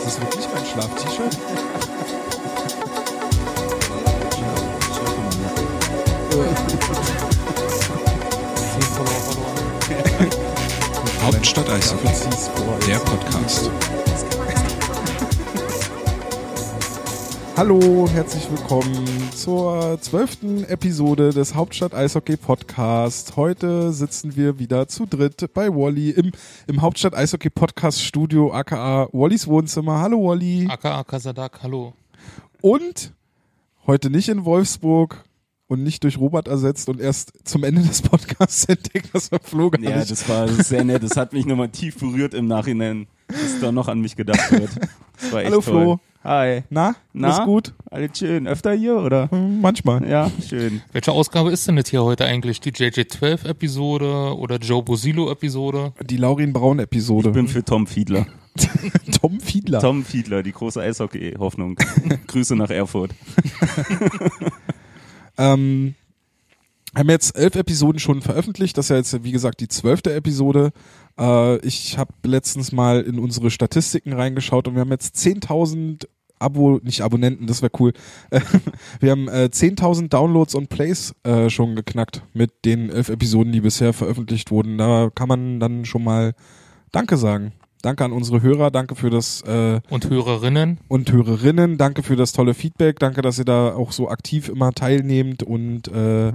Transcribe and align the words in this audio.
Ist 0.00 0.06
das 0.06 0.20
wirklich 0.20 0.46
mein 0.54 0.64
Schlaf-T-Shirt? 0.64 1.36
Hauptstadt 11.22 11.68
Eishockey, 11.68 12.08
der 12.86 12.98
Podcast. 13.00 13.70
Hallo, 17.60 18.08
herzlich 18.08 18.50
willkommen 18.50 19.06
zur 19.36 19.98
zwölften 20.00 20.64
Episode 20.64 21.28
des 21.28 21.54
Hauptstadt 21.54 21.92
Eishockey 21.92 22.38
Podcast. 22.38 23.36
Heute 23.36 23.92
sitzen 23.92 24.34
wir 24.34 24.58
wieder 24.58 24.88
zu 24.88 25.04
dritt 25.04 25.52
bei 25.52 25.68
Wally 25.68 26.08
im, 26.08 26.32
im 26.68 26.80
Hauptstadt 26.80 27.14
Eishockey 27.14 27.50
Podcast 27.50 28.02
Studio, 28.02 28.50
aka 28.50 29.10
Wallys 29.12 29.46
Wohnzimmer. 29.46 30.00
Hallo 30.00 30.26
Wally. 30.30 30.68
aka 30.70 31.04
Kasadak, 31.04 31.62
hallo. 31.62 31.92
Und 32.62 33.12
heute 33.86 34.08
nicht 34.08 34.30
in 34.30 34.46
Wolfsburg 34.46 35.22
und 35.66 35.82
nicht 35.82 36.02
durch 36.04 36.16
Robert 36.18 36.48
ersetzt 36.48 36.88
und 36.88 36.98
erst 36.98 37.46
zum 37.46 37.62
Ende 37.64 37.82
des 37.82 38.00
Podcasts 38.00 38.64
entdeckt, 38.70 39.14
dass 39.14 39.28
er 39.28 39.38
Flo 39.38 39.68
gar 39.68 39.82
Ja, 39.82 39.98
nicht. 39.98 40.10
das 40.10 40.26
war 40.30 40.48
sehr 40.48 40.82
nett. 40.82 41.02
Das 41.02 41.18
hat 41.18 41.34
mich 41.34 41.44
nochmal 41.44 41.68
tief 41.68 41.98
berührt 41.98 42.32
im 42.32 42.46
Nachhinein, 42.46 43.06
dass 43.30 43.60
da 43.60 43.72
noch 43.72 43.88
an 43.88 44.00
mich 44.00 44.16
gedacht 44.16 44.50
wird. 44.52 44.70
Das 45.20 45.32
war 45.32 45.40
echt 45.40 45.50
Hallo 45.50 45.60
toll. 45.60 45.82
Flo. 45.82 46.00
Hi. 46.22 46.64
Na, 46.68 46.96
Na? 47.14 47.30
ist 47.30 47.44
gut? 47.44 47.72
Alles 47.90 48.18
schön. 48.18 48.46
Öfter 48.46 48.74
hier, 48.74 48.96
oder? 48.96 49.30
Hm, 49.30 49.60
Manchmal. 49.62 50.06
Ja, 50.06 50.30
schön. 50.46 50.82
Welche 50.92 51.12
Ausgabe 51.12 51.50
ist 51.50 51.66
denn 51.66 51.76
das 51.76 51.88
hier 51.88 52.04
heute 52.04 52.26
eigentlich? 52.26 52.60
Die 52.60 52.72
JJ12-Episode 52.72 54.36
oder 54.36 54.56
Joe 54.58 54.82
Bosilo-Episode? 54.82 55.94
Die 56.02 56.18
Laurin 56.18 56.52
Braun 56.52 56.78
Episode. 56.78 57.28
Ich 57.30 57.34
bin 57.34 57.48
für 57.48 57.64
Tom 57.64 57.86
Fiedler. 57.86 58.26
Tom 59.20 59.40
Fiedler. 59.40 59.80
Tom 59.80 60.04
Fiedler, 60.04 60.42
die 60.42 60.52
große 60.52 60.82
Eishockey-Hoffnung. 60.82 61.76
Grüße 62.26 62.54
nach 62.54 62.70
Erfurt. 62.70 63.12
Ähm, 65.38 65.94
haben 66.94 67.08
jetzt 67.08 67.36
elf 67.36 67.54
Episoden 67.54 67.98
schon 67.98 68.20
veröffentlicht. 68.20 68.76
Das 68.76 68.86
ist 68.86 68.90
ja 68.90 68.96
jetzt, 68.96 69.24
wie 69.24 69.32
gesagt, 69.32 69.60
die 69.60 69.68
zwölfte 69.68 70.12
Episode. 70.12 70.72
Äh, 71.20 71.58
ich 71.58 71.98
habe 71.98 72.12
letztens 72.24 72.72
mal 72.72 73.02
in 73.02 73.18
unsere 73.18 73.50
Statistiken 73.50 74.12
reingeschaut 74.12 74.66
und 74.66 74.74
wir 74.74 74.80
haben 74.80 74.90
jetzt 74.90 75.16
10.000 75.16 76.06
Abo, 76.40 76.80
nicht 76.82 77.02
Abonnenten, 77.02 77.46
das 77.46 77.60
wäre 77.60 77.70
cool. 77.78 77.92
Wir 79.00 79.10
haben 79.10 79.28
äh, 79.28 79.50
10.000 79.52 80.08
Downloads 80.08 80.54
und 80.54 80.70
Plays 80.70 81.14
äh, 81.22 81.50
schon 81.50 81.76
geknackt 81.76 82.22
mit 82.32 82.64
den 82.64 82.88
elf 82.88 83.10
Episoden, 83.10 83.52
die 83.52 83.60
bisher 83.60 83.92
veröffentlicht 83.92 84.50
wurden. 84.50 84.78
Da 84.78 85.10
kann 85.14 85.28
man 85.28 85.60
dann 85.60 85.84
schon 85.84 86.02
mal 86.02 86.32
Danke 86.92 87.18
sagen. 87.18 87.52
Danke 87.82 88.04
an 88.06 88.12
unsere 88.12 88.40
Hörer, 88.40 88.70
danke 88.70 88.94
für 88.94 89.10
das 89.10 89.42
äh, 89.42 89.80
Und 89.90 90.08
Hörerinnen? 90.08 90.78
und 90.88 91.12
Hörerinnen. 91.12 91.76
Danke 91.76 92.02
für 92.02 92.16
das 92.16 92.32
tolle 92.32 92.54
Feedback. 92.54 92.98
Danke, 92.98 93.20
dass 93.20 93.38
ihr 93.38 93.44
da 93.44 93.74
auch 93.74 93.92
so 93.92 94.08
aktiv 94.08 94.48
immer 94.48 94.72
teilnehmt 94.72 95.42
und 95.42 95.88
äh, 95.88 96.32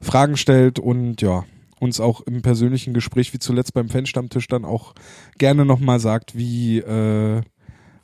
Fragen 0.00 0.36
stellt 0.38 0.78
und 0.78 1.20
ja, 1.20 1.44
uns 1.80 2.00
auch 2.00 2.20
im 2.22 2.42
persönlichen 2.42 2.94
Gespräch, 2.94 3.32
wie 3.34 3.38
zuletzt 3.38 3.74
beim 3.74 3.88
Fanstammtisch, 3.88 4.48
dann 4.48 4.64
auch 4.64 4.94
gerne 5.38 5.64
nochmal 5.64 6.00
sagt, 6.00 6.36
wie, 6.36 6.78
äh, 6.78 7.42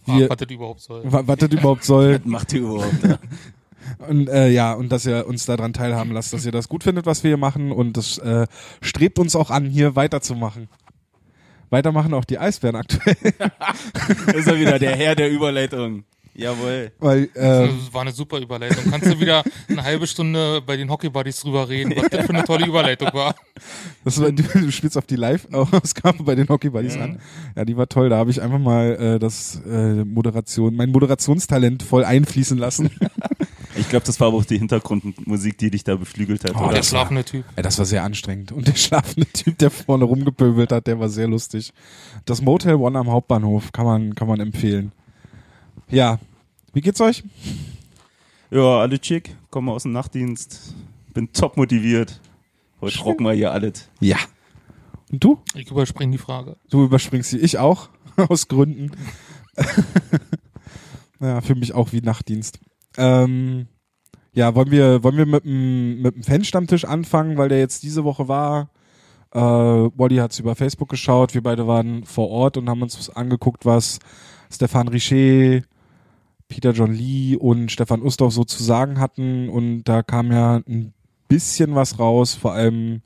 wie 0.07 0.29
was 0.29 0.37
das 0.37 0.51
überhaupt 0.51 0.81
soll. 0.81 1.03
wa- 1.11 1.23
was 1.27 1.37
das 1.39 1.51
überhaupt 1.51 1.85
soll. 1.85 2.15
Was 2.21 2.25
macht 2.25 2.53
ihr 2.53 2.61
überhaupt? 2.61 2.95
da? 3.03 3.19
Und 4.09 4.29
äh, 4.29 4.49
ja, 4.49 4.75
und 4.75 4.91
dass 4.93 5.07
ihr 5.07 5.27
uns 5.27 5.45
daran 5.45 5.73
teilhaben 5.73 6.13
lasst, 6.13 6.33
dass 6.33 6.47
ihr 6.47 6.53
das 6.53 6.69
gut 6.69 6.85
findet, 6.85 7.05
was 7.05 7.25
wir 7.25 7.31
hier 7.31 7.37
machen. 7.37 7.73
Und 7.73 7.97
das 7.97 8.17
äh, 8.19 8.47
strebt 8.81 9.19
uns 9.19 9.35
auch 9.35 9.51
an, 9.51 9.65
hier 9.67 9.97
weiterzumachen. 9.97 10.69
Weitermachen 11.69 12.15
auch 12.15 12.25
die 12.25 12.39
Eisbären 12.39 12.77
aktuell. 12.77 13.17
ist 14.35 14.47
er 14.47 14.57
wieder 14.59 14.79
der 14.79 14.95
Herr 14.95 15.17
der 15.17 15.31
Überleitung. 15.33 16.05
Jawohl. 16.35 16.93
Weil, 16.99 17.25
äh, 17.35 17.69
Das 17.69 17.93
war 17.93 18.03
eine 18.03 18.13
super 18.13 18.39
Überleitung. 18.39 18.91
Kannst 18.91 19.07
du 19.07 19.21
wieder 19.21 19.43
eine 19.69 19.83
halbe 19.83 20.07
Stunde 20.07 20.63
bei 20.63 20.77
den 20.77 20.89
Hockey 20.91 21.11
Buddies 21.11 21.41
drüber 21.41 21.69
reden, 21.69 21.95
was 21.97 22.09
das 22.09 22.25
für 22.27 22.33
eine 22.35 22.45
tolle 22.45 22.67
Überleitung 22.67 23.13
war? 23.13 23.35
Das 24.05 24.21
war, 24.21 24.33
du, 24.33 24.43
du 24.43 24.73
spielst 24.73 24.97
auf 24.97 25.07
die 25.07 25.17
Live-Ausgabe 25.17 26.23
bei 26.23 26.35
den 26.35 26.49
Hockey 26.49 26.71
Buddies 26.71 26.97
an. 26.97 27.21
Ja, 27.55 27.65
die 27.65 27.77
war 27.77 27.89
toll. 27.89 28.09
Da 28.09 28.17
habe 28.17 28.31
ich 28.31 28.41
einfach 28.41 28.59
mal 28.59 28.93
äh, 29.17 29.19
das 29.19 29.61
äh, 29.67 30.05
Moderation, 30.05 30.75
mein 30.75 30.91
Moderationstalent 30.91 31.83
voll 31.83 32.05
einfließen 32.05 32.57
lassen. 32.59 32.91
Ich 33.75 33.89
glaube, 33.89 34.05
das 34.05 34.21
war 34.21 34.29
aber 34.29 34.37
auch 34.37 34.45
die 34.45 34.59
Hintergrundmusik, 34.59 35.57
die 35.57 35.71
dich 35.71 35.83
da 35.83 35.97
beflügelt 35.97 36.45
hat. 36.45 36.57
Oh, 36.57 36.65
oder? 36.65 36.75
Der 36.75 36.83
schlafende 36.83 37.25
Typ. 37.25 37.45
ja, 37.57 37.63
das 37.63 37.79
war 37.79 37.87
sehr 37.87 38.05
anstrengend. 38.05 38.53
Und 38.53 38.69
der 38.69 38.75
schlafende 38.75 39.27
Typ, 39.33 39.57
der 39.57 39.71
vorne 39.71 40.05
rumgepöbelt 40.05 40.71
hat, 40.73 40.87
der 40.87 41.01
war 41.01 41.09
sehr 41.09 41.27
lustig. 41.27 41.73
Das 42.27 42.43
Motel 42.43 42.75
One 42.75 42.99
am 42.99 43.11
Hauptbahnhof 43.11 43.73
kann 43.73 43.87
man, 43.87 44.15
kann 44.15 44.29
man 44.29 44.41
empfehlen. 44.41 44.93
Ja. 45.93 46.19
Wie 46.73 46.81
geht's 46.81 47.03
euch? 47.03 47.23
Ja, 48.51 48.79
alle 48.81 48.99
chick, 48.99 49.37
komme 49.51 49.73
aus 49.73 49.83
dem 49.83 49.93
Nachtdienst, 49.93 50.75
bin 51.13 51.31
top 51.35 51.59
motiviert. 51.59 52.19
Heute 52.81 52.99
rocken 53.01 53.27
wir 53.27 53.35
hier 53.35 53.53
alles. 53.53 53.91
Ja. 54.01 54.17
Und 55.13 55.23
du? 55.23 55.39
Ich 55.55 55.71
überspringe 55.71 56.13
die 56.13 56.19
Frage. 56.19 56.57
Du 56.71 56.83
überspringst 56.85 57.29
sie. 57.31 57.39
Ich 57.39 57.59
auch. 57.59 57.91
Aus 58.17 58.49
Gründen. 58.49 58.93
ja, 61.21 61.43
für 61.43 61.55
mich 61.55 61.75
auch 61.75 61.93
wie 61.93 62.01
Nachtdienst. 62.01 62.59
Ähm, 62.97 63.67
ja, 64.33 64.55
wollen 64.55 64.71
wir, 64.71 65.05
wollen 65.05 65.19
wir 65.19 65.27
mit 65.27 65.45
dem, 65.45 66.01
mit 66.01 66.15
dem 66.15 66.23
Fanstammtisch 66.23 66.87
anfangen, 66.87 67.37
weil 67.37 67.51
der 67.51 67.59
jetzt 67.59 67.83
diese 67.83 68.03
Woche 68.05 68.29
war. 68.29 68.71
Äh, 69.35 69.41
Wally 69.41 70.17
hat's 70.17 70.39
über 70.39 70.55
Facebook 70.55 70.89
geschaut. 70.89 71.35
Wir 71.35 71.43
beide 71.43 71.67
waren 71.67 72.05
vor 72.05 72.31
Ort 72.31 72.57
und 72.57 72.71
haben 72.71 72.81
uns 72.81 73.11
angeguckt, 73.11 73.67
was 73.67 73.99
Stefan 74.51 74.89
Richer, 74.89 75.63
Peter 76.53 76.73
John 76.73 76.93
Lee 76.93 77.35
und 77.37 77.73
Stefan 77.73 78.03
Ustorf 78.03 78.35
so 78.35 78.45
zu 78.45 78.63
sagen 78.63 79.01
hatten. 79.01 79.49
Und 79.49 79.85
da 79.85 80.03
kam 80.03 80.31
ja 80.31 80.57
ein 80.69 80.93
bisschen 81.29 81.75
was 81.75 81.99
raus, 81.99 82.35
vor 82.35 82.53
allem, 82.53 83.01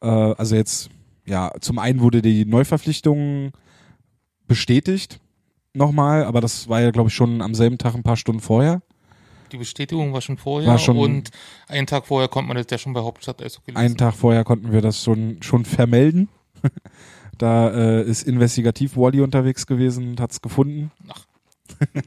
äh, 0.00 0.08
also 0.08 0.56
jetzt 0.56 0.90
ja, 1.24 1.52
zum 1.60 1.78
einen 1.78 2.00
wurde 2.00 2.22
die 2.22 2.44
Neuverpflichtung 2.44 3.52
bestätigt 4.48 5.20
nochmal, 5.74 6.24
aber 6.24 6.40
das 6.40 6.68
war 6.68 6.80
ja, 6.80 6.90
glaube 6.90 7.08
ich, 7.08 7.14
schon 7.14 7.40
am 7.40 7.54
selben 7.54 7.78
Tag 7.78 7.94
ein 7.94 8.02
paar 8.02 8.16
Stunden 8.16 8.40
vorher. 8.40 8.82
Die 9.52 9.58
Bestätigung 9.58 10.12
war 10.12 10.20
schon 10.20 10.38
vorher 10.38 10.68
War 10.68 10.78
schon- 10.78 10.96
und 10.96 11.30
einen 11.68 11.86
Tag 11.86 12.06
vorher 12.06 12.28
konnte 12.28 12.48
man 12.48 12.56
das 12.56 12.66
ja 12.68 12.78
schon 12.78 12.94
bei 12.94 13.00
Hauptstadt 13.00 13.40
Eishockey 13.40 13.76
Einen 13.76 13.84
lesen. 13.84 13.98
Tag 13.98 14.14
vorher 14.14 14.42
konnten 14.42 14.72
wir 14.72 14.80
das 14.80 15.04
schon, 15.04 15.40
schon 15.40 15.64
vermelden. 15.64 16.28
da 17.38 17.70
äh, 17.70 18.02
ist 18.02 18.24
investigativ 18.24 18.96
Wally 18.96 19.20
unterwegs 19.20 19.68
gewesen 19.68 20.08
und 20.08 20.20
hat's 20.20 20.42
gefunden. 20.42 20.90
Ach. 21.08 21.24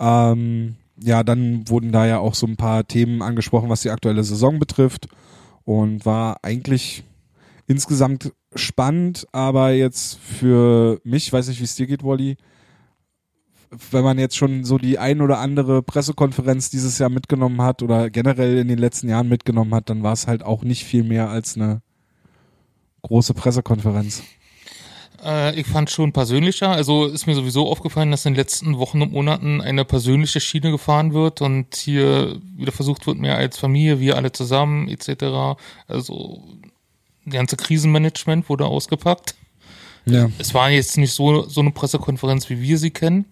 ähm, 0.00 0.76
ja, 1.02 1.22
dann 1.22 1.68
wurden 1.68 1.92
da 1.92 2.06
ja 2.06 2.18
auch 2.18 2.34
so 2.34 2.46
ein 2.46 2.56
paar 2.56 2.86
Themen 2.86 3.22
angesprochen, 3.22 3.68
was 3.68 3.82
die 3.82 3.90
aktuelle 3.90 4.24
Saison 4.24 4.58
betrifft. 4.58 5.08
Und 5.64 6.04
war 6.04 6.38
eigentlich 6.42 7.04
insgesamt 7.66 8.32
spannend, 8.56 9.26
aber 9.30 9.70
jetzt 9.70 10.18
für 10.18 11.00
mich, 11.04 11.32
weiß 11.32 11.48
nicht, 11.48 11.60
wie 11.60 11.64
es 11.64 11.76
dir 11.76 11.86
geht, 11.86 12.02
Wally, 12.02 12.36
wenn 13.90 14.02
man 14.02 14.18
jetzt 14.18 14.36
schon 14.36 14.64
so 14.64 14.78
die 14.78 14.98
ein 14.98 15.20
oder 15.20 15.38
andere 15.38 15.82
Pressekonferenz 15.82 16.70
dieses 16.70 16.98
Jahr 16.98 17.10
mitgenommen 17.10 17.62
hat 17.62 17.82
oder 17.82 18.10
generell 18.10 18.58
in 18.58 18.66
den 18.66 18.78
letzten 18.78 19.08
Jahren 19.08 19.28
mitgenommen 19.28 19.72
hat, 19.74 19.88
dann 19.88 20.02
war 20.02 20.12
es 20.12 20.26
halt 20.26 20.42
auch 20.42 20.64
nicht 20.64 20.84
viel 20.84 21.04
mehr 21.04 21.30
als 21.30 21.56
eine 21.56 21.82
große 23.02 23.34
Pressekonferenz. 23.34 24.22
Äh, 25.24 25.58
ich 25.58 25.66
fand 25.66 25.90
schon 25.90 26.12
persönlicher. 26.12 26.70
Also 26.70 27.06
ist 27.06 27.26
mir 27.26 27.34
sowieso 27.34 27.68
aufgefallen, 27.68 28.10
dass 28.10 28.26
in 28.26 28.32
den 28.32 28.38
letzten 28.38 28.78
Wochen 28.78 29.02
und 29.02 29.12
Monaten 29.12 29.60
eine 29.60 29.84
persönliche 29.84 30.40
Schiene 30.40 30.70
gefahren 30.70 31.12
wird 31.12 31.40
und 31.40 31.74
hier 31.76 32.40
wieder 32.56 32.72
versucht 32.72 33.06
wird, 33.06 33.18
mehr 33.18 33.36
als 33.36 33.58
Familie, 33.58 34.00
wir 34.00 34.16
alle 34.16 34.32
zusammen 34.32 34.88
etc. 34.88 35.58
Also 35.86 36.42
die 37.24 37.30
ganze 37.30 37.56
Krisenmanagement 37.56 38.48
wurde 38.48 38.66
ausgepackt. 38.66 39.34
Ja. 40.06 40.30
Es 40.38 40.54
war 40.54 40.70
jetzt 40.70 40.96
nicht 40.96 41.12
so, 41.12 41.48
so 41.48 41.60
eine 41.60 41.70
Pressekonferenz, 41.70 42.48
wie 42.48 42.60
wir 42.60 42.78
sie 42.78 42.90
kennen. 42.90 43.26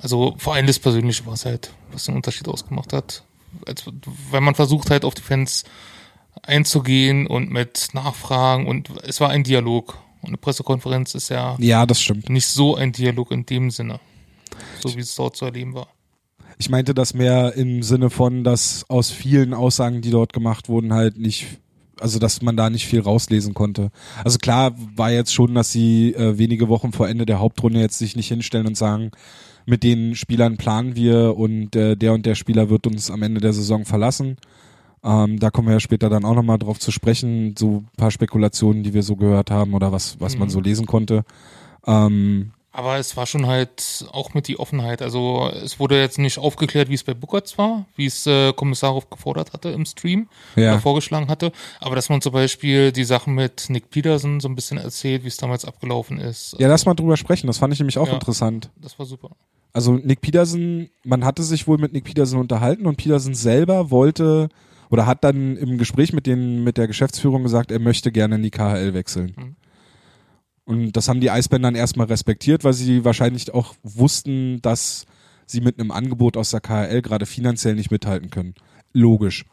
Also 0.00 0.34
vor 0.38 0.54
allem 0.54 0.66
das 0.66 0.78
Persönliche 0.78 1.26
war 1.26 1.34
es 1.34 1.44
halt, 1.44 1.72
was 1.92 2.04
den 2.04 2.16
Unterschied 2.16 2.48
ausgemacht 2.48 2.92
hat. 2.92 3.24
Als, 3.66 3.84
weil 4.30 4.40
man 4.40 4.54
versucht 4.54 4.90
halt 4.90 5.04
auf 5.04 5.14
die 5.14 5.22
Fans 5.22 5.64
einzugehen 6.42 7.26
und 7.26 7.50
mit 7.50 7.88
Nachfragen 7.92 8.66
und 8.66 8.90
es 9.02 9.20
war 9.20 9.30
ein 9.30 9.44
Dialog. 9.44 9.98
Und 10.22 10.28
eine 10.28 10.36
Pressekonferenz 10.36 11.14
ist 11.14 11.28
ja 11.28 11.56
Ja, 11.58 11.86
das 11.86 12.00
stimmt. 12.00 12.28
nicht 12.28 12.46
so 12.46 12.74
ein 12.76 12.92
Dialog 12.92 13.30
in 13.30 13.46
dem 13.46 13.70
Sinne. 13.70 14.00
So 14.80 14.94
wie 14.96 15.00
es 15.00 15.14
dort 15.14 15.36
zu 15.36 15.44
erleben 15.44 15.74
war. 15.74 15.88
Ich 16.58 16.70
meinte 16.70 16.92
das 16.94 17.14
mehr 17.14 17.54
im 17.54 17.82
Sinne 17.82 18.10
von, 18.10 18.42
dass 18.42 18.84
aus 18.88 19.10
vielen 19.10 19.54
Aussagen, 19.54 20.00
die 20.00 20.10
dort 20.10 20.32
gemacht 20.32 20.68
wurden, 20.68 20.92
halt 20.92 21.16
nicht, 21.16 21.46
also 22.00 22.18
dass 22.18 22.42
man 22.42 22.56
da 22.56 22.68
nicht 22.68 22.86
viel 22.86 23.00
rauslesen 23.00 23.54
konnte. 23.54 23.90
Also 24.24 24.38
klar 24.38 24.74
war 24.96 25.12
jetzt 25.12 25.32
schon, 25.32 25.54
dass 25.54 25.70
sie 25.70 26.14
äh, 26.14 26.36
wenige 26.38 26.68
Wochen 26.68 26.92
vor 26.92 27.08
Ende 27.08 27.26
der 27.26 27.38
Hauptrunde 27.38 27.78
jetzt 27.78 27.98
sich 27.98 28.16
nicht 28.16 28.28
hinstellen 28.28 28.66
und 28.66 28.76
sagen, 28.76 29.12
mit 29.66 29.82
den 29.84 30.16
Spielern 30.16 30.56
planen 30.56 30.96
wir 30.96 31.36
und 31.36 31.76
äh, 31.76 31.94
der 31.96 32.14
und 32.14 32.26
der 32.26 32.34
Spieler 32.34 32.70
wird 32.70 32.86
uns 32.86 33.10
am 33.10 33.22
Ende 33.22 33.40
der 33.40 33.52
Saison 33.52 33.84
verlassen. 33.84 34.36
Ähm, 35.04 35.38
da 35.38 35.50
kommen 35.50 35.68
wir 35.68 35.74
ja 35.74 35.80
später 35.80 36.08
dann 36.08 36.24
auch 36.24 36.34
nochmal 36.34 36.58
drauf 36.58 36.78
zu 36.78 36.90
sprechen, 36.90 37.54
so 37.58 37.78
ein 37.78 37.88
paar 37.96 38.10
Spekulationen, 38.10 38.82
die 38.82 38.94
wir 38.94 39.02
so 39.02 39.16
gehört 39.16 39.50
haben 39.50 39.74
oder 39.74 39.92
was, 39.92 40.20
was 40.20 40.36
man 40.36 40.48
Mhm. 40.48 40.52
so 40.52 40.60
lesen 40.60 40.86
konnte. 40.86 41.24
Ähm, 41.86 42.52
Aber 42.70 42.98
es 42.98 43.16
war 43.16 43.26
schon 43.26 43.46
halt 43.46 44.06
auch 44.12 44.34
mit 44.34 44.46
die 44.46 44.58
Offenheit. 44.60 45.02
Also 45.02 45.50
es 45.64 45.80
wurde 45.80 45.98
jetzt 46.00 46.18
nicht 46.18 46.38
aufgeklärt, 46.38 46.88
wie 46.88 46.94
es 46.94 47.02
bei 47.02 47.14
Buckert 47.14 47.56
war, 47.58 47.86
wie 47.96 48.06
es 48.06 48.24
äh, 48.26 48.52
Kommissarov 48.52 49.10
gefordert 49.10 49.52
hatte 49.52 49.70
im 49.70 49.84
Stream 49.84 50.28
Ja. 50.54 50.72
oder 50.74 50.80
vorgeschlagen 50.80 51.28
hatte. 51.28 51.50
Aber 51.80 51.96
dass 51.96 52.08
man 52.08 52.20
zum 52.20 52.32
Beispiel 52.32 52.92
die 52.92 53.02
Sachen 53.04 53.34
mit 53.34 53.66
Nick 53.68 53.90
Peterson 53.90 54.38
so 54.38 54.48
ein 54.48 54.54
bisschen 54.54 54.78
erzählt, 54.78 55.24
wie 55.24 55.28
es 55.28 55.38
damals 55.38 55.64
abgelaufen 55.64 56.18
ist. 56.20 56.54
Ja, 56.60 56.68
lass 56.68 56.86
mal 56.86 56.94
drüber 56.94 57.16
sprechen. 57.16 57.46
Das 57.48 57.58
fand 57.58 57.72
ich 57.72 57.80
nämlich 57.80 57.98
auch 57.98 58.06
Ja. 58.08 58.14
interessant. 58.14 58.70
Das 58.76 58.96
war 58.98 59.06
super. 59.06 59.30
Also 59.72 59.92
Nick 59.94 60.20
Peterson, 60.20 60.88
man 61.04 61.24
hatte 61.24 61.42
sich 61.42 61.66
wohl 61.66 61.78
mit 61.78 61.92
Nick 61.92 62.04
Peterson 62.04 62.38
unterhalten 62.38 62.86
und 62.86 62.96
Peterson 62.96 63.34
selber 63.34 63.90
wollte 63.90 64.50
oder 64.90 65.06
hat 65.06 65.24
dann 65.24 65.56
im 65.56 65.78
Gespräch 65.78 66.12
mit 66.12 66.26
den 66.26 66.64
mit 66.64 66.78
der 66.78 66.86
Geschäftsführung 66.86 67.42
gesagt, 67.42 67.70
er 67.70 67.78
möchte 67.78 68.12
gerne 68.12 68.36
in 68.36 68.42
die 68.42 68.50
KHL 68.50 68.94
wechseln. 68.94 69.34
Mhm. 69.36 69.56
Und 70.64 70.92
das 70.92 71.08
haben 71.08 71.20
die 71.20 71.30
Eisbären 71.30 71.62
dann 71.62 71.74
erstmal 71.74 72.08
respektiert, 72.08 72.62
weil 72.62 72.74
sie 72.74 73.04
wahrscheinlich 73.04 73.54
auch 73.54 73.74
wussten, 73.82 74.60
dass 74.60 75.06
sie 75.46 75.62
mit 75.62 75.80
einem 75.80 75.90
Angebot 75.90 76.36
aus 76.36 76.50
der 76.50 76.60
KHL 76.60 77.00
gerade 77.00 77.24
finanziell 77.24 77.74
nicht 77.74 77.90
mithalten 77.90 78.30
können. 78.30 78.54
Logisch. 78.92 79.46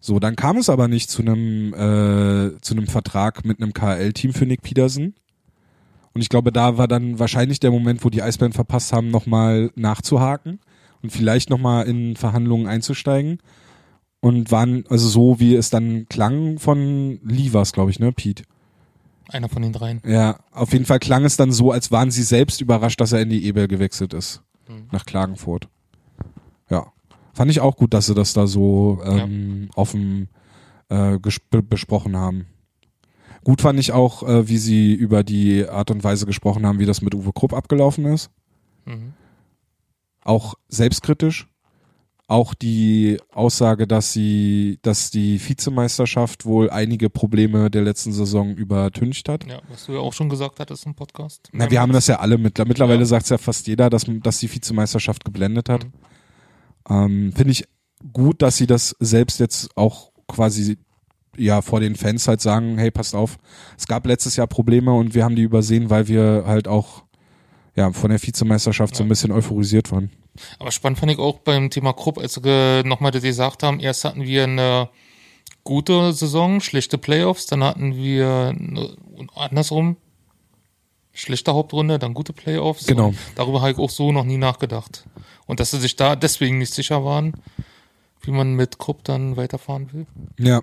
So, 0.00 0.18
dann 0.18 0.34
kam 0.34 0.56
es 0.56 0.68
aber 0.68 0.88
nicht 0.88 1.10
zu 1.10 1.22
einem 1.22 1.74
äh, 1.74 2.60
zu 2.60 2.74
einem 2.74 2.86
Vertrag 2.86 3.44
mit 3.44 3.62
einem 3.62 3.72
KHL-Team 3.72 4.32
für 4.32 4.46
Nick 4.46 4.62
Peterson. 4.62 5.14
Und 6.14 6.20
ich 6.20 6.28
glaube, 6.28 6.50
da 6.50 6.76
war 6.76 6.88
dann 6.88 7.18
wahrscheinlich 7.18 7.60
der 7.60 7.70
Moment, 7.70 8.04
wo 8.04 8.10
die 8.10 8.22
Eisbären 8.22 8.52
verpasst 8.52 8.92
haben, 8.92 9.10
nochmal 9.10 9.70
nachzuhaken 9.76 10.60
und 11.02 11.10
vielleicht 11.10 11.50
nochmal 11.50 11.86
in 11.86 12.16
Verhandlungen 12.16 12.66
einzusteigen. 12.66 13.38
Und 14.24 14.52
waren, 14.52 14.84
also 14.88 15.08
so 15.08 15.40
wie 15.40 15.56
es 15.56 15.68
dann 15.70 16.06
klang 16.08 16.60
von 16.60 17.18
Lee 17.24 17.52
war 17.52 17.62
es, 17.62 17.72
glaube 17.72 17.90
ich, 17.90 17.98
ne, 17.98 18.12
Pete. 18.12 18.44
Einer 19.28 19.48
von 19.48 19.62
den 19.62 19.72
dreien. 19.72 20.00
Ja, 20.06 20.38
auf 20.52 20.72
jeden 20.72 20.84
Fall 20.84 21.00
klang 21.00 21.24
es 21.24 21.36
dann 21.36 21.50
so, 21.50 21.72
als 21.72 21.90
waren 21.90 22.12
sie 22.12 22.22
selbst 22.22 22.60
überrascht, 22.60 23.00
dass 23.00 23.12
er 23.12 23.20
in 23.20 23.30
die 23.30 23.44
Ebel 23.44 23.66
gewechselt 23.66 24.14
ist. 24.14 24.42
Mhm. 24.68 24.86
Nach 24.92 25.04
Klagenfurt. 25.04 25.68
Ja. 26.70 26.92
Fand 27.34 27.50
ich 27.50 27.60
auch 27.60 27.76
gut, 27.76 27.94
dass 27.94 28.06
sie 28.06 28.14
das 28.14 28.32
da 28.32 28.46
so 28.46 29.00
ähm, 29.04 29.70
offen 29.74 30.28
äh, 30.88 31.18
besprochen 31.18 32.16
haben. 32.16 32.46
Gut 33.42 33.60
fand 33.60 33.80
ich 33.80 33.90
auch, 33.90 34.22
äh, 34.22 34.48
wie 34.48 34.58
sie 34.58 34.94
über 34.94 35.24
die 35.24 35.68
Art 35.68 35.90
und 35.90 36.04
Weise 36.04 36.26
gesprochen 36.26 36.64
haben, 36.64 36.78
wie 36.78 36.86
das 36.86 37.02
mit 37.02 37.14
Uwe 37.14 37.32
Krupp 37.32 37.54
abgelaufen 37.54 38.04
ist. 38.04 38.30
Mhm. 38.84 39.14
Auch 40.22 40.54
selbstkritisch. 40.68 41.48
Auch 42.32 42.54
die 42.54 43.18
Aussage, 43.34 43.86
dass 43.86 44.14
sie, 44.14 44.78
dass 44.80 45.10
die 45.10 45.38
Vizemeisterschaft 45.38 46.46
wohl 46.46 46.70
einige 46.70 47.10
Probleme 47.10 47.70
der 47.70 47.82
letzten 47.82 48.10
Saison 48.10 48.54
übertüncht 48.54 49.28
hat. 49.28 49.46
Ja, 49.46 49.60
was 49.68 49.84
du 49.84 49.92
ja 49.92 49.98
auch 49.98 50.14
schon 50.14 50.30
gesagt 50.30 50.58
hattest 50.58 50.86
im 50.86 50.94
Podcast. 50.94 51.50
Na, 51.52 51.70
wir 51.70 51.78
haben 51.82 51.92
das 51.92 52.06
ja 52.06 52.20
alle 52.20 52.38
mit. 52.38 52.56
Mittlerweile 52.66 53.00
Ja. 53.00 53.04
sagt 53.04 53.24
es 53.24 53.28
ja 53.28 53.36
fast 53.36 53.66
jeder, 53.66 53.90
dass, 53.90 54.06
dass 54.22 54.38
die 54.38 54.50
Vizemeisterschaft 54.50 55.26
geblendet 55.26 55.68
hat. 55.68 55.84
Mhm. 55.84 55.92
Ähm, 56.88 57.32
Finde 57.36 57.52
ich 57.52 57.64
gut, 58.14 58.40
dass 58.40 58.56
sie 58.56 58.66
das 58.66 58.96
selbst 58.98 59.38
jetzt 59.38 59.76
auch 59.76 60.10
quasi 60.26 60.78
ja 61.36 61.60
vor 61.60 61.80
den 61.80 61.96
Fans 61.96 62.26
halt 62.28 62.40
sagen, 62.40 62.78
hey, 62.78 62.90
passt 62.90 63.14
auf, 63.14 63.36
es 63.76 63.86
gab 63.86 64.06
letztes 64.06 64.36
Jahr 64.36 64.46
Probleme 64.46 64.94
und 64.94 65.14
wir 65.14 65.24
haben 65.24 65.36
die 65.36 65.42
übersehen, 65.42 65.90
weil 65.90 66.08
wir 66.08 66.44
halt 66.46 66.66
auch 66.66 67.04
ja 67.74 67.92
von 67.92 68.10
der 68.10 68.22
Vizemeisterschaft 68.22 68.94
so 68.96 69.02
ein 69.02 69.06
Ja. 69.06 69.10
bisschen 69.10 69.32
euphorisiert 69.32 69.90
waren. 69.92 70.10
Aber 70.58 70.70
spannend 70.70 70.98
fand 70.98 71.12
ich 71.12 71.18
auch 71.18 71.38
beim 71.40 71.70
Thema 71.70 71.92
Krupp, 71.92 72.18
als 72.18 72.34
sie 72.34 72.82
nochmal 72.84 73.10
gesagt 73.12 73.62
haben, 73.62 73.80
erst 73.80 74.04
hatten 74.04 74.22
wir 74.22 74.44
eine 74.44 74.88
gute 75.64 76.12
Saison, 76.12 76.60
schlechte 76.60 76.98
Playoffs, 76.98 77.46
dann 77.46 77.62
hatten 77.62 77.94
wir 77.96 78.54
andersrum 79.34 79.96
schlechte 81.14 81.52
Hauptrunde, 81.52 81.98
dann 81.98 82.14
gute 82.14 82.32
Playoffs. 82.32 82.86
Genau. 82.86 83.08
Und 83.08 83.18
darüber 83.34 83.60
habe 83.60 83.72
ich 83.72 83.78
auch 83.78 83.90
so 83.90 84.12
noch 84.12 84.24
nie 84.24 84.38
nachgedacht. 84.38 85.04
Und 85.46 85.60
dass 85.60 85.70
sie 85.70 85.78
sich 85.78 85.96
da 85.96 86.16
deswegen 86.16 86.56
nicht 86.58 86.72
sicher 86.72 87.04
waren, 87.04 87.34
wie 88.22 88.30
man 88.30 88.54
mit 88.54 88.78
Krupp 88.78 89.04
dann 89.04 89.36
weiterfahren 89.36 89.92
will. 89.92 90.06
Ja. 90.38 90.62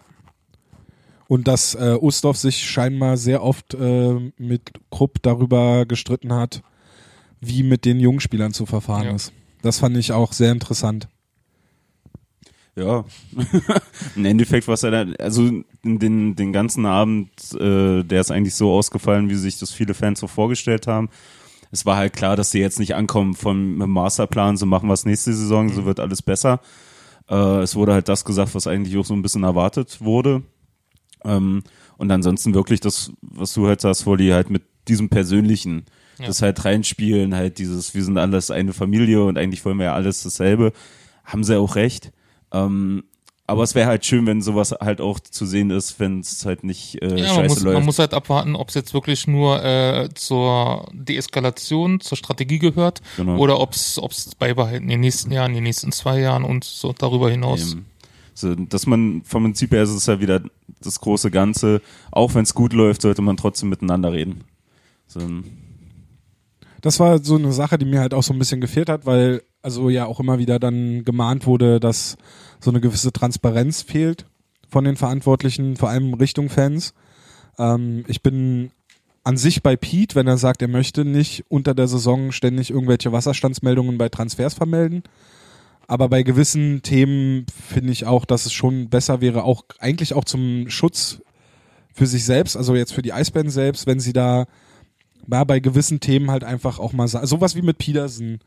Und 1.28 1.48
dass 1.48 1.76
äh, 1.76 1.96
Ustorf 2.02 2.38
sich 2.38 2.68
scheinbar 2.68 3.18
sehr 3.18 3.44
oft 3.44 3.76
äh, 3.76 4.32
mit 4.38 4.72
Krupp 4.90 5.22
darüber 5.22 5.86
gestritten 5.86 6.34
hat, 6.34 6.64
wie 7.42 7.64
mit 7.64 7.86
den 7.86 8.00
Jungspielern 8.00 8.54
zu 8.54 8.66
verfahren 8.66 9.06
Ja. 9.06 9.16
ist. 9.16 9.32
Das 9.62 9.80
fand 9.80 9.98
ich 9.98 10.12
auch 10.12 10.34
sehr 10.34 10.52
interessant. 10.52 11.08
Ja, 12.76 13.04
im 14.16 14.26
Endeffekt 14.26 14.68
war 14.68 14.76
es 14.76 14.84
ja 14.84 14.92
dann, 14.92 15.16
also 15.18 15.50
den, 15.84 16.36
den 16.36 16.54
ganzen 16.54 16.86
Abend, 16.86 17.30
äh, 17.60 18.04
der 18.04 18.22
ist 18.22 18.32
eigentlich 18.32 18.56
so 18.56 18.72
ausgefallen, 18.72 19.30
wie 19.30 19.36
sich 19.36 19.60
das 19.60 19.72
viele 19.72 19.94
Fans 19.94 20.20
so 20.20 20.28
vorgestellt 20.28 20.88
haben. 20.88 21.10
Es 21.72 21.86
war 21.86 21.98
halt 21.98 22.14
klar, 22.14 22.36
dass 22.38 22.52
sie 22.52 22.60
jetzt 22.60 22.80
nicht 22.80 22.96
ankommen 22.96 23.34
vom 23.34 23.76
Masterplan, 23.78 24.56
so 24.56 24.66
machen 24.66 24.88
wir 24.88 24.94
es 24.94 25.06
nächste 25.06 25.34
Saison, 25.34 25.70
so 25.70 25.84
wird 25.86 26.00
alles 26.00 26.22
besser. 26.22 26.62
Äh, 27.30 27.62
es 27.62 27.76
wurde 27.76 27.94
halt 27.94 28.08
das 28.08 28.24
gesagt, 28.24 28.56
was 28.56 28.66
eigentlich 28.66 28.96
auch 28.98 29.06
so 29.06 29.14
ein 29.14 29.22
bisschen 29.22 29.44
erwartet 29.44 30.00
wurde. 30.00 30.44
Ähm, 31.26 31.64
und 31.98 32.12
ansonsten 32.12 32.54
wirklich 32.54 32.80
das, 32.80 33.12
was 33.22 33.54
du 33.54 33.68
halt 33.68 33.82
sagst, 33.82 34.06
Volli, 34.06 34.30
halt 34.30 34.50
mit 34.50 34.64
diesem 34.88 35.10
Persönlichen, 35.10 35.84
Ja. 36.20 36.28
das 36.28 36.42
halt 36.42 36.64
reinspielen, 36.66 37.36
halt 37.36 37.58
dieses, 37.58 37.94
wir 37.94 38.04
sind 38.04 38.18
alles 38.18 38.52
eine 38.52 38.74
Familie 38.74 39.24
und 39.24 39.38
eigentlich 39.38 39.64
wollen 39.66 39.78
wir 39.78 39.86
ja 39.86 39.94
alles 39.94 40.24
dasselbe, 40.24 40.74
haben 41.26 41.44
sie 41.44 41.58
auch 41.60 41.76
recht. 41.76 42.12
Ähm, 42.52 43.04
aber 43.48 43.64
es 43.64 43.74
wäre 43.74 43.88
halt 43.88 44.06
schön, 44.06 44.28
wenn 44.28 44.44
sowas 44.44 44.76
halt 44.80 45.02
auch 45.02 45.20
zu 45.20 45.44
sehen 45.48 45.72
ist, 45.72 46.00
wenn 46.00 46.20
es 46.20 46.46
halt 46.46 46.64
nicht 46.64 47.02
äh, 47.02 47.08
Ja, 47.08 47.16
man 47.16 47.26
scheiße 47.28 47.48
muss, 47.48 47.62
läuft. 47.64 47.74
man 47.74 47.86
muss 47.86 47.98
halt 48.00 48.14
abwarten, 48.14 48.56
ob 48.56 48.70
es 48.70 48.76
jetzt 48.76 48.94
wirklich 48.94 49.26
nur 49.26 49.64
äh, 49.64 50.10
zur 50.14 50.88
Deeskalation, 50.94 52.00
zur 52.00 52.16
Strategie 52.18 52.60
gehört 52.60 53.02
Genau. 53.18 53.38
oder 53.38 53.60
ob 53.60 53.74
es 53.74 54.00
beibehalten 54.38 54.84
in 54.84 54.90
den 54.90 55.00
nächsten 55.00 55.32
Jahren, 55.32 55.50
in 55.52 55.56
den 55.56 55.64
nächsten 55.64 55.92
zwei 55.92 56.20
Jahren 56.20 56.44
und 56.44 56.64
so 56.64 56.94
darüber 56.96 57.32
hinaus. 57.32 57.72
Eben. 57.72 57.86
So, 58.36 58.54
dass 58.56 58.86
man 58.86 59.24
vom 59.26 59.44
Prinzip 59.44 59.72
her 59.72 59.82
ist 59.84 59.90
es 59.90 60.06
ja 60.06 60.20
wieder 60.22 60.42
das 60.82 61.00
große 61.02 61.32
Ganze. 61.32 61.82
Auch 62.12 62.36
wenn 62.36 62.44
es 62.44 62.54
gut 62.54 62.72
läuft, 62.74 63.02
sollte 63.02 63.22
man 63.24 63.36
trotzdem 63.36 63.70
miteinander 63.70 64.14
reden. 64.14 64.44
So, 65.08 65.20
Das 66.82 67.00
war 67.00 67.20
so 67.24 67.36
eine 67.36 67.52
Sache, 67.52 67.78
die 67.78 67.86
mir 67.86 68.00
halt 68.00 68.14
auch 68.14 68.24
so 68.24 68.34
ein 68.34 68.40
bisschen 68.40 68.62
gefehlt 68.62 68.90
hat, 68.90 69.06
weil 69.06 69.42
also 69.62 69.90
ja 69.90 70.06
auch 70.06 70.20
immer 70.20 70.40
wieder 70.40 70.60
dann 70.60 71.04
gemahnt 71.04 71.46
wurde, 71.46 71.80
dass 71.80 72.18
so 72.60 72.70
eine 72.70 72.80
gewisse 72.80 73.12
Transparenz 73.12 73.82
fehlt 73.82 74.26
von 74.70 74.86
den 74.86 74.96
Verantwortlichen, 74.96 75.76
vor 75.76 75.90
allem 75.90 76.14
Richtung 76.14 76.50
Fans. 76.50 76.94
Ähm, 77.58 78.06
ich 78.08 78.22
bin 78.22 78.72
an 79.24 79.38
sich 79.38 79.62
bei 79.62 79.76
Pete, 79.76 80.16
wenn 80.16 80.28
er 80.28 80.38
sagt, 80.38 80.62
er 80.62 80.68
möchte 80.68 81.06
nicht 81.06 81.46
unter 81.50 81.74
der 81.74 81.88
Saison 81.88 82.32
ständig 82.32 82.72
irgendwelche 82.72 83.12
Wasserstandsmeldungen 83.12 83.98
bei 83.98 84.10
Transfers 84.10 84.54
vermelden. 84.54 85.04
Aber 85.88 86.08
bei 86.08 86.24
gewissen 86.24 86.82
Themen 86.84 87.46
finde 87.68 87.92
ich 87.92 88.06
auch, 88.06 88.26
dass 88.26 88.46
es 88.46 88.54
schon 88.54 88.90
besser 88.90 89.22
wäre, 89.22 89.44
auch 89.44 89.64
eigentlich 89.80 90.14
auch 90.14 90.24
zum 90.24 90.70
Schutz 90.70 91.22
für 91.94 92.06
sich 92.06 92.26
selbst, 92.26 92.56
also 92.56 92.76
jetzt 92.76 92.94
für 92.94 93.02
die 93.02 93.12
Eisbären 93.12 93.50
selbst, 93.50 93.88
wenn 93.88 94.00
sie 94.00 94.14
da 94.14 94.46
ja, 95.28 95.44
bei 95.44 95.60
gewissen 95.60 96.00
Themen 96.00 96.32
halt 96.32 96.44
einfach 96.44 96.80
auch 96.80 96.94
mal 96.94 97.08
sowas 97.08 97.56
wie 97.56 97.62
mit 97.62 97.78
Peterson. 97.78 98.40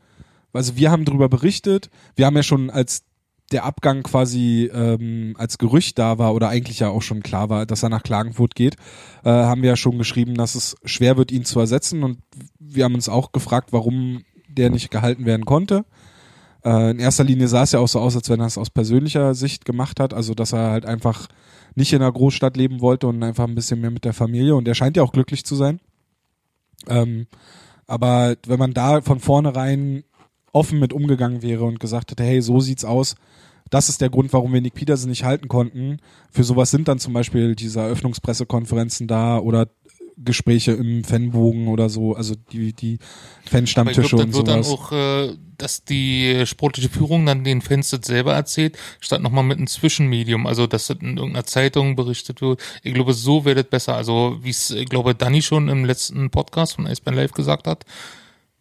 Also 0.51 0.75
wir 0.75 0.91
haben 0.91 1.05
darüber 1.05 1.29
berichtet, 1.29 1.89
wir 2.15 2.25
haben 2.25 2.35
ja 2.35 2.43
schon 2.43 2.69
als 2.69 3.03
der 3.51 3.65
Abgang 3.65 4.03
quasi 4.03 4.69
ähm, 4.73 5.35
als 5.37 5.57
Gerücht 5.57 5.99
da 5.99 6.17
war 6.17 6.33
oder 6.33 6.49
eigentlich 6.49 6.79
ja 6.79 6.89
auch 6.89 7.01
schon 7.01 7.21
klar 7.21 7.49
war, 7.49 7.65
dass 7.65 7.83
er 7.83 7.89
nach 7.89 8.03
Klagenfurt 8.03 8.55
geht, 8.55 8.75
äh, 9.23 9.29
haben 9.29 9.61
wir 9.61 9.69
ja 9.69 9.75
schon 9.75 9.97
geschrieben, 9.97 10.35
dass 10.35 10.55
es 10.55 10.75
schwer 10.85 11.17
wird, 11.17 11.31
ihn 11.31 11.45
zu 11.45 11.59
ersetzen 11.59 12.03
und 12.03 12.19
wir 12.59 12.85
haben 12.85 12.95
uns 12.95 13.09
auch 13.09 13.31
gefragt, 13.31 13.71
warum 13.71 14.23
der 14.47 14.69
nicht 14.69 14.91
gehalten 14.91 15.25
werden 15.25 15.45
konnte. 15.45 15.85
Äh, 16.63 16.91
in 16.91 16.99
erster 16.99 17.23
Linie 17.23 17.47
sah 17.47 17.63
es 17.63 17.73
ja 17.73 17.79
auch 17.79 17.87
so 17.87 17.99
aus, 17.99 18.15
als 18.15 18.29
wenn 18.29 18.39
er 18.39 18.47
es 18.47 18.57
aus 18.57 18.69
persönlicher 18.69 19.35
Sicht 19.35 19.65
gemacht 19.65 19.99
hat, 19.99 20.13
also 20.13 20.33
dass 20.33 20.53
er 20.53 20.71
halt 20.71 20.85
einfach 20.85 21.27
nicht 21.75 21.93
in 21.93 22.01
einer 22.01 22.11
Großstadt 22.11 22.57
leben 22.57 22.81
wollte 22.81 23.07
und 23.07 23.21
einfach 23.23 23.47
ein 23.47 23.55
bisschen 23.55 23.81
mehr 23.81 23.91
mit 23.91 24.05
der 24.05 24.13
Familie 24.13 24.55
und 24.55 24.67
er 24.67 24.75
scheint 24.75 24.97
ja 24.97 25.03
auch 25.03 25.11
glücklich 25.11 25.45
zu 25.45 25.55
sein. 25.55 25.79
Ähm, 26.87 27.27
aber 27.87 28.35
wenn 28.47 28.59
man 28.59 28.73
da 28.73 29.01
von 29.01 29.19
vornherein 29.19 30.03
offen 30.51 30.79
mit 30.79 30.93
umgegangen 30.93 31.41
wäre 31.41 31.65
und 31.65 31.79
gesagt 31.79 32.11
hätte, 32.11 32.23
hey, 32.23 32.41
so 32.41 32.59
sieht's 32.59 32.85
aus, 32.85 33.15
das 33.69 33.89
ist 33.89 34.01
der 34.01 34.09
Grund, 34.09 34.31
warum 34.33 34.53
wir 34.53 34.61
Nick 34.61 34.75
Peterson 34.75 35.09
nicht 35.09 35.23
halten 35.23 35.47
konnten. 35.47 35.97
Für 36.31 36.43
sowas 36.43 36.69
sind 36.69 36.87
dann 36.87 36.99
zum 36.99 37.13
Beispiel 37.13 37.55
diese 37.55 37.79
Eröffnungspressekonferenzen 37.79 39.07
da 39.07 39.39
oder 39.39 39.67
Gespräche 40.17 40.73
im 40.73 41.03
Fanbogen 41.03 41.67
oder 41.67 41.89
so, 41.89 42.15
also 42.15 42.35
die, 42.51 42.73
die 42.73 42.99
Fanstammtische 43.45 44.15
und 44.15 44.21
dann 44.21 44.33
wird 44.33 44.47
sowas. 44.47 44.67
dann 44.67 44.73
auch, 44.73 44.91
äh, 45.31 45.37
dass 45.57 45.83
die 45.83 46.43
sportliche 46.45 46.89
Führung 46.89 47.25
dann 47.25 47.43
den 47.43 47.61
Fans 47.61 47.89
das 47.89 48.01
selber 48.05 48.33
erzählt, 48.33 48.77
statt 48.99 49.21
nochmal 49.21 49.43
mit 49.43 49.57
einem 49.57 49.67
Zwischenmedium, 49.67 50.47
also 50.47 50.67
dass 50.67 50.87
das 50.87 50.97
in 51.01 51.17
irgendeiner 51.17 51.45
Zeitung 51.45 51.95
berichtet 51.95 52.41
wird. 52.41 52.61
Ich 52.83 52.93
glaube, 52.93 53.13
so 53.13 53.45
wäre 53.45 53.55
das 53.63 53.69
besser. 53.69 53.95
Also 53.95 54.37
wie 54.41 54.49
es, 54.49 54.71
ich 54.71 54.89
glaube, 54.89 55.15
Danny 55.15 55.41
schon 55.41 55.69
im 55.69 55.85
letzten 55.85 56.29
Podcast 56.29 56.75
von 56.75 56.87
Eisbären 56.87 57.17
Live 57.17 57.31
gesagt 57.31 57.67
hat, 57.67 57.85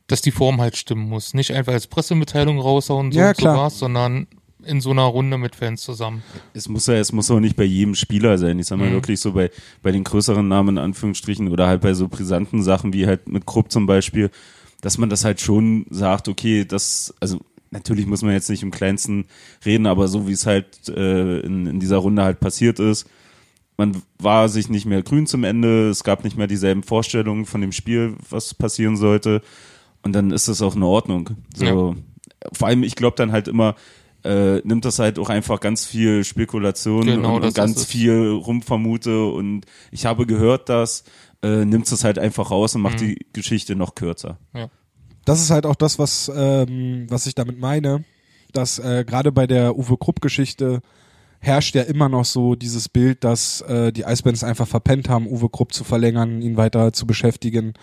dass 0.07 0.21
die 0.21 0.31
Form 0.31 0.61
halt 0.61 0.77
stimmen 0.77 1.09
muss. 1.09 1.35
Nicht 1.35 1.53
einfach 1.53 1.73
als 1.73 1.87
Pressemitteilung 1.87 2.59
raushauen, 2.59 3.13
so 3.13 3.19
Ja, 3.19 3.29
und 3.31 3.37
so 3.37 3.43
klar. 3.43 3.57
war's, 3.57 3.79
sondern 3.79 4.27
in 4.65 4.81
so 4.81 4.91
einer 4.91 5.03
Runde 5.03 5.39
mit 5.39 5.57
Fans 5.57 5.83
zusammen. 5.83 6.23
es 6.55 6.69
muss 6.69 6.87
ja, 6.87 6.95
es 6.95 7.13
muss 7.13 7.31
auch 7.31 7.41
nicht 7.41 7.57
bei 7.57 7.65
jedem 7.65 7.95
Spieler 7.95 8.39
sein. 8.39 8.59
Ich 8.59 8.67
sag 8.67 8.79
mal 8.79 8.89
Mhm. 8.91 8.95
wirklich 8.95 9.21
so 9.21 9.33
bei, 9.33 9.51
bei 9.83 9.93
den 9.93 10.05
größeren 10.05 10.47
Namen 10.47 10.77
in 10.77 10.83
Anführungsstrichen 10.83 11.49
oder 11.49 11.67
halt 11.67 11.81
bei 11.81 11.95
so 11.95 12.09
brisanten 12.09 12.63
Sachen 12.63 12.93
wie 12.93 13.07
halt 13.07 13.29
mit 13.29 13.47
Krupp 13.47 13.71
zum 13.73 13.87
Beispiel. 13.87 14.31
dass 14.81 14.99
man 14.99 15.09
das 15.09 15.25
halt 15.25 15.41
schon 15.41 15.87
sagt, 15.91 16.27
okay, 16.27 16.65
das, 16.65 17.15
also 17.21 17.39
natürlich 17.71 18.05
muss 18.07 18.23
man 18.23 18.33
jetzt 18.33 18.51
nicht 18.51 18.65
im 18.65 18.73
Kleinsten 18.73 19.27
reden, 19.65 19.87
aber 19.87 20.09
so 20.09 20.27
wie 20.27 20.33
es 20.33 20.45
halt 20.45 20.89
äh, 20.89 21.39
in, 21.39 21.67
in 21.69 21.79
dieser 21.79 21.99
Runde 21.99 22.25
halt 22.25 22.41
passiert 22.41 22.81
ist, 22.81 23.09
man 23.77 24.03
war 24.19 24.49
sich 24.49 24.69
nicht 24.69 24.85
mehr 24.85 25.03
grün 25.05 25.29
zum 25.29 25.45
Ende, 25.45 25.89
es 25.89 26.03
gab 26.03 26.25
nicht 26.25 26.37
mehr 26.37 26.49
dieselben 26.49 26.83
Vorstellungen 26.83 27.47
von 27.47 27.61
dem 27.61 27.71
Spiel, 27.71 28.15
was 28.29 28.55
passieren 28.55 28.97
sollte. 28.97 29.41
Und 30.03 30.15
dann 30.15 30.33
ist 30.33 30.49
das 30.49 30.61
auch 30.63 30.75
in 30.75 30.83
Ordnung. 30.83 31.31
So, 31.55 31.65
Ja. 31.65 31.95
Vor 32.53 32.67
allem, 32.67 32.83
ich 32.83 32.97
glaube 32.97 33.17
dann 33.17 33.31
halt 33.31 33.47
immer, 33.47 33.77
äh, 34.25 34.61
nimmt 34.65 34.85
das 34.85 34.99
halt 34.99 35.19
auch 35.19 35.29
einfach 35.29 35.61
ganz 35.61 35.85
viel 35.85 36.25
Spekulation 36.25 37.07
Genau, 37.07 37.37
und, 37.37 37.43
das 37.43 37.49
und 37.51 37.55
ganz 37.57 37.85
viel 37.85 38.31
Rumvermute 38.31 39.27
und 39.27 39.67
ich 39.91 40.07
habe 40.07 40.27
gehört, 40.27 40.69
dass 40.69 41.05
äh, 41.43 41.65
nimmt 41.65 41.91
es 41.91 42.05
halt 42.05 42.19
einfach 42.19 42.51
raus 42.51 42.75
und 42.77 42.83
macht 42.83 43.01
Mhm. 43.01 43.07
die 43.07 43.27
Geschichte 43.33 43.75
noch 43.75 43.95
kürzer. 43.97 44.39
das 45.25 45.41
ist 45.41 45.51
halt 45.51 45.67
auch 45.67 45.75
das, 45.77 45.99
was, 45.99 46.31
ähm, 46.35 47.07
was 47.09 47.27
ich 47.27 47.35
damit 47.35 47.59
meine, 47.59 48.05
dass 48.53 48.79
äh, 48.79 49.05
gerade 49.05 49.33
bei 49.33 49.47
der 49.47 49.77
Uwe 49.77 49.97
Krupp-Geschichte 49.97 50.81
herrscht 51.41 51.75
ja 51.75 51.83
immer 51.83 52.09
noch 52.09 52.25
so 52.25 52.55
dieses 52.55 52.89
Bild, 52.89 53.25
dass 53.25 53.61
äh, 53.63 53.93
die 53.93 54.05
Eisbären 54.07 54.41
einfach 54.45 54.69
verpennt 54.69 55.09
haben, 55.09 55.27
Uwe 55.27 55.49
Krupp 55.49 55.73
zu 55.73 55.83
verlängern, 55.83 56.41
ihn 56.43 56.57
weiter 56.57 56.93
zu 56.93 57.07
beschäftigen, 57.07 57.75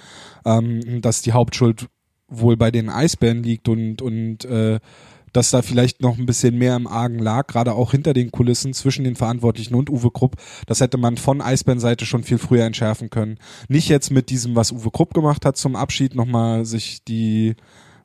ähm, 0.46 1.02
dass 1.02 1.22
die 1.22 1.34
Hauptschuld 1.34 1.88
wohl 2.30 2.56
bei 2.56 2.72
den 2.72 2.90
Eisbären 2.90 3.44
liegt 3.44 3.68
und, 3.68 4.02
und 4.02 4.46
äh, 4.46 4.80
dass 5.34 5.52
da 5.52 5.62
vielleicht 5.62 6.02
noch 6.02 6.18
ein 6.18 6.26
bisschen 6.26 6.58
mehr 6.58 6.76
im 6.76 6.88
Argen 6.88 7.20
lag, 7.20 7.48
gerade 7.48 7.74
auch 7.74 7.92
hinter 7.92 8.14
den 8.14 8.32
Kulissen 8.32 8.74
zwischen 8.74 9.04
den 9.04 9.16
Verantwortlichen 9.16 9.76
und 9.76 9.90
Uwe 9.90 10.12
Krupp. 10.12 10.36
Das 10.66 10.82
hätte 10.82 10.98
man 10.98 11.18
von 11.18 11.42
Eisbärenseite 11.42 12.06
schon 12.06 12.24
viel 12.24 12.38
früher 12.38 12.66
entschärfen 12.66 13.10
können. 13.10 13.38
Nicht 13.68 13.90
jetzt 13.90 14.12
mit 14.12 14.30
diesem, 14.30 14.56
was 14.56 14.72
Uwe 14.72 14.92
Krupp 14.92 15.14
gemacht 15.14 15.46
hat 15.46 15.58
zum 15.58 15.76
Abschied, 15.76 16.16
nochmal 16.16 16.66
sich 16.66 17.04
die 17.04 17.56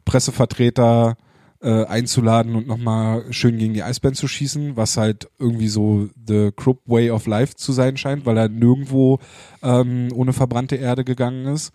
Pressevertreter 0.05 1.17
äh, 1.65 1.87
einzuladen 1.87 2.57
und 2.57 2.67
nochmal 2.67 3.25
schön 3.33 3.57
gegen 3.57 3.75
die 3.75 3.83
Eisbären 3.83 4.15
zu 4.15 4.29
schießen, 4.29 4.77
was 4.77 4.97
halt 4.97 5.31
irgendwie 5.39 5.69
so 5.69 6.09
the 6.27 6.51
Krupp 6.55 6.83
Way 6.85 7.11
of 7.11 7.27
Life 7.27 7.55
zu 7.55 7.73
sein 7.73 7.97
scheint, 7.97 8.27
weil 8.27 8.37
er 8.37 8.49
nirgendwo 8.49 9.19
ähm, 9.63 10.09
ohne 10.15 10.35
verbrannte 10.35 10.77
Erde 10.77 11.05
gegangen 11.05 11.47
ist. 11.47 11.73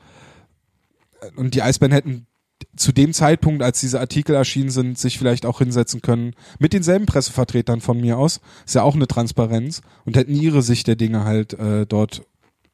Und 1.36 1.56
die 1.56 1.64
Eisbären 1.64 1.92
hätten 1.92 2.28
zu 2.76 2.92
dem 2.92 3.14
Zeitpunkt, 3.14 3.64
als 3.64 3.80
diese 3.80 4.00
Artikel 4.00 4.36
erschienen 4.36 4.70
sind, 4.70 4.98
sich 4.98 5.18
vielleicht 5.18 5.46
auch 5.46 5.60
hinsetzen 5.60 6.02
können, 6.02 6.34
mit 6.60 6.74
denselben 6.74 7.06
Pressevertretern 7.06 7.82
von 7.82 8.00
mir 8.00 8.18
aus, 8.18 8.42
ist 8.66 8.76
ja 8.76 8.84
auch 8.84 8.96
eine 8.96 9.08
Transparenz, 9.08 9.82
und 10.06 10.18
hätten 10.18 10.36
ihre 10.36 10.62
Sicht 10.62 10.88
der 10.88 10.96
Dinge 10.96 11.24
halt 11.24 11.54
äh, 11.54 11.86
dort 11.86 12.24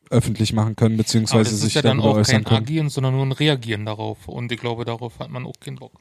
öffentlich 0.09 0.53
machen 0.53 0.75
können, 0.75 0.97
beziehungsweise 0.97 1.55
sich 1.55 1.73
ja 1.73 1.81
dann 1.81 1.99
auch 1.99 2.21
kein 2.21 2.43
können. 2.43 2.63
Agieren, 2.63 2.89
sondern 2.89 3.13
nur 3.15 3.25
ein 3.25 3.31
Reagieren 3.31 3.85
darauf. 3.85 4.27
Und 4.27 4.51
ich 4.51 4.59
glaube, 4.59 4.85
darauf 4.85 5.19
hat 5.19 5.29
man 5.31 5.45
auch 5.45 5.59
keinen 5.59 5.77
Bock. 5.77 5.93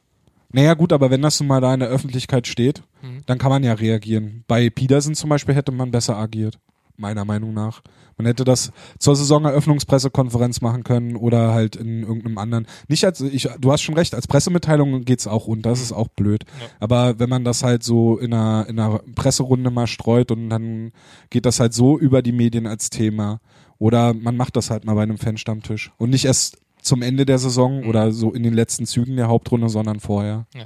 Naja 0.51 0.73
gut, 0.75 0.93
aber 0.93 1.09
wenn 1.09 1.21
das 1.21 1.39
nun 1.39 1.47
mal 1.47 1.59
da 1.59 1.73
in 1.73 1.79
der 1.79 1.89
Öffentlichkeit 1.89 2.47
steht, 2.47 2.83
Mhm. 3.01 3.21
dann 3.25 3.37
kann 3.37 3.49
man 3.49 3.63
ja 3.63 3.73
reagieren. 3.73 4.43
Bei 4.47 4.69
Peterson 4.69 5.15
zum 5.15 5.29
Beispiel 5.29 5.55
hätte 5.55 5.71
man 5.71 5.91
besser 5.91 6.15
agiert, 6.17 6.59
meiner 6.97 7.25
Meinung 7.25 7.53
nach. 7.53 7.81
Man 8.17 8.25
hätte 8.27 8.43
das 8.45 8.71
zur 8.97 9.15
Saisoneröffnungspressekonferenz 9.15 10.61
machen 10.61 10.83
können 10.83 11.15
oder 11.15 11.53
halt 11.53 11.75
in 11.75 12.03
irgendeinem 12.03 12.37
anderen. 12.37 12.67
Nicht 12.87 13.03
als 13.03 13.19
ich, 13.21 13.49
du 13.59 13.71
hast 13.71 13.81
schon 13.81 13.95
recht, 13.95 14.15
als 14.15 14.27
Pressemitteilung 14.27 15.03
geht's 15.03 15.27
auch 15.27 15.47
unter, 15.47 15.69
das 15.71 15.81
ist 15.81 15.91
auch 15.91 16.07
blöd. 16.07 16.45
Ja. 16.59 16.67
Aber 16.79 17.19
wenn 17.19 17.29
man 17.29 17.43
das 17.43 17.63
halt 17.63 17.83
so 17.83 18.17
in 18.17 18.33
einer, 18.33 18.67
in 18.69 18.79
einer 18.79 18.99
Presserunde 19.15 19.69
mal 19.69 19.87
streut 19.87 20.31
und 20.31 20.49
dann 20.49 20.91
geht 21.29 21.45
das 21.45 21.59
halt 21.59 21.73
so 21.73 21.99
über 21.99 22.21
die 22.21 22.31
Medien 22.31 22.67
als 22.67 22.89
Thema. 22.89 23.39
Oder 23.77 24.13
man 24.13 24.37
macht 24.37 24.55
das 24.55 24.69
halt 24.69 24.85
mal 24.85 24.93
bei 24.95 25.03
einem 25.03 25.17
Fanstammtisch. 25.17 25.91
Und 25.97 26.09
nicht 26.11 26.23
erst 26.25 26.57
zum 26.81 27.01
Ende 27.01 27.25
der 27.25 27.39
Saison 27.39 27.81
Mhm. 27.81 27.89
oder 27.89 28.11
so 28.13 28.31
in 28.31 28.43
den 28.43 28.53
letzten 28.53 28.85
Zügen 28.85 29.17
der 29.17 29.27
Hauptrunde, 29.27 29.67
sondern 29.67 29.99
vorher. 29.99 30.45
Ja. 30.55 30.65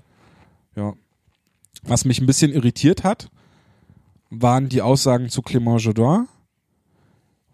Ja. 0.75 0.93
Was 1.81 2.05
mich 2.05 2.19
ein 2.21 2.27
bisschen 2.27 2.51
irritiert 2.51 3.03
hat, 3.03 3.29
waren 4.29 4.69
die 4.69 4.81
Aussagen 4.81 5.29
zu 5.29 5.41
Clément 5.41 5.79
Jodin, 5.79 6.27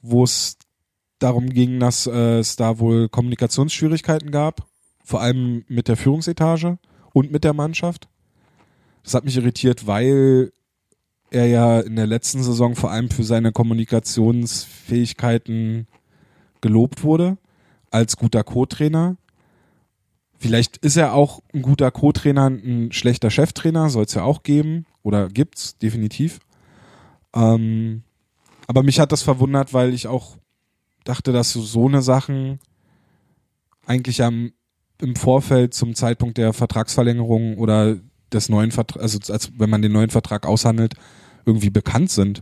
wo 0.02 0.24
es 0.24 0.58
darum 1.20 1.50
ging, 1.50 1.80
dass 1.80 2.08
äh, 2.08 2.40
es 2.40 2.56
da 2.56 2.80
wohl 2.80 3.10
Kommunikationsschwierigkeiten 3.10 4.32
gab, 4.32 4.66
vor 5.04 5.22
allem 5.22 5.64
mit 5.68 5.88
der 5.88 5.98
Führungsetage 5.98 6.80
und 7.14 7.32
mit 7.32 7.44
der 7.44 7.54
Mannschaft. 7.54 8.10
Das 9.04 9.14
hat 9.14 9.26
mich 9.26 9.38
irritiert, 9.38 9.86
weil 9.88 10.52
er 11.32 11.48
ja 11.48 11.80
in 11.80 11.96
der 11.96 12.06
letzten 12.08 12.44
Saison 12.44 12.76
vor 12.76 12.92
allem 12.92 13.10
für 13.10 13.24
seine 13.24 13.52
Kommunikationsfähigkeiten 13.52 15.88
gelobt 16.62 17.04
wurde 17.04 17.38
als 17.92 18.18
guter 18.18 18.44
Co-Trainer. 18.44 19.18
Vielleicht 20.38 20.78
ist 20.78 20.98
er 20.98 21.14
auch 21.14 21.42
ein 21.54 21.62
guter 21.62 21.92
Co-Trainer, 21.92 22.48
ein 22.48 22.92
schlechter 22.92 23.30
Cheftrainer, 23.32 23.90
soll 23.90 24.04
es 24.06 24.14
ja 24.14 24.24
auch 24.24 24.44
geben 24.44 24.86
oder 25.02 25.30
gibt's 25.30 25.78
definitiv. 25.78 26.40
Ähm, 27.36 28.04
aber 28.68 28.84
mich 28.84 29.00
hat 29.00 29.12
das 29.12 29.22
verwundert, 29.22 29.74
weil 29.74 29.94
ich 29.94 30.08
auch 30.08 30.38
dachte, 31.04 31.32
dass 31.32 31.52
so, 31.52 31.62
so 31.62 31.88
eine 31.88 32.02
Sachen 32.02 32.60
eigentlich 33.86 34.24
am, 34.24 34.52
im 35.02 35.16
Vorfeld 35.16 35.74
zum 35.74 35.94
Zeitpunkt 35.94 36.38
der 36.38 36.54
Vertragsverlängerung 36.54 37.58
oder 37.58 37.98
des 38.34 38.50
neuen 38.50 38.72
Vertrags, 38.72 39.02
also 39.02 39.34
als 39.34 39.52
wenn 39.58 39.70
man 39.70 39.82
den 39.82 39.92
neuen 39.92 40.10
Vertrag 40.10 40.48
aushandelt, 40.48 40.96
irgendwie 41.46 41.70
bekannt 41.70 42.10
sind. 42.10 42.42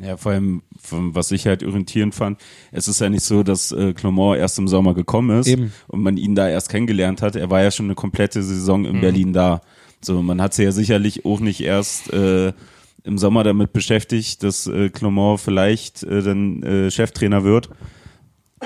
Ja, 0.00 0.16
vor 0.16 0.30
allem, 0.30 0.62
von 0.80 1.16
was 1.16 1.32
ich 1.32 1.46
halt 1.46 1.64
orientierend 1.64 2.14
fand, 2.14 2.40
es 2.70 2.86
ist 2.86 3.00
ja 3.00 3.08
nicht 3.08 3.24
so, 3.24 3.42
dass 3.42 3.72
äh, 3.72 3.94
Clement 3.94 4.38
erst 4.38 4.58
im 4.60 4.68
Sommer 4.68 4.94
gekommen 4.94 5.40
ist 5.40 5.48
Eben. 5.48 5.72
und 5.88 6.02
man 6.02 6.16
ihn 6.16 6.36
da 6.36 6.48
erst 6.48 6.68
kennengelernt 6.68 7.20
hat. 7.20 7.34
Er 7.34 7.50
war 7.50 7.62
ja 7.62 7.72
schon 7.72 7.86
eine 7.86 7.96
komplette 7.96 8.40
Saison 8.44 8.84
in 8.84 9.00
Berlin 9.00 9.32
da. 9.32 9.60
So, 10.00 10.22
man 10.22 10.40
hat 10.40 10.54
sich 10.54 10.64
ja 10.64 10.70
sicherlich 10.70 11.24
auch 11.24 11.40
nicht 11.40 11.60
erst 11.60 12.12
äh, 12.12 12.52
im 13.04 13.18
Sommer 13.18 13.44
damit 13.44 13.72
beschäftigt, 13.72 14.42
dass 14.42 14.66
äh, 14.66 14.90
Clement 14.90 15.40
vielleicht 15.40 16.02
äh, 16.02 16.22
dann 16.22 16.62
äh, 16.62 16.90
Cheftrainer 16.90 17.44
wird. 17.44 17.70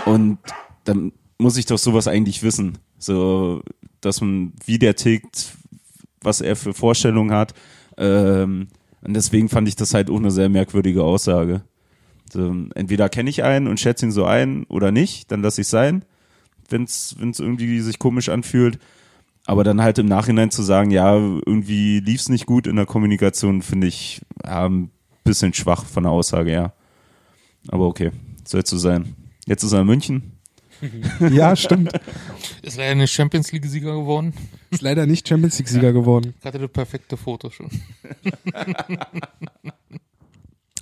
Und 0.07 0.39
dann 0.85 1.13
muss 1.39 1.57
ich 1.57 1.67
doch 1.67 1.79
sowas 1.79 2.09
eigentlich 2.09 2.43
wissen. 2.43 2.79
So, 2.99 3.63
dass 4.01 4.21
man, 4.21 4.53
wie 4.65 4.79
der 4.79 4.97
tickt, 4.97 5.57
was 6.21 6.41
er 6.41 6.57
für 6.57 6.73
Vorstellungen 6.73 7.33
hat. 7.33 7.55
Ähm, 7.97 8.69
und 9.03 9.15
deswegen 9.15 9.49
fand 9.49 9.69
ich 9.69 9.77
das 9.77 9.95
halt 9.95 10.11
auch 10.11 10.19
eine 10.19 10.31
sehr 10.31 10.49
merkwürdige 10.49 11.03
Aussage. 11.03 11.63
So, 12.33 12.55
entweder 12.75 13.09
kenne 13.09 13.31
ich 13.31 13.43
einen 13.43 13.67
und 13.67 13.81
schätze 13.81 14.07
ihn 14.07 14.13
so 14.13 14.25
ein 14.25 14.65
oder 14.65 14.91
nicht, 14.91 15.31
dann 15.31 15.43
lasse 15.43 15.61
ich 15.61 15.67
sein, 15.67 16.05
wenn 16.71 16.85
es 16.85 17.15
irgendwie 17.21 17.81
sich 17.81 17.99
komisch 17.99 18.29
anfühlt. 18.31 18.79
Aber 19.47 19.65
dann 19.65 19.83
halt 19.83 19.99
im 19.99 20.07
Nachhinein 20.07 20.51
zu 20.51 20.63
sagen, 20.63 20.91
ja, 20.91 21.17
irgendwie 21.17 21.99
lief 22.01 22.21
es 22.21 22.29
nicht 22.29 22.47
gut 22.47 22.67
in 22.67 22.77
der 22.77 22.87
Kommunikation, 22.87 23.63
finde 23.63 23.89
ich 23.89 24.23
ja, 24.45 24.67
ein 24.69 24.91
bisschen 25.25 25.53
schwach 25.53 25.85
von 25.85 26.05
der 26.05 26.13
Aussage 26.13 26.51
her. 26.51 26.73
Aber 27.69 27.87
okay, 27.87 28.13
soll 28.45 28.65
so 28.65 28.79
sein. 28.79 29.15
Jetzt 29.47 29.63
ist 29.65 29.73
er 29.73 29.81
in 29.81 29.87
München. 29.87 30.23
Ja, 31.31 31.55
stimmt. 31.55 31.93
Ist 32.63 32.77
leider 32.77 32.97
nicht 32.97 33.13
Champions 33.13 33.53
League-Sieger 33.53 33.93
geworden. 33.95 34.33
Ist 34.71 34.83
leider 34.83 35.07
nicht 35.07 35.29
Champions 35.29 35.57
League-Sieger 35.59 35.93
geworden. 35.93 36.35
Hatte 36.45 36.59
das 36.59 36.71
perfekte 36.73 37.17
Foto 37.17 37.51
schon. 37.51 37.71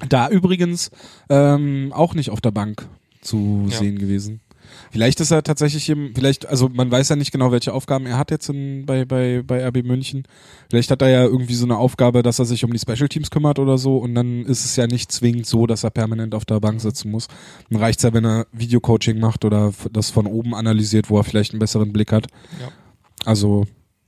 Da 0.08 0.30
übrigens 0.30 0.90
ähm, 1.28 1.92
auch 1.94 2.14
nicht 2.14 2.30
auf 2.30 2.40
der 2.40 2.50
Bank 2.50 2.88
zu 3.20 3.66
Ja. 3.68 3.76
sehen 3.78 3.98
gewesen. 3.98 4.40
Vielleicht 4.90 5.20
ist 5.20 5.30
er 5.30 5.42
tatsächlich 5.42 5.88
im, 5.88 6.12
vielleicht, 6.14 6.46
also 6.46 6.68
man 6.68 6.90
weiß 6.90 7.08
ja 7.10 7.16
nicht 7.16 7.32
genau, 7.32 7.52
welche 7.52 7.72
Aufgaben 7.72 8.06
er 8.06 8.18
hat 8.18 8.30
jetzt 8.30 8.48
in, 8.48 8.86
bei, 8.86 9.04
bei, 9.04 9.42
bei 9.46 9.66
RB 9.68 9.84
München. 9.84 10.24
Vielleicht 10.68 10.90
hat 10.90 11.02
er 11.02 11.08
ja 11.08 11.22
irgendwie 11.24 11.54
so 11.54 11.64
eine 11.64 11.76
Aufgabe, 11.76 12.22
dass 12.22 12.38
er 12.38 12.44
sich 12.44 12.64
um 12.64 12.72
die 12.72 12.78
Special 12.78 13.08
Teams 13.08 13.30
kümmert 13.30 13.58
oder 13.58 13.78
so 13.78 13.98
und 13.98 14.14
dann 14.14 14.44
ist 14.44 14.64
es 14.64 14.76
ja 14.76 14.86
nicht 14.86 15.12
zwingend 15.12 15.46
so, 15.46 15.66
dass 15.66 15.84
er 15.84 15.90
permanent 15.90 16.34
auf 16.34 16.44
der 16.44 16.60
Bank 16.60 16.80
sitzen 16.80 17.10
muss. 17.10 17.28
Dann 17.70 17.80
reicht's 17.80 18.02
ja, 18.02 18.12
wenn 18.12 18.24
er 18.24 18.46
Videocoaching 18.52 19.18
macht 19.20 19.44
oder 19.44 19.72
das 19.92 20.10
von 20.10 20.26
oben 20.26 20.54
analysiert, 20.54 21.10
wo 21.10 21.18
er 21.18 21.24
vielleicht 21.24 21.52
einen 21.52 21.60
besseren 21.60 21.92
Blick 21.92 22.12
hat. 22.12 22.26
Ja. 22.60 22.68
Also, 23.24 23.66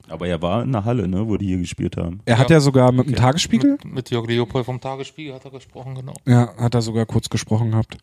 Aber 0.09 0.27
er 0.27 0.41
war 0.41 0.63
in 0.63 0.71
der 0.71 0.85
Halle, 0.85 1.07
ne, 1.07 1.27
wo 1.27 1.37
die 1.37 1.47
hier 1.47 1.57
gespielt 1.59 1.97
haben. 1.97 2.19
er 2.25 2.37
hat 2.37 2.49
Ja. 2.49 2.57
ja 2.57 2.59
sogar 2.59 2.91
mit 2.91 3.07
dem 3.07 3.15
Tagesspiegel, 3.15 3.71
Mit, 3.83 3.85
mit 3.85 4.09
Jörg 4.09 4.27
Leopold 4.27 4.65
vom 4.65 4.81
Tagesspiegel 4.81 5.33
hat 5.33 5.45
er 5.45 5.51
gesprochen, 5.51 5.95
genau. 5.95 6.13
Ja, 6.25 6.55
hat 6.57 6.75
er 6.75 6.81
sogar 6.81 7.05
kurz 7.05 7.29
gesprochen 7.29 7.71
gehabt. 7.71 7.97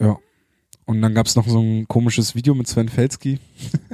Ja. 0.00 0.18
Und 0.86 1.00
dann 1.02 1.14
gab's 1.14 1.34
noch 1.36 1.48
so 1.48 1.60
ein 1.60 1.88
komisches 1.88 2.34
Video 2.34 2.54
mit 2.54 2.66
Sven 2.68 2.88
Felski. 2.88 3.38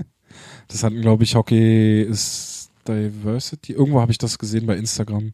das 0.69 0.83
hatten, 0.83 1.01
glaube 1.01 1.25
ich, 1.25 1.35
Hockey 1.35 2.03
is 2.03 2.71
Diversity. 2.87 3.73
Irgendwo 3.73 4.01
habe 4.01 4.11
ich 4.13 4.19
das 4.19 4.39
gesehen 4.39 4.67
bei 4.67 4.77
Instagram. 4.77 5.33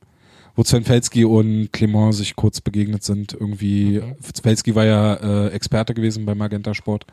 Wo 0.55 0.65
Sven 0.65 0.85
Felski 0.85 1.25
und 1.25 1.73
Clement 1.73 2.15
sich 2.15 2.35
kurz 2.37 2.61
begegnet 2.61 3.05
sind. 3.05 3.33
Irgendwie, 3.35 4.01
Mhm. 4.01 4.17
Felski 4.43 4.75
war 4.75 4.85
ja 4.85 5.15
äh, 5.15 5.49
Experte 5.49 5.95
gewesen 5.95 6.25
bei 6.27 6.35
Magenta 6.35 6.75
Sport. 6.75 7.07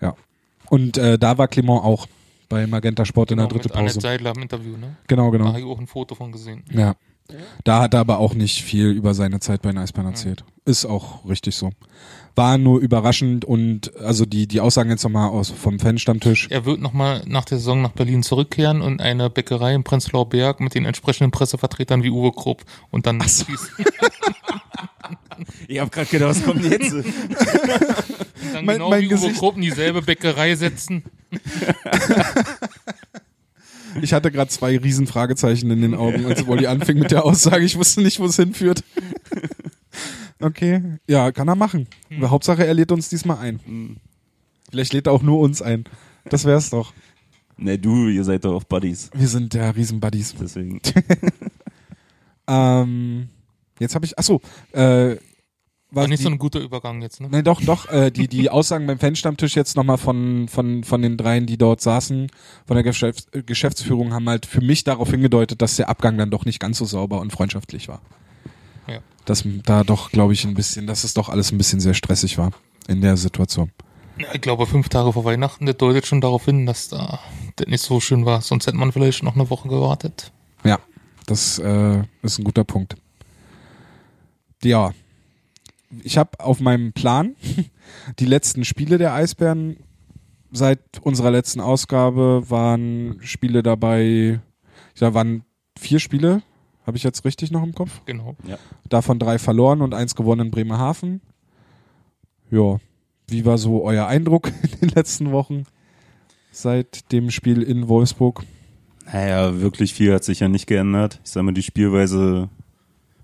Ja. 0.00 0.14
Und 0.68 0.96
äh, 0.98 1.18
da 1.18 1.36
war 1.38 1.48
Clement 1.48 1.82
auch 1.82 2.06
bei 2.48 2.66
Magenta 2.66 3.04
Sport 3.04 3.30
in 3.30 3.38
der 3.38 3.46
Genau, 3.46 3.56
dritte 3.56 3.68
mit 3.70 3.76
Annette 3.76 3.94
Pause. 3.94 4.06
Seidler 4.06 4.34
im 4.36 4.42
Interview, 4.42 4.76
ne? 4.76 4.96
Genau, 5.08 5.30
Da 5.30 5.36
genau. 5.38 5.48
habe 5.48 5.60
ich 5.60 5.64
auch 5.64 5.78
ein 5.78 5.86
Foto 5.86 6.14
von 6.14 6.32
gesehen. 6.32 6.62
Ja. 6.70 6.94
Da 7.64 7.80
hat 7.80 7.94
er 7.94 8.00
aber 8.00 8.18
auch 8.18 8.34
nicht 8.34 8.62
viel 8.62 8.88
über 8.90 9.14
seine 9.14 9.40
Zeit 9.40 9.62
bei 9.62 9.70
den 9.70 9.78
Eisbären 9.78 10.08
erzählt. 10.10 10.44
Ist 10.64 10.84
auch 10.84 11.26
richtig 11.28 11.56
so. 11.56 11.70
War 12.34 12.56
nur 12.58 12.80
überraschend 12.80 13.44
und 13.44 13.94
also 13.96 14.24
die, 14.26 14.46
die 14.46 14.60
Aussagen 14.60 14.90
jetzt 14.90 15.02
nochmal 15.04 15.28
aus 15.30 15.50
vom 15.50 15.78
Fanstammtisch. 15.80 16.48
Er 16.50 16.64
wird 16.64 16.80
nochmal 16.80 17.22
nach 17.26 17.44
der 17.44 17.58
Saison 17.58 17.82
nach 17.82 17.92
Berlin 17.92 18.22
zurückkehren 18.22 18.80
und 18.82 19.00
eine 19.00 19.28
Bäckerei 19.30 19.74
in 19.74 19.82
Prenzlauer 19.84 20.28
Berg 20.28 20.60
mit 20.60 20.74
den 20.74 20.84
entsprechenden 20.84 21.30
Pressevertretern 21.30 22.02
wie 22.02 22.10
Uwe 22.10 22.32
Krupp 22.32 22.62
und 22.90 23.06
dann 23.06 23.20
schließen. 23.20 23.68
Ich 25.66 25.78
habe 25.80 25.90
gerade 25.90 26.06
gedacht, 26.08 26.30
was 26.30 26.44
kommt 26.44 26.64
jetzt? 26.64 26.92
Dann 26.92 28.64
Mein- 28.64 28.76
genau 28.76 28.90
mein 28.90 29.02
wie 29.02 29.06
Uwe 29.06 29.14
Gesicht- 29.14 29.38
Krupp 29.38 29.56
in 29.56 29.62
dieselbe 29.62 30.00
Bäckerei 30.02 30.54
setzen. 30.54 31.02
Ich 34.00 34.12
hatte 34.12 34.30
gerade 34.30 34.50
zwei 34.50 34.78
riesen 34.78 35.06
Fragezeichen 35.06 35.70
in 35.70 35.82
den 35.82 35.94
Augen, 35.94 36.24
als 36.26 36.46
Wolli 36.46 36.66
anfing 36.66 36.98
mit 36.98 37.10
der 37.10 37.24
Aussage. 37.24 37.64
Ich 37.64 37.76
wusste 37.76 38.00
nicht, 38.02 38.20
wo 38.20 38.26
es 38.26 38.36
hinführt. 38.36 38.84
Okay, 40.40 40.82
ja, 41.06 41.30
kann 41.30 41.46
er 41.46 41.54
machen. 41.54 41.86
Aber 42.16 42.30
Hauptsache, 42.30 42.66
er 42.66 42.74
lädt 42.74 42.90
uns 42.90 43.08
diesmal 43.08 43.38
ein. 43.38 44.00
Vielleicht 44.70 44.92
lädt 44.92 45.06
er 45.06 45.12
auch 45.12 45.22
nur 45.22 45.38
uns 45.38 45.62
ein. 45.62 45.84
Das 46.24 46.44
wär's 46.44 46.70
doch. 46.70 46.92
ne, 47.56 47.78
du, 47.78 48.08
ihr 48.08 48.24
seid 48.24 48.44
doch 48.44 48.54
auch 48.54 48.64
Buddies. 48.64 49.10
Wir 49.14 49.28
sind 49.28 49.54
der 49.54 49.76
Riesen-Buddies. 49.76 50.34
Deswegen. 50.40 50.80
Ähm, 52.48 53.28
jetzt 53.78 53.94
habe 53.94 54.04
ich, 54.04 54.18
achso, 54.18 54.40
äh, 54.72 55.16
War 55.94 56.08
nicht 56.08 56.20
die, 56.20 56.24
so 56.24 56.30
ein 56.30 56.38
guter 56.38 56.60
Übergang 56.60 57.02
jetzt, 57.02 57.20
ne? 57.20 57.28
Nee, 57.30 57.42
doch, 57.42 57.60
doch, 57.60 57.86
äh, 57.90 58.10
die, 58.10 58.26
die 58.26 58.48
Aussagen 58.48 58.86
beim 58.86 58.98
Fanstammtisch 58.98 59.54
jetzt 59.56 59.76
nochmal 59.76 59.98
von, 59.98 60.48
von, 60.48 60.84
von 60.84 61.02
den 61.02 61.18
dreien, 61.18 61.44
die 61.44 61.58
dort 61.58 61.82
saßen, 61.82 62.28
von 62.66 62.74
der 62.74 62.82
Geschäfts 62.82 63.26
äh, 63.32 63.42
Geschäftsführung, 63.42 64.14
haben 64.14 64.26
halt 64.26 64.46
für 64.46 64.62
mich 64.62 64.84
darauf 64.84 65.10
hingedeutet, 65.10 65.60
dass 65.60 65.76
der 65.76 65.90
Abgang 65.90 66.16
dann 66.16 66.30
doch 66.30 66.46
nicht 66.46 66.60
ganz 66.60 66.78
so 66.78 66.86
sauber 66.86 67.20
und 67.20 67.30
freundschaftlich 67.30 67.88
war. 67.88 68.00
Ja. 68.88 69.00
Dass 69.26 69.44
da 69.66 69.84
doch, 69.84 70.10
glaube 70.10 70.32
ich, 70.32 70.46
ein 70.46 70.54
bisschen, 70.54 70.86
dass 70.86 71.04
es 71.04 71.12
doch 71.12 71.28
alles 71.28 71.52
ein 71.52 71.58
bisschen 71.58 71.80
sehr 71.80 71.94
stressig 71.94 72.38
war 72.38 72.52
in 72.88 73.02
der 73.02 73.18
Situation. 73.18 73.70
Ja, 74.18 74.28
Ich 74.32 74.40
glaube, 74.40 74.66
fünf 74.66 74.88
Tage 74.88 75.12
vor 75.12 75.26
Weihnachten, 75.26 75.66
das 75.66 75.76
deutet 75.76 76.06
schon 76.06 76.22
darauf 76.22 76.46
hin, 76.46 76.64
dass 76.64 76.88
da 76.88 77.20
das 77.56 77.66
nicht 77.66 77.82
so 77.82 78.00
schön 78.00 78.24
war. 78.24 78.40
Sonst 78.40 78.66
hätte 78.66 78.78
man 78.78 78.92
vielleicht 78.92 79.22
noch 79.22 79.34
eine 79.34 79.50
Woche 79.50 79.68
gewartet. 79.68 80.32
Ja, 80.64 80.78
das 81.26 81.58
äh, 81.58 82.02
ist 82.22 82.38
ein 82.38 82.44
guter 82.44 82.64
Punkt. 82.64 82.96
Ja, 84.62 84.92
ich 86.02 86.18
habe 86.18 86.40
auf 86.40 86.60
meinem 86.60 86.92
Plan 86.92 87.36
die 88.18 88.26
letzten 88.26 88.64
Spiele 88.64 88.98
der 88.98 89.14
Eisbären 89.14 89.76
seit 90.50 90.80
unserer 91.00 91.30
letzten 91.30 91.60
Ausgabe 91.60 92.44
waren 92.48 93.18
Spiele 93.22 93.62
dabei, 93.62 94.40
da 94.98 95.14
waren 95.14 95.44
vier 95.78 95.98
Spiele, 95.98 96.42
habe 96.86 96.96
ich 96.96 97.02
jetzt 97.02 97.24
richtig 97.24 97.50
noch 97.50 97.62
im 97.62 97.74
Kopf? 97.74 98.02
Genau. 98.06 98.36
Davon 98.88 99.18
drei 99.18 99.38
verloren 99.38 99.80
und 99.80 99.94
eins 99.94 100.14
gewonnen 100.14 100.46
in 100.46 100.50
Bremerhaven. 100.50 101.20
Ja, 102.50 102.78
wie 103.28 103.44
war 103.46 103.56
so 103.56 103.82
euer 103.82 104.06
Eindruck 104.06 104.48
in 104.62 104.80
den 104.80 104.88
letzten 104.90 105.32
Wochen 105.32 105.64
seit 106.50 107.10
dem 107.12 107.30
Spiel 107.30 107.62
in 107.62 107.88
Wolfsburg? 107.88 108.44
Naja, 109.06 109.60
wirklich 109.60 109.94
viel 109.94 110.12
hat 110.12 110.24
sich 110.24 110.40
ja 110.40 110.48
nicht 110.48 110.66
geändert. 110.66 111.20
Ich 111.24 111.30
sag 111.30 111.42
mal, 111.42 111.52
die 111.52 111.62
Spielweise 111.62 112.48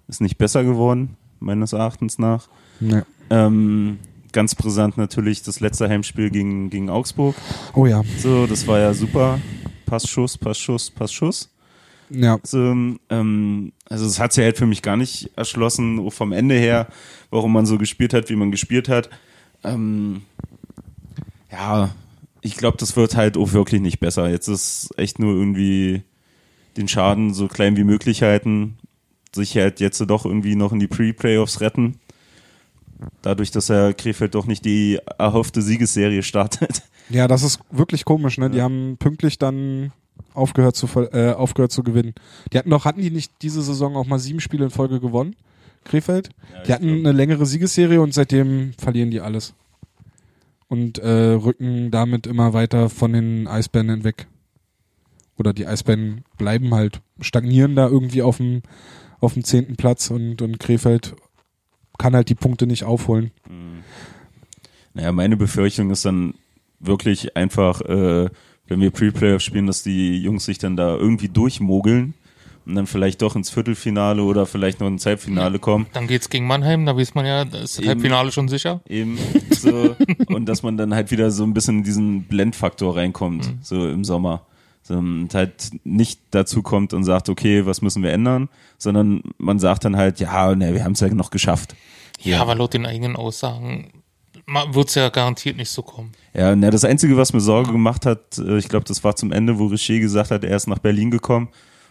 ist 0.09 0.21
nicht 0.21 0.39
besser 0.39 0.65
geworden, 0.65 1.17
meines 1.39 1.73
Erachtens 1.73 2.19
nach. 2.19 2.49
Ja. 2.81 3.03
Ähm, 3.31 3.99
ganz 4.33 4.55
brisant 4.55 4.97
natürlich 4.97 5.43
das 5.43 5.61
letzte 5.61 5.89
Heimspiel 5.89 6.31
gegen, 6.31 6.71
gegen 6.71 6.91
Augsburg. 6.91 7.37
Oh 7.75 7.87
ja, 7.87 8.03
So, 8.19 8.47
das 8.47 8.67
war 8.67 8.79
ja 8.79 8.95
super. 8.95 9.41
Passschuss, 9.87 10.37
Passschuss, 10.39 10.91
Passschuss. 10.91 11.51
ja, 12.11 12.39
So, 12.43 12.75
ähm, 13.11 13.73
also 13.89 14.07
es 14.07 14.21
hat 14.21 14.33
sich 14.33 14.45
halt 14.45 14.59
für 14.59 14.67
mich 14.67 14.83
gar 14.83 14.97
nicht 14.97 15.31
erschlossen, 15.37 16.11
vom 16.11 16.33
Ende 16.33 16.57
her, 16.57 16.89
warum 17.31 17.53
man 17.53 17.67
so 17.67 17.79
gespielt 17.79 18.13
hat, 18.15 18.29
wie 18.31 18.37
man 18.37 18.51
gespielt 18.51 18.89
hat. 18.89 19.09
Ähm, 19.65 20.23
ja, 21.51 21.91
ich 22.43 22.57
glaube, 22.57 22.77
das 22.77 22.97
wird 22.97 23.17
halt 23.17 23.37
auch 23.37 23.53
wirklich 23.53 23.81
nicht 23.81 24.01
besser. 24.01 24.29
Jetzt 24.29 24.49
ist 24.49 24.91
echt 24.97 25.19
nur 25.19 25.35
irgendwie 25.35 26.03
den 26.77 26.89
Schaden 26.89 27.35
so 27.35 27.49
klein 27.49 27.77
wie 27.77 27.85
möglich 27.85 28.23
halten, 28.23 28.79
sich 29.35 29.57
halt 29.57 29.81
jetzt 29.81 29.99
doch 30.09 30.25
irgendwie 30.25 30.55
noch 30.55 30.73
in 30.73 30.81
die 30.81 30.87
Pre-Playoffs 30.87 31.61
retten. 31.61 31.99
Dadurch, 33.23 33.51
dass 33.51 33.71
er 33.71 33.95
Krefeld 33.95 34.35
doch 34.35 34.47
nicht 34.47 34.65
die 34.65 34.99
erhoffte 35.19 35.63
Siegesserie 35.63 36.23
startet. 36.23 36.83
Ja, 37.11 37.27
das 37.29 37.43
ist 37.43 37.61
wirklich 37.71 38.05
komisch, 38.05 38.39
ne? 38.39 38.51
Die 38.51 38.61
haben 38.61 38.97
pünktlich 38.99 39.39
dann 39.39 39.93
aufgehört 40.35 40.77
zu 40.77 40.87
äh, 41.13 41.33
aufgehört 41.33 41.73
zu 41.73 41.83
gewinnen. 41.83 42.15
Die 42.53 42.59
hatten 42.59 42.71
doch, 42.71 42.85
hatten 42.85 43.01
die 43.01 43.11
nicht 43.11 43.33
diese 43.43 43.63
Saison 43.63 43.97
auch 43.97 44.07
mal 44.07 44.19
sieben 44.19 44.41
Spiele 44.41 44.65
in 44.65 44.71
Folge 44.71 45.01
gewonnen? 45.01 45.35
Krefeld? 45.85 46.31
die 46.67 46.73
hatten 46.73 46.89
eine 46.89 47.13
längere 47.13 47.47
Siegesserie 47.47 48.01
und 48.01 48.13
seitdem 48.13 48.73
verlieren 48.79 49.11
die 49.11 49.21
alles. 49.21 49.55
Und 50.69 50.99
äh, 50.99 51.09
rücken 51.09 51.91
damit 51.91 52.27
immer 52.27 52.53
weiter 52.53 52.91
von 52.91 53.13
den 53.13 53.47
Eisbären 53.47 53.89
hinweg. 53.89 54.27
Oder 55.39 55.55
die 55.55 55.67
Eisbären 55.67 56.25
bleiben 56.37 56.75
halt, 56.75 57.01
stagnieren 57.21 57.75
da 57.75 57.89
irgendwie 57.89 58.23
auf 58.23 58.37
dem, 58.37 58.63
auf 59.21 59.35
dem 59.35 59.45
zehnten 59.45 59.77
Platz 59.77 60.11
und, 60.11 60.43
und 60.43 60.61
Krefeld 60.61 61.15
kann 61.99 62.15
halt 62.15 62.29
die 62.29 62.35
Punkte 62.35 62.67
nicht 62.67 62.85
aufholen. 62.85 63.33
Naja, 64.95 65.13
meine 65.13 65.37
Befürchtung 65.37 65.91
ist 65.91 66.05
dann 66.05 66.35
wirklich 66.81 67.37
einfach, 67.37 67.81
äh, 67.83 68.29
wenn 68.67 68.81
wir 68.81 68.91
Pre-Playoff 68.91 69.43
spielen, 69.43 69.67
dass 69.67 69.83
die 69.83 70.23
Jungs 70.23 70.45
sich 70.45 70.59
dann 70.59 70.77
da 70.77 70.95
irgendwie 70.95 71.29
durchmogeln 71.29 72.15
und 72.67 72.75
dann 72.75 72.87
vielleicht 72.87 73.23
doch 73.23 73.35
ins 73.35 73.51
Viertelfinale 73.51 74.23
oder 74.23 74.47
vielleicht 74.47 74.81
noch 74.81 74.87
ins 74.87 75.07
Halbfinale 75.07 75.59
kommen. 75.59 75.87
Dann 75.95 76.07
geht's 76.07 76.29
gegen 76.29 76.47
Mannheim, 76.47 76.85
da 76.85 76.97
weiß 76.97 77.15
man 77.15 77.25
ja, 77.25 77.45
da 77.45 77.59
ist 77.59 77.77
das 77.77 77.81
Eben. 77.81 77.89
Halbfinale 77.89 78.31
schon 78.31 78.49
sicher. 78.49 78.81
Eben 78.89 79.19
so. 79.51 79.97
und 80.29 80.47
dass 80.47 80.63
man 80.63 80.77
dann 80.77 80.95
halt 80.95 81.11
wieder 81.11 81.31
so 81.31 81.45
ein 81.45 81.55
bisschen 81.55 81.79
in 81.79 81.85
diesen 81.85 82.23
Blendfaktor 82.25 82.97
reinkommt, 82.97 83.55
so 83.63 83.89
im 83.89 84.05
Sommer. 84.05 84.47
So, 84.89 84.95
und 84.95 85.35
halt 85.35 85.71
nicht 85.85 86.21
dazu 86.31 86.63
kommt 86.63 86.95
und 86.95 87.05
sagt, 87.05 87.29
okay, 87.29 87.67
was 87.67 87.83
müssen 87.83 88.03
wir 88.03 88.11
ändern, 88.11 88.49
sondern 88.79 89.23
man 89.37 89.59
sagt 89.59 89.85
dann 89.85 89.97
halt, 89.97 90.19
ja, 90.19 90.55
ne, 90.55 90.73
wir 90.73 90.83
haben 90.83 90.93
es 90.93 91.01
ja 91.01 91.09
noch 91.13 91.29
geschafft. 91.31 91.75
Ja, 92.21 92.41
aber 92.41 92.55
laut 92.55 92.73
den 92.73 92.87
eigenen 92.87 93.15
Aussagen 93.15 93.91
ma- 94.47 94.65
wird's 94.75 94.95
ja 94.95 95.11
garantiert 95.11 95.59
nicht 95.59 95.69
so 95.71 95.83
kommen. 95.83 96.13
Ja, 96.33 96.57
na, 96.57 96.71
das 96.71 96.85
Einzige, 96.87 97.19
was 97.19 97.35
mir 97.35 97.41
Sorge 97.41 97.71
gemacht 97.71 98.07
hat, 98.07 98.39
äh, 98.39 98.57
ich 98.57 98.69
glaube, 98.71 98.87
das 98.87 99.05
war 99.05 99.15
zum 99.15 99.31
Ende, 99.31 99.59
wo 99.59 99.67
Richer 99.67 99.99
gesagt 99.99 100.31
hat, 100.31 100.43
er 100.43 100.57
ist 100.57 100.67
nach 100.69 100.79
Berlin 100.79 101.11
gekommen 101.11 101.49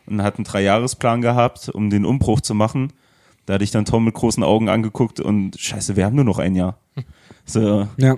und 0.08 0.24
hat 0.24 0.38
einen 0.38 0.46
Dreijahresplan 0.46 1.22
gehabt, 1.22 1.70
um 1.70 1.90
den 1.92 2.04
Umbruch 2.04 2.42
zu 2.42 2.56
machen. 2.56 2.94
Da 3.46 3.54
hatte 3.54 3.64
ich 3.64 3.72
dann 3.72 3.86
Tom 3.86 4.06
mit 4.06 4.16
großen 4.16 4.42
Augen 4.44 4.70
angeguckt 4.70 5.20
und 5.20 5.58
scheiße, 5.60 5.96
wir 5.96 6.06
haben 6.06 6.16
nur 6.16 6.26
noch 6.26 6.40
ein 6.40 6.56
Jahr. 6.56 6.80
So, 7.46 7.88
Ja. 7.98 8.16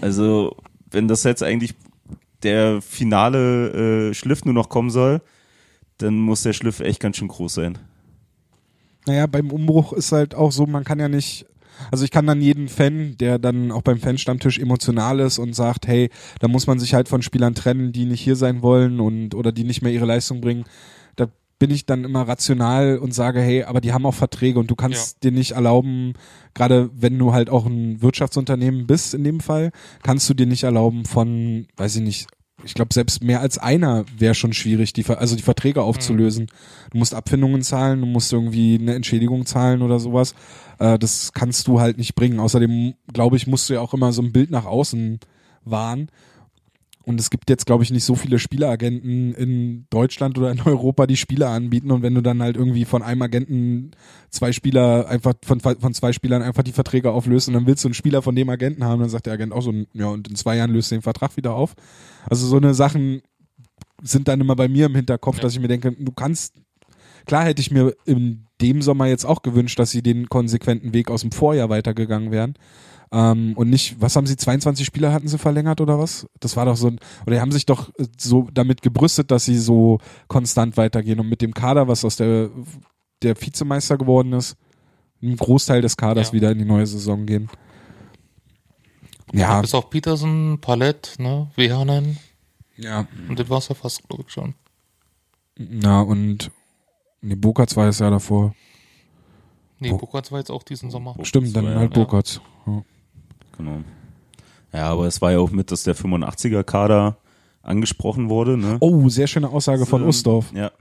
also, 0.00 0.56
wenn 0.90 1.06
das 1.06 1.22
jetzt 1.22 1.42
eigentlich 1.42 1.74
der 2.42 2.80
finale 2.82 4.10
äh, 4.10 4.14
Schliff 4.14 4.44
nur 4.44 4.54
noch 4.54 4.68
kommen 4.68 4.90
soll, 4.90 5.20
dann 5.98 6.18
muss 6.18 6.42
der 6.42 6.52
Schliff 6.52 6.80
echt 6.80 7.00
ganz 7.00 7.16
schön 7.16 7.28
groß 7.28 7.54
sein. 7.54 7.78
Naja, 9.06 9.26
beim 9.26 9.50
Umbruch 9.50 9.92
ist 9.92 10.12
halt 10.12 10.34
auch 10.34 10.52
so, 10.52 10.66
man 10.66 10.84
kann 10.84 11.00
ja 11.00 11.08
nicht, 11.08 11.46
also 11.90 12.04
ich 12.04 12.10
kann 12.10 12.26
dann 12.26 12.40
jeden 12.40 12.68
Fan, 12.68 13.16
der 13.18 13.38
dann 13.38 13.72
auch 13.72 13.82
beim 13.82 13.98
Fanstammtisch 13.98 14.58
emotional 14.58 15.20
ist 15.20 15.38
und 15.38 15.54
sagt, 15.54 15.86
hey, 15.88 16.10
da 16.40 16.48
muss 16.48 16.66
man 16.66 16.78
sich 16.78 16.94
halt 16.94 17.08
von 17.08 17.22
Spielern 17.22 17.54
trennen, 17.54 17.92
die 17.92 18.04
nicht 18.04 18.20
hier 18.20 18.36
sein 18.36 18.62
wollen 18.62 19.00
und 19.00 19.34
oder 19.34 19.50
die 19.50 19.64
nicht 19.64 19.82
mehr 19.82 19.92
ihre 19.92 20.06
Leistung 20.06 20.40
bringen. 20.40 20.64
Bin 21.62 21.70
ich 21.70 21.86
dann 21.86 22.02
immer 22.02 22.26
rational 22.26 22.98
und 22.98 23.14
sage, 23.14 23.40
hey, 23.40 23.62
aber 23.62 23.80
die 23.80 23.92
haben 23.92 24.04
auch 24.04 24.14
Verträge 24.14 24.58
und 24.58 24.68
du 24.68 24.74
kannst 24.74 25.22
dir 25.22 25.30
nicht 25.30 25.52
erlauben, 25.52 26.14
gerade 26.54 26.90
wenn 26.92 27.16
du 27.16 27.32
halt 27.32 27.50
auch 27.50 27.66
ein 27.66 28.02
Wirtschaftsunternehmen 28.02 28.88
bist 28.88 29.14
in 29.14 29.22
dem 29.22 29.38
Fall, 29.38 29.70
kannst 30.02 30.28
du 30.28 30.34
dir 30.34 30.46
nicht 30.46 30.64
erlauben 30.64 31.04
von, 31.04 31.68
weiß 31.76 31.94
ich 31.94 32.02
nicht, 32.02 32.26
ich 32.64 32.74
glaube, 32.74 32.92
selbst 32.92 33.22
mehr 33.22 33.40
als 33.40 33.58
einer 33.58 34.04
wäre 34.18 34.34
schon 34.34 34.52
schwierig, 34.52 34.92
die, 34.92 35.06
also 35.06 35.36
die 35.36 35.42
Verträge 35.42 35.82
aufzulösen. 35.82 36.48
Du 36.90 36.98
musst 36.98 37.14
Abfindungen 37.14 37.62
zahlen, 37.62 38.00
du 38.00 38.06
musst 38.06 38.32
irgendwie 38.32 38.76
eine 38.80 38.94
Entschädigung 38.94 39.46
zahlen 39.46 39.82
oder 39.82 40.00
sowas. 40.00 40.34
Äh, 40.80 40.98
das 40.98 41.32
kannst 41.32 41.68
du 41.68 41.80
halt 41.80 41.96
nicht 41.96 42.16
bringen. 42.16 42.40
Außerdem, 42.40 42.94
glaube 43.12 43.36
ich, 43.36 43.46
musst 43.46 43.68
du 43.68 43.74
ja 43.74 43.80
auch 43.80 43.94
immer 43.94 44.12
so 44.12 44.20
ein 44.20 44.32
Bild 44.32 44.50
nach 44.50 44.64
außen 44.64 45.20
wahren. 45.64 46.08
Und 47.04 47.18
es 47.18 47.30
gibt 47.30 47.50
jetzt, 47.50 47.66
glaube 47.66 47.82
ich, 47.82 47.90
nicht 47.90 48.04
so 48.04 48.14
viele 48.14 48.38
Spieleragenten 48.38 49.34
in 49.34 49.86
Deutschland 49.90 50.38
oder 50.38 50.52
in 50.52 50.60
Europa, 50.60 51.06
die 51.06 51.16
Spieler 51.16 51.50
anbieten. 51.50 51.90
Und 51.90 52.02
wenn 52.02 52.14
du 52.14 52.20
dann 52.20 52.42
halt 52.42 52.56
irgendwie 52.56 52.84
von 52.84 53.02
einem 53.02 53.22
Agenten 53.22 53.90
zwei 54.30 54.52
Spieler 54.52 55.08
einfach, 55.08 55.34
von, 55.44 55.60
von 55.60 55.94
zwei 55.94 56.12
Spielern 56.12 56.42
einfach 56.42 56.62
die 56.62 56.72
Verträge 56.72 57.10
auflöst 57.10 57.48
und 57.48 57.54
dann 57.54 57.66
willst 57.66 57.84
du 57.84 57.88
einen 57.88 57.94
Spieler 57.94 58.22
von 58.22 58.36
dem 58.36 58.48
Agenten 58.48 58.84
haben, 58.84 59.00
dann 59.00 59.10
sagt 59.10 59.26
der 59.26 59.32
Agent 59.32 59.52
auch 59.52 59.62
so, 59.62 59.72
ja, 59.92 60.06
und 60.06 60.28
in 60.28 60.36
zwei 60.36 60.56
Jahren 60.56 60.70
löst 60.70 60.90
du 60.90 60.94
den 60.94 61.02
Vertrag 61.02 61.36
wieder 61.36 61.54
auf. 61.54 61.74
Also 62.28 62.46
so 62.46 62.56
eine 62.56 62.74
Sachen 62.74 63.22
sind 64.02 64.28
dann 64.28 64.40
immer 64.40 64.56
bei 64.56 64.68
mir 64.68 64.86
im 64.86 64.94
Hinterkopf, 64.94 65.40
dass 65.40 65.52
ich 65.52 65.60
mir 65.60 65.68
denke, 65.68 65.92
du 65.92 66.12
kannst, 66.12 66.54
klar 67.26 67.44
hätte 67.44 67.60
ich 67.60 67.70
mir 67.70 67.94
in 68.04 68.46
dem 68.60 68.82
Sommer 68.82 69.06
jetzt 69.06 69.24
auch 69.24 69.42
gewünscht, 69.42 69.78
dass 69.78 69.90
sie 69.90 70.02
den 70.02 70.28
konsequenten 70.28 70.94
Weg 70.94 71.10
aus 71.10 71.22
dem 71.22 71.32
Vorjahr 71.32 71.68
weitergegangen 71.68 72.30
wären. 72.30 72.54
Ähm, 73.12 73.52
und 73.56 73.68
nicht, 73.68 74.00
was 74.00 74.16
haben 74.16 74.26
sie, 74.26 74.36
22 74.36 74.86
Spieler 74.86 75.12
hatten 75.12 75.28
sie 75.28 75.36
verlängert 75.38 75.80
oder 75.82 75.98
was? 75.98 76.26
Das 76.40 76.56
war 76.56 76.64
doch 76.64 76.76
so 76.76 76.86
ein, 76.88 76.98
oder 77.26 77.34
die 77.36 77.40
haben 77.40 77.52
sich 77.52 77.66
doch 77.66 77.90
äh, 77.98 78.06
so 78.18 78.48
damit 78.54 78.80
gebrüstet, 78.82 79.30
dass 79.30 79.44
sie 79.44 79.58
so 79.58 79.98
konstant 80.28 80.76
weitergehen 80.78 81.20
und 81.20 81.28
mit 81.28 81.42
dem 81.42 81.52
Kader, 81.52 81.88
was 81.88 82.04
aus 82.04 82.16
der 82.16 82.48
der 83.22 83.40
Vizemeister 83.40 83.98
geworden 83.98 84.32
ist, 84.32 84.56
ein 85.22 85.36
Großteil 85.36 85.80
des 85.82 85.96
Kaders 85.96 86.28
Ja. 86.28 86.32
wieder 86.32 86.50
in 86.50 86.58
die 86.58 86.64
neue 86.64 86.86
Saison 86.86 87.24
gehen. 87.26 87.48
Ja, 89.32 89.60
Bis 89.60 89.74
auf 89.74 89.88
Petersen, 89.90 90.58
Palett, 90.60 91.14
ne, 91.18 91.50
Wehanen. 91.56 92.18
ja, 92.76 93.06
Und 93.28 93.38
das 93.38 93.48
war's 93.48 93.68
ja 93.68 93.74
fast, 93.74 94.06
glaube 94.08 94.24
ich, 94.26 94.32
schon. 94.32 94.54
ja 95.58 96.00
und 96.00 96.50
nee, 97.20 97.34
Burkhardt 97.36 97.74
war 97.76 97.88
es 97.88 97.98
ja 98.00 98.10
davor. 98.10 98.54
Nee, 99.78 99.90
Bo- 99.90 99.98
Burkhardt 99.98 100.30
war 100.32 100.38
jetzt 100.38 100.50
auch 100.50 100.62
diesen 100.62 100.90
Sommer. 100.90 101.14
Stimmt, 101.22 101.54
dann 101.56 101.64
war 101.66 101.76
halt 101.76 101.96
ja. 101.96 102.02
Burkhardt. 102.02 102.40
Ja. 102.66 102.82
Genau. 103.56 103.82
Ja, 104.72 104.90
aber 104.90 105.06
es 105.06 105.20
war 105.20 105.32
ja 105.32 105.38
auch 105.38 105.50
mit, 105.50 105.70
dass 105.70 105.82
der 105.82 105.94
85er-Kader 105.94 107.16
angesprochen 107.62 108.28
wurde. 108.28 108.56
Ne? 108.56 108.76
Oh, 108.80 109.08
sehr 109.08 109.26
schöne 109.26 109.48
Aussage 109.48 109.86
von 109.86 110.02
Ähm, 110.02 110.08
Ustorf. 110.08 110.52
Ja. 110.54 110.72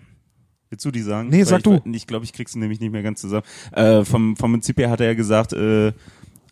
Willst 0.69 0.85
du 0.85 0.91
die 0.91 1.01
sagen? 1.01 1.29
Nee, 1.29 1.39
Weil 1.39 1.45
sag 1.45 1.57
ich, 1.57 1.63
du. 1.63 1.81
Ich 1.91 2.07
glaube, 2.07 2.23
ich 2.23 2.31
krieg's 2.31 2.55
nämlich 2.55 2.79
nicht 2.79 2.91
mehr 2.91 3.03
ganz 3.03 3.19
zusammen. 3.19 3.43
Äh, 3.73 4.05
vom, 4.05 4.37
vom 4.37 4.53
Prinzip 4.53 4.77
her 4.77 4.89
hat 4.89 5.01
er 5.01 5.07
ja 5.07 5.13
gesagt, 5.13 5.51
äh, 5.51 5.91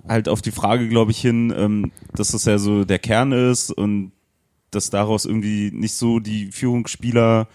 halt 0.08 0.28
auf 0.28 0.42
die 0.42 0.52
Frage, 0.52 0.90
glaube 0.90 1.12
ich, 1.12 1.22
hin, 1.22 1.54
ähm, 1.56 1.92
dass 2.14 2.32
das 2.32 2.46
ja 2.46 2.58
so 2.58 2.84
der 2.84 3.00
Kern 3.00 3.32
ist 3.32 3.72
und 3.72 4.12
dass 4.72 4.90
daraus 4.90 5.26
irgendwie 5.26 5.72
nicht 5.74 5.94
so 5.94 6.20
die 6.20 6.52
Führungsspieler 6.52 7.48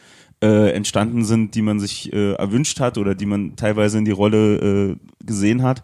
äh, 0.43 0.71
entstanden 0.73 1.25
sind, 1.25 1.55
die 1.55 1.63
man 1.63 1.81
sich 1.81 2.13
äh, 2.13 2.33
erwünscht 2.33 2.81
hat 2.81 2.99
oder 2.99 3.15
die 3.15 3.27
man 3.27 3.57
teilweise 3.57 3.99
in 3.99 4.05
die 4.05 4.11
Rolle 4.11 4.93
äh, 4.93 4.97
gesehen 5.25 5.63
hat. 5.63 5.83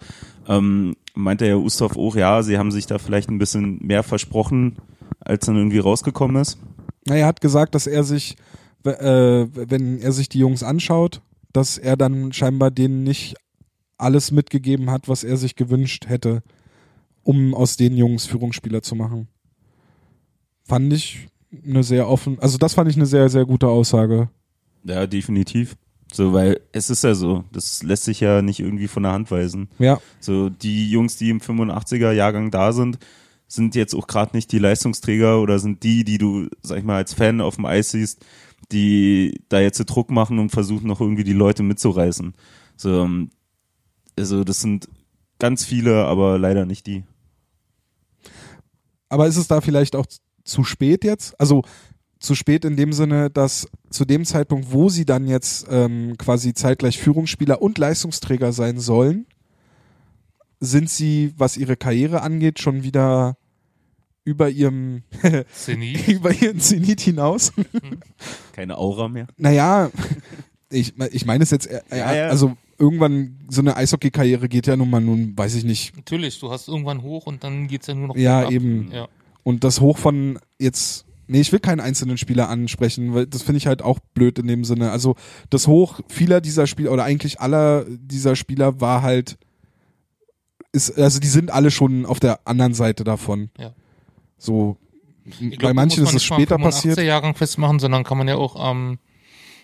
Ähm, 0.48 0.96
meinte 1.14 1.46
ja 1.46 1.56
Ustorf 1.56 1.96
auch, 1.96 2.16
ja, 2.16 2.42
sie 2.42 2.58
haben 2.58 2.70
sich 2.72 2.86
da 2.86 2.98
vielleicht 2.98 3.28
ein 3.28 3.38
bisschen 3.38 3.78
mehr 3.84 4.02
versprochen, 4.02 4.76
als 5.20 5.46
dann 5.46 5.56
irgendwie 5.56 5.78
rausgekommen 5.78 6.40
ist. 6.40 6.58
Na, 7.06 7.16
er 7.16 7.26
hat 7.26 7.40
gesagt, 7.40 7.74
dass 7.74 7.86
er 7.86 8.04
sich, 8.04 8.36
äh, 8.84 9.46
wenn 9.52 9.98
er 9.98 10.12
sich 10.12 10.28
die 10.28 10.38
Jungs 10.38 10.62
anschaut, 10.62 11.22
dass 11.52 11.78
er 11.78 11.96
dann 11.96 12.32
scheinbar 12.32 12.70
denen 12.70 13.02
nicht 13.02 13.36
alles 13.98 14.30
mitgegeben 14.30 14.90
hat, 14.90 15.08
was 15.08 15.24
er 15.24 15.36
sich 15.36 15.56
gewünscht 15.56 16.08
hätte, 16.08 16.42
um 17.22 17.54
aus 17.54 17.76
den 17.76 17.96
Jungs 17.96 18.26
Führungsspieler 18.26 18.82
zu 18.82 18.94
machen. 18.94 19.28
Fand 20.64 20.92
ich 20.92 21.28
eine 21.64 21.82
sehr 21.82 22.08
offen, 22.08 22.38
also 22.38 22.58
das 22.58 22.74
fand 22.74 22.88
ich 22.88 22.96
eine 22.96 23.06
sehr, 23.06 23.28
sehr 23.28 23.44
gute 23.44 23.68
Aussage. 23.68 24.30
Ja, 24.84 25.06
definitiv. 25.06 25.76
So, 26.12 26.32
weil 26.32 26.60
es 26.72 26.90
ist 26.90 27.04
ja 27.04 27.14
so, 27.14 27.44
das 27.52 27.82
lässt 27.82 28.04
sich 28.04 28.20
ja 28.20 28.42
nicht 28.42 28.60
irgendwie 28.60 28.88
von 28.88 29.02
der 29.04 29.12
Hand 29.12 29.30
weisen. 29.30 29.68
Ja, 29.78 30.00
So, 30.20 30.48
die 30.50 30.90
Jungs, 30.90 31.16
die 31.16 31.30
im 31.30 31.40
85er 31.40 32.12
Jahrgang 32.12 32.50
da 32.50 32.72
sind, 32.72 32.98
sind 33.46 33.74
jetzt 33.74 33.94
auch 33.94 34.06
gerade 34.06 34.36
nicht 34.36 34.52
die 34.52 34.58
Leistungsträger 34.58 35.40
oder 35.40 35.58
sind 35.58 35.82
die, 35.82 36.04
die 36.04 36.18
du, 36.18 36.48
sag 36.62 36.78
ich 36.78 36.84
mal, 36.84 36.96
als 36.96 37.14
Fan 37.14 37.40
auf 37.40 37.56
dem 37.56 37.64
Eis 37.64 37.90
siehst, 37.90 38.24
die 38.72 39.40
da 39.48 39.60
jetzt 39.60 39.78
Druck 39.86 40.10
machen 40.10 40.38
und 40.38 40.50
versuchen 40.50 40.86
noch 40.86 41.00
irgendwie 41.00 41.24
die 41.24 41.32
Leute 41.32 41.62
mitzureißen. 41.62 42.34
So, 42.76 43.02
ähm, 43.02 43.30
also 44.18 44.44
das 44.44 44.60
sind 44.60 44.88
ganz 45.38 45.64
viele, 45.64 46.04
aber 46.04 46.38
leider 46.38 46.66
nicht 46.66 46.86
die. 46.86 47.02
aber 49.08 49.26
ist 49.26 49.36
es 49.36 49.48
da 49.48 49.60
vielleicht 49.60 49.96
auch 49.96 50.06
zu 50.44 50.64
spät 50.64 51.04
jetzt? 51.04 51.38
Also 51.40 51.62
zu 52.20 52.34
spät 52.34 52.64
in 52.64 52.76
dem 52.76 52.92
Sinne, 52.92 53.30
dass 53.30 53.66
zu 53.88 54.04
dem 54.04 54.24
Zeitpunkt, 54.24 54.70
wo 54.72 54.88
sie 54.88 55.04
dann 55.04 55.26
jetzt 55.26 55.66
ähm, 55.70 56.16
quasi 56.18 56.54
zeitgleich 56.54 56.98
Führungsspieler 56.98 57.60
und 57.62 57.78
Leistungsträger 57.78 58.52
sein 58.52 58.78
sollen, 58.78 59.26
sind 60.60 60.90
sie, 60.90 61.32
was 61.36 61.56
ihre 61.56 61.76
Karriere 61.76 62.20
angeht, 62.22 62.58
schon 62.60 62.82
wieder 62.82 63.36
über 64.24 64.50
ihrem 64.50 65.02
Zenit. 65.54 66.06
über 66.08 66.30
ihren 66.32 66.60
Zenit 66.60 67.00
hinaus. 67.00 67.52
Keine 68.52 68.76
Aura 68.76 69.08
mehr. 69.08 69.26
naja, 69.38 69.90
ich, 70.68 70.92
ich 71.12 71.24
meine 71.24 71.42
es 71.42 71.50
jetzt, 71.50 71.66
äh, 71.66 71.80
Ja, 71.90 72.14
ja. 72.14 72.28
also 72.28 72.54
irgendwann 72.78 73.38
so 73.48 73.62
eine 73.62 73.76
Eishockey-Karriere 73.76 74.48
geht 74.50 74.66
ja 74.66 74.76
nun 74.76 74.90
mal 74.90 75.00
nun, 75.00 75.36
weiß 75.36 75.54
ich 75.54 75.64
nicht. 75.64 75.96
Natürlich, 75.96 76.38
du 76.38 76.50
hast 76.50 76.68
irgendwann 76.68 77.00
hoch 77.02 77.26
und 77.26 77.42
dann 77.42 77.66
geht's 77.66 77.86
ja 77.86 77.94
nur 77.94 78.08
noch 78.08 78.16
Ja, 78.16 78.48
eben. 78.50 78.90
Ja. 78.92 79.08
Und 79.42 79.64
das 79.64 79.80
Hoch 79.80 79.96
von 79.96 80.38
jetzt, 80.58 81.06
nee, 81.30 81.40
ich 81.40 81.52
will 81.52 81.60
keinen 81.60 81.80
einzelnen 81.80 82.18
Spieler 82.18 82.48
ansprechen, 82.48 83.14
weil 83.14 83.26
das 83.26 83.42
finde 83.42 83.58
ich 83.58 83.66
halt 83.66 83.82
auch 83.82 84.00
blöd 84.14 84.38
in 84.38 84.46
dem 84.46 84.64
Sinne. 84.64 84.90
Also 84.90 85.16
das 85.48 85.66
Hoch 85.66 86.00
vieler 86.08 86.40
dieser 86.40 86.66
Spieler 86.66 86.92
oder 86.92 87.04
eigentlich 87.04 87.40
aller 87.40 87.84
dieser 87.88 88.36
Spieler 88.36 88.80
war 88.80 89.02
halt, 89.02 89.38
ist, 90.72 90.98
also 90.98 91.20
die 91.20 91.28
sind 91.28 91.50
alle 91.50 91.70
schon 91.70 92.04
auf 92.04 92.20
der 92.20 92.40
anderen 92.46 92.74
Seite 92.74 93.04
davon. 93.04 93.50
Ja. 93.58 93.72
So, 94.38 94.76
Ich 95.24 95.38
bei 95.40 95.56
glaub, 95.56 95.74
manchen 95.74 96.02
ist 96.02 96.08
man 96.08 96.16
es 96.16 96.22
nicht 96.22 96.30
mal 96.30 96.36
am 96.36 96.42
später 96.42 96.56
85er 96.56 96.62
passiert. 96.62 96.98
Jahrgang 96.98 97.34
festmachen, 97.34 97.78
sondern 97.78 98.04
kann 98.04 98.18
man 98.18 98.28
ja 98.28 98.36
auch 98.36 98.56
am, 98.56 98.98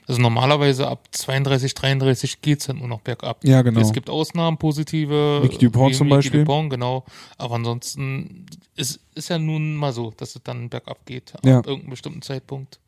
also 0.09 0.21
normalerweise 0.23 0.87
ab 0.87 1.09
32, 1.11 1.75
33 1.75 2.41
geht's 2.41 2.67
dann 2.67 2.79
nur 2.79 2.89
noch 2.89 3.01
bergab. 3.01 3.45
Ja, 3.45 3.63
genau. 3.63 3.81
Es 3.81 3.93
gibt 3.93 4.09
Ausnahmen, 4.09 4.57
positive. 4.57 5.41
Mickey 5.43 5.59
Dupont 5.59 5.97
zum 5.97 6.09
Beispiel. 6.09 6.45
Dupont, 6.45 6.71
genau. 6.71 7.05
Aber 7.39 7.57
ansonsten 7.57 8.47
ist, 8.77 9.01
ist 9.15 9.31
ja 9.31 9.39
nun 9.39 9.75
mal 9.75 9.93
so, 9.93 10.13
dass 10.17 10.37
es 10.37 10.43
dann 10.45 10.69
bergab 10.69 11.05
geht. 11.07 11.33
Ja. 11.45 11.59
Ab 11.59 11.67
irgendeinem 11.67 11.91
bestimmten 11.91 12.23
Zeitpunkt. 12.23 12.79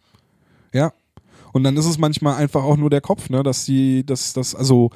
Ja. 0.72 0.92
Und 1.52 1.64
dann 1.64 1.76
ist 1.76 1.86
es 1.86 1.98
manchmal 1.98 2.36
einfach 2.36 2.62
auch 2.62 2.76
nur 2.76 2.90
der 2.90 3.00
Kopf, 3.00 3.30
ne, 3.30 3.42
dass 3.42 3.64
die, 3.64 4.04
dass, 4.06 4.32
dass, 4.32 4.54
also, 4.54 4.90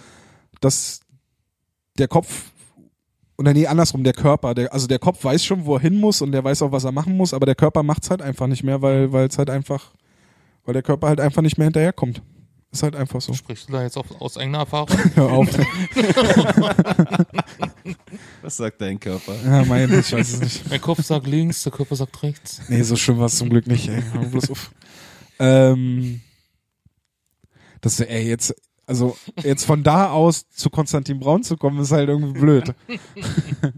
dass 0.60 1.00
der 1.98 2.06
Kopf, 2.08 2.52
oder 3.36 3.52
nee, 3.52 3.66
andersrum, 3.66 4.04
der 4.04 4.12
Körper, 4.12 4.54
der, 4.54 4.72
also 4.72 4.86
der 4.86 4.98
Kopf 4.98 5.24
weiß 5.24 5.44
schon, 5.44 5.64
wo 5.64 5.76
er 5.76 5.80
hin 5.80 5.98
muss 5.98 6.22
und 6.22 6.30
der 6.30 6.44
weiß 6.44 6.62
auch, 6.62 6.70
was 6.70 6.84
er 6.84 6.92
machen 6.92 7.16
muss, 7.16 7.34
aber 7.34 7.46
der 7.46 7.54
Körper 7.54 7.82
macht's 7.82 8.10
halt 8.10 8.22
einfach 8.22 8.46
nicht 8.46 8.62
mehr, 8.62 8.80
weil, 8.80 9.12
weil 9.12 9.26
es 9.26 9.38
halt 9.38 9.50
einfach, 9.50 9.92
weil 10.64 10.74
der 10.74 10.82
Körper 10.82 11.08
halt 11.08 11.20
einfach 11.20 11.42
nicht 11.42 11.58
mehr 11.58 11.66
hinterherkommt. 11.66 12.22
Ist 12.72 12.82
halt 12.82 12.96
einfach 12.96 13.20
so. 13.20 13.34
Sprichst 13.34 13.68
du 13.68 13.74
da 13.74 13.82
jetzt 13.82 13.98
auf, 13.98 14.06
aus 14.18 14.38
eigener 14.38 14.60
Erfahrung? 14.60 14.96
Hör 15.14 15.30
auf. 15.30 15.46
Was 18.42 18.56
sagt 18.56 18.80
dein 18.80 18.98
Körper? 18.98 19.34
ja, 19.44 19.62
mein, 19.66 19.92
ich 19.92 20.10
weiß 20.10 20.32
es 20.32 20.40
nicht. 20.40 20.70
mein 20.70 20.80
Kopf 20.80 21.02
sagt 21.02 21.26
links, 21.26 21.62
der 21.64 21.72
Körper 21.72 21.96
sagt 21.96 22.22
rechts. 22.22 22.62
Nee, 22.68 22.82
so 22.82 22.96
schlimm 22.96 23.18
war 23.18 23.26
es 23.26 23.36
zum 23.36 23.50
Glück 23.50 23.66
nicht, 23.66 23.88
ey. 23.88 24.02
Hör 24.12 24.22
bloß 24.22 24.50
auf. 24.50 24.70
Ähm, 25.38 26.22
das, 27.82 28.00
ey, 28.00 28.26
jetzt, 28.26 28.54
also, 28.86 29.18
jetzt 29.42 29.64
von 29.64 29.82
da 29.82 30.10
aus 30.10 30.48
zu 30.48 30.70
Konstantin 30.70 31.20
Braun 31.20 31.42
zu 31.42 31.58
kommen, 31.58 31.78
ist 31.80 31.92
halt 31.92 32.08
irgendwie 32.08 32.40
blöd. 32.40 32.74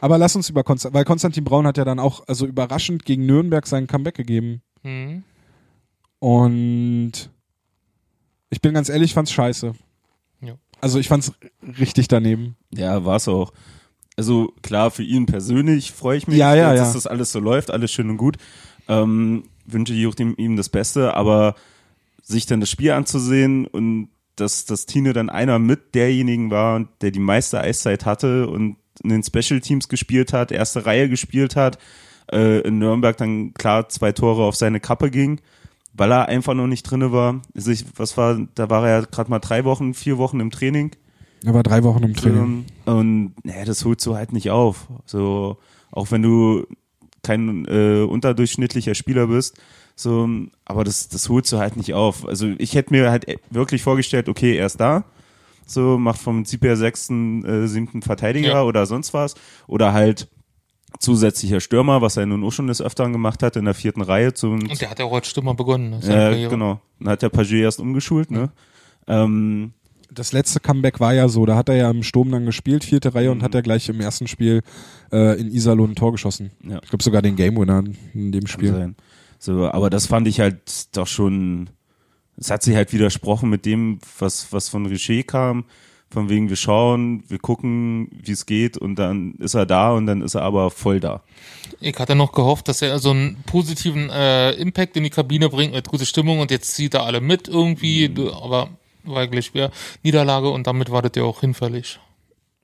Aber 0.00 0.18
lass 0.18 0.36
uns 0.36 0.48
über 0.48 0.62
Konstantin, 0.62 0.94
weil 0.94 1.04
Konstantin 1.04 1.42
Braun 1.42 1.66
hat 1.66 1.78
ja 1.78 1.84
dann 1.84 1.98
auch, 1.98 2.22
also 2.28 2.46
überraschend 2.46 3.04
gegen 3.04 3.26
Nürnberg 3.26 3.66
seinen 3.66 3.88
Comeback 3.88 4.14
gegeben. 4.14 4.62
Hm. 4.82 5.24
Und 6.18 7.30
ich 8.50 8.60
bin 8.60 8.74
ganz 8.74 8.88
ehrlich, 8.88 9.10
ich 9.10 9.14
fand's 9.14 9.32
scheiße. 9.32 9.74
Ja. 10.40 10.54
Also 10.80 10.98
ich 10.98 11.08
fand's 11.08 11.32
richtig 11.78 12.08
daneben. 12.08 12.56
Ja, 12.70 13.04
war's 13.04 13.28
auch. 13.28 13.52
Also 14.16 14.52
klar, 14.62 14.90
für 14.90 15.04
ihn 15.04 15.26
persönlich 15.26 15.92
freue 15.92 16.18
ich 16.18 16.26
mich, 16.26 16.38
Ja, 16.38 16.54
ja, 16.54 16.74
dass 16.74 16.88
ja. 16.88 16.94
das 16.94 17.06
alles 17.06 17.30
so 17.30 17.38
läuft, 17.38 17.70
alles 17.70 17.92
schön 17.92 18.10
und 18.10 18.16
gut. 18.16 18.36
Ähm, 18.88 19.44
wünsche 19.64 19.94
ich 19.94 20.06
auch 20.06 20.14
dem, 20.14 20.34
ihm 20.36 20.56
das 20.56 20.68
Beste, 20.68 21.14
aber 21.14 21.54
sich 22.22 22.46
dann 22.46 22.60
das 22.60 22.70
Spiel 22.70 22.90
anzusehen 22.92 23.66
und 23.66 24.08
dass, 24.36 24.64
dass 24.64 24.86
Tine 24.86 25.12
dann 25.12 25.30
einer 25.30 25.58
mit 25.58 25.94
derjenigen 25.94 26.50
war, 26.50 26.88
der 27.00 27.10
die 27.10 27.20
meiste 27.20 27.60
Eiszeit 27.60 28.06
hatte 28.06 28.48
und 28.48 28.76
in 29.02 29.10
den 29.10 29.22
Special 29.22 29.60
Teams 29.60 29.88
gespielt 29.88 30.32
hat, 30.32 30.52
erste 30.52 30.86
Reihe 30.86 31.08
gespielt 31.08 31.56
hat, 31.56 31.78
äh, 32.32 32.60
in 32.60 32.78
Nürnberg 32.78 33.16
dann 33.16 33.54
klar 33.54 33.88
zwei 33.88 34.12
Tore 34.12 34.42
auf 34.42 34.56
seine 34.56 34.80
Kappe 34.80 35.10
ging, 35.10 35.40
weil 35.98 36.10
er 36.12 36.26
einfach 36.28 36.54
noch 36.54 36.66
nicht 36.66 36.84
drinne 36.84 37.12
war. 37.12 37.42
Also 37.54 37.70
ich, 37.70 37.84
was 37.96 38.16
war, 38.16 38.38
da 38.54 38.70
war 38.70 38.86
er 38.88 39.00
ja 39.00 39.06
gerade 39.06 39.28
mal 39.30 39.38
drei 39.40 39.64
Wochen, 39.64 39.92
vier 39.94 40.16
Wochen 40.18 40.40
im 40.40 40.50
Training. 40.50 40.92
Er 41.44 41.54
war 41.54 41.62
drei 41.62 41.82
Wochen 41.84 42.02
im 42.02 42.14
Training. 42.14 42.64
Ähm, 42.86 42.94
Und 42.94 43.34
naja, 43.44 43.64
das 43.64 43.84
holst 43.84 44.04
du 44.06 44.16
halt 44.16 44.32
nicht 44.32 44.50
auf. 44.50 44.88
So, 45.06 45.58
auch 45.92 46.10
wenn 46.10 46.22
du 46.22 46.66
kein 47.22 47.64
äh, 47.66 48.02
unterdurchschnittlicher 48.02 48.94
Spieler 48.94 49.26
bist, 49.26 49.58
so, 49.96 50.28
aber 50.64 50.84
das, 50.84 51.08
das 51.08 51.28
holst 51.28 51.50
du 51.52 51.58
halt 51.58 51.76
nicht 51.76 51.92
auf. 51.94 52.26
Also 52.26 52.46
ich 52.58 52.74
hätte 52.74 52.92
mir 52.92 53.10
halt 53.10 53.26
wirklich 53.50 53.82
vorgestellt, 53.82 54.28
okay, 54.28 54.56
er 54.56 54.66
ist 54.66 54.80
da, 54.80 55.04
so 55.66 55.98
macht 55.98 56.20
vom 56.20 56.36
Prinzip 56.36 56.62
her 56.62 56.76
sechsten, 56.76 57.44
äh, 57.44 57.66
siebten 57.68 58.02
Verteidiger 58.02 58.48
Ja. 58.48 58.62
oder 58.62 58.86
sonst 58.86 59.12
was. 59.12 59.34
Oder 59.66 59.92
halt 59.92 60.28
zusätzlicher 61.00 61.60
Stürmer, 61.60 62.00
was 62.02 62.16
er 62.16 62.26
nun 62.26 62.42
auch 62.44 62.50
schon 62.50 62.66
des 62.66 62.80
Öfteren 62.82 63.12
gemacht 63.12 63.42
hat, 63.42 63.56
in 63.56 63.64
der 63.64 63.74
vierten 63.74 64.00
Reihe. 64.02 64.32
Zum, 64.34 64.54
Und 64.54 64.80
der 64.80 64.90
hat 64.90 64.98
ja 64.98 65.04
auch 65.04 65.12
als 65.14 65.28
Stürmer 65.28 65.54
begonnen. 65.54 65.90
ne, 65.90 66.00
ja, 66.02 66.08
Karriere. 66.30 66.50
genau. 66.50 66.80
Dann 66.98 67.08
hat 67.10 67.22
der 67.22 67.28
Paget 67.28 67.62
erst 67.62 67.80
umgeschult, 67.80 68.30
ne? 68.30 68.50
Ähm, 69.06 69.72
Das 70.10 70.32
letzte 70.32 70.60
Comeback 70.60 71.00
war 71.00 71.12
ja 71.14 71.28
so, 71.28 71.44
da 71.46 71.54
hat 71.56 71.68
er 71.68 71.76
ja 71.76 71.90
im 71.90 72.02
Sturm 72.02 72.30
dann 72.30 72.46
gespielt, 72.46 72.82
vierte 72.84 73.14
Reihe, 73.14 73.30
und 73.30 73.38
Mhm. 73.38 73.42
hat 73.42 73.54
er 73.54 73.62
gleich 73.62 73.88
im 73.90 74.00
ersten 74.00 74.26
Spiel 74.26 74.62
äh, 75.12 75.38
in 75.38 75.48
Iserlohn 75.52 75.90
ein 75.90 75.96
Tor 75.96 76.12
geschossen. 76.12 76.50
Ja. 76.66 76.80
Ich 76.82 76.88
glaube 76.88 77.02
sogar 77.04 77.20
den 77.22 77.36
Game 77.36 77.56
Winner 77.58 77.84
in 78.14 78.32
dem 78.32 78.46
Spiel. 78.46 78.72
sein. 78.72 78.96
So, 79.38 79.70
aber 79.70 79.90
das 79.90 80.06
fand 80.06 80.26
ich 80.26 80.40
halt 80.40 80.96
doch 80.96 81.06
schon, 81.06 81.70
es 82.36 82.50
hat 82.50 82.62
sich 82.62 82.74
halt 82.74 82.92
widersprochen 82.92 83.50
mit 83.50 83.66
dem, 83.66 83.98
was, 84.18 84.52
was 84.52 84.68
von 84.68 84.86
Richer 84.86 85.22
kam. 85.22 85.64
Von 86.10 86.30
wegen, 86.30 86.48
wir 86.48 86.56
schauen, 86.56 87.22
wir 87.28 87.38
gucken, 87.38 88.08
wie 88.12 88.32
es 88.32 88.46
geht 88.46 88.78
und 88.78 88.96
dann 88.96 89.34
ist 89.34 89.54
er 89.54 89.66
da 89.66 89.92
und 89.92 90.06
dann 90.06 90.22
ist 90.22 90.34
er 90.34 90.42
aber 90.42 90.70
voll 90.70 91.00
da. 91.00 91.22
Ich 91.80 91.98
hatte 91.98 92.14
noch 92.14 92.32
gehofft, 92.32 92.66
dass 92.68 92.80
er 92.80 92.98
so 92.98 93.10
einen 93.10 93.36
positiven 93.44 94.08
äh, 94.08 94.52
Impact 94.52 94.96
in 94.96 95.04
die 95.04 95.10
Kabine 95.10 95.48
bringt 95.50 95.74
mit 95.74 95.86
guter 95.86 96.06
Stimmung 96.06 96.40
und 96.40 96.50
jetzt 96.50 96.74
zieht 96.74 96.94
er 96.94 97.04
alle 97.04 97.20
mit 97.20 97.46
irgendwie, 97.46 98.08
Mhm. 98.08 98.14
du, 98.14 98.32
aber 98.32 98.70
war 99.04 99.18
eigentlich 99.22 99.46
schwer. 99.46 99.70
Niederlage 100.02 100.48
und 100.48 100.66
damit 100.66 100.90
war 100.90 101.02
das 101.02 101.12
ja 101.14 101.24
auch 101.24 101.40
hinfällig. 101.40 102.00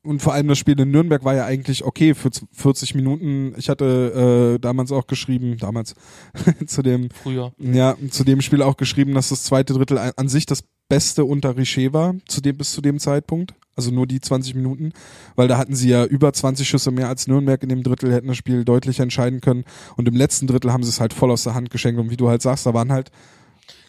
Und 0.02 0.20
vor 0.20 0.34
allem 0.34 0.48
das 0.48 0.58
Spiel 0.58 0.78
in 0.78 0.90
Nürnberg 0.90 1.24
war 1.24 1.34
ja 1.34 1.46
eigentlich 1.46 1.82
okay 1.82 2.14
für 2.14 2.28
40 2.52 2.94
Minuten. 2.94 3.54
Ich 3.56 3.70
hatte 3.70 4.54
äh, 4.56 4.58
damals 4.60 4.92
auch 4.92 5.06
geschrieben, 5.06 5.56
damals 5.58 5.94
zu 6.66 6.82
dem 6.82 7.08
Früher. 7.10 7.52
ja 7.58 7.96
zu 8.10 8.22
dem 8.24 8.42
Spiel 8.42 8.60
auch 8.62 8.76
geschrieben, 8.76 9.14
dass 9.14 9.30
das 9.30 9.44
zweite 9.44 9.72
Drittel 9.72 9.98
an 9.98 10.28
sich 10.28 10.44
das 10.44 10.62
Beste 10.88 11.24
unter 11.24 11.56
Richer 11.56 11.92
war 11.92 12.14
zu 12.28 12.40
dem 12.40 12.56
bis 12.56 12.72
zu 12.72 12.80
dem 12.80 12.98
Zeitpunkt. 12.98 13.54
Also 13.76 13.90
nur 13.90 14.06
die 14.06 14.20
20 14.20 14.54
Minuten, 14.54 14.92
weil 15.34 15.48
da 15.48 15.58
hatten 15.58 15.74
sie 15.74 15.88
ja 15.88 16.04
über 16.04 16.32
20 16.32 16.68
Schüsse 16.68 16.92
mehr 16.92 17.08
als 17.08 17.26
Nürnberg 17.26 17.60
in 17.64 17.68
dem 17.70 17.82
Drittel, 17.82 18.12
hätten 18.12 18.28
das 18.28 18.36
Spiel 18.36 18.64
deutlich 18.64 19.00
entscheiden 19.00 19.40
können. 19.40 19.64
Und 19.96 20.06
im 20.06 20.14
letzten 20.14 20.46
Drittel 20.46 20.72
haben 20.72 20.84
sie 20.84 20.90
es 20.90 21.00
halt 21.00 21.12
voll 21.12 21.32
aus 21.32 21.42
der 21.42 21.54
Hand 21.54 21.70
geschenkt. 21.70 22.00
Und 22.00 22.08
wie 22.10 22.16
du 22.16 22.28
halt 22.28 22.40
sagst, 22.40 22.66
da 22.66 22.72
waren 22.74 22.92
halt 22.92 23.10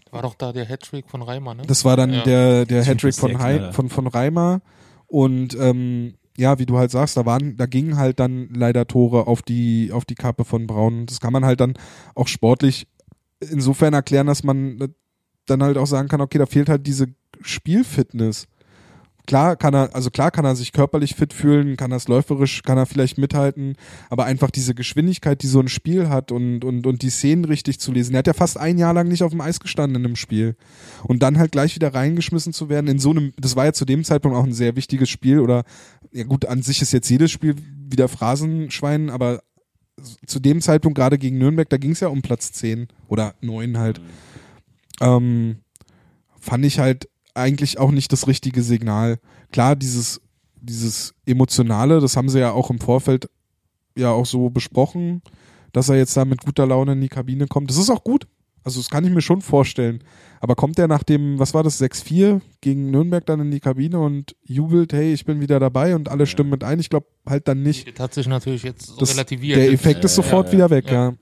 War 0.09 0.23
doch 0.23 0.33
da 0.33 0.51
der 0.53 0.65
Hattrick 0.65 1.07
von 1.07 1.21
Reimer, 1.21 1.53
ne? 1.53 1.63
Das 1.67 1.85
war 1.85 1.97
dann 1.97 2.11
Ja. 2.13 2.23
der, 2.23 2.65
der 2.65 2.83
Hattrick 2.83 3.13
von, 3.13 3.37
Hei- 3.39 3.71
von, 3.73 3.89
von 3.89 4.07
Reimer. 4.07 4.61
Und 5.05 5.55
ähm, 5.59 6.15
ja, 6.35 6.57
wie 6.57 6.65
du 6.65 6.77
halt 6.79 6.89
sagst, 6.89 7.15
da 7.15 7.27
waren, 7.27 7.55
da 7.55 7.67
gingen 7.67 7.95
halt 7.97 8.19
dann 8.19 8.49
leider 8.55 8.87
Tore 8.87 9.27
auf 9.27 9.43
die, 9.43 9.91
auf 9.91 10.03
die 10.05 10.15
Kappe 10.15 10.45
von 10.45 10.65
Braun. 10.65 11.05
Das 11.05 11.19
kann 11.19 11.31
man 11.31 11.45
halt 11.45 11.59
dann 11.59 11.75
auch 12.15 12.27
sportlich 12.27 12.87
insofern 13.39 13.93
erklären, 13.93 14.25
dass 14.25 14.43
man 14.43 14.95
dann 15.45 15.63
halt 15.63 15.77
auch 15.77 15.87
sagen 15.87 16.07
kann, 16.07 16.21
okay, 16.21 16.37
da 16.37 16.45
fehlt 16.45 16.69
halt 16.69 16.85
diese 16.87 17.07
Spielfitness. 17.41 18.47
Klar 19.27 19.55
kann 19.55 19.73
er, 19.73 19.95
also 19.95 20.11
klar 20.11 20.29
kann 20.29 20.45
er 20.45 20.55
sich 20.55 20.71
körperlich 20.71 21.15
fit 21.15 21.33
fühlen, 21.33 21.77
kann 21.77 21.91
er 21.91 21.97
es 21.97 22.07
läuferisch, 22.07 22.61
kann 22.61 22.77
er 22.77 22.85
vielleicht 22.85 23.17
mithalten, 23.17 23.75
aber 24.09 24.25
einfach 24.25 24.51
diese 24.51 24.75
Geschwindigkeit, 24.75 25.41
die 25.41 25.47
so 25.47 25.59
ein 25.59 25.67
Spiel 25.67 26.09
hat 26.09 26.31
und, 26.31 26.63
und, 26.63 26.85
und 26.85 27.01
die 27.01 27.09
Szenen 27.09 27.45
richtig 27.45 27.79
zu 27.79 27.91
lesen. 27.91 28.13
Er 28.13 28.19
hat 28.19 28.27
ja 28.27 28.33
fast 28.33 28.59
ein 28.59 28.77
Jahr 28.77 28.93
lang 28.93 29.07
nicht 29.07 29.23
auf 29.23 29.31
dem 29.31 29.41
Eis 29.41 29.59
gestanden 29.59 29.95
in 29.95 30.05
einem 30.05 30.15
Spiel. 30.15 30.55
Und 31.03 31.23
dann 31.23 31.39
halt 31.39 31.51
gleich 31.51 31.73
wieder 31.73 31.93
reingeschmissen 31.93 32.53
zu 32.53 32.69
werden 32.69 32.87
in 32.87 32.99
so 32.99 33.09
einem, 33.09 33.33
das 33.37 33.55
war 33.55 33.65
ja 33.65 33.73
zu 33.73 33.85
dem 33.85 34.03
Zeitpunkt 34.03 34.37
auch 34.37 34.43
ein 34.43 34.53
sehr 34.53 34.75
wichtiges 34.75 35.09
Spiel 35.09 35.39
oder, 35.39 35.63
ja 36.11 36.23
gut, 36.25 36.45
an 36.45 36.61
sich 36.61 36.81
ist 36.83 36.93
jetzt 36.93 37.09
jedes 37.09 37.31
Spiel 37.31 37.55
wieder 37.89 38.07
Phrasenschwein, 38.07 39.09
aber 39.09 39.41
zu 40.27 40.39
dem 40.39 40.61
Zeitpunkt 40.61 40.97
gerade 40.97 41.17
gegen 41.17 41.37
Nürnberg, 41.37 41.69
da 41.69 41.77
ging 41.77 41.91
es 41.91 41.99
ja 41.99 42.09
um 42.09 42.21
Platz 42.21 42.51
10 42.51 42.87
oder 43.07 43.33
9 43.41 43.77
halt. 43.77 44.01
Ähm, 45.01 45.57
fand 46.39 46.65
ich 46.65 46.79
halt 46.79 47.09
eigentlich 47.33 47.79
auch 47.79 47.91
nicht 47.91 48.11
das 48.11 48.27
richtige 48.27 48.61
Signal. 48.61 49.19
Klar, 49.51 49.75
dieses, 49.75 50.21
dieses 50.61 51.13
Emotionale, 51.25 51.99
das 51.99 52.15
haben 52.15 52.29
sie 52.29 52.39
ja 52.39 52.51
auch 52.51 52.69
im 52.69 52.79
Vorfeld 52.79 53.29
ja 53.97 54.11
auch 54.11 54.25
so 54.25 54.49
besprochen, 54.49 55.21
dass 55.73 55.89
er 55.89 55.97
jetzt 55.97 56.15
da 56.15 56.25
mit 56.25 56.41
guter 56.45 56.65
Laune 56.65 56.93
in 56.93 57.01
die 57.01 57.09
Kabine 57.09 57.47
kommt. 57.47 57.69
Das 57.69 57.77
ist 57.77 57.89
auch 57.89 58.03
gut. 58.03 58.27
Also 58.63 58.79
das 58.79 58.89
kann 58.89 59.05
ich 59.05 59.11
mir 59.11 59.21
schon 59.21 59.41
vorstellen. 59.41 60.03
Aber 60.39 60.55
kommt 60.55 60.79
er 60.79 60.87
nach 60.87 61.03
dem, 61.03 61.37
was 61.37 61.53
war 61.53 61.61
das, 61.61 61.79
6-4 61.79 62.41
gegen 62.61 62.89
Nürnberg 62.89 63.23
dann 63.25 63.39
in 63.39 63.51
die 63.51 63.59
Kabine 63.59 63.99
und 63.99 64.35
jubelt, 64.43 64.91
hey, 64.91 65.13
ich 65.13 65.23
bin 65.23 65.39
wieder 65.39 65.59
dabei 65.59 65.95
und 65.95 66.09
alle 66.09 66.25
stimmen 66.25 66.49
mit 66.49 66.63
ein? 66.63 66.79
Ich 66.79 66.89
glaube 66.89 67.05
halt 67.27 67.47
dann 67.47 67.61
nicht. 67.61 67.87
Das 67.93 67.99
hat 68.03 68.13
sich 68.15 68.27
natürlich 68.27 68.63
jetzt 68.63 68.87
so 68.87 68.97
Das, 68.97 69.13
relativiert. 69.13 69.57
der 69.57 69.71
Effekt 69.71 70.03
ist 70.03 70.15
sofort 70.15 70.47
ja, 70.47 70.53
wieder 70.53 70.69
weg, 70.71 70.85
ja. 70.87 71.09
ja. 71.09 71.13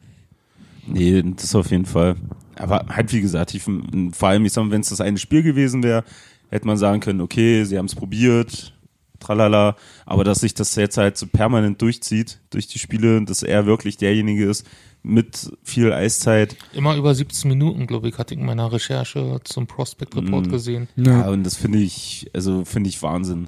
Nee, 0.88 1.22
das 1.36 1.54
auf 1.54 1.70
jeden 1.70 1.86
Fall. 1.86 2.16
Aber 2.58 2.86
halt 2.90 3.12
wie 3.14 3.22
gesagt, 3.22 3.54
ich, 3.54 3.64
vor 3.64 4.28
allem, 4.30 4.46
ich 4.46 4.54
sag 4.54 4.64
mal, 4.66 4.72
wenn 4.72 4.82
es 4.82 4.90
das 4.90 5.02
eine 5.02 5.18
Spiel 5.18 5.44
gewesen 5.44 5.84
wäre, 5.84 6.04
hätte 6.50 6.68
man 6.68 6.78
sagen 6.78 7.00
können, 7.00 7.22
okay, 7.22 7.64
sie 7.64 7.78
haben 7.78 7.86
es 7.88 7.96
probiert, 7.96 8.74
tralala, 9.20 9.76
aber 10.06 10.24
dass 10.24 10.42
sich 10.42 10.54
das 10.54 10.76
jetzt 10.76 10.98
halt 10.98 11.18
so 11.18 11.28
permanent 11.28 11.82
durchzieht 11.82 12.40
durch 12.50 12.68
die 12.68 12.80
Spiele, 12.80 13.24
dass 13.26 13.42
er 13.44 13.66
wirklich 13.66 13.98
derjenige 13.98 14.46
ist 14.46 14.68
mit 15.02 15.52
viel 15.64 15.92
Eiszeit. 15.92 16.56
Immer 16.74 16.96
über 16.96 17.14
17 17.14 17.50
Minuten, 17.50 17.88
glaube 17.88 18.08
ich, 18.10 18.18
hatte 18.18 18.34
ich 18.34 18.40
in 18.40 18.46
meiner 18.46 18.72
Recherche 18.72 19.40
zum 19.44 19.68
Prospect 19.68 20.16
Report 20.16 20.46
Mhm. 20.48 20.52
gesehen. 20.52 20.88
Ja, 20.96 21.22
Ja, 21.22 21.30
und 21.30 21.44
das 21.44 21.56
finde 21.56 21.80
ich, 21.80 22.30
also 22.34 22.64
finde 22.66 22.90
ich 22.90 23.02
Wahnsinn. 23.02 23.48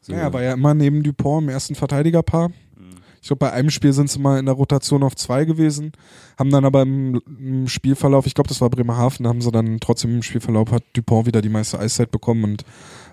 So. 0.00 0.12
ja, 0.14 0.32
war 0.32 0.42
ja 0.42 0.54
immer 0.54 0.72
neben 0.74 1.02
Dupont 1.02 1.42
im 1.44 1.48
ersten 1.50 1.74
Verteidigerpaar. 1.74 2.50
Ich 3.20 3.28
glaube, 3.28 3.40
bei 3.40 3.52
einem 3.52 3.70
Spiel 3.70 3.92
sind 3.92 4.10
sie 4.10 4.18
mal 4.18 4.38
in 4.38 4.46
der 4.46 4.54
Rotation 4.54 5.02
auf 5.02 5.16
zwei 5.16 5.44
gewesen, 5.44 5.92
haben 6.38 6.50
dann 6.50 6.64
aber 6.64 6.82
im, 6.82 7.20
im 7.38 7.68
Spielverlauf, 7.68 8.26
ich 8.26 8.34
glaube, 8.34 8.48
das 8.48 8.60
war 8.60 8.70
Bremerhaven, 8.70 9.26
haben 9.26 9.40
sie 9.40 9.50
dann 9.50 9.80
trotzdem 9.80 10.14
im 10.16 10.22
Spielverlauf 10.22 10.70
hat 10.72 10.84
Dupont 10.94 11.26
wieder 11.26 11.42
die 11.42 11.48
meiste 11.48 11.78
Eiszeit 11.78 12.10
bekommen 12.10 12.44
und 12.44 12.64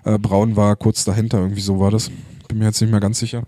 äh, 0.04 0.18
Braun 0.18 0.56
war 0.56 0.76
kurz 0.76 1.04
dahinter, 1.04 1.38
irgendwie 1.38 1.60
so 1.60 1.80
war 1.80 1.90
das. 1.90 2.10
Bin 2.48 2.58
mir 2.58 2.66
jetzt 2.66 2.80
nicht 2.80 2.90
mehr 2.90 3.00
ganz 3.00 3.18
sicher. 3.18 3.42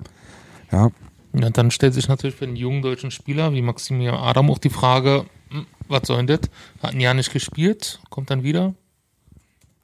Ja, 0.73 0.91
Ja, 1.33 1.51
dann 1.51 1.71
stellt 1.71 1.95
sich 1.95 2.09
natürlich 2.09 2.37
für 2.37 2.47
einen 2.47 2.57
jungen 2.57 2.83
deutschen 2.83 3.11
Spieler 3.11 3.53
wie 3.53 3.63
Maximilian 3.63 4.17
Adam 4.17 4.51
auch 4.51 4.59
die 4.59 4.71
Frage, 4.71 5.27
hm, 5.51 5.67
was 5.89 6.07
soll 6.07 6.19
denn 6.19 6.27
das? 6.27 6.51
Hat 6.83 6.95
ein 6.95 7.01
Jahr 7.01 7.15
nicht 7.15 7.33
gespielt, 7.33 8.01
kommt 8.11 8.31
dann 8.31 8.43
wieder. 8.43 8.75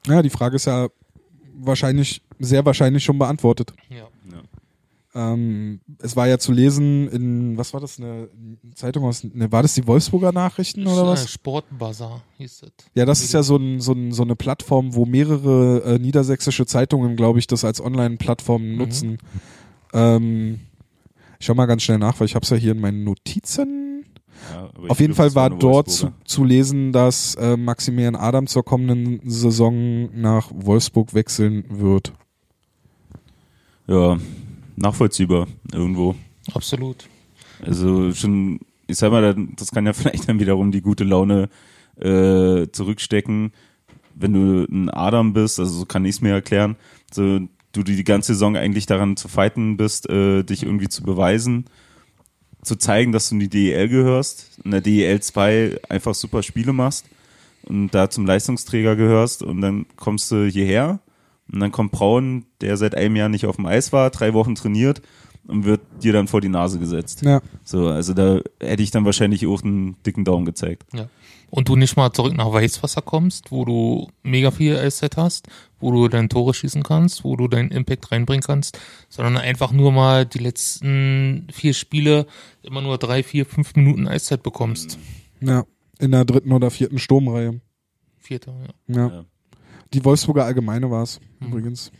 ja, 0.07 0.21
die 0.21 0.29
Frage 0.29 0.55
ist 0.55 0.65
ja 0.65 0.89
wahrscheinlich, 1.57 2.21
sehr 2.39 2.65
wahrscheinlich 2.65 3.03
schon 3.03 3.17
beantwortet. 3.17 3.73
Ja. 3.89 4.07
Ähm, 5.17 5.79
es 5.99 6.17
war 6.17 6.27
ja 6.27 6.37
zu 6.37 6.51
lesen 6.51 7.07
in, 7.07 7.57
was 7.57 7.73
war 7.73 7.79
das, 7.79 7.99
eine 7.99 8.27
Zeitung 8.75 9.05
aus, 9.05 9.23
ne, 9.23 9.49
war 9.49 9.61
das 9.61 9.73
die 9.73 9.87
Wolfsburger 9.87 10.33
Nachrichten 10.33 10.85
oder 10.85 11.03
Äh, 11.03 11.07
was? 11.07 11.31
Sportbazar 11.31 12.21
hieß 12.37 12.59
das. 12.59 12.71
Ja, 12.95 13.05
das 13.05 13.21
ist 13.23 13.31
ja 13.33 13.41
so, 13.41 13.55
ein, 13.55 13.79
so, 13.79 13.93
ein, 13.93 14.11
so 14.11 14.23
eine 14.23 14.35
Plattform, 14.35 14.93
wo 14.93 15.05
mehrere 15.05 15.83
äh, 15.85 15.99
niedersächsische 15.99 16.65
Zeitungen, 16.65 17.15
glaube 17.15 17.39
ich, 17.39 17.47
das 17.47 17.63
als 17.63 17.79
Online-Plattform 17.79 18.75
nutzen. 18.75 19.17
Ähm, 19.93 20.59
ich 21.39 21.45
schau 21.45 21.53
mal 21.53 21.65
ganz 21.65 21.83
schnell 21.83 21.97
nach, 21.97 22.19
weil 22.19 22.25
ich 22.25 22.35
habe 22.35 22.43
es 22.43 22.49
ja 22.49 22.57
hier 22.57 22.73
in 22.73 22.81
meinen 22.81 23.05
Notizen. 23.05 24.03
Ja, 24.53 24.69
Auf 24.89 24.99
jeden 24.99 25.13
Fall 25.15 25.33
war 25.33 25.49
dort 25.49 25.89
zu, 25.89 26.03
Wolfsburger. 26.03 26.25
zu 26.25 26.43
lesen, 26.43 26.91
dass 26.91 27.35
äh, 27.35 27.55
Maximilian 27.55 28.17
Adam 28.17 28.47
zur 28.47 28.65
kommenden 28.65 29.21
Saison 29.29 30.09
nach 30.13 30.51
Wolfsburg 30.53 31.13
wechseln 31.13 31.63
wird. 31.69 32.11
Ja, 33.87 34.17
nachvollziehbar 34.75 35.47
irgendwo. 35.71 36.15
Absolut. 36.53 37.07
Also 37.61 38.13
schon, 38.13 38.59
ich 38.87 38.97
sag 38.97 39.11
mal, 39.11 39.35
das 39.55 39.71
kann 39.71 39.85
ja 39.85 39.93
vielleicht 39.93 40.27
dann 40.29 40.39
wiederum 40.39 40.71
die 40.71 40.81
gute 40.81 41.03
Laune 41.03 41.49
äh, 41.99 42.67
zurückstecken, 42.71 43.51
wenn 44.15 44.33
du 44.33 44.65
ein 44.69 44.89
Adam 44.89 45.33
bist, 45.33 45.59
also 45.59 45.79
so 45.79 45.85
kann 45.85 46.05
ich 46.05 46.15
es 46.15 46.21
mir 46.21 46.33
erklären, 46.33 46.75
so 47.11 47.39
du 47.71 47.83
die 47.83 48.03
ganze 48.03 48.33
Saison 48.33 48.55
eigentlich 48.55 48.85
daran 48.85 49.17
zu 49.17 49.27
fighten 49.27 49.77
bist, 49.77 50.09
äh, 50.09 50.43
dich 50.43 50.63
irgendwie 50.63 50.87
zu 50.87 51.03
beweisen, 51.03 51.65
zu 52.63 52.77
zeigen, 52.77 53.11
dass 53.11 53.29
du 53.29 53.35
in 53.35 53.41
die 53.41 53.49
DEL 53.49 53.89
gehörst, 53.89 54.59
in 54.63 54.71
der 54.71 54.81
DEL 54.81 55.21
2 55.21 55.79
einfach 55.89 56.15
super 56.15 56.41
Spiele 56.41 56.73
machst 56.73 57.05
und 57.63 57.89
da 57.89 58.09
zum 58.09 58.25
Leistungsträger 58.25 58.95
gehörst 58.95 59.43
und 59.43 59.61
dann 59.61 59.85
kommst 59.97 60.31
du 60.31 60.45
hierher 60.47 60.99
und 61.51 61.59
dann 61.59 61.71
kommt 61.71 61.91
Braun, 61.91 62.45
der 62.61 62.77
seit 62.77 62.95
einem 62.95 63.15
Jahr 63.15 63.29
nicht 63.29 63.45
auf 63.45 63.57
dem 63.57 63.65
Eis 63.65 63.93
war, 63.93 64.09
drei 64.09 64.33
Wochen 64.33 64.55
trainiert 64.55 65.01
und 65.47 65.65
wird 65.65 65.81
dir 66.01 66.13
dann 66.13 66.27
vor 66.27 66.41
die 66.41 66.49
Nase 66.49 66.79
gesetzt. 66.79 67.21
Ja. 67.21 67.41
So, 67.63 67.87
also 67.87 68.13
da 68.13 68.39
hätte 68.59 68.83
ich 68.83 68.91
dann 68.91 69.05
wahrscheinlich 69.05 69.45
auch 69.45 69.63
einen 69.63 70.01
dicken 70.03 70.25
Daumen 70.25 70.45
gezeigt. 70.45 70.85
Ja. 70.93 71.07
Und 71.51 71.69
du 71.69 71.75
nicht 71.75 71.95
mal 71.95 72.11
zurück 72.11 72.35
nach 72.35 72.51
Weißwasser 72.51 73.01
kommst, 73.01 73.51
wo 73.51 73.63
du 73.63 74.09
mega 74.23 74.49
viel 74.51 74.75
Eiszeit 74.75 75.15
hast, 75.15 75.47
wo 75.79 75.91
du 75.91 76.07
deine 76.07 76.27
Tore 76.27 76.53
schießen 76.53 76.83
kannst, 76.83 77.23
wo 77.23 77.35
du 77.35 77.47
deinen 77.47 77.69
Impact 77.69 78.11
reinbringen 78.11 78.43
kannst, 78.43 78.79
sondern 79.09 79.37
einfach 79.37 79.71
nur 79.71 79.91
mal 79.91 80.25
die 80.25 80.39
letzten 80.39 81.47
vier 81.53 81.73
Spiele 81.73 82.25
immer 82.63 82.81
nur 82.81 82.97
drei, 82.97 83.21
vier, 83.21 83.45
fünf 83.45 83.75
Minuten 83.75 84.07
Eiszeit 84.07 84.41
bekommst. 84.41 84.97
Ja. 85.39 85.65
In 85.99 86.11
der 86.11 86.25
dritten 86.25 86.51
oder 86.51 86.71
vierten 86.71 86.97
Sturmreihe. 86.97 87.61
Vierte, 88.17 88.53
ja. 88.87 88.95
Ja. 88.95 89.07
Ja. 89.07 89.25
Die 89.95 90.03
Wolfsburger 90.05 90.45
Allgemeine 90.45 90.91
war 90.91 91.03
es 91.03 91.19
Mhm. 91.39 91.47
übrigens. 91.47 91.91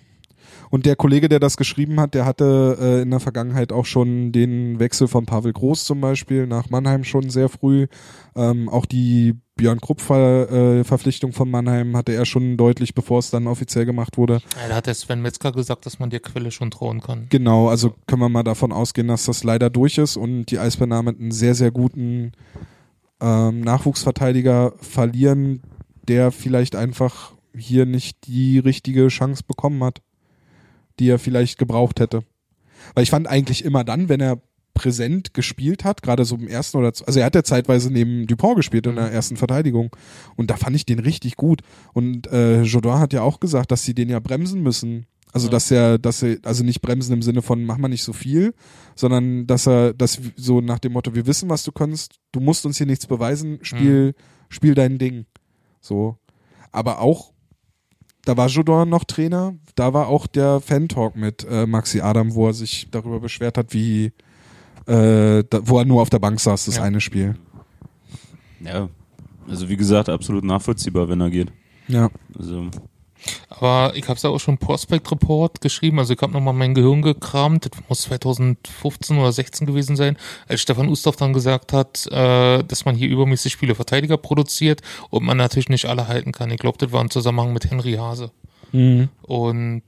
Und 0.69 0.85
der 0.85 0.95
Kollege, 0.95 1.29
der 1.29 1.39
das 1.39 1.57
geschrieben 1.57 1.99
hat, 1.99 2.13
der 2.13 2.25
hatte 2.25 2.77
äh, 2.79 3.01
in 3.01 3.09
der 3.11 3.19
Vergangenheit 3.19 3.71
auch 3.71 3.85
schon 3.85 4.31
den 4.31 4.79
Wechsel 4.79 5.07
von 5.07 5.25
Pavel 5.25 5.53
Groß 5.53 5.85
zum 5.85 6.01
Beispiel 6.01 6.45
nach 6.47 6.69
Mannheim 6.69 7.03
schon 7.03 7.29
sehr 7.29 7.49
früh. 7.49 7.87
Ähm, 8.35 8.67
auch 8.69 8.85
die 8.85 9.35
Björn 9.55 9.79
Krupp-Verpflichtung 9.79 11.31
von 11.31 11.49
Mannheim 11.49 11.95
hatte 11.95 12.13
er 12.13 12.25
schon 12.25 12.57
deutlich, 12.57 12.93
bevor 12.93 13.19
es 13.19 13.29
dann 13.31 13.47
offiziell 13.47 13.85
gemacht 13.85 14.17
wurde. 14.17 14.41
Ja, 14.61 14.67
Da 14.69 14.75
hat 14.75 14.87
der 14.87 14.93
Sven 14.95 15.21
Metzger 15.21 15.51
gesagt, 15.51 15.85
dass 15.85 15.99
man 15.99 16.09
der 16.09 16.19
Quelle 16.19 16.51
schon 16.51 16.71
trauen 16.71 16.99
kann. 16.99 17.27
Genau, 17.29 17.69
also 17.69 17.93
können 18.05 18.21
wir 18.21 18.29
mal 18.29 18.43
davon 18.43 18.71
ausgehen, 18.73 19.07
dass 19.07 19.25
das 19.25 19.43
leider 19.43 19.69
durch 19.69 19.97
ist 19.97 20.17
und 20.17 20.47
die 20.47 20.59
Eisbären 20.59 20.89
damit 20.89 21.19
einen 21.19 21.31
sehr, 21.31 21.55
sehr 21.55 21.71
guten 21.71 22.33
ähm, 23.21 23.61
Nachwuchsverteidiger 23.61 24.73
verlieren, 24.77 25.61
der 26.07 26.31
vielleicht 26.31 26.75
einfach 26.75 27.34
hier 27.57 27.85
nicht 27.85 28.27
die 28.27 28.59
richtige 28.59 29.07
Chance 29.07 29.43
bekommen 29.47 29.83
hat, 29.83 30.01
die 30.99 31.09
er 31.09 31.19
vielleicht 31.19 31.57
gebraucht 31.57 31.99
hätte. 31.99 32.23
Weil 32.93 33.03
ich 33.03 33.09
fand 33.09 33.27
eigentlich 33.27 33.65
immer 33.65 33.83
dann, 33.83 34.09
wenn 34.09 34.21
er 34.21 34.41
präsent 34.75 35.33
gespielt 35.33 35.83
hat, 35.83 36.03
gerade 36.03 36.25
so 36.25 36.35
im 36.35 36.47
ersten 36.47 36.77
oder 36.77 36.87
also 36.87 37.19
er 37.19 37.25
hat 37.25 37.33
ja 37.33 37.43
zeitweise 37.43 37.91
neben 37.91 38.27
Dupont 38.27 38.57
gespielt 38.57 38.85
in 38.85 38.95
der 38.95 39.11
ersten 39.11 39.37
Verteidigung 39.37 39.95
und 40.35 40.51
da 40.51 40.57
fand 40.57 40.75
ich 40.75 40.85
den 40.85 40.99
richtig 40.99 41.37
gut 41.37 41.61
und 41.93 42.27
äh, 42.27 42.61
Jodin 42.61 42.99
hat 42.99 43.13
ja 43.13 43.21
auch 43.21 43.39
gesagt, 43.39 43.71
dass 43.71 43.83
sie 43.83 43.95
den 43.95 44.09
ja 44.09 44.19
bremsen 44.19 44.61
müssen. 44.61 45.07
Also 45.31 45.49
dass 45.49 45.69
er, 45.69 45.97
dass 45.97 46.23
er, 46.23 46.37
also 46.43 46.63
nicht 46.63 46.81
bremsen 46.81 47.13
im 47.13 47.21
Sinne 47.21 47.41
von 47.41 47.65
mach 47.65 47.77
mal 47.77 47.89
nicht 47.89 48.03
so 48.03 48.13
viel, 48.13 48.53
sondern 48.95 49.47
dass 49.47 49.67
er, 49.67 49.93
dass 49.93 50.21
so 50.37 50.61
nach 50.61 50.79
dem 50.79 50.93
Motto, 50.93 51.13
wir 51.13 51.27
wissen, 51.27 51.49
was 51.49 51.63
du 51.63 51.73
kannst, 51.73 52.19
du 52.31 52.39
musst 52.39 52.65
uns 52.65 52.77
hier 52.77 52.85
nichts 52.85 53.05
beweisen, 53.05 53.59
spiel, 53.61 54.13
spiel 54.47 54.75
dein 54.75 54.97
Ding. 54.97 55.25
So. 55.81 56.17
Aber 56.71 57.01
auch 57.01 57.33
da 58.25 58.35
war 58.37 58.47
Jodor 58.47 58.85
noch 58.85 59.03
Trainer, 59.03 59.55
da 59.75 59.93
war 59.93 60.07
auch 60.07 60.27
der 60.27 60.59
Fan-Talk 60.61 61.15
mit 61.15 61.45
äh, 61.49 61.65
Maxi 61.65 62.01
Adam, 62.01 62.33
wo 62.35 62.47
er 62.47 62.53
sich 62.53 62.87
darüber 62.91 63.19
beschwert 63.19 63.57
hat, 63.57 63.73
wie 63.73 64.11
äh, 64.87 65.43
da, 65.49 65.59
wo 65.63 65.79
er 65.79 65.85
nur 65.85 66.01
auf 66.01 66.09
der 66.09 66.19
Bank 66.19 66.39
saß, 66.39 66.65
das 66.65 66.77
Ja. 66.77 66.83
eine 66.83 67.01
Spiel. 67.01 67.35
Ja. 68.59 68.89
Also 69.47 69.69
wie 69.69 69.77
gesagt, 69.77 70.09
absolut 70.09 70.43
nachvollziehbar, 70.43 71.07
wenn 71.07 71.21
er 71.21 71.29
geht. 71.29 71.51
Ja. 71.87 72.09
Also, 72.37 72.65
Aber 73.49 73.95
ich 73.95 74.03
habe 74.03 74.15
es 74.15 74.23
ja 74.23 74.29
auch 74.29 74.39
schon 74.39 74.57
Prospect 74.57 75.09
Report 75.11 75.61
geschrieben, 75.61 75.99
also 75.99 76.13
ich 76.13 76.21
habe 76.21 76.33
nochmal 76.33 76.53
mein 76.53 76.73
Gehirn 76.73 77.01
gekramt, 77.01 77.65
das 77.65 77.81
muss 77.87 78.01
2015 78.03 79.17
oder 79.17 79.31
16 79.31 79.67
gewesen 79.67 79.95
sein, 79.95 80.17
als 80.47 80.61
Stefan 80.61 80.89
Ustorf 80.89 81.15
dann 81.15 81.33
gesagt 81.33 81.73
hat, 81.73 82.07
äh, 82.07 82.63
dass 82.63 82.85
man 82.85 82.95
hier 82.95 83.09
übermäßig 83.09 83.57
viele 83.57 83.75
Verteidiger 83.75 84.17
produziert 84.17 84.81
und 85.09 85.23
man 85.23 85.37
natürlich 85.37 85.69
nicht 85.69 85.85
alle 85.85 86.07
halten 86.07 86.31
kann. 86.31 86.51
Ich 86.51 86.59
glaube, 86.59 86.77
das 86.77 86.91
war 86.91 87.01
im 87.01 87.09
Zusammenhang 87.09 87.53
mit 87.53 87.69
Henry 87.69 87.93
Hase. 87.93 88.31
Mhm. 88.71 89.09
Und, 89.21 89.83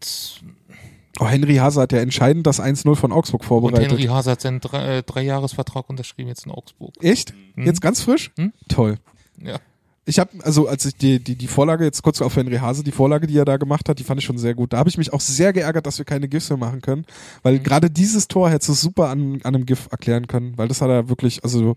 Oh, 1.19 1.26
Henry 1.26 1.56
Hase 1.56 1.82
hat 1.82 1.91
ja 1.93 2.00
entscheidend 2.00 2.45
das 2.45 2.60
1-0 2.62 2.95
von 2.95 3.12
Augsburg 3.12 3.41
und 3.41 3.47
vorbereitet. 3.47 3.91
Henry 3.91 4.04
Hase 4.04 4.32
hat 4.32 4.41
seinen 4.41 4.60
drei, 4.60 4.97
äh, 4.97 5.04
Dreijahresvertrag 5.04 5.89
unterschrieben 5.89 6.30
jetzt 6.30 6.45
in 6.45 6.52
Augsburg. 6.52 6.93
Echt? 7.02 7.34
Mhm. 7.56 7.65
Jetzt 7.65 7.82
ganz 7.82 8.02
frisch? 8.02 8.32
Mhm. 8.38 8.54
Toll. 8.69 8.97
Ja. 9.41 9.60
Ich 10.08 10.20
habe, 10.20 10.32
also 10.43 10.67
als 10.70 10.86
ich 10.86 10.96
die, 10.96 11.22
die, 11.22 11.36
die 11.36 11.48
Vorlage, 11.48 11.84
jetzt 11.84 12.02
kurz 12.02 12.22
auf 12.22 12.36
Henry 12.38 12.56
Hase, 12.58 12.82
die 12.82 12.93
Vorlage, 12.93 13.28
die 13.28 13.38
er 13.38 13.43
da 13.43 13.58
gemacht 13.58 13.89
hat, 13.89 14.00
die 14.00 14.04
fand 14.06 14.22
ich 14.22 14.26
schon 14.26 14.38
sehr 14.38 14.56
gut. 14.56 14.72
Da 14.72 14.78
habe 14.78 14.89
ich 14.89 14.98
mich 14.98 15.12
auch 15.12 15.20
sehr 15.20 15.52
geärgert, 15.52 15.86
dass 15.86 15.98
wir 15.98 16.06
keine 16.06 16.30
GIFs 16.30 16.50
mehr 16.50 16.58
machen 16.58 16.82
können, 16.82 17.06
weil 17.43 17.60
gerade 17.60 17.89
dieses 17.89 18.30
Tor 18.30 18.50
hättest 18.50 18.70
du 18.70 18.74
super 18.74 19.10
an, 19.10 19.39
an 19.43 19.54
einem 19.54 19.65
GIF 19.65 19.89
erklären 19.91 20.28
können, 20.28 20.58
weil 20.58 20.70
das 20.70 20.82
hat 20.82 20.89
er 20.89 21.10
wirklich, 21.10 21.43
also 21.43 21.76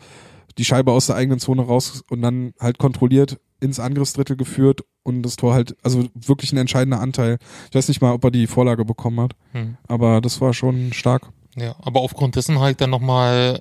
die 0.59 0.65
Scheibe 0.65 0.93
aus 0.93 1.07
der 1.07 1.17
eigenen 1.17 1.41
Zone 1.41 1.63
raus 1.63 2.05
und 2.09 2.23
dann 2.23 2.53
halt 2.61 2.79
kontrolliert 2.79 3.41
ins 3.61 3.81
Angriffsdrittel 3.81 4.37
geführt 4.37 4.83
und 5.03 5.23
das 5.23 5.37
Tor 5.37 5.53
halt, 5.53 5.77
also 5.83 6.05
wirklich 6.15 6.53
ein 6.53 6.57
entscheidender 6.57 7.01
Anteil. 7.01 7.39
Ich 7.71 7.75
weiß 7.75 7.89
nicht 7.89 8.01
mal, 8.01 8.13
ob 8.13 8.25
er 8.25 8.31
die 8.31 8.47
Vorlage 8.47 8.85
bekommen 8.85 9.21
hat, 9.21 9.33
Hm. 9.53 9.77
aber 9.89 10.21
das 10.21 10.41
war 10.41 10.55
schon 10.55 10.93
stark. 10.93 11.31
Ja, 11.57 11.75
aber 11.83 12.01
aufgrund 12.01 12.37
dessen 12.37 12.57
ich 12.69 12.77
dann 12.77 12.91
nochmal 12.91 13.61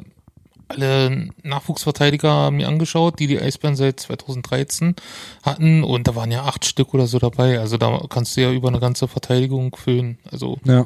alle 0.70 1.30
Nachwuchsverteidiger 1.44 2.52
mir 2.52 2.68
angeschaut, 2.68 3.20
die 3.20 3.28
die 3.28 3.40
Eisbären 3.40 3.76
seit 3.76 4.00
2013 4.00 4.96
hatten 5.44 5.84
und 5.84 6.08
da 6.08 6.16
waren 6.16 6.32
ja 6.32 6.44
acht 6.44 6.66
Stück 6.66 6.94
oder 6.94 7.08
so 7.08 7.20
dabei. 7.20 7.60
Also 7.60 7.78
da 7.78 8.02
kannst 8.10 8.38
du 8.38 8.42
ja 8.42 8.52
über 8.52 8.68
eine 8.70 8.80
ganze 8.80 9.08
Verteidigung 9.08 9.76
füllen. 9.76 10.20
Also 10.32 10.58
Ja. 10.66 10.86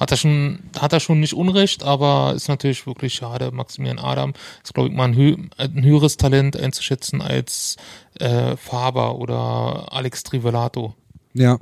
hat 0.00 0.10
er 0.10 0.16
schon, 0.16 0.60
hat 0.80 0.92
er 0.92 1.00
schon 1.00 1.20
nicht 1.20 1.34
Unrecht, 1.34 1.82
aber 1.84 2.32
ist 2.34 2.48
natürlich 2.48 2.86
wirklich 2.86 3.14
schade. 3.14 3.50
Maximilian 3.52 3.98
Adam 3.98 4.32
ist, 4.64 4.72
glaube 4.74 4.88
ich, 4.88 4.94
mal 4.94 5.04
ein, 5.04 5.16
hö 5.16 5.36
ein 5.58 5.84
höheres 5.84 6.16
Talent 6.16 6.56
einzuschätzen 6.56 7.20
als 7.20 7.76
äh, 8.18 8.56
Faber 8.56 9.16
oder 9.18 9.88
Alex 9.92 10.22
Trivelato. 10.22 10.94
Ja. 11.34 11.58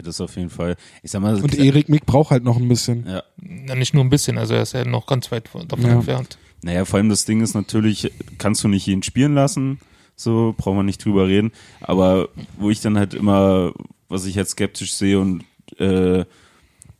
Ja, 0.00 0.06
das 0.06 0.20
auf 0.20 0.36
jeden 0.36 0.50
Fall. 0.50 0.76
Ich 1.02 1.10
sag 1.10 1.20
mal, 1.22 1.34
Und 1.40 1.54
Erik 1.58 1.88
Mick 1.88 2.06
braucht 2.06 2.30
halt 2.30 2.44
noch 2.44 2.56
ein 2.56 2.68
bisschen. 2.68 3.06
ja. 3.06 3.22
Na, 3.42 3.74
nicht 3.74 3.94
nur 3.94 4.04
ein 4.04 4.10
bisschen, 4.10 4.38
also 4.38 4.54
er 4.54 4.62
ist 4.62 4.72
ja 4.72 4.84
noch 4.84 5.06
ganz 5.06 5.30
weit 5.32 5.48
von- 5.48 5.66
davon 5.68 5.86
Ja. 5.86 5.92
entfernt. 5.92 6.38
Naja, 6.62 6.84
vor 6.84 6.98
allem 6.98 7.08
das 7.08 7.24
Ding 7.24 7.40
ist 7.40 7.54
natürlich, 7.54 8.12
kannst 8.38 8.62
du 8.64 8.68
nicht 8.68 8.86
jeden 8.86 9.02
spielen 9.02 9.34
lassen, 9.34 9.80
so 10.16 10.54
brauchen 10.58 10.78
wir 10.78 10.82
nicht 10.82 11.02
drüber 11.04 11.26
reden. 11.26 11.52
Aber 11.80 12.28
wo 12.58 12.70
ich 12.70 12.80
dann 12.80 12.98
halt 12.98 13.14
immer, 13.14 13.72
was 14.08 14.26
ich 14.26 14.34
jetzt 14.34 14.50
skeptisch 14.50 14.92
sehe 14.92 15.18
und 15.18 15.44
äh, 15.78 16.24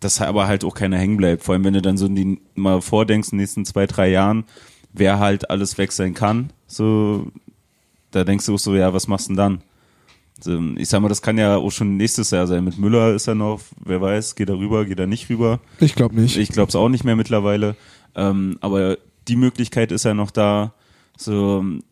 dass 0.01 0.21
aber 0.23 0.47
halt 0.47 0.65
auch 0.65 0.75
keiner 0.75 0.97
hängen 0.97 1.19
bleibt. 1.19 1.43
Vor 1.45 1.53
allem, 1.55 1.65
wenn 1.65 1.75
du 1.75 1.83
dann 1.83 1.99
so 1.99 2.07
in 2.07 2.15
die, 2.17 2.41
mal 2.55 2.81
vordenkst, 2.81 3.29
in 3.33 3.37
den 3.37 3.43
nächsten 3.43 3.67
zwei, 3.67 3.87
drei 3.87 4.09
Jahren, 4.11 4.45
wer 4.95 5.19
halt 5.19 5.51
alles 5.51 5.77
weg 5.77 5.93
sein 5.93 6.15
kann, 6.15 6.51
so, 6.67 7.31
da 8.11 8.25
denkst 8.25 8.47
du 8.47 8.55
auch 8.55 8.59
so, 8.59 8.75
ja, 8.75 8.95
was 8.95 9.09
machst 9.09 9.27
du 9.27 9.33
denn 9.33 9.37
dann? 9.37 9.63
So, 10.41 10.59
ich 10.77 10.89
sag 10.89 11.01
mal, 11.01 11.09
das 11.09 11.23
kann 11.23 11.39
ja 11.39 11.57
auch 11.57 11.71
schon 11.71 11.97
nächstes 11.97 12.31
Jahr 12.31 12.47
sein. 12.47 12.65
Mit 12.65 12.79
Müller 12.79 13.15
ist 13.15 13.27
er 13.29 13.35
noch, 13.35 13.61
wer 13.85 14.01
weiß, 14.01 14.35
geht 14.35 14.49
er 14.49 14.59
rüber, 14.59 14.85
geht 14.85 14.99
er 14.99 15.07
nicht 15.07 15.29
rüber. 15.29 15.61
Ich 15.81 15.95
glaube 15.95 16.19
nicht. 16.19 16.37
Ich 16.37 16.49
glaube 16.49 16.71
es 16.71 16.77
auch 16.77 16.89
nicht 16.89 17.05
mehr 17.05 17.17
mittlerweile. 17.17 17.77
Ähm, 18.15 18.57
aber 18.61 18.97
die 19.29 19.37
Möglichkeit 19.37 19.93
ist 19.93 20.05
ja 20.05 20.15
noch 20.15 20.31
da. 20.31 20.73
So, 21.17 21.59
ähm, 21.61 21.83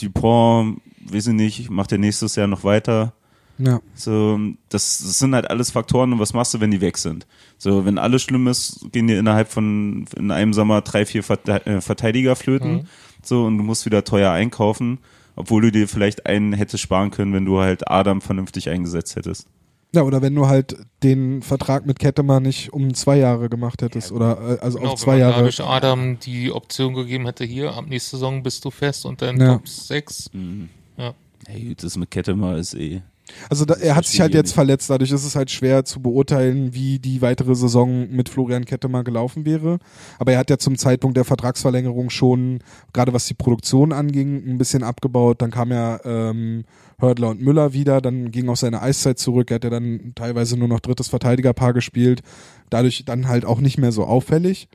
Dupont, 0.00 0.80
weiß 1.08 1.28
ich 1.28 1.34
nicht, 1.34 1.70
macht 1.70 1.92
er 1.92 1.98
nächstes 1.98 2.36
Jahr 2.36 2.48
noch 2.48 2.64
weiter. 2.64 3.12
ja. 3.58 3.80
So, 3.94 4.38
das, 4.68 4.98
das 4.98 5.18
sind 5.18 5.34
halt 5.34 5.48
alles 5.48 5.70
Faktoren 5.70 6.12
und 6.12 6.18
was 6.18 6.34
machst 6.34 6.52
du, 6.54 6.60
wenn 6.60 6.70
die 6.72 6.80
weg 6.80 6.98
sind? 6.98 7.26
So, 7.56 7.86
wenn 7.86 7.98
alles 7.98 8.22
schlimm 8.22 8.46
ist, 8.48 8.80
gehen 8.92 9.06
dir 9.06 9.18
innerhalb 9.18 9.48
von 9.48 10.06
in 10.16 10.30
einem 10.30 10.52
Sommer 10.52 10.82
drei, 10.82 11.06
vier 11.06 11.22
äh, 11.46 11.80
Verteidiger 11.80 12.36
flöten. 12.36 12.72
Mhm. 12.72 12.86
So, 13.22 13.44
und 13.44 13.58
du 13.58 13.64
musst 13.64 13.86
wieder 13.86 14.04
teuer 14.04 14.32
einkaufen, 14.32 14.98
obwohl 15.36 15.62
du 15.62 15.70
dir 15.72 15.86
vielleicht 15.88 16.26
einen 16.26 16.52
hättest 16.52 16.82
sparen 16.82 17.10
können, 17.10 17.32
wenn 17.32 17.44
du 17.44 17.60
halt 17.60 17.88
Adam 17.90 18.20
vernünftig 18.20 18.68
eingesetzt 18.68 19.14
hättest. 19.16 19.46
Ja, 19.94 20.02
oder 20.02 20.20
wenn 20.20 20.34
du 20.34 20.46
halt 20.48 20.76
den 21.04 21.40
Vertrag 21.42 21.86
mit 21.86 21.98
Kettemer 21.98 22.40
nicht 22.40 22.72
um 22.72 22.92
zwei 22.92 23.16
Jahre 23.18 23.48
gemacht 23.48 23.80
hättest 23.82 24.10
oder 24.12 24.56
äh, 24.56 24.58
also 24.60 24.78
Genau, 24.78 24.90
auf 24.92 25.00
zwei 25.00 25.12
wenn 25.12 25.20
man 25.20 25.28
Jahre. 25.30 25.34
dadurch 25.36 25.60
Adam 25.62 26.18
die 26.18 26.50
Option 26.52 26.92
gegeben 26.94 27.24
hätte, 27.24 27.44
hier, 27.44 27.72
ab 27.74 27.86
nächste 27.88 28.16
Saison 28.16 28.42
bist 28.42 28.64
du 28.64 28.70
fest 28.70 29.06
und 29.06 29.22
dann 29.22 29.40
Ja. 29.40 29.54
Top 29.54 29.68
6. 29.68 30.30
Mhm. 30.34 30.68
Ja. 30.98 31.14
Hey, 31.46 31.74
das 31.80 31.96
mit 31.96 32.10
Kette 32.10 32.34
mal 32.34 32.58
ist 32.58 32.74
eh. 32.74 33.00
Also 33.50 33.64
da, 33.64 33.74
er 33.74 33.96
hat 33.96 34.06
sich 34.06 34.20
halt 34.20 34.34
jetzt 34.34 34.52
verletzt, 34.52 34.88
dadurch 34.88 35.10
ist 35.10 35.24
es 35.24 35.34
halt 35.34 35.50
schwer 35.50 35.84
zu 35.84 36.00
beurteilen, 36.00 36.74
wie 36.74 36.98
die 36.98 37.22
weitere 37.22 37.54
Saison 37.54 38.08
mit 38.10 38.28
Florian 38.28 38.64
Kettemer 38.64 39.04
gelaufen 39.04 39.44
wäre. 39.44 39.78
Aber 40.18 40.32
er 40.32 40.38
hat 40.38 40.50
ja 40.50 40.58
zum 40.58 40.76
Zeitpunkt 40.76 41.16
der 41.16 41.24
Vertragsverlängerung 41.24 42.10
schon, 42.10 42.60
gerade 42.92 43.12
was 43.12 43.26
die 43.26 43.34
Produktion 43.34 43.92
anging, 43.92 44.48
ein 44.48 44.58
bisschen 44.58 44.82
abgebaut. 44.82 45.42
Dann 45.42 45.50
kam 45.50 45.70
ja 45.70 46.00
ähm, 46.04 46.64
Hördler 46.98 47.30
und 47.30 47.42
Müller 47.42 47.72
wieder, 47.72 48.00
dann 48.00 48.30
ging 48.30 48.48
auch 48.48 48.56
seine 48.56 48.82
Eiszeit 48.82 49.18
zurück. 49.18 49.50
Er 49.50 49.56
hat 49.56 49.64
ja 49.64 49.70
dann 49.70 50.12
teilweise 50.14 50.56
nur 50.56 50.68
noch 50.68 50.80
drittes 50.80 51.08
Verteidigerpaar 51.08 51.72
gespielt. 51.72 52.22
Dadurch 52.70 53.04
dann 53.04 53.28
halt 53.28 53.44
auch 53.44 53.60
nicht 53.60 53.78
mehr 53.78 53.92
so 53.92 54.04
auffällig. 54.04 54.68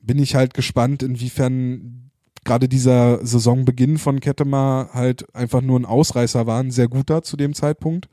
Bin 0.00 0.18
ich 0.18 0.34
halt 0.34 0.54
gespannt, 0.54 1.02
inwiefern 1.02 2.07
gerade 2.44 2.68
dieser 2.68 3.24
Saisonbeginn 3.26 3.98
von 3.98 4.20
Kettemar 4.20 4.90
halt 4.94 5.34
einfach 5.34 5.60
nur 5.60 5.78
ein 5.78 5.84
Ausreißer 5.84 6.46
war, 6.46 6.60
ein 6.60 6.70
sehr 6.70 6.88
guter 6.88 7.22
zu 7.22 7.36
dem 7.36 7.54
Zeitpunkt 7.54 8.08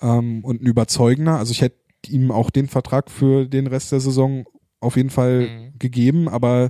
ähm, 0.00 0.44
und 0.44 0.62
ein 0.62 0.66
überzeugender. 0.66 1.38
Also 1.38 1.52
ich 1.52 1.60
hätte 1.62 1.76
ihm 2.08 2.30
auch 2.30 2.50
den 2.50 2.68
Vertrag 2.68 3.10
für 3.10 3.46
den 3.46 3.66
Rest 3.66 3.92
der 3.92 4.00
Saison 4.00 4.44
auf 4.80 4.96
jeden 4.96 5.10
Fall 5.10 5.48
Mhm. 5.48 5.78
gegeben, 5.78 6.28
aber 6.28 6.68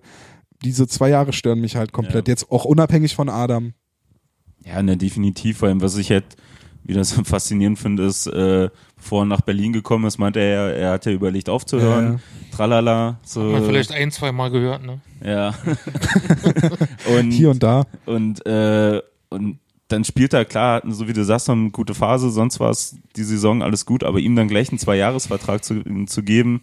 diese 0.64 0.87
zwei 0.87 1.09
Jahre 1.11 1.33
stören 1.33 1.61
mich 1.61 1.77
halt 1.77 1.92
komplett. 1.92 2.29
Ja. 2.29 2.33
Jetzt 2.33 2.51
auch 2.51 2.64
unabhängig 2.64 3.14
von 3.14 3.29
Adam. 3.29 3.73
Ja, 4.64 4.83
ne, 4.83 4.97
definitiv. 4.97 5.59
Vor 5.59 5.68
allem, 5.68 5.83
was 5.83 5.97
ich 5.97 6.11
halt 6.11 6.25
wieder 6.85 7.05
so 7.05 7.23
faszinierend 7.25 7.79
finde, 7.79 8.05
ist, 8.05 8.27
äh, 8.27 8.68
bevor 8.97 9.23
er 9.23 9.27
nach 9.27 9.40
Berlin 9.40 9.73
gekommen 9.73 10.05
ist, 10.07 10.18
meinte 10.18 10.40
er, 10.40 10.77
er 10.77 10.90
hat 10.92 11.07
ja 11.07 11.12
überlegt 11.12 11.49
aufzuhören. 11.49 12.14
Ja, 12.14 12.57
Tralala. 12.57 13.18
So, 13.25 13.42
Hat 13.42 13.53
man 13.53 13.64
vielleicht 13.64 13.92
ein, 13.92 14.11
zwei 14.11 14.33
Mal 14.33 14.51
gehört, 14.51 14.85
ne? 14.85 15.01
ja. 15.25 15.55
und, 17.18 17.31
Hier 17.31 17.51
und 17.51 17.62
da. 17.62 17.85
und, 18.07 18.44
äh, 18.47 19.03
und 19.31 19.59
dann 19.88 20.05
spielt 20.05 20.33
er, 20.33 20.44
klar, 20.44 20.77
hatten, 20.77 20.92
so 20.92 21.09
wie 21.09 21.12
du 21.12 21.25
sagst, 21.25 21.51
eine 21.51 21.70
gute 21.70 21.94
Phase, 21.94 22.31
sonst 22.31 22.61
war 22.61 22.70
es 22.70 22.97
die 23.16 23.25
Saison 23.25 23.62
alles 23.62 23.87
gut, 23.87 24.03
aber 24.03 24.18
ihm 24.18 24.35
dann 24.37 24.49
gleich 24.49 24.70
einen 24.70 24.79
Zweijahresvertrag 24.79 25.64
zu, 25.64 25.83
zu 26.07 26.23
geben, 26.23 26.62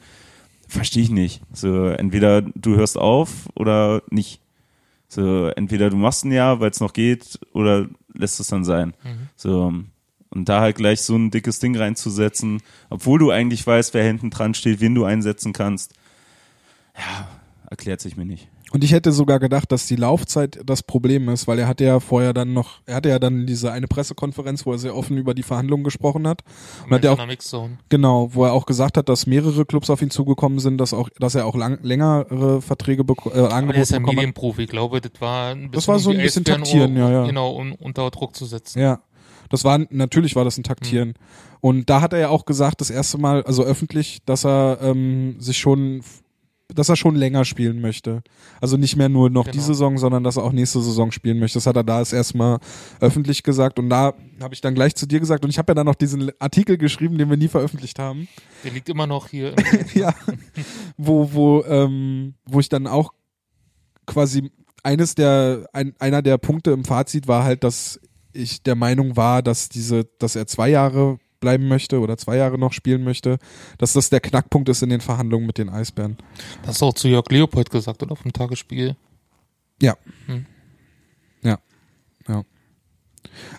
verstehe 0.68 1.04
ich 1.04 1.12
nicht. 1.12 1.42
So, 1.54 1.88
entweder 1.88 2.42
du 2.42 2.76
hörst 2.76 2.98
auf 2.98 3.48
oder 3.56 4.02
nicht. 4.10 4.42
So, 5.08 5.48
entweder 5.48 5.90
du 5.90 5.98
machst 5.98 6.26
ein 6.26 6.32
Jahr, 6.32 6.62
weil 6.62 6.72
es 6.72 6.80
noch 6.80 6.94
geht, 6.94 7.40
oder 7.54 7.88
lässt 8.14 8.40
es 8.40 8.48
dann 8.48 8.64
sein. 8.64 8.94
Mhm. 9.04 9.30
So, 9.36 9.74
und 10.32 10.50
da 10.50 10.62
halt 10.62 10.76
gleich 10.78 11.02
so 11.02 11.16
ein 11.16 11.30
dickes 11.30 11.60
Ding 11.60 11.76
reinzusetzen, 11.78 12.62
obwohl 12.90 13.20
du 13.20 13.30
eigentlich 13.32 13.66
weißt, 13.66 13.94
wer 13.94 14.04
hinten 14.04 14.30
dran 14.32 14.54
steht, 14.54 14.80
wen 14.82 14.96
du 14.96 15.04
einsetzen 15.06 15.54
kannst, 15.54 15.94
ja, 16.98 17.28
erklärt 17.70 18.02
sich 18.02 18.18
mir 18.18 18.26
nicht. 18.26 18.48
Und 18.74 18.86
ich 18.86 18.94
hätte 18.94 19.12
sogar 19.12 19.40
gedacht, 19.40 19.70
dass 19.74 19.86
die 19.88 19.98
Laufzeit 19.98 20.62
das 20.66 20.82
Problem 20.82 21.28
ist, 21.28 21.46
weil 21.46 21.60
er 21.60 21.68
hatte 21.68 21.84
ja 21.84 22.00
vorher 22.00 22.34
dann 22.34 22.54
noch, 22.54 22.80
er 22.86 22.96
hatte 22.96 23.10
ja 23.10 23.20
dann 23.20 23.46
diese 23.46 23.70
eine 23.74 23.86
Pressekonferenz, 23.88 24.66
wo 24.66 24.72
er 24.72 24.78
sehr 24.78 24.96
offen 24.96 25.18
über 25.18 25.34
die 25.34 25.44
Verhandlungen 25.44 25.84
gesprochen 25.84 26.26
hat. 26.26 26.42
Und 26.86 26.94
hat 26.94 27.04
ja 27.04 27.12
auch, 27.12 27.20
genau, 27.90 28.34
wo 28.34 28.46
er 28.46 28.54
auch 28.54 28.66
gesagt 28.66 28.96
hat, 28.96 29.10
dass 29.10 29.28
mehrere 29.28 29.66
Clubs 29.66 29.90
auf 29.90 30.02
ihn 30.02 30.10
zugekommen 30.10 30.60
sind, 30.60 30.78
dass 30.78 30.94
auch, 30.94 31.10
dass 31.20 31.36
er 31.36 31.48
auch 31.48 31.56
lang, 31.58 31.80
längere 31.82 32.62
Verträge 32.62 33.04
beko- 33.04 33.34
äh, 33.36 33.40
Aber 33.52 33.74
der 33.74 33.82
ist 33.82 33.92
angeboten 33.94 34.08
hat. 34.08 34.16
Medienprofi. 34.16 34.62
Ich 34.64 34.70
glaube, 34.70 35.02
das 35.02 35.12
war 35.20 35.50
ein 35.52 35.58
bisschen, 35.58 35.72
Das 35.74 35.88
war 35.90 36.00
so 36.00 36.12
ein 36.12 36.18
bisschen 36.18 36.46
taktieren, 36.46 36.96
ja, 36.96 37.12
ja. 37.12 37.26
Genau, 37.26 37.52
um 37.52 37.74
unter 37.74 38.10
Druck 38.10 38.38
zu 38.38 38.46
setzen. 38.46 38.80
Ja. 38.80 39.02
Das 39.52 39.64
war, 39.64 39.80
natürlich 39.90 40.36
war 40.36 40.46
das 40.46 40.58
ein 40.58 40.64
Taktieren. 40.64 41.14
Und 41.60 41.90
da 41.90 42.02
hat 42.02 42.14
er 42.14 42.20
ja 42.20 42.30
auch 42.30 42.46
gesagt, 42.46 42.82
das 42.82 42.90
erste 42.90 43.18
Mal, 43.18 43.44
also 43.44 43.64
öffentlich, 43.64 44.20
dass 44.26 44.46
er 44.46 44.80
ähm, 44.82 45.36
sich 45.40 45.58
schon, 45.60 46.02
dass 46.74 46.88
er 46.90 46.96
schon 46.96 47.16
länger 47.16 47.44
spielen 47.44 47.82
möchte. 47.82 48.24
Also 48.62 48.78
nicht 48.78 48.96
mehr 48.96 49.10
nur 49.10 49.30
noch 49.30 49.44
Genau. 49.44 49.54
die 49.54 49.60
Saison, 49.60 49.98
sondern 49.98 50.24
dass 50.24 50.38
er 50.38 50.44
auch 50.44 50.54
nächste 50.54 50.82
Saison 50.82 51.12
spielen 51.12 51.38
möchte. 51.38 51.58
Das 51.58 51.68
hat 51.68 51.76
er 51.76 51.84
da 51.84 52.00
das 52.00 52.14
erste 52.14 52.38
Mal 52.38 52.60
öffentlich 53.02 53.44
gesagt. 53.44 53.78
Und 53.78 53.90
da 53.90 54.14
habe 54.42 54.54
ich 54.54 54.62
dann 54.62 54.74
gleich 54.74 54.96
zu 54.96 55.06
dir 55.06 55.20
gesagt, 55.20 55.44
und 55.44 55.52
ich 55.52 55.58
habe 55.58 55.72
ja 55.72 55.76
dann 55.76 55.86
noch 55.86 55.96
diesen 55.96 56.32
Artikel 56.40 56.78
geschrieben, 56.78 57.18
den 57.18 57.30
wir 57.30 57.38
nie 57.38 57.50
veröffentlicht 57.50 58.00
haben. 58.00 58.28
Der 58.64 58.72
liegt 58.72 58.88
immer 58.88 59.06
noch 59.06 59.28
hier. 59.28 59.54
ja, 59.94 60.16
wo, 60.98 61.34
wo, 61.34 61.64
ähm, 61.66 62.36
wo 62.46 62.60
ich 62.62 62.70
dann 62.70 62.88
auch 62.88 63.12
quasi 64.08 64.50
eines 64.84 65.14
der, 65.14 65.68
ein, 65.74 65.94
einer 66.00 66.22
der 66.22 66.38
Punkte 66.38 66.72
im 66.72 66.86
Fazit 66.86 67.28
war 67.28 67.44
halt, 67.44 67.64
dass 67.64 68.00
ich 68.34 68.64
der 68.64 68.76
Meinung 68.76 69.16
war, 69.18 69.42
dass 69.42 69.70
diese, 69.70 70.06
dass 70.20 70.36
er 70.36 70.48
zwei 70.48 70.70
Jahre 70.70 71.20
bleiben 71.40 71.68
möchte 71.68 72.00
oder 72.00 72.18
zwei 72.18 72.38
Jahre 72.38 72.58
noch 72.60 72.72
spielen 72.72 73.04
möchte, 73.04 73.40
dass 73.80 73.94
das 73.94 74.10
der 74.10 74.20
Knackpunkt 74.20 74.70
ist 74.70 74.84
in 74.84 74.90
den 74.90 75.02
Verhandlungen 75.02 75.48
mit 75.48 75.58
den 75.58 75.70
Eisbären. 75.70 76.18
Das 76.62 76.70
hast 76.74 76.82
du 76.82 76.86
auch 76.86 76.94
zu 76.94 77.08
Jörg 77.08 77.26
Leopold 77.30 77.70
gesagt, 77.72 78.04
oder? 78.04 78.16
Vom 78.16 78.32
Tagesspiegel. 78.32 78.96
Ja. 79.82 79.96
Hm. 80.28 80.46
Ja. 81.42 81.58
Ja. 82.28 82.44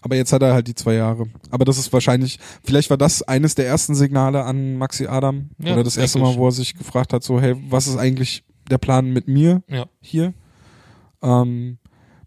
Aber 0.01 0.17
jetzt 0.17 0.33
hat 0.33 0.43
er 0.43 0.55
halt 0.55 0.69
die 0.69 0.75
zwei 0.77 0.95
Jahre. 0.95 1.27
Aber 1.51 1.65
das 1.65 1.79
ist 1.79 1.93
wahrscheinlich, 1.93 2.39
vielleicht 2.65 2.91
war 2.91 2.97
das 2.99 3.23
eines 3.23 3.55
der 3.57 3.67
ersten 3.67 3.95
Signale 3.97 4.45
an 4.45 4.77
Maxi 4.77 5.07
Adam. 5.07 5.51
Ja, 5.59 5.73
oder 5.75 5.83
das 5.85 5.97
erste 5.97 6.19
Mal, 6.21 6.37
wo 6.37 6.47
er 6.47 6.53
sich 6.53 6.77
gefragt 6.77 7.13
hat, 7.13 7.25
so, 7.25 7.41
hey, 7.41 7.57
was 7.69 7.89
ist 7.89 7.97
eigentlich 7.97 8.45
der 8.71 8.79
Plan 8.79 9.11
mit 9.13 9.27
mir 9.27 9.63
Ja. 9.69 9.87
hier? 10.01 10.35
Ähm, 11.21 11.79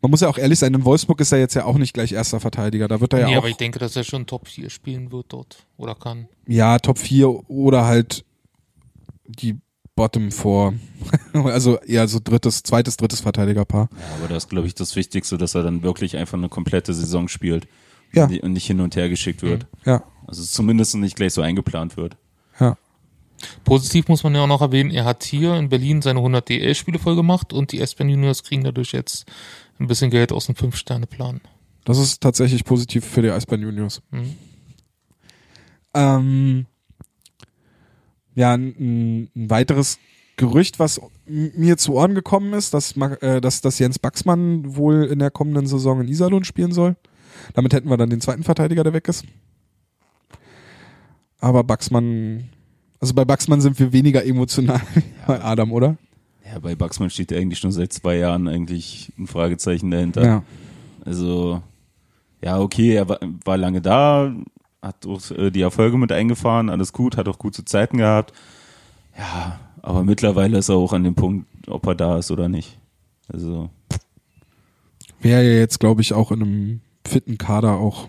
man 0.06 0.12
muss 0.12 0.22
ja 0.22 0.30
auch 0.30 0.38
ehrlich 0.38 0.60
sein, 0.60 0.72
in 0.76 0.86
Wolfsburg 0.86 1.20
ist 1.20 1.32
er 1.32 1.40
jetzt 1.40 1.56
ja 1.56 1.66
auch 1.66 1.80
nicht 1.80 1.96
gleich 1.96 2.12
erster 2.12 2.40
Verteidiger. 2.40 2.88
Da 2.88 3.02
wird 3.02 3.14
er 3.14 3.22
ja 3.22 3.26
nee, 3.26 3.34
auch 3.34 3.40
aber 3.40 3.50
ich 3.50 3.58
denke, 3.58 3.80
dass 3.80 3.96
er 3.96 4.04
schon 4.04 4.28
Top 4.28 4.48
4 4.48 4.70
spielen 4.70 5.12
wird 5.12 5.26
dort. 5.30 5.66
Oder 5.78 5.96
kann. 5.96 6.28
ja, 6.48 6.78
Top 6.78 7.00
4 7.00 7.50
oder 7.50 7.86
halt 7.86 8.24
die 9.26 9.58
Bottom 9.96 10.30
4. 10.32 10.74
also 11.46 11.80
eher 11.80 12.08
so 12.08 12.20
drittes, 12.24 12.62
zweites, 12.62 12.98
drittes 12.98 13.22
Verteidigerpaar. 13.22 13.90
Ja, 13.92 14.16
aber 14.20 14.28
das 14.28 14.44
ist, 14.44 14.50
glaube 14.52 14.68
ich, 14.68 14.76
das 14.76 14.96
Wichtigste, 14.96 15.40
dass 15.40 15.56
er 15.56 15.64
dann 15.64 15.82
wirklich 15.82 16.18
einfach 16.18 16.38
eine 16.38 16.50
komplette 16.50 16.94
Saison 16.94 17.28
spielt. 17.28 17.68
Ja. 18.14 18.26
Und 18.26 18.54
nicht 18.54 18.68
hin 18.68 18.80
und 18.80 18.96
her 18.96 19.10
geschickt 19.10 19.42
wird. 19.42 19.66
Ja, 19.86 20.04
Also 20.28 20.44
zumindest 20.44 20.94
nicht 20.96 21.16
gleich 21.16 21.34
so 21.34 21.42
eingeplant 21.42 21.98
wird. 21.98 22.16
ja. 22.60 22.78
Positiv 23.66 24.08
muss 24.08 24.24
man 24.24 24.34
ja 24.34 24.42
auch 24.42 24.48
noch 24.48 24.62
erwähnen, 24.62 24.92
er 24.92 25.04
hat 25.04 25.24
hier 25.24 25.56
in 25.56 25.68
Berlin 25.68 26.02
seine 26.02 26.20
100 26.20 26.48
DL-Spiele 26.48 27.00
voll 27.00 27.18
gemacht 27.18 27.52
und 27.52 27.74
die 27.74 27.82
Espen 27.82 28.08
Juniors 28.08 28.44
kriegen 28.44 28.64
dadurch 28.64 28.94
jetzt 28.94 29.26
ein 29.80 29.88
bisschen 29.88 30.12
Geld 30.12 30.32
aus 30.32 30.46
dem 30.46 30.56
Fünf-Sterne-Plan. 30.56 31.42
Das 31.84 31.98
ist 31.98 32.22
tatsächlich 32.22 32.64
positiv 32.64 33.06
für 33.06 33.22
die 33.22 33.32
Eisbären 33.32 33.62
Juniors. 33.62 34.02
Mhm. 34.12 34.36
Ähm, 35.94 36.66
ja, 38.34 38.54
ein, 38.54 39.30
ein 39.36 39.50
weiteres 39.50 40.00
Gerücht, 40.38 40.80
was 40.80 41.00
mir 41.26 41.78
zu 41.78 41.94
Ohren 41.94 42.16
gekommen 42.16 42.54
ist, 42.54 42.74
dass, 42.74 42.98
äh, 42.98 43.40
dass, 43.40 43.62
dass 43.62 43.80
Jens 43.80 44.00
Baxmann 44.00 44.76
wohl 44.76 45.06
in 45.06 45.20
der 45.20 45.32
kommenden 45.32 45.68
Saison 45.68 46.02
in 46.02 46.08
Iserlohn 46.08 46.44
spielen 46.44 46.74
soll. 46.74 46.98
Damit 47.54 47.74
hätten 47.74 47.90
wir 47.90 47.98
dann 47.98 48.10
den 48.10 48.22
zweiten 48.22 48.44
Verteidiger, 48.44 48.84
der 48.84 48.94
weg 48.94 49.08
ist. 49.08 49.26
Aber 51.40 51.64
Baxmann, 51.64 52.50
also 53.00 53.14
bei 53.14 53.24
Baxmann 53.24 53.62
sind 53.62 53.80
wir 53.80 53.94
weniger 53.94 54.26
emotional 54.26 54.82
wie 54.96 55.04
bei 55.26 55.42
Adam, 55.42 55.72
oder? 55.72 55.98
Ja, 56.52 56.60
bei 56.60 56.76
Baxmann 56.76 57.10
steht 57.10 57.32
ja 57.32 57.38
eigentlich 57.38 57.60
schon 57.60 57.72
seit 57.72 57.92
zwei 57.92 58.18
Jahren 58.18 58.48
eigentlich 58.48 59.12
ein 59.18 59.28
Fragezeichen 59.28 59.90
dahinter. 59.92 60.24
Ja. 60.26 60.44
Also, 61.04 61.62
ja, 62.44 62.60
okay, 62.60 62.94
er 62.96 63.10
war, 63.10 63.20
war 63.44 63.58
lange 63.58 63.82
da, 63.82 64.34
hat 64.82 65.06
auch 65.08 65.32
äh, 65.32 65.50
die 65.52 65.62
Erfolge 65.62 65.98
mit 65.98 66.12
eingefahren, 66.12 66.70
alles 66.70 66.94
gut, 66.94 67.18
hat 67.18 67.28
auch 67.28 67.40
gute 67.40 67.66
Zeiten 67.66 67.98
gehabt. 67.98 68.34
Ja, 69.18 69.60
aber 69.82 70.04
mittlerweile 70.04 70.58
ist 70.60 70.70
er 70.70 70.76
auch 70.76 70.94
an 70.94 71.04
dem 71.04 71.16
Punkt, 71.16 71.48
ob 71.68 71.86
er 71.88 71.96
da 71.96 72.18
ist 72.20 72.30
oder 72.32 72.48
nicht. 72.50 72.78
Also, 73.28 73.70
Wäre 75.20 75.44
ja 75.44 75.60
jetzt, 75.60 75.80
glaube 75.80 76.02
ich, 76.02 76.14
auch 76.14 76.32
in 76.32 76.44
einem 76.44 76.82
fitten 77.08 77.38
Kader 77.40 77.78
auch, 77.78 78.08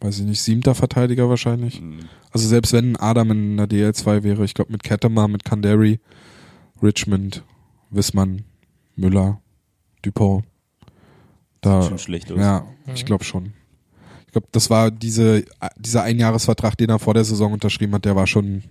weiß 0.00 0.20
ich 0.20 0.26
nicht, 0.26 0.42
siebter 0.42 0.74
Verteidiger 0.76 1.28
wahrscheinlich. 1.28 1.80
mh, 1.80 2.04
Also 2.30 2.46
selbst 2.46 2.72
wenn 2.72 2.96
Adam 2.96 3.30
in 3.32 3.56
der 3.56 3.66
DL2 3.68 4.22
wäre, 4.22 4.44
ich 4.44 4.54
glaube 4.54 4.70
mit 4.70 4.84
Kettemar, 4.84 5.26
mit 5.26 5.44
Kandari, 5.44 5.98
Richmond, 6.82 7.42
Wissmann, 7.94 8.44
Müller, 8.96 9.40
Dupont. 10.02 10.44
Da, 11.60 11.82
schon 11.82 11.98
schlecht 11.98 12.30
aus. 12.30 12.38
ja, 12.38 12.66
ich 12.94 13.04
glaube 13.06 13.24
schon. 13.24 13.54
Ich 14.26 14.32
glaube, 14.32 14.48
das 14.52 14.68
war 14.68 14.90
diese, 14.90 15.44
dieser 15.78 16.02
Einjahresvertrag, 16.02 16.76
den 16.76 16.90
er 16.90 16.98
vor 16.98 17.14
der 17.14 17.24
Saison 17.24 17.52
unterschrieben 17.52 17.94
hat, 17.94 18.04
der 18.04 18.16
war 18.16 18.26
schon 18.26 18.64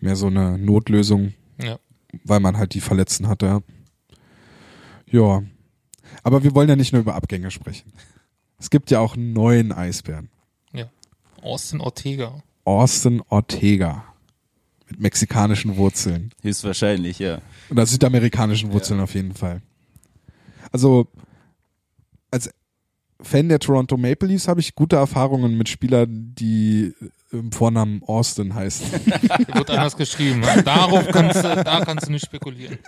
mehr 0.00 0.16
so 0.16 0.26
eine 0.26 0.58
Notlösung, 0.58 1.34
Ja. 1.62 1.78
weil 2.24 2.40
man 2.40 2.56
halt 2.58 2.74
die 2.74 2.80
Verletzten 2.80 3.28
hatte. 3.28 3.46
Ja. 3.46 3.60
ja. 5.06 5.42
Aber 6.22 6.42
wir 6.42 6.54
wollen 6.54 6.68
ja 6.68 6.76
nicht 6.76 6.92
nur 6.92 7.00
über 7.02 7.14
Abgänge 7.14 7.50
sprechen. 7.50 7.92
Es 8.58 8.68
gibt 8.70 8.90
ja 8.90 8.98
auch 9.00 9.16
einen 9.16 9.32
neuen 9.32 9.72
Eisbären. 9.72 10.28
Austin 11.42 11.80
Ortega. 11.80 12.42
Austin 12.64 13.22
Ortega. 13.30 14.04
Mit 14.90 15.00
mexikanischen 15.00 15.76
Wurzeln. 15.76 16.32
Höchstwahrscheinlich, 16.42 17.18
ja. 17.18 17.40
Oder 17.70 17.86
südamerikanischen 17.86 18.72
Wurzeln 18.72 19.00
auf 19.00 19.14
jeden 19.14 19.34
Fall. 19.34 19.62
Also, 20.72 21.06
als 22.30 22.50
Fan 23.22 23.48
der 23.48 23.58
Toronto 23.58 23.96
Maple 23.96 24.28
Leafs 24.28 24.48
habe 24.48 24.60
ich 24.60 24.74
gute 24.74 24.96
Erfahrungen 24.96 25.56
mit 25.56 25.68
Spielern, 25.68 26.34
die 26.34 26.94
im 27.32 27.52
Vornamen 27.52 28.02
Austin 28.04 28.54
heißen. 28.54 28.86
Wird 29.54 29.70
anders 29.70 29.96
geschrieben. 29.96 30.40
ne? 30.40 30.62
Darauf 30.64 31.06
kannst 31.08 31.36
du, 31.36 31.42
da 31.42 31.84
kannst 31.84 32.08
du 32.08 32.12
nicht 32.12 32.24
spekulieren. 32.24 32.78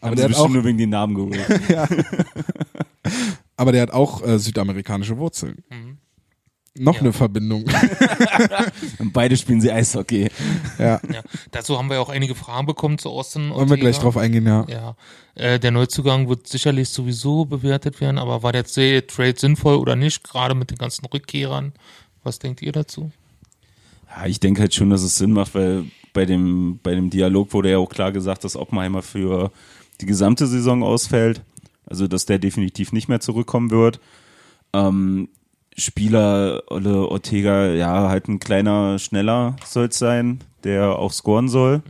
Aber 0.00 0.10
Haben 0.10 0.16
der, 0.16 0.28
hat 0.30 0.36
auch, 0.36 0.48
nur 0.48 0.64
wegen 0.64 0.78
den 0.78 0.90
Namen 0.90 1.14
geholt. 1.14 1.38
aber 3.56 3.72
der 3.72 3.82
hat 3.82 3.90
auch 3.90 4.26
äh, 4.26 4.38
südamerikanische 4.38 5.18
Wurzeln. 5.18 5.64
Mhm. 5.70 5.98
Noch 6.76 6.94
Ja. 6.96 7.00
eine 7.02 7.12
Verbindung. 7.12 7.64
Beide 9.12 9.36
spielen 9.36 9.60
sie 9.60 9.70
Eishockey. 9.70 10.28
ja. 10.78 11.00
Ja. 11.12 11.22
Dazu 11.52 11.78
haben 11.78 11.88
wir 11.88 11.94
ja 11.96 12.00
auch 12.00 12.08
einige 12.08 12.34
Fragen 12.34 12.66
bekommen 12.66 12.98
zu 12.98 13.10
Austin. 13.10 13.50
Wollen 13.50 13.70
wir 13.70 13.76
gleich 13.76 13.98
drauf 13.98 14.16
eingehen, 14.16 14.46
ja. 14.46 14.66
Ja, 14.68 14.96
äh, 15.36 15.60
der 15.60 15.70
Neuzugang 15.70 16.28
wird 16.28 16.48
sicherlich 16.48 16.88
sowieso 16.88 17.44
bewertet 17.44 18.00
werden, 18.00 18.18
aber 18.18 18.42
war 18.42 18.52
der 18.52 18.64
Trade 18.64 19.34
sinnvoll 19.36 19.76
oder 19.76 19.94
nicht, 19.96 20.24
gerade 20.24 20.54
mit 20.54 20.70
den 20.70 20.78
ganzen 20.78 21.04
Rückkehrern? 21.06 21.72
Was 22.24 22.38
denkt 22.40 22.60
ihr 22.62 22.72
dazu? 22.72 23.12
Ja, 24.16 24.26
ich 24.26 24.40
denke 24.40 24.60
halt 24.62 24.74
schon, 24.74 24.90
dass 24.90 25.02
es 25.02 25.16
Sinn 25.16 25.32
macht, 25.32 25.54
weil 25.54 25.84
bei 26.12 26.24
dem, 26.24 26.78
bei 26.82 26.94
dem 26.94 27.10
Dialog 27.10 27.52
wurde 27.52 27.70
ja 27.70 27.78
auch 27.78 27.88
klar 27.90 28.12
gesagt, 28.12 28.44
dass 28.44 28.56
Oppenheimer 28.56 29.02
für 29.02 29.50
die 30.00 30.06
gesamte 30.06 30.46
Saison 30.46 30.82
ausfällt. 30.82 31.42
Also, 31.86 32.08
dass 32.08 32.24
der 32.24 32.38
definitiv 32.38 32.92
nicht 32.92 33.08
mehr 33.08 33.20
zurückkommen 33.20 33.70
wird. 33.70 34.00
Ähm, 34.72 35.28
Spieler 35.76 36.62
Olle 36.68 37.08
Ortega, 37.08 37.68
ja, 37.72 38.08
halt 38.08 38.28
ein 38.28 38.38
kleiner, 38.38 38.98
schneller 38.98 39.56
soll 39.64 39.86
es 39.86 39.98
sein, 39.98 40.40
der 40.62 40.98
auch 40.98 41.12
scoren 41.12 41.48
soll. 41.48 41.82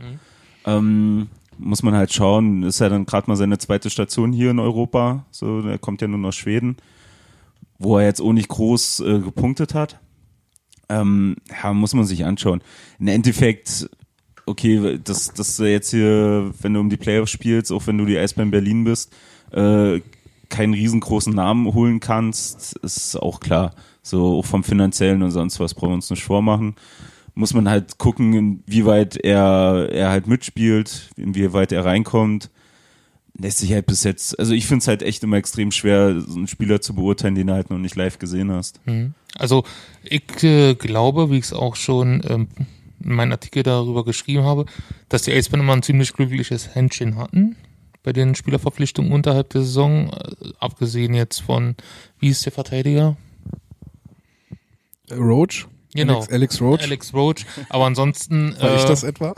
Ähm, 0.65 1.27
muss 1.57 1.83
man 1.83 1.93
halt 1.93 2.11
schauen, 2.11 2.63
ist 2.63 2.79
ja 2.79 2.89
dann 2.89 3.05
gerade 3.05 3.27
mal 3.27 3.35
seine 3.35 3.57
zweite 3.57 3.89
Station 3.89 4.33
hier 4.33 4.51
in 4.51 4.59
Europa. 4.59 5.25
So, 5.31 5.61
er 5.61 5.77
kommt 5.77 6.01
ja 6.01 6.07
nun 6.07 6.25
aus 6.25 6.35
Schweden, 6.35 6.77
wo 7.77 7.97
er 7.97 8.05
jetzt 8.05 8.21
auch 8.21 8.33
nicht 8.33 8.49
groß 8.49 9.01
äh, 9.01 9.19
gepunktet 9.19 9.73
hat. 9.73 9.99
Ähm, 10.89 11.37
ja, 11.63 11.73
muss 11.73 11.93
man 11.93 12.05
sich 12.05 12.25
anschauen. 12.25 12.61
Im 12.99 13.07
Endeffekt, 13.07 13.89
okay, 14.45 14.99
dass 15.03 15.33
dass 15.33 15.57
du 15.57 15.63
jetzt 15.63 15.91
hier, 15.91 16.51
wenn 16.61 16.73
du 16.73 16.79
um 16.79 16.89
die 16.89 16.97
Playoffs 16.97 17.31
spielst, 17.31 17.71
auch 17.71 17.87
wenn 17.87 17.97
du 17.97 18.05
die 18.05 18.17
Eisbären 18.17 18.51
Berlin 18.51 18.83
bist, 18.83 19.13
äh, 19.51 20.01
keinen 20.55 20.73
riesengroßen 20.73 21.33
Namen 21.33 21.73
holen 21.73 21.99
kannst, 21.99 22.77
ist 22.77 23.15
auch 23.17 23.39
klar. 23.41 23.73
So 24.01 24.39
auch 24.39 24.45
vom 24.45 24.63
finanziellen 24.63 25.21
und 25.21 25.31
sonst 25.31 25.59
was 25.59 25.73
brauchen 25.73 25.89
wir 25.89 25.95
uns 25.95 26.09
nicht 26.09 26.23
vormachen. 26.23 26.75
Muss 27.33 27.53
man 27.53 27.67
halt 27.67 27.97
gucken, 27.97 28.33
inwieweit 28.33 29.17
er, 29.17 29.89
er 29.91 30.09
halt 30.09 30.27
mitspielt, 30.27 31.09
inwieweit 31.17 31.73
er 31.73 31.83
reinkommt. 31.83 32.49
Lässt 33.37 33.57
sich 33.57 33.73
halt 33.73 33.87
bis 33.87 34.05
jetzt, 34.05 34.39
also 34.39 34.53
ich 34.53 34.65
finde 34.65 34.83
es 34.83 34.87
halt 34.87 35.03
echt 35.03 35.21
immer 35.23 35.35
extrem 35.35 35.71
schwer, 35.71 36.21
so 36.21 36.37
einen 36.37 36.47
Spieler 36.47 36.79
zu 36.79 36.95
beurteilen, 36.95 37.35
den 37.35 37.47
du 37.47 37.53
halt 37.53 37.69
noch 37.69 37.77
nicht 37.77 37.97
live 37.97 38.17
gesehen 38.17 38.49
hast. 38.49 38.79
Also 39.37 39.65
ich 40.03 40.41
äh, 40.43 40.75
glaube, 40.75 41.29
wie 41.29 41.39
ich 41.39 41.45
es 41.45 41.53
auch 41.53 41.75
schon 41.75 42.21
ähm, 42.29 42.47
in 43.03 43.13
meinem 43.13 43.33
Artikel 43.33 43.63
darüber 43.63 44.05
geschrieben 44.05 44.43
habe, 44.43 44.65
dass 45.09 45.23
die 45.23 45.33
Eisbären 45.33 45.65
immer 45.65 45.73
ein 45.73 45.83
ziemlich 45.83 46.13
glückliches 46.13 46.73
Händchen 46.73 47.17
hatten 47.17 47.57
bei 48.05 48.13
den 48.13 48.35
Spielerverpflichtungen 48.35 49.11
unterhalb 49.11 49.49
der 49.49 49.61
Saison, 49.61 50.11
äh, 50.13 50.49
abgesehen 50.59 51.13
jetzt 51.13 51.41
von, 51.41 51.75
wie 52.19 52.29
ist 52.29 52.45
der 52.45 52.51
Verteidiger? 52.53 53.17
Roach? 55.11 55.67
Genau. 55.93 56.15
Alex, 56.17 56.31
Alex 56.31 56.61
Roach? 56.61 56.83
Alex 56.83 57.13
Roach. 57.13 57.45
Aber 57.69 57.85
ansonsten, 57.85 58.55
War 58.59 58.75
ich 58.75 58.83
äh, 58.83 58.87
das 58.87 59.03
etwa? 59.03 59.33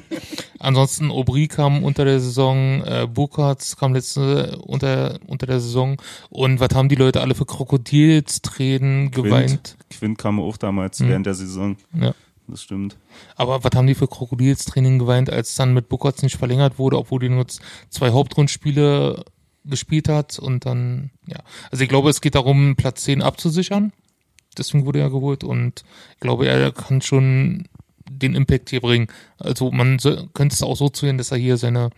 ansonsten 0.58 1.10
Aubry 1.10 1.46
kam 1.46 1.84
unter 1.84 2.04
der 2.04 2.18
Saison, 2.20 2.82
äh, 2.82 3.06
Burkhardt 3.12 3.76
kam 3.78 3.94
letzte 3.94 4.58
unter 4.58 5.18
unter 5.26 5.46
der 5.46 5.60
Saison. 5.60 5.96
Und 6.28 6.58
was 6.60 6.70
haben 6.74 6.88
die 6.88 6.96
Leute 6.96 7.20
alle 7.20 7.34
für 7.36 7.46
Krokodilstränen 7.46 9.10
geweint? 9.12 9.76
Quint, 9.76 9.76
Quint 9.90 10.18
kam 10.18 10.40
auch 10.40 10.56
damals 10.56 10.98
Mhm. 11.00 11.08
während 11.08 11.26
der 11.26 11.34
Saison. 11.34 11.76
Ja. 11.94 12.14
Das 12.52 12.62
stimmt. 12.62 12.98
Aber 13.34 13.64
was 13.64 13.70
haben 13.74 13.86
die 13.86 13.94
für 13.94 14.06
Krokodilstränen 14.06 14.98
geweint, 14.98 15.30
als 15.30 15.54
dann 15.54 15.72
mit 15.72 15.88
Burkhardt 15.88 16.22
nicht 16.22 16.36
verlängert 16.36 16.78
wurde, 16.78 16.98
obwohl 16.98 17.20
die 17.20 17.30
nur 17.30 17.46
zwei 17.88 18.10
Hauptrundspiele 18.10 19.24
gespielt 19.64 20.10
hat 20.10 20.38
und 20.38 20.66
dann, 20.66 21.10
ja. 21.26 21.38
Also 21.70 21.82
ich 21.82 21.88
glaube, 21.88 22.10
es 22.10 22.20
geht 22.20 22.34
darum, 22.34 22.76
Platz 22.76 23.04
10 23.04 23.22
abzusichern. 23.22 23.94
Deswegen 24.58 24.84
wurde 24.84 25.00
er 25.00 25.08
geholt 25.08 25.44
und 25.44 25.82
ich 26.12 26.20
glaube, 26.20 26.46
er 26.46 26.72
kann 26.72 27.00
schon 27.00 27.68
den 28.10 28.34
Impact 28.34 28.68
hier 28.68 28.82
bringen. 28.82 29.06
Also 29.38 29.70
man 29.70 29.98
so, 29.98 30.26
könnte 30.34 30.54
es 30.54 30.62
auch 30.62 30.76
so 30.76 30.90
sehen, 30.92 31.16
dass 31.16 31.30
er 31.30 31.38
hier 31.38 31.56
seine 31.56 31.88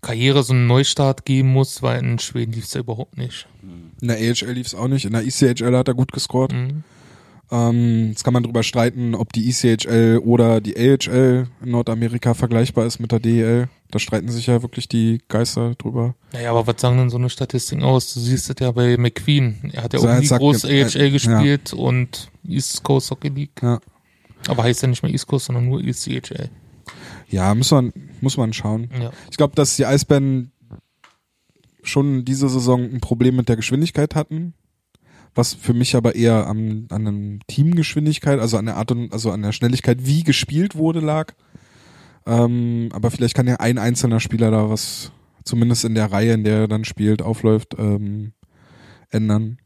Karriere 0.00 0.42
so 0.42 0.54
einen 0.54 0.68
Neustart 0.68 1.26
geben 1.26 1.52
muss, 1.52 1.82
weil 1.82 2.02
in 2.02 2.18
Schweden 2.18 2.52
lief 2.52 2.64
es 2.64 2.72
ja 2.72 2.80
überhaupt 2.80 3.18
nicht. 3.18 3.46
In 4.00 4.08
der 4.08 4.16
AHL 4.16 4.52
lief 4.52 4.68
es 4.68 4.74
auch 4.74 4.88
nicht. 4.88 5.04
In 5.04 5.12
der 5.12 5.26
ECHL 5.26 5.76
hat 5.76 5.88
er 5.88 5.94
gut 5.94 6.12
gescored. 6.12 6.50
Mhm. 6.50 6.82
Ähm, 7.52 8.08
jetzt 8.10 8.22
kann 8.22 8.32
man 8.32 8.44
drüber 8.44 8.62
streiten, 8.62 9.14
ob 9.14 9.32
die 9.32 9.48
ECHL 9.48 10.20
oder 10.24 10.60
die 10.60 10.76
AHL 10.76 11.48
in 11.62 11.70
Nordamerika 11.70 12.34
vergleichbar 12.34 12.86
ist 12.86 13.00
mit 13.00 13.10
der 13.10 13.18
DEL. 13.18 13.68
Da 13.90 13.98
streiten 13.98 14.28
sich 14.28 14.46
ja 14.46 14.62
wirklich 14.62 14.88
die 14.88 15.20
Geister 15.26 15.74
drüber. 15.74 16.14
Naja, 16.32 16.50
aber 16.50 16.66
was 16.68 16.80
sagen 16.80 16.98
denn 16.98 17.10
so 17.10 17.18
eine 17.18 17.28
Statistiken 17.28 17.82
aus? 17.82 18.14
Du 18.14 18.20
siehst 18.20 18.48
es 18.50 18.56
ja 18.60 18.70
bei 18.70 18.96
McQueen. 18.96 19.70
Er 19.72 19.82
hat 19.82 19.92
ja 19.92 19.98
So, 19.98 20.08
auch 20.08 20.18
nie 20.20 20.28
groß 20.28 20.64
äh, 20.64 20.84
AHL 20.84 21.10
gespielt 21.10 21.72
und 21.72 22.30
East 22.46 22.84
Coast 22.84 23.10
Hockey 23.10 23.28
League. 23.28 23.60
Ja. 23.62 23.80
Aber 24.46 24.62
heißt 24.62 24.82
ja 24.82 24.88
nicht 24.88 25.02
mehr 25.02 25.12
East 25.12 25.26
Coast, 25.26 25.46
sondern 25.46 25.66
nur 25.66 25.80
ECHL. 25.82 26.50
Ja, 27.28 27.52
muss 27.54 27.70
man, 27.72 27.92
muss 28.20 28.36
man 28.36 28.52
schauen. 28.52 28.90
Ja. 29.00 29.10
Ich 29.30 29.36
glaube, 29.36 29.56
dass 29.56 29.76
die 29.76 29.86
Eisbären 29.86 30.52
schon 31.82 32.24
diese 32.24 32.48
Saison 32.48 32.82
ein 32.82 33.00
Problem 33.00 33.36
mit 33.36 33.48
der 33.48 33.56
Geschwindigkeit 33.56 34.14
hatten. 34.14 34.54
Was 35.34 35.54
für 35.54 35.74
mich 35.74 35.94
aber 35.94 36.14
eher 36.16 36.46
am, 36.46 36.86
an 36.90 37.04
der 37.04 37.46
Teamgeschwindigkeit, 37.46 38.40
also 38.40 38.56
an 38.56 38.66
der 38.66 38.76
Art 38.76 38.90
und, 38.90 39.12
also 39.12 39.30
an 39.30 39.42
der 39.42 39.52
Schnelligkeit, 39.52 39.98
wie 40.06 40.24
gespielt 40.24 40.74
wurde, 40.74 41.00
lag. 41.00 41.32
Ähm, 42.26 42.88
aber 42.92 43.10
vielleicht 43.10 43.34
kann 43.34 43.46
ja 43.46 43.56
ein 43.56 43.78
einzelner 43.78 44.20
Spieler 44.20 44.50
da 44.50 44.68
was, 44.68 45.12
zumindest 45.44 45.84
in 45.84 45.94
der 45.94 46.10
Reihe, 46.12 46.32
in 46.34 46.44
der 46.44 46.58
er 46.60 46.68
dann 46.68 46.84
spielt, 46.84 47.22
aufläuft, 47.22 47.74
ähm, 47.78 48.32
ändern. 49.10 49.58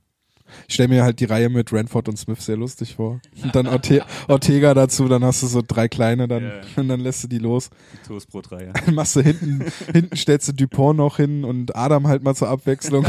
Ich 0.69 0.75
stelle 0.75 0.91
mir 0.91 1.03
halt 1.03 1.19
die 1.19 1.25
Reihe 1.25 1.49
mit 1.49 1.73
Ranford 1.73 2.09
und 2.09 2.17
Smith 2.19 2.45
sehr 2.45 2.57
lustig 2.57 2.95
vor. 2.95 3.21
Und 3.43 3.57
dann 3.57 3.67
Orte 3.67 4.05
Ortega 4.29 4.75
dazu, 4.75 5.09
dann 5.09 5.25
hast 5.25 5.43
du 5.43 5.47
so 5.47 5.63
drei 5.67 5.89
kleine, 5.89 6.29
dann, 6.29 6.45
Ja. 6.45 6.53
und 6.77 6.89
dann 6.89 7.01
lässt 7.01 7.25
du 7.25 7.29
die 7.29 7.39
los. 7.39 7.71
Die 7.93 8.07
Toastbrotreihe. 8.07 8.73
Dann 8.87 8.95
machst 8.95 9.17
du 9.17 9.21
hinten, 9.23 9.65
hinten 9.93 10.17
stellst 10.17 10.49
du 10.49 10.53
Dupont 10.53 10.99
noch 10.99 11.17
hin 11.17 11.45
und 11.45 11.75
Adam 11.75 12.07
halt 12.07 12.23
mal 12.23 12.35
zur 12.37 12.49
Abwechslung 12.51 13.05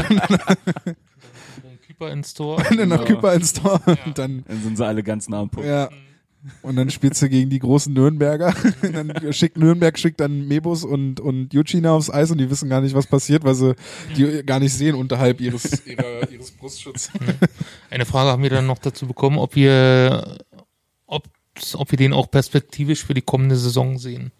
Keeper 1.98 2.12
ins 2.12 2.34
Tor. 2.34 2.56
und 2.70 2.76
dann 2.78 2.88
noch 2.88 3.04
Genau. 3.04 3.20
Küpper 3.20 3.34
ins 3.34 3.52
Tor 3.52 3.80
und 4.04 4.18
dann, 4.18 4.44
Dann 4.46 4.62
sind 4.62 4.76
sie 4.76 4.84
alle 4.86 5.02
ganz 5.02 5.28
nah 5.28 5.40
am 5.40 5.50
Punkt. 5.50 5.68
ja. 5.68 5.88
Und 6.62 6.76
dann 6.76 6.90
spielst 6.90 7.20
du 7.22 7.28
gegen 7.28 7.50
die 7.50 7.58
großen 7.58 7.92
Nürnberger. 7.92 8.54
Und 8.82 8.92
dann 8.94 9.32
schickt 9.32 9.56
Nürnberg 9.56 9.98
schickt 9.98 10.20
dann 10.20 10.46
Mebus 10.46 10.84
und, 10.84 11.18
und 11.18 11.52
Jucina 11.52 11.90
aufs 11.90 12.08
Eis 12.08 12.30
und 12.30 12.38
die 12.38 12.48
wissen 12.48 12.68
gar 12.68 12.80
nicht, 12.80 12.94
was 12.94 13.08
passiert, 13.08 13.42
weil 13.42 13.56
sie 13.56 13.74
die 14.16 14.44
gar 14.46 14.60
nicht 14.60 14.72
sehen 14.72 14.94
unterhalb 14.94 15.40
ihres, 15.40 15.84
ihrer, 15.86 16.30
ihres 16.30 16.52
Brustschutzes. 16.52 17.10
Eine 17.90 18.04
Frage 18.06 18.30
haben 18.30 18.44
wir 18.44 18.50
dann 18.50 18.66
noch 18.66 18.78
dazu 18.78 19.08
bekommen, 19.08 19.38
ob 19.38 19.56
wir, 19.56 20.38
ob, 21.06 21.24
ob 21.74 21.90
wir 21.90 21.98
den 21.98 22.12
auch 22.12 22.30
perspektivisch 22.30 23.04
für 23.04 23.14
die 23.14 23.22
kommende 23.22 23.56
Saison 23.56 23.98
sehen. 23.98 24.30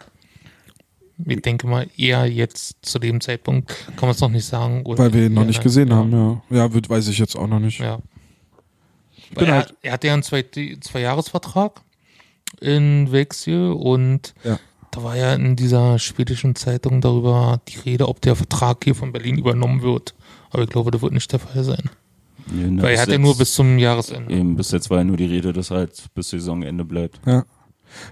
Ich 1.24 1.40
denke 1.40 1.66
mal 1.66 1.88
eher 1.96 2.26
jetzt 2.26 2.76
zu 2.82 2.98
dem 2.98 3.20
Zeitpunkt 3.22 3.68
kann 3.96 4.02
man 4.02 4.10
es 4.10 4.20
noch 4.20 4.28
nicht 4.28 4.44
sagen. 4.44 4.82
Weil 4.84 5.12
wir 5.14 5.26
ihn 5.26 5.34
noch 5.34 5.46
nicht 5.46 5.62
gesehen 5.62 5.88
ja. 5.88 5.96
haben, 5.96 6.12
ja. 6.12 6.42
Ja, 6.50 6.74
wird, 6.74 6.90
weiß 6.90 7.08
ich 7.08 7.18
jetzt 7.18 7.36
auch 7.36 7.46
noch 7.46 7.58
nicht. 7.60 7.78
Ja. 7.80 8.00
er, 9.34 9.46
halt- 9.54 9.74
er 9.82 9.92
hatte 9.92 10.06
ja 10.08 10.12
einen 10.12 10.22
zwei, 10.22 10.44
zwei 10.80 11.00
Jahresvertrag 11.00 11.80
in 12.60 13.10
Wexel 13.12 13.72
und 13.72 14.34
Ja. 14.44 14.58
da 14.90 15.02
war 15.02 15.16
ja 15.16 15.34
in 15.34 15.56
dieser 15.56 15.98
schwedischen 15.98 16.54
Zeitung 16.54 17.00
darüber 17.00 17.60
die 17.68 17.78
Rede, 17.78 18.08
ob 18.08 18.20
der 18.20 18.36
Vertrag 18.36 18.84
hier 18.84 18.94
von 18.94 19.12
Berlin 19.12 19.38
übernommen 19.38 19.82
wird. 19.82 20.14
Aber 20.50 20.62
ich 20.64 20.68
glaube, 20.70 20.90
das 20.90 21.00
wird 21.02 21.12
nicht 21.12 21.32
der 21.32 21.38
Fall 21.40 21.64
sein. 21.64 21.90
Ja, 22.54 22.66
na, 22.68 22.82
Weil 22.82 22.94
er 22.94 23.02
hat 23.02 23.08
ja 23.08 23.18
nur 23.18 23.36
bis 23.36 23.54
zum 23.54 23.78
Jahresende. 23.78 24.32
Eben, 24.32 24.54
bis 24.54 24.70
jetzt 24.70 24.88
war 24.90 24.98
ja 24.98 25.04
nur 25.04 25.16
die 25.16 25.26
Rede, 25.26 25.52
dass 25.52 25.70
er 25.70 25.78
halt 25.78 26.04
bis 26.14 26.28
Saisonende 26.30 26.84
bleibt. 26.84 27.20
Ja. 27.26 27.44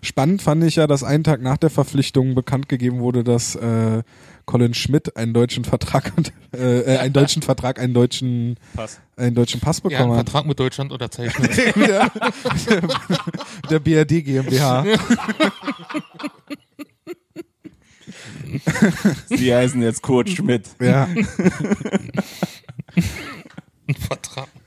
Spannend 0.02 0.42
fand 0.42 0.62
ich 0.64 0.76
ja, 0.76 0.86
dass 0.86 1.02
einen 1.04 1.24
Tag 1.24 1.40
nach 1.42 1.56
der 1.56 1.70
Verpflichtung 1.70 2.34
bekannt 2.34 2.68
gegeben 2.68 3.00
wurde, 3.00 3.24
dass 3.24 3.54
äh, 3.56 4.02
Colin 4.46 4.74
Schmidt 4.74 5.16
einen 5.16 5.32
deutschen 5.34 5.64
Vertrag, 5.64 6.12
äh, 6.54 6.80
äh, 6.80 6.98
einen 6.98 7.12
deutschen 7.12 7.42
Vertrag, 7.42 7.78
einen 7.80 7.94
deutschen, 7.94 8.56
Passt. 8.74 9.00
einen 9.16 9.34
deutschen 9.34 9.60
Pass 9.60 9.78
Ja, 9.78 9.84
einen 9.84 9.90
bekommen 9.98 10.18
hat. 10.18 10.26
Vertrag 10.28 10.46
mit 10.46 10.60
Deutschland 10.60 10.92
unterzeichnet. 10.92 11.50
Ja. 11.88 12.08
der 13.70 13.78
BRD 13.80 14.24
GmbH. 14.24 14.84
Sie 19.26 19.54
heißen 19.54 19.82
jetzt 19.82 20.02
Kurt 20.02 20.28
Schmidt. 20.30 20.68
Ja. 20.80 21.08
Ein 23.86 23.94
Vertrag 23.96 24.48
mit 24.54 24.62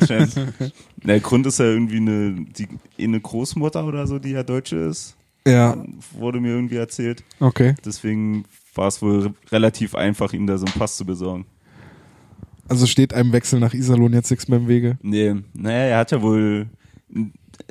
Deutschland. 0.00 0.34
Der 1.02 1.20
Grund 1.20 1.46
ist 1.46 1.58
ja 1.58 1.66
irgendwie 1.66 1.96
eine, 1.98 2.46
die, 2.56 2.66
eine 3.04 3.20
Großmutter 3.20 3.84
oder 3.86 4.06
so, 4.06 4.18
die 4.18 4.30
ja 4.30 4.42
Deutsche 4.42 4.76
ist. 4.76 5.16
Ja, 5.46 5.76
Wurde 6.12 6.40
mir 6.40 6.50
irgendwie 6.50 6.76
erzählt. 6.76 7.24
okay. 7.40 7.74
Deswegen 7.84 8.44
war 8.74 8.88
es 8.88 9.02
wohl 9.02 9.34
relativ 9.50 9.94
einfach, 9.94 10.32
ihm 10.32 10.46
da 10.46 10.56
so 10.56 10.66
einen 10.66 10.74
Pass 10.74 10.96
zu 10.96 11.04
besorgen. 11.04 11.46
Also 12.68 12.86
steht 12.86 13.12
einem 13.12 13.32
Wechsel 13.32 13.58
nach 13.60 13.74
Iserlohn 13.74 14.12
jetzt 14.12 14.30
nichts 14.30 14.46
mehr 14.48 14.58
im 14.60 14.68
Wege. 14.68 14.98
Nee, 15.02 15.34
naja, 15.52 15.78
er 15.86 15.98
hat 15.98 16.12
ja 16.12 16.22
wohl. 16.22 16.68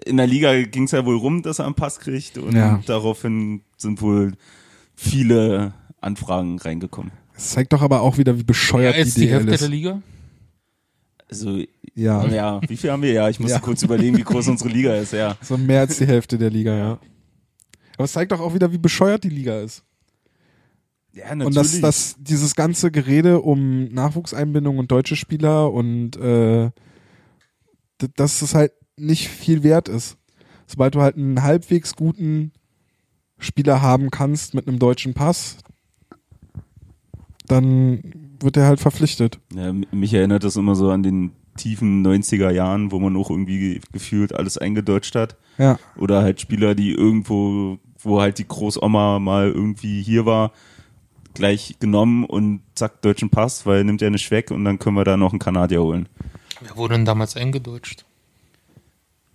In 0.05 0.17
der 0.17 0.27
Liga 0.27 0.61
ging 0.63 0.84
es 0.84 0.91
ja 0.91 1.05
wohl 1.05 1.15
rum, 1.17 1.41
dass 1.41 1.59
er 1.59 1.65
einen 1.65 1.75
Pass 1.75 1.99
kriegt 1.99 2.38
und 2.38 2.55
Ja. 2.55 2.82
daraufhin 2.86 3.61
sind 3.77 4.01
wohl 4.01 4.34
viele 4.95 5.73
Anfragen 6.01 6.59
reingekommen. 6.59 7.11
Das 7.34 7.51
zeigt 7.51 7.73
doch 7.73 7.82
aber 7.82 8.01
auch 8.01 8.17
wieder, 8.17 8.36
wie 8.36 8.39
Ja, 8.41 8.45
bescheuert 8.45 8.97
ist 8.97 9.15
die 9.17 9.21
die 9.21 9.27
DL 9.27 9.36
Hälfte 9.38 9.53
ist. 9.55 9.61
der 9.61 9.69
Liga? 9.69 10.01
Also, 11.29 11.63
Ja, 11.93 12.25
ja, 12.27 12.61
wie 12.67 12.77
viel 12.77 12.89
haben 12.91 13.01
wir? 13.01 13.11
Ja, 13.11 13.29
ich 13.29 13.39
musste 13.39 13.55
Ja. 13.57 13.59
kurz 13.59 13.83
überlegen, 13.83 14.17
wie 14.17 14.23
groß 14.23 14.47
unsere 14.47 14.69
Liga 14.69 14.95
ist, 14.95 15.11
ja. 15.13 15.35
so 15.41 15.57
mehr 15.57 15.81
als 15.81 15.97
die 15.97 16.07
Hälfte 16.07 16.37
der 16.37 16.49
Liga, 16.49 16.75
ja. 16.75 16.99
Aber 17.95 18.05
es 18.05 18.13
zeigt 18.13 18.31
doch 18.31 18.39
auch 18.39 18.53
wieder, 18.53 18.71
wie 18.71 18.77
bescheuert 18.77 19.23
die 19.23 19.29
Liga 19.29 19.59
ist. 19.59 19.83
Ja, 21.13 21.31
Und 21.33 21.55
dass, 21.55 21.81
dass 21.81 22.15
dieses 22.19 22.55
ganze 22.55 22.89
Gerede 22.89 23.41
um 23.41 23.85
Nachwuchseinbindung 23.89 24.77
und 24.77 24.89
deutsche 24.91 25.17
Spieler 25.17 25.71
und 25.73 26.15
äh, 26.15 26.71
dass 28.15 28.41
es 28.41 28.55
halt 28.55 28.71
nicht 28.97 29.27
viel 29.27 29.61
wert 29.63 29.89
ist. 29.89 30.17
Sobald 30.67 30.95
du 30.95 31.01
halt 31.01 31.17
einen 31.17 31.43
halbwegs 31.43 31.97
guten 31.97 32.53
Spieler 33.37 33.81
haben 33.81 34.09
kannst 34.09 34.53
mit 34.53 34.67
einem 34.69 34.79
deutschen 34.79 35.13
Pass, 35.13 35.57
dann 37.47 38.01
wird 38.39 38.55
er 38.57 38.67
halt 38.67 38.79
verpflichtet. 38.79 39.39
Ja, 39.53 39.73
mich 39.73 40.13
erinnert 40.13 40.43
das 40.45 40.55
immer 40.55 40.75
so 40.75 40.91
an 40.91 41.03
den 41.03 41.31
tiefen 41.58 42.06
90er 42.06 42.49
Jahren, 42.52 42.91
wo 42.91 42.99
man 42.99 43.16
auch 43.16 43.30
irgendwie 43.30 43.82
gefühlt 43.91 44.34
alles 44.34 44.58
eingedeutscht 44.58 45.16
hat. 45.16 45.36
Ja, 45.58 45.80
Oder 45.97 46.22
halt 46.22 46.41
Spieler, 46.41 46.76
die 46.76 46.91
irgendwo, 46.91 47.78
wo 47.99 48.22
halt 48.22 48.38
die 48.38 48.47
Großoma 48.47 49.20
mal 49.20 49.49
irgendwie 49.52 50.02
hier 50.02 50.26
war, 50.26 50.52
gleich 51.34 51.76
genommen 51.80 52.26
und 52.26 52.62
zack, 52.76 53.02
deutschen 53.02 53.30
Pass, 53.30 53.66
weil 53.66 53.84
nimmt 53.84 54.02
er 54.02 54.10
nicht 54.10 54.32
weg 54.32 54.52
und 54.52 54.66
dann 54.66 54.80
können 54.80 54.95
wir 54.97 55.04
da 55.04 55.18
noch 55.18 55.32
einen 55.32 55.39
Kanadier 55.39 55.82
holen. 55.82 56.08
Wer 56.62 56.76
wurde 56.78 56.95
denn 56.95 57.06
damals 57.06 57.36
eingedeutscht? 57.36 58.06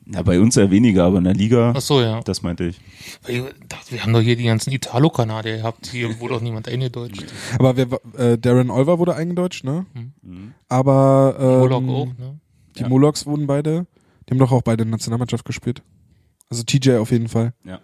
Ja, 0.09 0.23
bei 0.23 0.39
uns 0.39 0.55
ja 0.55 0.71
weniger, 0.71 1.05
aber 1.05 1.19
in 1.19 1.25
der 1.25 1.35
Liga, 1.35 1.73
Ach 1.77 1.81
so, 1.81 2.01
ja. 2.01 2.21
das 2.21 2.41
meinte 2.43 2.65
ich. 2.65 2.81
Ich 3.27 3.43
dachte, 3.69 3.91
wir 3.93 4.03
haben 4.03 4.13
doch 4.13 4.21
hier 4.21 4.37
die 4.37 4.45
ganzen 4.45 4.71
Italo-Kanadier 4.73 5.57
gehabt. 5.57 5.89
Hier 5.89 6.21
wurde 6.21 6.37
auch 6.37 6.41
niemand 6.41 6.69
eingedeutscht. 6.69 7.25
aber 7.59 7.77
wer, 7.77 7.89
äh, 8.17 8.39
Darren 8.39 8.71
Olver 8.71 9.01
wurde 9.01 9.17
eingedeutscht, 9.17 9.65
ne? 9.65 9.85
Mhm. 9.95 10.55
Aber 10.69 11.37
ähm, 11.41 11.59
Moloch 11.59 11.83
auch, 11.89 12.07
ne? 12.19 12.39
die 12.77 12.83
Ja. 12.83 12.89
Molochs 12.89 13.27
wurden 13.27 13.49
beide, 13.49 13.87
die 14.29 14.31
haben 14.31 14.39
doch 14.39 14.53
auch 14.53 14.63
beide 14.63 14.83
in 14.85 14.91
der 14.91 14.97
Nationalmannschaft 14.99 15.45
gespielt. 15.45 15.83
Also 16.51 16.63
TJ 16.63 16.93
auf 16.99 17.11
jeden 17.11 17.29
Fall. 17.29 17.53
Ja. 17.65 17.81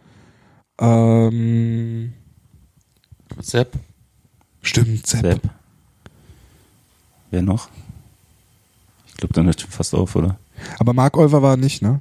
Ähm, 0.78 2.12
Sepp. 3.40 3.72
stimmt, 4.62 5.06
Sepp. 5.08 5.22
Sepp. 5.22 5.40
Wer 7.32 7.42
noch? 7.42 7.68
Ich 9.08 9.14
glaube, 9.14 9.34
dann 9.34 9.46
hört 9.46 9.60
schon 9.60 9.70
fast 9.70 9.92
auf, 9.94 10.14
oder? 10.14 10.38
Aber 10.78 10.92
Mark 10.92 11.16
Olver 11.16 11.42
war 11.42 11.56
nicht, 11.56 11.82
ne? 11.82 12.00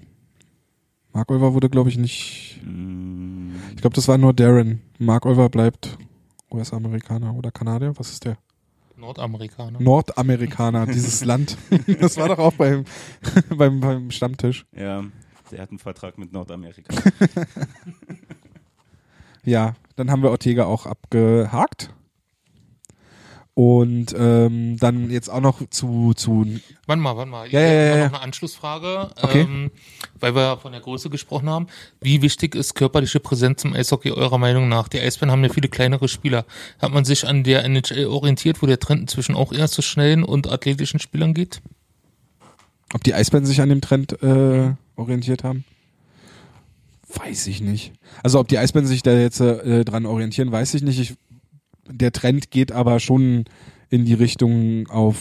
Mark 1.14 1.30
Olver 1.32 1.54
wurde, 1.54 1.70
glaube 1.70 1.90
ich, 1.90 1.98
nicht. 1.98 2.62
Mm, 2.66 3.52
Ich 3.76 3.82
glaube, 3.82 3.96
das 3.96 4.08
war 4.08 4.18
nur 4.18 4.34
Darren. 4.34 4.82
Mark 4.98 5.26
Olver 5.26 5.50
bleibt 5.50 5.98
US-Amerikaner 6.52 7.34
oder 7.36 7.52
Kanadier. 7.52 7.94
Was 7.98 8.12
ist 8.12 8.26
der? 8.26 8.38
Nordamerikaner. 8.98 9.82
Nordamerikaner, 9.82 10.86
dieses 10.86 11.24
Land. 11.26 11.58
Das 12.00 12.18
war 12.18 12.28
doch 12.28 12.38
auch 12.40 12.54
beim, 12.54 12.86
beim, 13.58 13.80
beim 13.80 14.12
Stammtisch. 14.12 14.66
Ja, 14.76 15.04
der 15.52 15.62
hat 15.62 15.70
einen 15.70 15.80
Vertrag 15.80 16.18
mit 16.18 16.32
Nordamerika. 16.34 16.94
Ja, 19.44 19.74
dann 19.96 20.12
haben 20.12 20.22
wir 20.22 20.30
Ortega 20.30 20.66
auch 20.66 20.86
abgehakt. 20.86 21.92
Und 23.54 24.16
ähm, 24.18 24.78
dann 24.78 25.10
jetzt 25.12 25.28
auch 25.30 25.42
noch 25.42 25.62
zu, 25.70 26.14
zu 26.16 26.46
Warte 26.88 27.02
mal, 27.02 27.18
warte 27.18 27.30
mal. 27.30 27.48
Ich 27.48 27.52
Ja, 27.54 27.60
ja, 27.60 27.68
ja, 27.72 27.96
ja. 27.98 28.06
noch 28.06 28.14
eine 28.14 28.22
Anschlussfrage, 28.22 29.12
Okay. 29.22 29.42
ähm, 29.42 29.72
weil 30.22 30.34
wir 30.36 30.58
von 30.58 30.72
der 30.72 30.80
Größe 30.80 31.10
gesprochen 31.10 31.50
haben. 31.50 31.68
Wie 32.00 32.22
wichtig 32.22 32.56
ist 32.56 32.76
körperliche 32.76 33.20
Präsenz 33.20 33.66
im 33.66 33.74
Eishockey 33.74 34.12
eurer 34.12 34.38
Meinung 34.38 34.70
nach? 34.70 34.88
Die 34.88 35.02
Eisbären 35.02 35.32
haben 35.32 35.44
ja 35.44 35.50
viele 35.50 35.68
kleinere 35.68 36.08
Spieler. 36.08 36.46
Hat 36.80 36.94
man 36.94 37.04
sich 37.04 37.28
an 37.28 37.44
der 37.44 37.66
NHL 37.66 38.06
orientiert, 38.06 38.62
wo 38.62 38.68
der 38.68 38.80
Trend 38.80 39.02
inzwischen 39.02 39.36
auch 39.36 39.52
eher 39.52 39.68
zu 39.68 39.82
schnellen 39.82 40.24
und 40.24 40.50
athletischen 40.50 41.02
Spielern 41.02 41.34
geht? 41.34 41.62
Ob 42.94 43.04
die 43.04 43.14
Eisbären 43.14 43.46
sich 43.46 43.60
an 43.62 43.68
dem 43.70 43.82
Trend 43.82 44.24
äh, 44.24 44.72
orientiert 44.96 45.44
haben? 45.44 45.66
Weiß 47.14 47.48
ich 47.48 47.60
nicht. 47.60 47.92
Also 48.24 48.40
ob 48.40 48.48
die 48.48 48.58
Eisbären 48.58 48.88
sich 48.88 49.04
da 49.04 49.12
jetzt 49.12 49.42
äh, 49.42 49.84
dran 49.84 50.06
orientieren, 50.06 50.52
weiß 50.54 50.74
ich 50.76 50.82
nicht. 50.84 51.00
Ich 51.00 51.16
der 52.02 52.12
Trend 52.12 52.52
geht 52.52 52.72
aber 52.72 53.00
schon 53.00 53.46
in 53.90 54.06
die 54.06 54.14
Richtung 54.14 54.88
auf, 54.88 55.18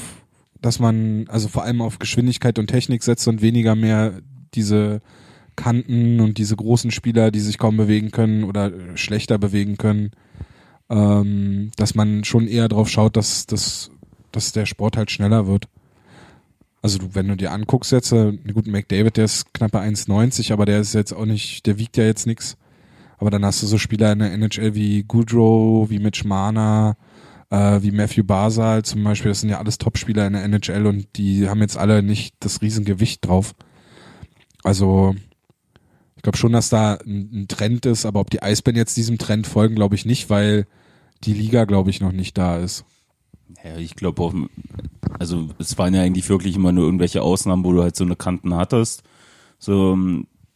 dass 0.61 0.79
man 0.79 1.27
also 1.29 1.49
vor 1.49 1.65
allem 1.65 1.83
auf 1.83 1.99
Geschwindigkeit 1.99 2.59
und 2.59 2.69
Technik 2.69 3.03
setzt 3.03 3.29
und 3.29 3.43
weniger 3.43 3.75
mehr 3.75 4.21
diese 4.55 5.01
Kanten 5.57 6.21
und 6.21 6.39
diese 6.39 6.57
großen 6.57 6.91
Spieler, 6.91 7.31
die 7.31 7.41
sich 7.41 7.59
kaum 7.59 7.77
bewegen 7.77 8.11
können 8.11 8.45
oder 8.45 8.73
schlechter 8.97 9.39
bewegen 9.39 9.77
können, 9.77 10.11
ähm, 10.89 11.71
dass 11.77 11.95
man 11.95 12.25
schon 12.25 12.49
eher 12.49 12.69
drauf 12.69 12.89
schaut, 12.89 13.17
dass, 13.17 13.47
dass, 13.47 13.91
dass 14.33 14.53
der 14.53 14.67
Sport 14.67 14.97
halt 14.97 15.11
schneller 15.11 15.47
wird. 15.47 15.69
Also 16.83 16.99
du, 16.99 17.15
wenn 17.15 17.29
du 17.29 17.37
dir 17.37 17.53
anguckst 17.53 17.93
jetzt, 17.93 18.13
äh, 18.13 18.33
gut, 18.55 18.67
McDavid, 18.67 19.17
der 19.17 19.27
ist 19.27 19.53
knappe 19.53 19.79
1,90, 19.79 20.53
aber 20.53 20.65
der 20.65 20.81
ist 20.81 20.95
jetzt 20.95 21.13
auch 21.13 21.27
nicht, 21.27 21.67
der 21.67 21.79
wiegt 21.79 21.97
ja 21.97 22.05
jetzt 22.05 22.27
nix. 22.27 22.57
Aber 23.21 23.31
dann 23.31 23.45
hast 23.45 23.63
du 23.63 23.67
so 23.67 23.77
Spieler 23.77 24.13
in 24.13 24.21
der 24.21 24.33
NHL 24.33 24.75
wie 24.75 25.03
Goodrow, 25.03 25.91
wie 25.91 25.99
Mitch 25.99 26.27
Marner, 26.27 26.97
äh, 27.51 27.83
wie 27.83 27.91
Matthew 27.91 28.25
Basal 28.25 28.83
zum 28.83 29.05
Beispiel. 29.05 29.31
Das 29.31 29.43
sind 29.43 29.51
ja 29.51 29.59
alles 29.59 29.77
Top-Spieler 29.77 30.27
in 30.27 30.33
der 30.33 30.45
NHL 30.45 30.87
und 30.87 31.07
die 31.17 31.47
haben 31.47 31.61
jetzt 31.61 31.77
alle 31.77 32.03
nicht 32.03 32.35
das 32.41 32.63
Riesengewicht 32.63 33.27
drauf. 33.27 33.55
Also 34.65 35.15
ich 36.17 36.23
glaube 36.23 36.39
schon, 36.39 36.53
dass 36.53 36.71
da 36.71 36.95
ein, 36.95 37.43
ein 37.43 37.49
Trend 37.49 37.85
ist, 37.85 38.07
aber 38.07 38.21
ob 38.21 38.31
die 38.31 38.43
Eisbären 38.43 38.77
jetzt 38.77 38.97
diesem 38.97 39.19
Trend 39.19 39.47
folgen, 39.47 39.75
glaube 39.75 39.97
ich 39.97 40.07
nicht, 40.07 40.31
weil 40.31 40.67
die 41.23 41.35
Liga, 41.35 41.67
glaube 41.67 41.91
ich, 41.91 42.01
noch 42.01 42.13
nicht 42.13 42.39
da 42.39 42.57
ist. 42.57 42.87
Ja, 43.63 43.77
ich 43.77 43.97
glaube 43.97 44.49
also 45.19 45.51
es 45.59 45.77
waren 45.77 45.93
ja 45.93 46.01
eigentlich 46.01 46.31
wirklich 46.31 46.57
immer 46.57 46.73
nur 46.73 46.87
irgendwelche 46.87 47.21
Ausnahmen, 47.21 47.65
wo 47.65 47.73
du 47.75 47.83
halt 47.83 47.97
so 47.97 48.05
eine 48.05 48.17
Kanten 48.17 48.55
hattest. 48.55 49.03
So, 49.59 49.99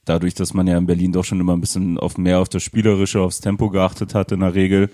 dadurch, 0.04 0.34
dass 0.34 0.54
man 0.54 0.66
ja 0.66 0.76
in 0.78 0.86
Berlin 0.86 1.12
doch 1.12 1.24
schon 1.24 1.40
immer 1.40 1.54
ein 1.54 1.60
bisschen 1.60 1.98
auf 1.98 2.18
mehr 2.18 2.40
auf 2.40 2.48
das 2.48 2.62
Spielerische, 2.62 3.20
aufs 3.20 3.40
Tempo 3.40 3.70
geachtet 3.70 4.14
hat 4.14 4.32
in 4.32 4.40
der 4.40 4.54
Regel, 4.54 4.90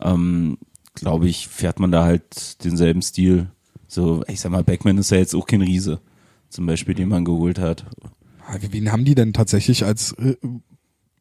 ähm, 0.00 0.58
glaube 0.94 1.28
ich, 1.28 1.48
fährt 1.48 1.78
man 1.80 1.92
da 1.92 2.04
halt 2.04 2.64
denselben 2.64 3.02
Stil. 3.02 3.50
So, 3.86 4.24
ich 4.28 4.40
sag 4.40 4.52
mal, 4.52 4.64
Beckman 4.64 4.98
ist 4.98 5.10
ja 5.10 5.18
jetzt 5.18 5.34
auch 5.34 5.46
kein 5.46 5.62
Riese, 5.62 6.00
zum 6.48 6.66
Beispiel, 6.66 6.94
den 6.94 7.08
man 7.08 7.24
geholt 7.24 7.58
hat. 7.58 7.84
Ah, 8.46 8.56
Wen 8.70 8.92
haben 8.92 9.04
die 9.04 9.14
denn 9.14 9.32
tatsächlich 9.32 9.84
als 9.84 10.12
äh, 10.12 10.36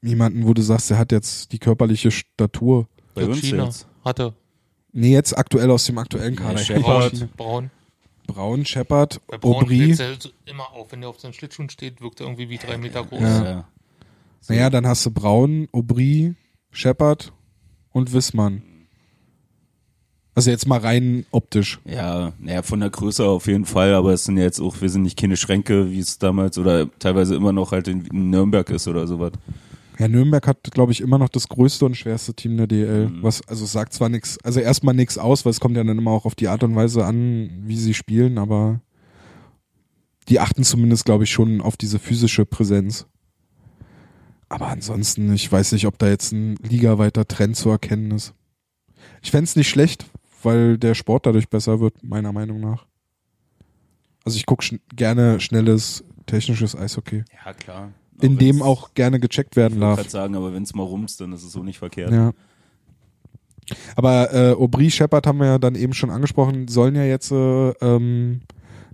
jemanden, 0.02 0.46
wo 0.46 0.54
du 0.54 0.62
sagst, 0.62 0.90
der 0.90 0.98
hat 0.98 1.12
jetzt 1.12 1.52
die 1.52 1.60
körperliche 1.60 2.12
Statur? 2.12 2.88
Bei 3.14 3.26
uns 3.26 3.40
China 3.42 3.66
jetzt. 3.66 3.88
hatte. 4.04 4.34
Nee, 4.92 5.12
jetzt 5.14 5.38
aktuell 5.38 5.70
aus 5.72 5.86
dem 5.86 5.98
aktuellen 5.98 6.36
Kader. 6.36 6.58
Shepard. 6.58 7.36
Braun, 7.36 7.70
Braun. 8.28 8.66
Shepard, 8.66 9.20
Bei 9.28 9.38
Braun 9.38 9.64
Aubry. 9.64 9.96
er 9.98 10.18
immer 10.46 10.72
auf, 10.72 10.92
wenn 10.92 11.04
er 11.04 11.10
auf 11.10 11.20
seinen 11.20 11.34
Schlittschuhen 11.34 11.70
steht, 11.70 12.02
wirkt 12.02 12.20
er 12.20 12.28
irgendwie 12.28 12.50
wie 12.50 12.58
drei 12.58 12.78
Meter 12.78 13.04
groß. 13.04 13.22
Ja. 13.22 13.68
Naja, 14.48 14.70
dann 14.70 14.86
hast 14.88 15.06
du 15.06 15.12
Braun, 15.12 15.68
Aubry, 15.72 16.36
Shepard 16.72 17.34
und 17.92 18.14
Wissmann. 18.14 18.62
Also 20.36 20.52
jetzt 20.52 20.68
mal 20.68 20.80
rein 20.80 21.26
optisch. 21.32 21.80
Ja, 21.86 22.34
naja, 22.40 22.62
von 22.62 22.82
der 22.82 22.90
Größe 22.90 23.24
auf 23.26 23.48
jeden 23.48 23.64
Fall, 23.66 23.94
aber 23.94 24.12
es 24.12 24.26
sind 24.26 24.38
ja 24.38 24.44
jetzt 24.44 24.60
auch, 24.60 24.82
wir 24.82 24.90
sind 24.90 25.04
nicht 25.04 25.18
keine 25.18 25.38
Schränke, 25.38 25.90
wie 25.92 26.00
es 26.00 26.20
damals 26.20 26.58
oder 26.58 26.90
teilweise 27.00 27.36
immer 27.36 27.54
noch 27.54 27.72
halt 27.72 27.88
in, 27.88 28.06
in 28.08 28.32
Nürnberg 28.32 28.70
ist 28.70 28.88
oder 28.90 29.08
sowas. 29.08 29.32
Ja, 29.98 30.08
Nürnberg 30.08 30.46
hat, 30.48 30.64
glaube 30.72 30.92
ich, 30.92 31.02
immer 31.02 31.18
noch 31.18 31.30
das 31.30 31.48
größte 31.48 31.86
und 31.86 31.96
schwerste 31.96 32.34
Team 32.34 32.58
der 32.58 32.68
DL. 32.68 33.10
Mhm. 33.10 33.24
Was, 33.24 33.48
also 33.48 33.66
es 33.66 33.72
sagt 33.72 33.94
zwar 33.94 34.10
nichts, 34.10 34.38
also 34.44 34.60
erstmal 34.60 34.94
nichts 34.94 35.18
aus, 35.18 35.46
weil 35.46 35.52
es 35.52 35.60
kommt 35.60 35.78
ja 35.78 35.84
dann 35.84 35.98
immer 35.98 36.12
auch 36.12 36.26
auf 36.26 36.36
die 36.36 36.48
Art 36.48 36.64
und 36.64 36.76
Weise 36.76 37.06
an, 37.06 37.50
wie 37.64 37.78
sie 37.78 37.94
spielen, 37.94 38.38
aber 38.38 38.82
die 40.28 40.40
achten 40.40 40.64
zumindest, 40.64 41.06
glaube 41.06 41.24
ich, 41.24 41.32
schon 41.32 41.62
auf 41.62 41.78
diese 41.78 42.00
physische 42.00 42.46
Präsenz. 42.46 43.06
Aber 44.50 44.68
ansonsten, 44.68 45.34
ich 45.34 45.52
weiß 45.52 45.72
nicht, 45.72 45.88
ob 45.88 45.98
da 45.98 46.08
jetzt 46.08 46.32
ein 46.32 46.56
ligaweiter 46.58 47.28
Trend 47.28 47.56
zu 47.56 47.70
erkennen 47.70 48.12
ist. 48.12 48.34
Ich 49.22 49.32
fänd's 49.32 49.56
nicht 49.56 49.70
schlecht, 49.70 50.06
weil 50.44 50.78
der 50.78 50.94
Sport 50.94 51.26
dadurch 51.26 51.50
besser 51.50 51.80
wird, 51.80 52.04
meiner 52.04 52.32
Meinung 52.32 52.60
nach. 52.60 52.86
Also 54.24 54.38
ich 54.38 54.46
gucke 54.46 54.64
schn 54.64 54.80
gerne 54.96 55.40
schnelles, 55.40 56.04
technisches 56.26 56.76
Eishockey. 56.76 57.24
Ja, 57.46 57.54
klar. 57.54 57.92
In 58.22 58.38
dem 58.38 58.62
auch 58.62 58.94
gerne 58.94 59.20
gecheckt 59.20 59.56
werden 59.56 59.76
Ich 59.76 59.80
darf. 59.80 59.98
wollte 59.98 60.10
sagen, 60.10 60.36
aber 60.36 60.54
wenn 60.54 60.64
es 60.64 60.74
mal 60.74 60.84
rumst, 60.84 61.20
dann 61.22 61.34
ist 61.34 61.44
es 61.44 61.52
so 61.52 61.64
nicht 61.64 61.80
verkehrt. 61.80 62.12
Ja. 62.12 62.32
Aber 63.96 64.34
äh, 64.34 64.54
Aubry, 64.54 64.92
Shepard 64.92 65.26
haben 65.28 65.40
wir 65.40 65.48
ja 65.48 65.58
dann 65.58 65.76
eben 65.76 65.94
schon 65.94 66.12
angesprochen, 66.12 66.68
sollen 66.68 66.96
ja 66.96 67.04
jetzt 67.04 67.32
äh, 67.32 67.70
ähm, 67.82 68.42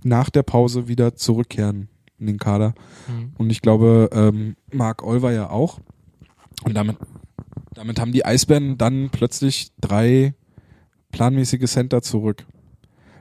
nach 0.02 0.30
der 0.30 0.42
Pause 0.42 0.88
wieder 0.88 1.14
zurückkehren 1.14 1.88
in 2.18 2.26
den 2.26 2.38
Kader. 2.38 2.74
Mhm. 3.08 3.32
Und 3.36 3.50
ich 3.50 3.60
glaube, 3.62 4.08
ähm, 4.12 4.56
Mark 4.72 5.02
Olver 5.04 5.32
ja 5.32 5.50
auch. 5.50 5.78
Und 6.64 6.74
damit, 6.74 6.96
damit 7.74 8.00
haben 8.00 8.12
die 8.12 8.24
Eisbären 8.24 8.78
dann 8.78 9.10
plötzlich 9.10 9.72
drei 9.80 10.34
planmäßige 11.10 11.70
Center 11.70 12.00
zurück. 12.00 12.46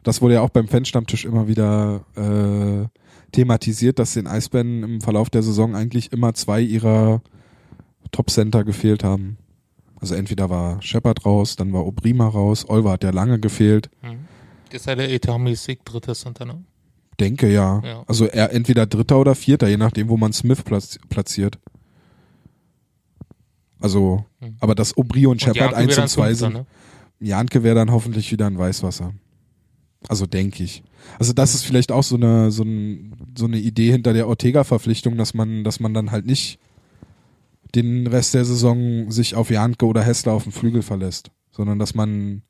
Das 0.03 0.21
wurde 0.21 0.35
ja 0.35 0.41
auch 0.41 0.49
beim 0.49 0.67
Fanstammtisch 0.67 1.25
immer 1.25 1.47
wieder 1.47 2.05
äh, 2.15 2.87
thematisiert, 3.31 3.99
dass 3.99 4.13
den 4.13 4.27
Eisbären 4.27 4.83
im 4.83 5.01
Verlauf 5.01 5.29
der 5.29 5.43
Saison 5.43 5.75
eigentlich 5.75 6.11
immer 6.11 6.33
zwei 6.33 6.61
ihrer 6.61 7.21
Top-Center 8.11 8.63
gefehlt 8.63 9.03
haben. 9.03 9.37
Also 9.99 10.15
entweder 10.15 10.49
war 10.49 10.81
Shepard 10.81 11.25
raus, 11.25 11.55
dann 11.55 11.71
war 11.73 11.85
Obrima 11.85 12.27
raus, 12.27 12.67
Olver 12.67 12.91
hat 12.91 13.03
ja 13.03 13.11
lange 13.11 13.39
gefehlt. 13.39 13.89
Das 14.71 14.81
ist 14.81 14.87
ja 14.87 14.95
der 14.95 15.11
etatmäßig 15.11 15.79
dritte 15.85 16.13
Center, 16.13 16.45
ne? 16.45 16.63
Denke 17.19 17.51
ja. 17.51 17.81
Ja. 17.85 18.03
Also 18.07 18.25
er 18.25 18.51
entweder 18.51 18.87
Dritter 18.87 19.19
oder 19.19 19.35
Vierter, 19.35 19.67
je 19.67 19.77
nachdem, 19.77 20.09
wo 20.09 20.17
man 20.17 20.33
Smith 20.33 20.63
platz 20.63 20.97
platziert. 21.09 21.59
Also, 23.79 24.25
Mhm. 24.39 24.55
aber 24.59 24.75
dass 24.75 24.97
Aubry 24.97 25.25
und 25.25 25.41
Shepard 25.41 25.57
Janke 25.57 25.75
eins 25.77 25.87
wäre 25.89 25.95
dann 25.95 26.03
und 26.03 26.09
zwei 26.09 26.27
Fünfter, 26.29 26.45
sind. 26.45 26.53
Ne? 26.53 26.65
Janke 27.19 27.63
wäre 27.63 27.75
dann 27.75 27.91
hoffentlich 27.91 28.31
wieder 28.31 28.47
ein 28.47 28.57
Weißwasser. 28.57 29.13
Also 30.07 30.25
denke 30.25 30.63
ich. 30.63 30.83
Also 31.19 31.33
das 31.33 31.53
ist 31.55 31.63
vielleicht 31.63 31.91
auch 31.91 32.03
so 32.03 32.15
eine 32.15 32.51
so, 32.51 32.63
ein, 32.63 33.15
so 33.37 33.45
eine 33.45 33.57
Idee 33.59 33.91
hinter 33.91 34.13
der 34.13 34.27
Ortega-Verpflichtung, 34.27 35.17
dass 35.17 35.33
man, 35.33 35.63
dass 35.63 35.79
man 35.79 35.93
dann 35.93 36.11
halt 36.11 36.25
nicht 36.25 36.59
den 37.75 38.07
Rest 38.07 38.33
der 38.33 38.43
Saison 38.45 39.11
sich 39.11 39.35
auf 39.35 39.49
Janke 39.49 39.85
oder 39.85 40.03
Hessler 40.03 40.33
auf 40.33 40.43
dem 40.43 40.51
Flügel 40.51 40.81
verlässt, 40.81 41.31
sondern 41.51 41.79
dass 41.79 41.93
man 41.95 42.41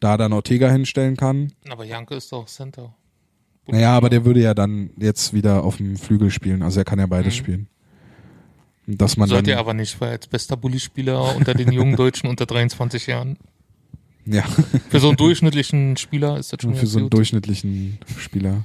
da 0.00 0.16
dann 0.16 0.32
Ortega 0.32 0.70
hinstellen 0.70 1.16
kann. 1.16 1.52
Aber 1.68 1.84
Janke 1.84 2.14
ist 2.14 2.30
doch 2.30 2.46
Center. 2.46 2.94
Naja, 3.66 3.96
aber 3.96 4.10
der 4.10 4.24
würde 4.24 4.40
ja 4.40 4.54
dann 4.54 4.90
jetzt 4.98 5.32
wieder 5.34 5.64
auf 5.64 5.78
dem 5.78 5.96
Flügel 5.96 6.30
spielen. 6.30 6.62
Also 6.62 6.80
er 6.80 6.84
kann 6.84 7.00
ja 7.00 7.06
beides 7.06 7.34
Mhm. 7.34 7.38
spielen. 7.38 7.68
Dass 8.86 9.16
man 9.16 9.28
Sollte 9.28 9.50
er 9.50 9.58
aber 9.58 9.74
nicht, 9.74 10.00
weil 10.00 10.10
als 10.10 10.28
bester 10.28 10.56
Bully-Spieler 10.56 11.34
unter 11.34 11.54
den 11.54 11.72
jungen 11.72 11.96
Deutschen 11.96 12.28
unter 12.28 12.46
23 12.46 13.08
Jahren. 13.08 13.36
Ja, 14.26 14.42
Für 14.90 15.00
so 15.00 15.08
einen 15.08 15.16
durchschnittlichen 15.16 15.96
Spieler 15.96 16.38
ist 16.38 16.52
das 16.52 16.60
schon 16.62 16.74
für 16.74 16.86
so 16.86 16.98
einen 16.98 17.06
gut. 17.06 17.14
durchschnittlichen 17.14 17.98
Spieler. 18.18 18.64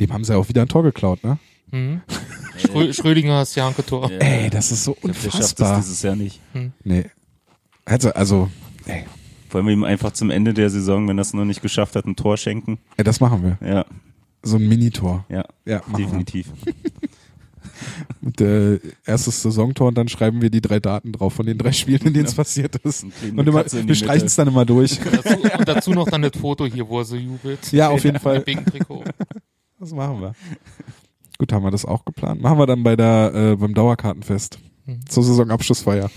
Dem 0.00 0.12
haben 0.12 0.24
sie 0.24 0.32
ja 0.32 0.38
auch 0.38 0.48
wieder 0.48 0.62
ein 0.62 0.68
Tor 0.68 0.82
geklaut, 0.82 1.22
ne? 1.24 1.38
Mhm. 1.70 2.00
Schrö 2.58 2.92
Schrödingers 2.92 3.54
Janke-Tor. 3.54 4.10
Ja. 4.10 4.18
Ey, 4.18 4.50
das 4.50 4.70
ist 4.72 4.84
so 4.84 4.92
Ich 4.96 5.00
glaub, 5.02 5.12
der 5.14 5.20
schafft 5.30 5.34
es 5.34 5.50
unfassbar. 5.52 5.76
dieses 5.80 6.02
Jahr 6.02 6.16
nicht. 6.16 6.40
Nee. 6.84 7.04
Also, 7.84 8.10
also, 8.12 8.50
ey, 8.86 9.04
Wollen 9.50 9.66
wir 9.66 9.72
ihm 9.72 9.84
einfach 9.84 10.12
zum 10.12 10.30
Ende 10.30 10.52
der 10.54 10.68
Saison, 10.70 11.06
wenn 11.08 11.18
er 11.18 11.22
es 11.22 11.32
noch 11.34 11.44
nicht 11.44 11.62
geschafft 11.62 11.94
hat, 11.96 12.06
ein 12.06 12.16
Tor 12.16 12.36
schenken? 12.36 12.78
ey, 12.96 13.04
das 13.04 13.20
machen 13.20 13.42
wir. 13.42 13.58
Ja, 13.68 13.84
So 14.42 14.56
ein 14.56 14.68
Minitor. 14.68 15.24
ja, 15.28 15.44
Ja, 15.64 15.82
machen 15.86 15.96
definitiv. 15.96 16.48
Mit, 18.20 18.40
äh, 18.40 18.78
erstes 19.04 19.42
Saisontor 19.42 19.88
und 19.88 19.98
dann 19.98 20.08
schreiben 20.08 20.42
wir 20.42 20.50
die 20.50 20.60
drei 20.60 20.80
Daten 20.80 21.12
drauf 21.12 21.34
von 21.34 21.46
den 21.46 21.58
drei 21.58 21.72
Spielen, 21.72 22.02
in 22.02 22.14
denen 22.14 22.26
es 22.26 22.34
passiert 22.34 22.76
ist. 22.76 23.04
Und 23.04 23.38
Und 23.38 23.46
immer, 23.48 23.64
wir 23.64 23.94
streichen 23.94 24.26
es 24.26 24.36
dann 24.36 24.48
immer 24.48 24.64
durch. 24.64 24.98
dazu, 24.98 25.38
und 25.58 25.68
dazu 25.68 25.90
noch 25.92 26.08
dann 26.08 26.22
das 26.22 26.32
Foto 26.38 26.66
hier, 26.66 26.88
wo 26.88 26.98
er 27.00 27.04
so 27.04 27.16
jubelt. 27.16 27.72
Ja, 27.72 27.88
auf 27.88 28.04
jeden 28.04 28.18
Fall. 28.18 28.44
Das 29.78 29.92
machen 29.92 30.20
wir. 30.20 30.34
Gut, 31.38 31.52
haben 31.52 31.64
wir 31.64 31.70
das 31.70 31.84
auch 31.84 32.04
geplant. 32.04 32.40
Machen 32.40 32.58
wir 32.58 32.66
dann 32.66 32.82
bei 32.82 32.96
der, 32.96 33.32
äh, 33.34 33.56
beim 33.56 33.74
Dauerkartenfest. 33.74 34.58
Mhm. 34.86 35.06
Zur 35.08 35.24
Saisonabschlussfeier. 35.24 36.10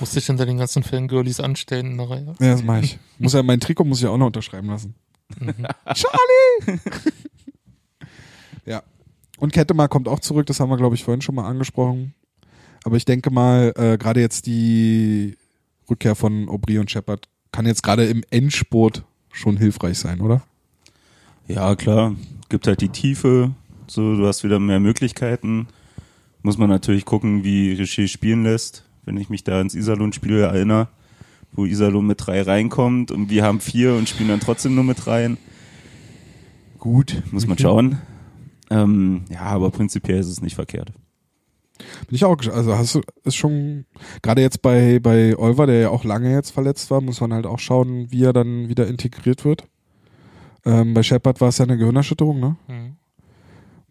Musste 0.00 0.18
ich 0.18 0.26
hinter 0.26 0.46
den 0.46 0.58
ganzen 0.58 0.82
Fangirlies 0.82 1.40
anstellen 1.40 1.92
in 1.92 1.98
der 1.98 2.10
Reihe. 2.10 2.34
Ja, 2.40 2.52
das 2.52 2.62
mache 2.62 2.80
ich. 2.80 2.98
Muss 3.18 3.34
ja, 3.34 3.42
mein 3.42 3.60
Trikot 3.60 3.84
muss 3.84 4.00
ich 4.00 4.06
auch 4.06 4.16
noch 4.16 4.26
unterschreiben 4.26 4.68
lassen. 4.68 4.94
Mhm. 5.38 5.54
Charlie! 5.94 6.80
ja. 8.66 8.82
Und 9.38 9.52
Kettemar 9.52 9.88
kommt 9.88 10.08
auch 10.08 10.20
zurück, 10.20 10.46
das 10.46 10.60
haben 10.60 10.70
wir, 10.70 10.76
glaube 10.76 10.94
ich, 10.94 11.04
vorhin 11.04 11.22
schon 11.22 11.34
mal 11.34 11.48
angesprochen. 11.48 12.14
Aber 12.84 12.96
ich 12.96 13.04
denke 13.04 13.30
mal, 13.30 13.72
äh, 13.76 13.98
gerade 13.98 14.20
jetzt 14.20 14.46
die 14.46 15.36
Rückkehr 15.88 16.14
von 16.14 16.48
Aubry 16.48 16.78
und 16.78 16.90
Shepard 16.90 17.28
kann 17.50 17.66
jetzt 17.66 17.82
gerade 17.82 18.04
im 18.04 18.22
Endspurt 18.30 19.04
schon 19.32 19.56
hilfreich 19.56 19.98
sein, 19.98 20.20
oder? 20.20 20.42
Ja, 21.48 21.74
klar. 21.76 22.14
Gibt 22.48 22.66
halt 22.66 22.80
die 22.80 22.88
Tiefe. 22.88 23.52
So, 23.86 24.16
du 24.16 24.26
hast 24.26 24.44
wieder 24.44 24.58
mehr 24.58 24.80
Möglichkeiten. 24.80 25.66
Muss 26.42 26.58
man 26.58 26.68
natürlich 26.68 27.04
gucken, 27.04 27.44
wie 27.44 27.72
Richer 27.72 28.06
spielen 28.06 28.44
lässt. 28.44 28.84
Wenn 29.04 29.16
ich 29.16 29.28
mich 29.28 29.44
da 29.44 29.60
ins 29.60 29.74
Iserlohn-Spiel 29.74 30.38
erinnere, 30.38 30.88
wo 31.52 31.64
Iserlohn 31.64 32.06
mit 32.06 32.26
drei 32.26 32.42
reinkommt 32.42 33.10
und 33.10 33.30
wir 33.30 33.44
haben 33.44 33.60
vier 33.60 33.94
und 33.94 34.08
spielen 34.08 34.30
dann 34.30 34.40
trotzdem 34.40 34.74
nur 34.74 34.84
mit 34.84 35.06
rein. 35.06 35.36
Gut, 36.78 37.22
muss 37.30 37.46
man 37.46 37.58
schauen. 37.58 37.98
Ähm, 38.70 39.24
ja, 39.30 39.40
aber 39.42 39.70
prinzipiell 39.70 40.18
ist 40.18 40.28
es 40.28 40.40
nicht 40.42 40.54
verkehrt. 40.54 40.92
Bin 42.06 42.14
ich 42.14 42.24
auch, 42.24 42.36
gesch- 42.36 42.50
also 42.50 42.76
hast 42.76 42.94
du, 42.94 43.00
ist 43.24 43.34
schon, 43.36 43.84
gerade 44.22 44.40
jetzt 44.40 44.62
bei, 44.62 45.00
bei 45.00 45.36
Olver, 45.36 45.66
der 45.66 45.80
ja 45.80 45.88
auch 45.90 46.04
lange 46.04 46.32
jetzt 46.32 46.50
verletzt 46.50 46.90
war, 46.90 47.00
muss 47.00 47.20
man 47.20 47.32
halt 47.32 47.46
auch 47.46 47.58
schauen, 47.58 48.10
wie 48.10 48.24
er 48.24 48.32
dann 48.32 48.68
wieder 48.68 48.86
integriert 48.86 49.44
wird. 49.44 49.64
Ähm, 50.64 50.94
bei 50.94 51.02
Shepard 51.02 51.40
war 51.40 51.48
es 51.48 51.58
ja 51.58 51.64
eine 51.64 51.76
Gehirnerschütterung, 51.76 52.40
ne? 52.40 52.56
Mhm. 52.68 52.96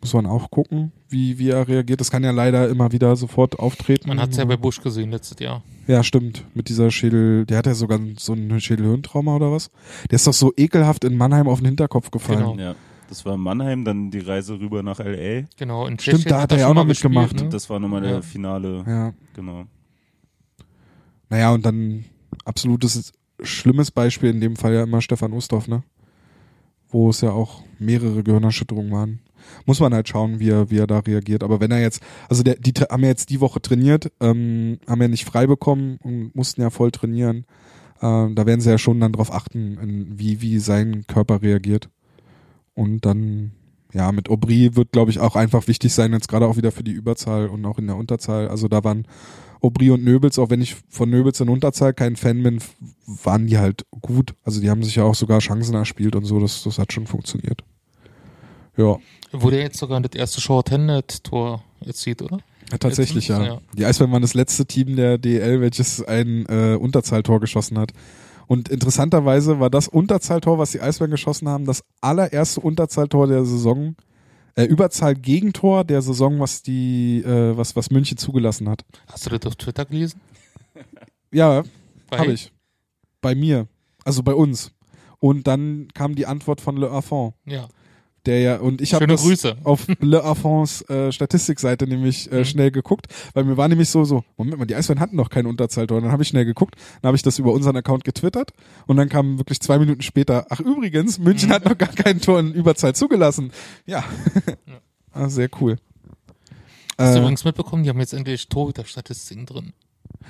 Muss 0.02 0.14
man 0.14 0.26
auch 0.26 0.50
gucken, 0.52 0.92
wie, 1.08 1.38
wie 1.40 1.50
er 1.52 1.66
reagiert. 1.68 2.02
Das 2.02 2.12
kann 2.12 2.24
ja 2.26 2.32
leider 2.32 2.68
immer 2.68 2.92
wieder 2.92 3.16
sofort 3.16 3.60
auftreten. 3.60 4.10
Man 4.10 4.20
hat 4.20 4.32
es 4.32 4.38
ja 4.38 4.44
bei 4.44 4.58
Bush 4.58 4.82
gesehen 4.82 5.12
letztes 5.12 5.40
Jahr. 5.40 5.64
Ja, 5.88 6.04
stimmt. 6.04 6.44
Mit 6.54 6.68
dieser 6.68 6.92
Schädel, 6.92 7.46
der 7.46 7.58
hat 7.60 7.68
ja 7.68 7.74
sogar 7.74 8.00
so 8.18 8.34
ein 8.34 8.60
Schädelhirntrauma 8.60 9.36
oder 9.38 9.52
was? 9.54 9.72
Der 10.12 10.18
ist 10.18 10.28
doch 10.28 10.34
so 10.34 10.52
ekelhaft 10.58 11.06
in 11.06 11.16
Mannheim 11.16 11.48
auf 11.48 11.60
den 11.60 11.68
Hinterkopf 11.68 12.12
gefallen. 12.12 12.40
Genau. 12.40 12.58
Ja. 12.58 12.76
Das 13.14 13.26
war 13.26 13.36
in 13.36 13.42
Mannheim, 13.42 13.86
dann 13.86 14.10
die 14.10 14.18
Reise 14.22 14.60
rüber 14.60 14.82
nach 14.82 15.00
L.A. 15.00 15.46
Genau, 15.56 15.86
in 15.86 16.00
Stimmt, 16.00 16.18
Tschechien 16.22 16.30
da 16.32 16.42
hat 16.42 16.52
er 16.52 16.58
ja 16.58 16.68
auch 16.68 16.74
noch 16.74 16.88
gespielt, 16.88 17.14
mitgemacht. 17.14 17.36
Ne? 17.44 17.50
Das 17.50 17.70
war 17.70 17.80
nochmal 17.80 18.02
der 18.02 18.12
Ja. 18.12 18.22
finale, 18.24 18.84
Ja. 18.88 19.14
genau. 19.36 19.66
Naja, 21.30 21.52
und 21.54 21.64
dann 21.64 22.06
absolutes 22.44 23.12
schlimmes 23.44 23.92
Beispiel 23.92 24.32
in 24.32 24.42
dem 24.42 24.56
Fall 24.56 24.74
ja 24.74 24.82
immer 24.82 25.00
Stefan 25.00 25.32
Ustorf, 25.32 25.68
ne? 25.68 25.84
Wo 26.90 27.12
es 27.12 27.22
ja 27.22 27.30
auch 27.30 27.62
mehrere 27.78 28.24
Gehirnerschütterungen 28.24 28.92
waren. 28.92 29.20
Muss 29.68 29.80
man 29.80 29.94
halt 29.94 30.10
schauen, 30.10 30.40
wie 30.40 30.50
er, 30.50 30.72
wie 30.72 30.80
er 30.80 30.88
da 30.88 30.98
reagiert. 30.98 31.44
Aber 31.44 31.60
wenn 31.60 31.70
er 31.70 31.82
jetzt, 31.82 32.02
also 32.30 32.42
der, 32.42 32.56
die 32.56 32.72
haben 32.72 33.04
ja 33.04 33.10
jetzt 33.10 33.30
die 33.30 33.42
Woche 33.42 33.62
trainiert, 33.62 34.12
ähm, 34.22 34.80
haben 34.88 35.02
ja 35.04 35.08
nicht 35.08 35.26
frei 35.26 35.46
bekommen 35.46 35.98
und 36.02 36.36
mussten 36.36 36.62
ja 36.62 36.72
voll 36.72 36.90
trainieren. 36.90 37.46
Ähm, 38.02 38.34
da 38.34 38.48
werden 38.48 38.60
sie 38.62 38.72
ja 38.72 38.80
schon 38.80 39.00
dann 39.00 39.12
drauf 39.14 39.32
achten, 39.32 39.78
in, 39.78 40.18
wie, 40.18 40.42
wie 40.42 40.58
sein 40.58 41.06
Körper 41.08 41.44
reagiert. 41.44 41.90
Und 42.76 43.06
dann, 43.06 43.52
ja, 43.94 44.12
mit 44.12 44.30
Aubry 44.30 44.76
wird, 44.76 44.92
glaube 44.92 45.12
ich, 45.12 45.20
auch 45.20 45.36
einfach 45.36 45.68
wichtig 45.68 45.94
sein, 45.94 46.14
jetzt 46.14 46.28
gerade 46.28 46.48
auch 46.48 46.58
wieder 46.58 46.72
für 46.72 46.84
die 46.84 46.92
Überzahl 46.92 47.48
und 47.48 47.66
auch 47.66 47.78
in 47.78 47.88
der 47.88 47.96
Unterzahl. 47.96 48.48
Also 48.48 48.68
da 48.68 48.84
waren 48.84 49.08
Aubry 49.62 49.92
und 49.92 50.04
Nöbels, 50.04 50.40
auch 50.40 50.50
wenn 50.50 50.62
ich 50.62 50.76
von 50.90 51.10
Nöbels 51.10 51.40
in 51.40 51.50
Unterzahl 51.50 51.94
kein 51.94 52.16
Fan 52.16 52.44
bin, 52.44 52.60
waren 53.06 53.48
die 53.48 53.58
halt 53.58 53.86
gut. 54.02 54.34
Also 54.44 54.60
die 54.60 54.70
haben 54.70 54.84
sich 54.84 54.96
ja 54.96 55.04
auch 55.04 55.16
sogar 55.16 55.40
Chancen 55.40 55.76
erspielt 55.76 56.16
und 56.16 56.26
so, 56.26 56.40
das, 56.40 56.64
das 56.64 56.80
hat 56.80 56.92
schon 56.92 57.08
funktioniert. 57.08 57.64
Ja, 58.76 58.98
Wurde 59.32 59.60
jetzt 59.60 59.78
sogar 59.78 60.00
das 60.02 60.18
erste 60.20 60.42
Short-Handed-Tor 60.42 61.64
erzielt, 61.86 62.22
oder? 62.22 62.40
ja 62.72 62.78
tatsächlich 62.78 63.28
ja. 63.28 63.44
Ja. 63.44 63.62
Die 63.78 63.86
Eisbären 63.86 64.12
waren 64.12 64.22
das 64.22 64.34
letzte 64.34 64.66
Team 64.66 64.96
der 64.96 65.18
DL, 65.18 65.62
welches 65.62 66.04
ein 66.04 66.46
äh, 66.48 66.76
Unterzahltor 66.76 67.40
geschossen 67.40 67.78
hat. 67.78 67.92
Und 68.48 68.70
interessanterweise 68.70 69.60
war 69.60 69.70
das 69.70 69.88
Unterzahltor, 69.88 70.58
was 70.58 70.72
die 70.72 70.82
Eisbären 70.82 71.12
geschossen 71.12 71.48
haben, 71.50 71.66
das 71.66 71.84
allererste 72.02 72.62
Unterzahltor 72.62 73.28
der 73.28 73.46
Saison, 73.46 73.96
äh, 74.56 74.66
Überzahl-Gegentor 74.66 75.84
der 75.84 76.02
Saison, 76.02 76.40
was 76.40 76.62
die, 76.62 77.24
äh, 77.24 77.58
was, 77.58 77.76
was 77.76 77.90
München 77.90 78.18
zugelassen 78.18 78.70
hat. 78.70 78.84
Hast 79.08 79.26
du 79.26 79.30
das 79.32 79.46
auf 79.48 79.56
Twitter 79.56 79.86
gelesen? 79.86 80.20
Ja, 81.32 81.64
Habe 82.12 82.32
ich. 82.32 82.52
Bei 83.20 83.34
mir. 83.34 83.68
Also 84.06 84.22
bei 84.22 84.36
uns. 84.36 84.72
Und 85.20 85.48
dann 85.48 85.88
kam 85.96 86.14
die 86.14 86.28
Antwort 86.28 86.62
von 86.62 86.78
Le 86.78 86.92
Affont, 86.92 87.34
Ja. 87.46 87.68
Der 88.26 88.40
ja, 88.40 88.56
und 88.58 88.80
ich 88.82 88.94
habe 88.94 89.06
auf 89.66 89.88
Le 90.00 90.24
Affonts 90.24 90.82
äh, 90.90 91.12
Statistikseite 91.12 91.86
nämlich 91.88 92.32
äh, 92.32 92.40
Mhm. 92.40 92.46
schnell 92.46 92.72
geguckt, 92.72 93.08
weil 93.34 93.44
mir 93.44 93.58
war 93.58 93.68
nämlich 93.68 93.90
so, 93.90 94.06
so, 94.06 94.24
Moment 94.38 94.58
mal, 94.60 94.66
die 94.66 94.76
Eisbären 94.76 95.00
hatten 95.02 95.16
noch 95.18 95.30
kein 95.30 95.46
Unterzahltor. 95.46 95.98
Und 95.98 96.04
dann 96.04 96.12
habe 96.14 96.24
ich 96.24 96.30
schnell 96.30 96.46
geguckt, 96.46 96.76
dann 97.02 97.10
habe 97.10 97.16
ich 97.18 97.22
das 97.24 97.38
über 97.40 97.52
unseren 97.52 97.76
Account 97.76 98.04
getwittert 98.06 98.52
und 98.88 98.96
dann 98.98 99.10
kam 99.10 99.38
wirklich 99.40 99.60
zwei 99.60 99.78
Minuten 99.78 100.02
später, 100.02 100.46
ach 100.50 100.60
übrigens, 100.62 101.20
München 101.20 101.50
Mhm. 101.50 101.54
hat 101.54 101.66
noch 101.66 101.78
gar 101.78 101.90
kein 101.90 102.22
Tor 102.22 102.40
in 102.40 102.54
Überzahl 102.54 102.96
zugelassen. 102.96 103.52
Ja. 103.86 104.04
ah, 105.12 105.28
sehr 105.30 105.50
cool. 105.60 105.78
Hast 106.98 107.14
du 107.16 107.18
Äh, 107.18 107.22
übrigens 107.22 107.44
mitbekommen, 107.44 107.84
die 107.84 107.90
haben 107.90 108.00
jetzt 108.00 108.14
endlich 108.14 108.48
Torhüter-Statistiken 108.48 109.46
drin. 109.46 109.74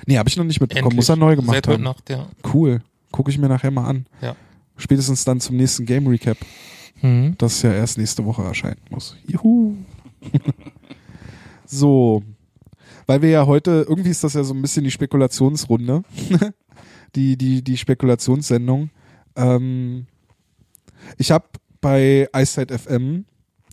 nee, 0.06 0.18
habe 0.18 0.28
ich 0.28 0.36
noch 0.36 0.44
nicht 0.44 0.60
mitbekommen. 0.60 0.86
Endlich. 0.92 0.96
Muss 0.96 1.08
er 1.10 1.16
neu 1.16 1.36
gemacht 1.36 1.54
Seit 1.56 1.68
haben. 1.68 1.82
Nacht, 1.82 2.10
ja. 2.10 2.26
Cool. 2.52 2.80
Gucke 3.12 3.30
ich 3.30 3.38
mir 3.38 3.48
nachher 3.48 3.70
mal 3.70 3.86
an. 3.86 4.06
Ja. 4.20 4.34
Spätestens 4.76 5.24
dann 5.24 5.40
zum 5.40 5.56
nächsten 5.56 5.86
Game 5.86 6.06
Recap. 6.08 6.38
Mhm. 7.04 7.34
das 7.38 7.60
ja 7.62 7.72
erst 7.72 7.98
nächste 7.98 8.24
Woche 8.24 8.42
erscheinen 8.42 8.80
muss. 8.90 9.16
Juhu. 9.26 9.76
so. 11.66 12.22
Weil 13.06 13.20
wir 13.20 13.28
ja 13.28 13.46
heute, 13.46 13.84
irgendwie 13.88 14.10
ist 14.10 14.24
das 14.24 14.32
ja 14.34 14.42
so 14.42 14.54
ein 14.54 14.62
bisschen 14.62 14.84
die 14.84 14.90
Spekulationsrunde. 14.90 16.02
die, 17.14 17.36
die, 17.36 17.62
die 17.62 17.76
Spekulationssendung. 17.76 18.90
Ähm, 19.36 20.06
ich 21.18 21.30
habe 21.30 21.44
bei 21.82 22.28
Eyesight 22.32 22.72
FM, 22.72 23.26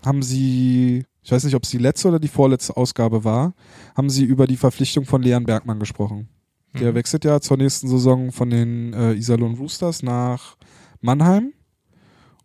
haben 0.05 0.21
sie, 0.21 1.05
ich 1.23 1.31
weiß 1.31 1.45
nicht, 1.45 1.55
ob 1.55 1.63
es 1.63 1.69
die 1.69 1.77
letzte 1.77 2.09
oder 2.09 2.19
die 2.19 2.27
vorletzte 2.27 2.75
Ausgabe 2.75 3.23
war, 3.23 3.53
haben 3.95 4.09
sie 4.09 4.25
über 4.25 4.47
die 4.47 4.57
Verpflichtung 4.57 5.05
von 5.05 5.21
Leon 5.21 5.45
Bergmann 5.45 5.79
gesprochen. 5.79 6.27
Der 6.73 6.91
Mhm. 6.91 6.95
wechselt 6.95 7.23
ja 7.25 7.39
zur 7.39 7.57
nächsten 7.57 7.87
Saison 7.87 8.31
von 8.31 8.49
den 8.49 8.93
äh, 8.93 9.13
Iserlohn 9.13 9.55
Roosters 9.55 10.03
nach 10.03 10.57
Mannheim. 10.99 11.53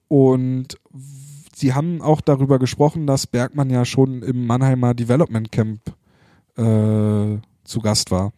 Und 0.09 0.79
sie 1.55 1.75
haben 1.75 2.01
auch 2.03 2.21
darüber 2.21 2.59
gesprochen, 2.59 3.07
dass 3.07 3.27
Bergmann 3.27 3.71
ja 3.71 3.85
schon 3.85 4.23
im 4.23 4.47
Mannheimer 4.47 4.95
Development 4.95 5.51
Camp 5.51 5.81
äh, 6.57 7.39
zu 7.65 7.81
Gast 7.83 8.11
war. 8.11 8.33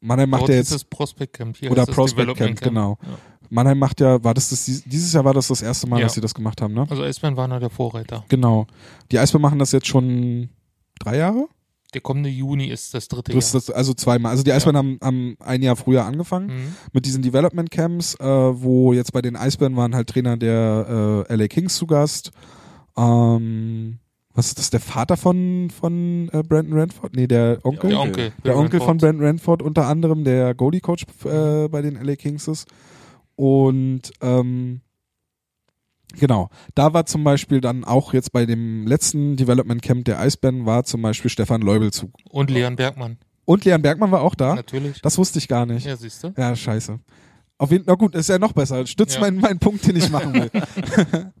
Mannheim 0.00 0.30
macht 0.30 0.42
Dort 0.42 0.50
ja 0.50 0.56
ist 0.56 0.70
jetzt, 0.70 0.76
es 0.76 0.84
Prospect 0.84 1.32
Camp. 1.32 1.56
Hier 1.56 1.70
oder 1.70 1.86
Prospect 1.86 2.28
Development 2.28 2.60
Camp, 2.60 2.74
genau. 2.74 2.98
Ja. 3.02 3.18
Mannheim 3.48 3.78
macht 3.78 4.00
ja, 4.00 4.22
war 4.22 4.34
das, 4.34 4.50
das 4.50 4.64
dieses 4.64 5.12
Jahr 5.12 5.24
war 5.24 5.34
das 5.34 5.48
das 5.48 5.62
erste 5.62 5.88
Mal, 5.88 5.98
Ja. 6.00 6.06
dass 6.06 6.14
sie 6.14 6.20
das 6.20 6.34
gemacht 6.34 6.60
haben, 6.60 6.74
ne? 6.74 6.86
Also 6.88 7.02
Eisbären 7.02 7.36
waren 7.36 7.50
ja 7.50 7.58
der 7.58 7.70
Vorreiter. 7.70 8.24
Genau. 8.28 8.66
Die 9.10 9.18
Eisbären 9.18 9.42
machen 9.42 9.58
das 9.58 9.72
jetzt 9.72 9.86
schon 9.86 10.50
drei 10.98 11.18
Jahre? 11.18 11.48
Der 11.96 12.02
kommende 12.02 12.28
Juni 12.28 12.66
ist 12.66 12.92
das 12.92 13.08
dritte 13.08 13.32
Das, 13.32 13.54
Jahr. 13.54 13.62
das, 13.62 13.70
also 13.70 13.94
zweimal. 13.94 14.30
Also 14.30 14.42
die 14.42 14.52
Eisbären 14.52 14.76
haben, 14.76 14.98
haben 15.02 15.38
ein 15.40 15.62
Jahr 15.62 15.76
früher 15.76 16.04
angefangen. 16.04 16.48
Mhm. 16.48 16.74
mit 16.92 17.06
diesen 17.06 17.22
Development 17.22 17.70
Camps, 17.70 18.16
äh, 18.16 18.22
wo 18.26 18.92
jetzt 18.92 19.14
bei 19.14 19.22
den 19.22 19.34
Eisbären 19.34 19.76
waren 19.76 19.94
halt 19.94 20.10
Trainer 20.10 20.36
der 20.36 21.24
äh, 21.30 21.34
LA 21.34 21.48
Kings 21.48 21.74
zu 21.76 21.86
Gast. 21.86 22.32
Ähm, 22.98 23.96
was 24.34 24.48
ist 24.48 24.58
das, 24.58 24.68
der 24.68 24.80
Vater 24.80 25.16
von, 25.16 25.70
von 25.70 26.28
äh, 26.34 26.42
Brandon 26.42 26.78
Ranford? 26.78 27.16
Nee, 27.16 27.26
der 27.26 27.60
Onkel. 27.62 27.88
Der. 27.88 28.00
Onkel. 28.00 28.32
Der 28.44 28.58
Onkel 28.58 28.80
von. 28.80 28.98
Brandon 28.98 29.24
Ranford 29.24 29.62
unter 29.62 29.86
anderem, 29.86 30.22
der 30.24 30.54
Goalie-Coach 30.54 31.06
äh, 31.24 31.68
bei 31.68 31.80
den 31.80 31.94
LA 31.94 32.16
Kings 32.16 32.46
ist. 32.46 32.68
Und 33.36 34.02
ähm, 34.20 34.82
genau, 36.14 36.48
da 36.74 36.92
war 36.92 37.06
zum 37.06 37.24
Beispiel 37.24 37.60
dann 37.60 37.84
auch 37.84 38.12
jetzt 38.12 38.32
bei 38.32 38.46
dem 38.46 38.86
letzten 38.86 39.36
Development 39.36 39.82
Camp 39.82 40.04
der 40.04 40.20
Eisbären 40.20 40.66
war 40.66 40.84
zum 40.84 41.02
Beispiel 41.02 41.30
Stefan 41.30 41.60
Leubel 41.62 41.92
zu. 41.92 42.10
Und 42.30 42.50
Leon 42.50 42.76
Bergmann. 42.76 43.18
Und 43.44 43.64
Leon 43.64 43.82
Bergmann 43.82 44.10
war 44.10 44.22
auch 44.22 44.34
da. 44.34 44.54
Natürlich. 44.56 45.00
Das 45.02 45.18
wusste 45.18 45.38
ich 45.38 45.48
gar 45.48 45.66
nicht. 45.66 45.86
Ja, 45.86 45.96
siehst 45.96 46.22
du. 46.24 46.32
Ja, 46.36 46.54
scheiße. 46.56 46.98
Auf 47.58 47.70
jeden, 47.70 47.84
na 47.86 47.94
gut, 47.94 48.14
ist 48.14 48.28
ja 48.28 48.38
noch 48.38 48.52
besser. 48.52 48.86
Stützt 48.86 49.14
Ja. 49.14 49.20
meinen, 49.22 49.40
meinen 49.40 49.58
Punkt, 49.58 49.86
den 49.86 49.96
ich 49.96 50.10
machen 50.10 50.34
will. 50.34 50.50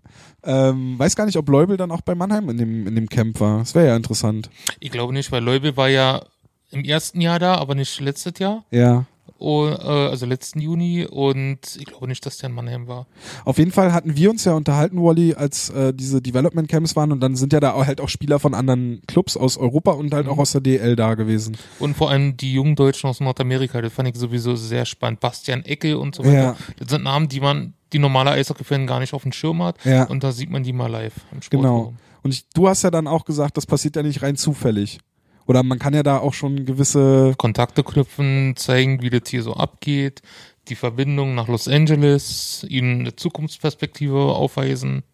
ähm, 0.44 0.98
weiß 0.98 1.16
gar 1.16 1.26
nicht, 1.26 1.36
ob 1.36 1.48
Leubel 1.48 1.76
dann 1.76 1.90
auch 1.90 2.00
bei 2.00 2.14
Mannheim 2.14 2.48
in 2.48 2.58
dem, 2.58 2.86
in 2.86 2.94
dem 2.94 3.08
Camp 3.08 3.38
war. 3.40 3.58
Das 3.58 3.74
wäre 3.74 3.88
ja 3.88 3.96
interessant. 3.96 4.48
Ich 4.80 4.90
glaube 4.90 5.12
nicht, 5.12 5.30
weil 5.32 5.42
Leubel 5.42 5.76
war 5.76 5.88
ja 5.88 6.22
im 6.70 6.84
ersten 6.84 7.20
Jahr 7.20 7.38
da, 7.38 7.56
aber 7.56 7.74
nicht 7.74 8.00
letztes 8.00 8.38
Jahr. 8.38 8.64
Ja. 8.70 9.04
Oh, 9.38 9.66
äh, 9.66 9.72
also 9.74 10.24
letzten 10.26 10.60
Juni. 10.60 11.04
Und 11.04 11.58
ich 11.78 11.84
glaube 11.86 12.08
nicht, 12.08 12.24
dass 12.24 12.38
der 12.38 12.48
in 12.48 12.54
Mannheim 12.54 12.88
war. 12.88 13.06
Auf 13.44 13.58
jeden 13.58 13.70
Fall 13.70 13.92
hatten 13.92 14.16
wir 14.16 14.30
uns 14.30 14.44
ja 14.44 14.54
unterhalten, 14.54 15.02
Wally, 15.02 15.34
als 15.34 15.70
äh, 15.70 15.92
diese 15.92 16.22
Development 16.22 16.68
Camps 16.68 16.96
waren 16.96 17.12
und 17.12 17.20
dann 17.20 17.36
sind 17.36 17.52
ja 17.52 17.60
da 17.60 17.74
halt 17.86 18.00
auch 18.00 18.08
Spieler 18.08 18.38
von 18.38 18.54
anderen 18.54 19.02
Clubs 19.06 19.36
aus 19.36 19.58
Europa 19.58 19.92
und 19.92 20.12
halt 20.14 20.26
Mhm. 20.26 20.32
auch 20.32 20.38
aus 20.38 20.52
der 20.52 20.60
DL 20.62 20.96
da 20.96 21.14
gewesen. 21.14 21.56
Und 21.78 21.96
vor 21.96 22.10
allem 22.10 22.36
die 22.36 22.52
jungen 22.54 22.76
Deutschen 22.76 23.10
aus 23.10 23.20
Nordamerika, 23.20 23.82
das 23.82 23.92
fand 23.92 24.08
ich 24.08 24.16
sowieso 24.16 24.56
sehr 24.56 24.86
spannend. 24.86 25.20
Bastian 25.20 25.64
Eckel 25.64 25.96
und 25.96 26.14
so 26.14 26.24
weiter. 26.24 26.32
Ja. 26.34 26.56
Das 26.78 26.88
sind 26.88 27.04
Namen, 27.04 27.28
die 27.28 27.40
man, 27.40 27.74
die 27.92 27.98
normale 27.98 28.30
Eishockey-Fan 28.30 28.86
gar 28.86 29.00
nicht 29.00 29.12
auf 29.14 29.22
dem 29.22 29.32
Schirm 29.32 29.62
hat. 29.62 29.76
Ja. 29.84 30.04
Und 30.04 30.24
da 30.24 30.32
sieht 30.32 30.50
man 30.50 30.62
die 30.62 30.72
mal 30.72 30.90
live 30.90 31.14
im 31.32 31.40
Genau. 31.50 31.62
Sportforum. 31.62 31.96
Und 32.22 32.32
ich, 32.32 32.44
du 32.54 32.68
hast 32.68 32.82
ja 32.82 32.90
dann 32.90 33.06
auch 33.06 33.24
gesagt, 33.24 33.56
das 33.56 33.66
passiert 33.66 33.94
ja 33.96 34.02
nicht 34.02 34.22
rein 34.22 34.36
zufällig. 34.36 34.98
Oder 35.46 35.62
man 35.62 35.78
kann 35.78 35.94
ja 35.94 36.02
da 36.02 36.18
auch 36.18 36.34
schon 36.34 36.64
gewisse 36.66 37.34
Kontakte 37.38 37.84
knüpfen, 37.84 38.54
zeigen, 38.56 39.02
wie 39.02 39.10
das 39.10 39.28
hier 39.28 39.42
so 39.42 39.54
abgeht, 39.54 40.22
die 40.68 40.74
Verbindung 40.74 41.34
nach 41.34 41.48
Los 41.48 41.68
Angeles, 41.68 42.66
ihnen 42.68 43.00
eine 43.00 43.16
Zukunftsperspektive 43.16 44.18
aufweisen. 44.18 45.04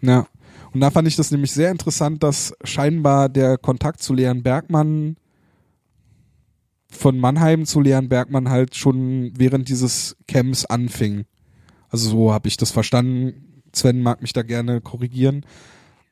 Ja. 0.00 0.26
Und 0.72 0.80
da 0.80 0.90
fand 0.90 1.08
ich 1.08 1.16
das 1.16 1.30
nämlich 1.30 1.52
sehr 1.52 1.70
interessant, 1.70 2.22
dass 2.22 2.54
scheinbar 2.62 3.28
der 3.28 3.58
Kontakt 3.58 4.02
zu 4.02 4.14
Leon 4.14 4.42
Bergmann 4.42 5.16
von 6.90 7.18
Mannheim 7.18 7.66
zu 7.66 7.80
Leon 7.80 8.08
Bergmann 8.08 8.48
halt 8.48 8.74
schon 8.74 9.32
während 9.36 9.68
dieses 9.68 10.16
Camps 10.26 10.64
anfing. 10.64 11.24
Also 11.90 12.10
so 12.10 12.32
habe 12.32 12.48
ich 12.48 12.56
das 12.56 12.70
verstanden. 12.70 13.62
Sven 13.72 14.02
mag 14.02 14.22
mich 14.22 14.32
da 14.32 14.42
gerne 14.42 14.80
korrigieren. 14.80 15.44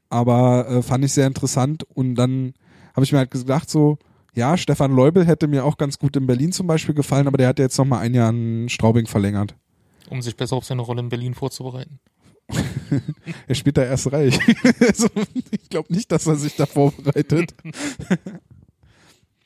Aber 0.08 0.68
äh, 0.68 0.82
fand 0.82 1.04
ich 1.04 1.12
sehr 1.12 1.26
interessant. 1.26 1.84
Und 1.94 2.14
dann 2.14 2.54
habe 2.96 3.04
ich 3.04 3.12
mir 3.12 3.18
halt 3.18 3.30
gedacht, 3.30 3.70
so, 3.70 3.98
ja, 4.34 4.56
Stefan 4.56 4.90
Leubel 4.92 5.24
hätte 5.26 5.46
mir 5.46 5.64
auch 5.64 5.76
ganz 5.76 5.98
gut 5.98 6.16
in 6.16 6.26
Berlin 6.26 6.50
zum 6.50 6.66
Beispiel 6.66 6.94
gefallen, 6.94 7.28
aber 7.28 7.38
der 7.38 7.48
hat 7.48 7.58
ja 7.58 7.66
jetzt 7.66 7.78
noch 7.78 7.84
mal 7.84 8.00
ein 8.00 8.14
Jahr 8.14 8.30
in 8.30 8.68
Straubing 8.68 9.06
verlängert. 9.06 9.54
um 10.10 10.22
sich 10.22 10.36
besser 10.36 10.56
auf 10.56 10.64
seine 10.64 10.82
Rolle 10.82 11.00
in 11.00 11.08
Berlin 11.08 11.34
vorzubereiten. 11.34 12.00
Er 13.48 13.54
spielt 13.56 13.76
da 13.76 13.82
erst 13.82 14.12
reich. 14.12 14.38
also, 14.80 15.08
ich 15.50 15.68
glaube 15.68 15.92
nicht, 15.92 16.10
dass 16.12 16.26
er 16.26 16.36
sich 16.36 16.54
da 16.56 16.66
vorbereitet. 16.66 17.54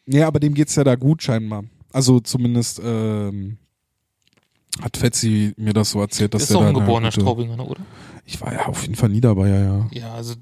Nee, 0.06 0.22
aber 0.22 0.40
dem 0.40 0.54
geht's 0.54 0.74
ja 0.74 0.82
da 0.82 0.96
gut 0.96 1.22
scheinbar. 1.22 1.62
Also 1.92 2.18
zumindest 2.18 2.80
ähm, 2.82 3.58
hat 4.80 4.96
Fetzi 4.96 5.54
mir 5.56 5.72
das 5.72 5.90
so 5.92 6.00
erzählt, 6.00 6.34
dass 6.34 6.42
ist 6.44 6.50
er 6.50 6.56
auch 6.56 6.62
da 6.62 6.68
ein 6.68 6.74
geborener 6.74 7.12
Straubinger, 7.12 7.64
oder? 7.64 7.80
Ich 8.24 8.40
war 8.40 8.52
ja 8.52 8.66
auf 8.66 8.82
jeden 8.82 8.94
Fall 8.94 9.08
nie 9.08 9.20
dabei, 9.20 9.48
ja, 9.48 9.60
ja. 9.60 9.88
Ja, 9.92 10.12
also 10.14 10.34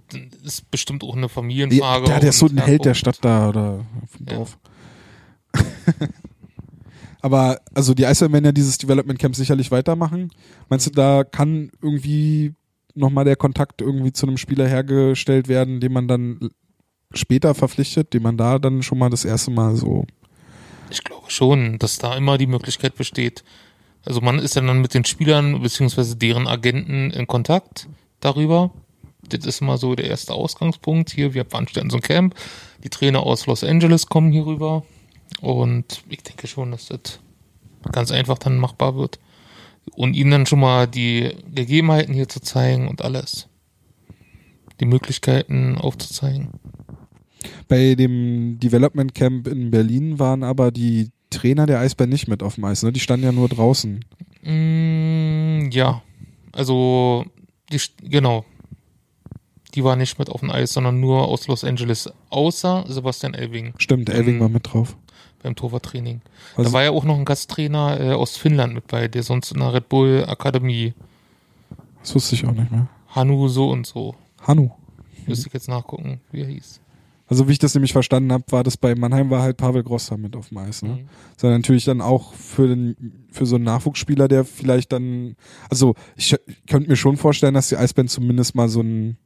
ist 0.45 0.71
bestimmt 0.71 1.03
auch 1.05 1.15
eine 1.15 1.23
Ja, 1.23 1.29
Familienfrage. 1.29 2.07
der, 2.07 2.21
der 2.21 2.29
ist 2.31 2.39
so 2.39 2.47
ein 2.47 2.59
Held 2.59 2.85
der. 2.85 2.95
Stadt 2.95 3.19
da 3.23 3.49
oder 3.49 3.87
vom 4.11 4.27
Ja. 4.27 4.35
Dorf. 4.37 4.59
Aber 7.21 7.61
also 7.75 7.95
die 7.95 8.07
Eisbären 8.07 8.33
werden 8.33 8.45
ja 8.45 8.53
dieses 8.53 8.79
Development 8.79 9.19
Camp 9.19 9.35
sicherlich 9.35 9.71
weitermachen. 9.71 10.31
Meinst 10.69 10.87
du, 10.87 10.91
da 10.91 11.25
kann 11.25 11.71
irgendwie 11.83 12.55
nochmal 12.95 13.25
der 13.25 13.37
Kontakt 13.37 13.81
irgendwie 13.81 14.13
zu 14.13 14.27
einem 14.27 14.37
Spieler 14.37 14.69
hergestellt 14.69 15.49
werden, 15.49 15.81
den 15.81 15.93
man 15.93 16.07
dann 16.09 16.51
später 17.13 17.55
verpflichtet, 17.55 18.13
den 18.15 18.23
man 18.23 18.37
da 18.37 18.59
dann 18.59 18.83
schon 18.83 18.99
mal 18.99 19.11
das 19.11 19.25
erste 19.25 19.51
Mal 19.51 19.75
so. 19.77 20.05
Ich 20.91 21.03
glaube 21.05 21.31
schon, 21.31 21.79
dass 21.79 21.99
da 21.99 22.17
immer 22.17 22.39
die 22.39 22.47
Möglichkeit 22.47 22.95
besteht. 22.97 23.43
Also 24.09 24.23
man 24.23 24.39
ist 24.39 24.57
ja 24.57 24.63
dann 24.63 24.81
mit 24.81 24.95
den 24.95 25.05
Spielern 25.05 25.61
beziehungsweise 25.61 26.17
deren 26.17 26.49
Agenten 26.49 27.11
in 27.11 27.27
Kontakt 27.27 27.91
darüber. 28.21 28.71
Das 29.29 29.45
ist 29.45 29.61
immer 29.61 29.77
so 29.77 29.95
der 29.95 30.07
erste 30.07 30.33
Ausgangspunkt. 30.33 31.11
Hier, 31.11 31.35
wir 31.35 31.45
veranstalten 31.45 31.91
so 31.91 31.99
ein 31.99 32.03
Camp. 32.03 32.35
Die 32.83 32.89
Trainer 32.89 33.23
aus 33.23 33.45
Los 33.45 33.63
Angeles 33.63 34.07
kommen 34.07 34.33
hier 34.33 34.47
rüber. 34.47 34.83
Und 35.43 36.05
ich 36.09 36.23
denke 36.23 36.47
schon, 36.47 36.71
dass 36.71 36.87
das 36.87 37.21
ganz 37.93 38.11
einfach 38.11 38.39
dann 38.39 38.57
machbar 38.57 38.97
wird. 38.97 39.19
Und 39.95 40.15
ihnen 40.15 40.31
dann 40.31 40.47
schon 40.47 40.61
mal 40.61 40.87
die 40.87 41.35
Gegebenheiten 41.55 42.15
hier 42.15 42.31
zu 42.31 42.41
zeigen 42.41 42.89
und 42.89 43.03
alles. 43.03 43.47
Die 44.81 44.87
Möglichkeiten 44.87 45.77
aufzuzeigen. 45.77 46.49
Bei 47.69 47.95
dem 47.95 48.59
Development 48.59 49.15
Camp 49.15 49.47
in 49.49 49.71
Berlin 49.71 50.19
waren 50.19 50.45
aber 50.45 50.71
die 50.71 51.11
Trainer 51.31 51.67
der 51.67 51.81
Eisbären 51.81 52.11
nicht 52.11 52.29
mit 52.29 52.43
auf 52.43 52.55
dem 52.57 52.65
Eis, 52.65 52.83
ne? 52.83 52.93
Die 52.93 53.01
standen 53.01 53.25
ja 53.27 53.33
nur 53.33 53.49
draußen. 53.49 54.05
Mm, 54.43 55.71
ja, 55.71 56.03
also 56.53 57.25
die, 57.71 57.81
genau. 58.03 58.45
Die 59.75 59.85
war 59.85 59.97
nicht 59.97 60.19
mit 60.19 60.31
auf 60.31 60.41
dem 60.41 60.51
Eis, 60.51 60.73
sondern 60.73 60.99
nur 61.01 61.29
aus 61.29 61.47
Los 61.47 61.63
Angeles, 61.63 62.11
außer 62.31 62.85
Sebastian 62.89 63.35
Elving 63.35 63.75
Stimmt, 63.79 64.09
Elving 64.09 64.37
Ähm, 64.37 64.41
war 64.41 64.49
mit 64.49 64.73
drauf. 64.73 64.97
beim 65.43 65.55
Torwarttraining. 65.55 66.23
Also- 66.57 66.71
da 66.71 66.73
war 66.75 66.83
ja 66.85 66.91
auch 66.91 67.05
noch 67.05 67.17
ein 67.19 67.25
Gasttrainer 67.27 68.01
äh, 68.01 68.13
aus 68.13 68.37
Finnland 68.37 68.75
mit 68.75 68.87
bei, 68.89 69.09
der 69.09 69.23
sonst 69.23 69.53
in 69.53 69.61
der 69.61 69.75
Red 69.75 69.89
Bull 69.91 70.25
Akademie, 70.27 70.95
Das 72.01 72.15
wusste 72.15 72.35
ich 72.35 72.47
auch 72.47 72.53
nicht 72.53 72.71
mehr. 72.73 72.89
Hanu 73.15 73.49
so 73.49 73.69
und 73.71 73.87
so. 73.87 74.15
Hanu. 74.47 74.71
Müsste 75.27 75.49
ich 75.49 75.53
jetzt 75.53 75.69
nachgucken, 75.69 76.21
wie 76.33 76.41
er 76.41 76.47
hieß. 76.49 76.81
Also 77.29 77.47
wie 77.47 77.53
ich 77.53 77.59
das 77.59 77.75
nämlich 77.75 77.93
verstanden 77.93 78.33
habe, 78.33 78.45
war 78.51 78.65
das 78.65 78.77
bei 78.79 78.95
Mannheim 78.95 79.29
war 79.31 79.43
halt 79.43 79.59
Pavel 79.59 79.83
Grosser 79.83 80.17
mit 80.17 80.35
auf 80.35 80.49
dem 80.49 80.59
Eis. 80.59 80.83
Ne? 80.83 80.89
Mhm. 80.89 81.09
Sondern 81.37 81.61
natürlich 81.61 81.85
dann 81.85 82.01
auch 82.01 82.33
für 82.33 82.67
den 82.67 83.27
für 83.31 83.45
so 83.45 83.57
einen 83.57 83.65
Nachwuchsspieler, 83.65 84.29
der 84.29 84.45
vielleicht 84.45 84.93
dann, 84.93 85.37
also 85.69 85.95
ich, 86.17 86.35
ich 86.47 86.67
könnte 86.67 86.89
mir 86.89 86.97
schon 86.97 87.19
vorstellen, 87.19 87.55
dass 87.55 87.69
die 87.69 87.77
Eisbären 87.77 88.09
zumindest 88.09 88.55
mal 88.55 88.69
so 88.69 88.81
ein 88.81 89.19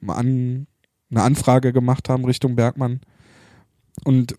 mal 0.00 0.14
an, 0.14 0.66
eine 1.10 1.22
Anfrage 1.22 1.72
gemacht 1.72 2.08
haben 2.08 2.24
Richtung 2.24 2.56
Bergmann. 2.56 3.00
Und 4.04 4.36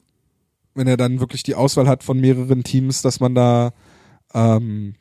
wenn 0.74 0.88
er 0.88 0.98
dann 0.98 1.20
wirklich 1.20 1.44
die 1.44 1.56
Auswahl 1.56 1.88
hat 1.88 2.04
von 2.04 2.20
mehreren 2.20 2.64
Teams, 2.64 3.02
dass 3.02 3.20
man 3.20 3.36
da, 3.36 3.74
ähm, 4.34 4.96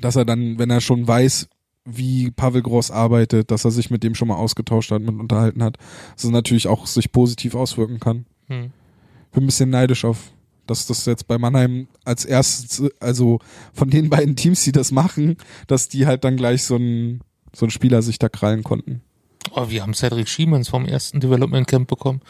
dass 0.00 0.16
er 0.16 0.24
dann, 0.24 0.58
wenn 0.58 0.70
er 0.70 0.80
schon 0.80 1.06
weiß, 1.06 1.48
wie 1.84 2.30
Pavel 2.30 2.62
Gross 2.62 2.90
arbeitet, 2.90 3.50
dass 3.50 3.64
er 3.64 3.70
sich 3.70 3.90
mit 3.90 4.02
dem 4.02 4.14
schon 4.14 4.28
mal 4.28 4.36
ausgetauscht 4.36 4.90
hat, 4.90 5.02
mit 5.02 5.18
unterhalten 5.18 5.62
hat, 5.62 5.78
dass 6.14 6.24
es 6.24 6.30
natürlich 6.30 6.68
auch 6.68 6.86
sich 6.86 7.12
positiv 7.12 7.54
auswirken 7.54 7.98
kann. 7.98 8.26
Hm. 8.48 8.70
Bin 9.32 9.44
ein 9.44 9.46
bisschen 9.46 9.70
neidisch 9.70 10.04
auf, 10.04 10.32
dass 10.66 10.86
das 10.86 11.06
jetzt 11.06 11.26
bei 11.26 11.38
Mannheim 11.38 11.88
als 12.04 12.24
erstes, 12.24 12.90
also 13.00 13.40
von 13.72 13.90
den 13.90 14.10
beiden 14.10 14.36
Teams, 14.36 14.62
die 14.64 14.72
das 14.72 14.92
machen, 14.92 15.36
dass 15.66 15.88
die 15.88 16.06
halt 16.06 16.24
dann 16.24 16.36
gleich 16.36 16.64
so 16.64 16.76
ein 16.76 17.20
so 17.54 17.66
ein 17.66 17.70
Spieler 17.70 18.02
sich 18.02 18.18
da 18.18 18.28
krallen 18.28 18.62
konnten. 18.62 19.02
Oh, 19.50 19.68
wir 19.68 19.82
haben 19.82 19.92
Cedric 19.92 20.28
Schiemens 20.28 20.68
vom 20.68 20.86
ersten 20.86 21.20
Development 21.20 21.66
Camp 21.66 21.88
bekommen. 21.88 22.20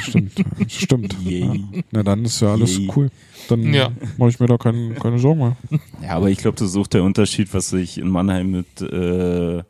Stimmt, 0.00 0.32
stimmt. 0.68 1.16
Yay. 1.24 1.62
Na 1.90 2.02
dann 2.02 2.24
ist 2.24 2.40
ja 2.40 2.52
alles 2.52 2.76
Yay. 2.76 2.90
cool. 2.96 3.10
Dann 3.48 3.72
Ja. 3.72 3.90
mache 4.18 4.30
ich 4.30 4.40
mir 4.40 4.46
da 4.46 4.58
keine, 4.58 4.94
keine 4.94 5.18
Sorgen 5.18 5.40
mehr. 5.40 5.56
Ja, 6.02 6.10
aber 6.10 6.30
ich 6.30 6.38
glaube, 6.38 6.58
das 6.58 6.70
ist 6.70 6.76
auch 6.76 6.86
der 6.86 7.02
Unterschied, 7.02 7.54
was 7.54 7.70
sich 7.70 7.96
in 7.98 8.08
Mannheim 8.08 8.50
mit, 8.50 8.80
äh, 8.82 9.62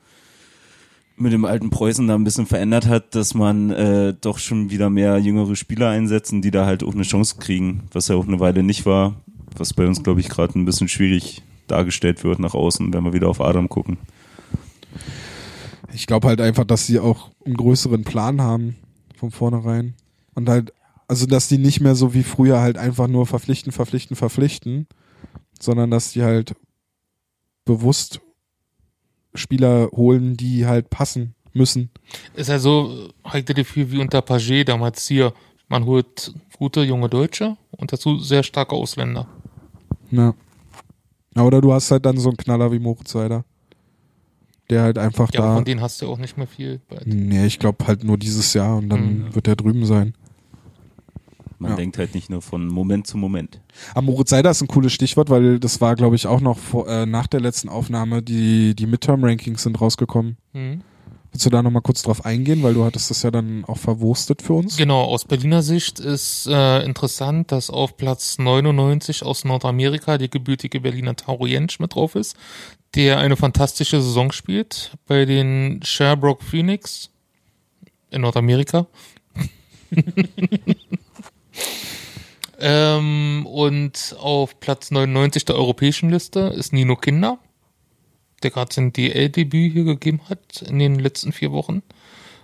mit 1.16 1.32
dem 1.32 1.44
alten 1.44 1.70
Preußen 1.70 2.08
da 2.08 2.14
ein 2.16 2.24
bisschen 2.24 2.46
verändert 2.46 2.86
hat, 2.88 3.14
dass 3.14 3.34
man 3.34 3.70
äh, 3.70 4.14
doch 4.20 4.38
schon 4.38 4.70
wieder 4.70 4.90
mehr 4.90 5.18
jüngere 5.18 5.54
Spieler 5.54 5.90
einsetzen, 5.90 6.42
die 6.42 6.50
da 6.50 6.66
halt 6.66 6.82
auch 6.82 6.94
eine 6.94 7.04
Chance 7.04 7.36
kriegen, 7.38 7.82
was 7.92 8.08
ja 8.08 8.16
auch 8.16 8.26
eine 8.26 8.40
Weile 8.40 8.64
nicht 8.64 8.84
war, 8.84 9.14
was 9.56 9.74
bei 9.74 9.86
uns, 9.86 10.02
glaube 10.02 10.20
ich, 10.20 10.28
gerade 10.28 10.58
ein 10.58 10.64
bisschen 10.64 10.88
schwierig 10.88 11.42
dargestellt 11.68 12.24
wird 12.24 12.40
nach 12.40 12.54
außen, 12.54 12.92
wenn 12.92 13.04
wir 13.04 13.12
wieder 13.12 13.28
auf 13.28 13.40
Adam 13.40 13.68
gucken. 13.68 13.96
Ich 15.92 16.06
glaube 16.06 16.28
halt 16.28 16.40
einfach, 16.40 16.64
dass 16.64 16.86
sie 16.86 16.98
auch 16.98 17.30
einen 17.44 17.56
größeren 17.56 18.04
Plan 18.04 18.40
haben 18.40 18.76
von 19.16 19.30
vornherein. 19.30 19.94
Und 20.34 20.48
halt, 20.48 20.72
also 21.08 21.26
dass 21.26 21.48
die 21.48 21.58
nicht 21.58 21.80
mehr 21.80 21.94
so 21.94 22.14
wie 22.14 22.22
früher 22.22 22.60
halt 22.60 22.78
einfach 22.78 23.06
nur 23.06 23.26
verpflichten, 23.26 23.72
verpflichten, 23.72 24.16
verpflichten, 24.16 24.86
sondern 25.60 25.90
dass 25.90 26.12
die 26.12 26.22
halt 26.22 26.54
bewusst 27.64 28.20
Spieler 29.34 29.88
holen, 29.92 30.36
die 30.36 30.66
halt 30.66 30.90
passen 30.90 31.34
müssen. 31.52 31.90
Ist 32.34 32.50
also 32.50 33.08
heute 33.24 33.54
Gefühl 33.54 33.90
wie 33.90 34.00
unter 34.00 34.22
Paget 34.22 34.68
damals 34.68 35.06
hier. 35.06 35.32
Man 35.68 35.86
holt 35.86 36.34
gute 36.58 36.82
junge 36.82 37.08
Deutsche 37.08 37.56
und 37.70 37.92
dazu 37.92 38.18
sehr 38.18 38.42
starke 38.42 38.74
Ausländer. 38.74 39.26
Ja. 40.10 40.34
Ja, 41.34 41.42
Oder 41.42 41.60
du 41.60 41.72
hast 41.72 41.90
halt 41.90 42.06
dann 42.06 42.18
so 42.18 42.28
einen 42.28 42.36
Knaller 42.36 42.70
wie 42.70 42.78
Moritz 42.78 43.10
Seider. 43.10 43.44
Der 44.70 44.82
halt 44.82 44.98
einfach 44.98 45.30
Ja, 45.32 45.40
da. 45.42 45.54
von 45.56 45.64
denen 45.64 45.80
hast 45.82 46.00
du 46.00 46.08
auch 46.10 46.18
nicht 46.18 46.36
mehr 46.38 46.46
viel. 46.46 46.80
bald. 46.88 47.06
Nee, 47.06 47.44
ich 47.46 47.58
glaube 47.58 47.86
halt 47.86 48.02
nur 48.04 48.16
dieses 48.18 48.54
Jahr 48.54 48.76
und 48.78 48.88
dann 48.88 49.26
Mhm. 49.26 49.34
wird 49.34 49.46
er 49.48 49.56
drüben 49.56 49.84
sein. 49.84 50.14
Man 51.58 51.72
Ja. 51.72 51.76
denkt 51.76 51.98
halt 51.98 52.14
nicht 52.14 52.30
nur 52.30 52.42
von 52.42 52.66
Moment 52.66 53.06
zu 53.06 53.16
Moment. 53.16 53.60
Aber 53.94 54.02
Moritz 54.02 54.30
Seider 54.30 54.50
ist 54.50 54.60
ein 54.60 54.68
cooles 54.68 54.92
Stichwort, 54.92 55.30
weil 55.30 55.58
das 55.60 55.80
war, 55.80 55.94
glaube 55.94 56.16
ich, 56.16 56.26
auch 56.26 56.40
noch 56.40 56.58
vor, 56.58 56.88
äh, 56.88 57.06
nach 57.06 57.26
der 57.26 57.40
letzten 57.40 57.68
Aufnahme, 57.68 58.22
die, 58.22 58.74
die 58.74 58.86
Midterm-Rankings 58.86 59.62
sind 59.62 59.80
rausgekommen. 59.80 60.36
Mhm. 60.52 60.82
Willst 61.30 61.46
du 61.46 61.50
da 61.50 61.62
nochmal 61.62 61.82
kurz 61.82 62.02
drauf 62.02 62.24
eingehen, 62.24 62.62
weil 62.62 62.74
du 62.74 62.84
hattest 62.84 63.10
das 63.10 63.22
ja 63.24 63.30
dann 63.32 63.64
auch 63.64 63.78
verwurstet 63.78 64.40
für 64.42 64.52
uns? 64.52 64.76
Genau, 64.76 65.02
aus 65.02 65.24
Berliner 65.24 65.62
Sicht 65.62 65.98
ist 65.98 66.46
äh, 66.46 66.84
interessant, 66.84 67.50
dass 67.50 67.70
auf 67.70 67.96
Platz 67.96 68.38
99 68.38 69.24
aus 69.24 69.44
Nordamerika 69.44 70.16
die 70.16 70.30
gebürtige 70.30 70.80
Berliner 70.80 71.16
Tauro 71.16 71.46
Jentsch 71.46 71.80
mit 71.80 71.94
drauf 71.96 72.14
ist, 72.14 72.36
der 72.94 73.18
eine 73.18 73.36
fantastische 73.36 74.00
Saison 74.00 74.32
spielt 74.32 74.96
bei 75.06 75.24
den 75.24 75.80
Sherbrooke 75.82 76.44
Phoenix 76.44 77.10
in 78.10 78.22
Nordamerika. 78.22 78.86
ähm, 82.60 83.46
und 83.46 84.16
auf 84.18 84.60
Platz 84.60 84.90
99 84.90 85.44
der 85.44 85.56
europäischen 85.56 86.10
Liste 86.10 86.40
ist 86.56 86.72
Nino 86.72 86.96
Kinder, 86.96 87.38
der 88.42 88.50
gerade 88.50 88.72
sein 88.72 88.92
DL-Debüt 88.92 89.72
hier 89.72 89.84
gegeben 89.84 90.20
hat 90.28 90.62
in 90.62 90.78
den 90.78 90.98
letzten 90.98 91.32
vier 91.32 91.52
Wochen. 91.52 91.82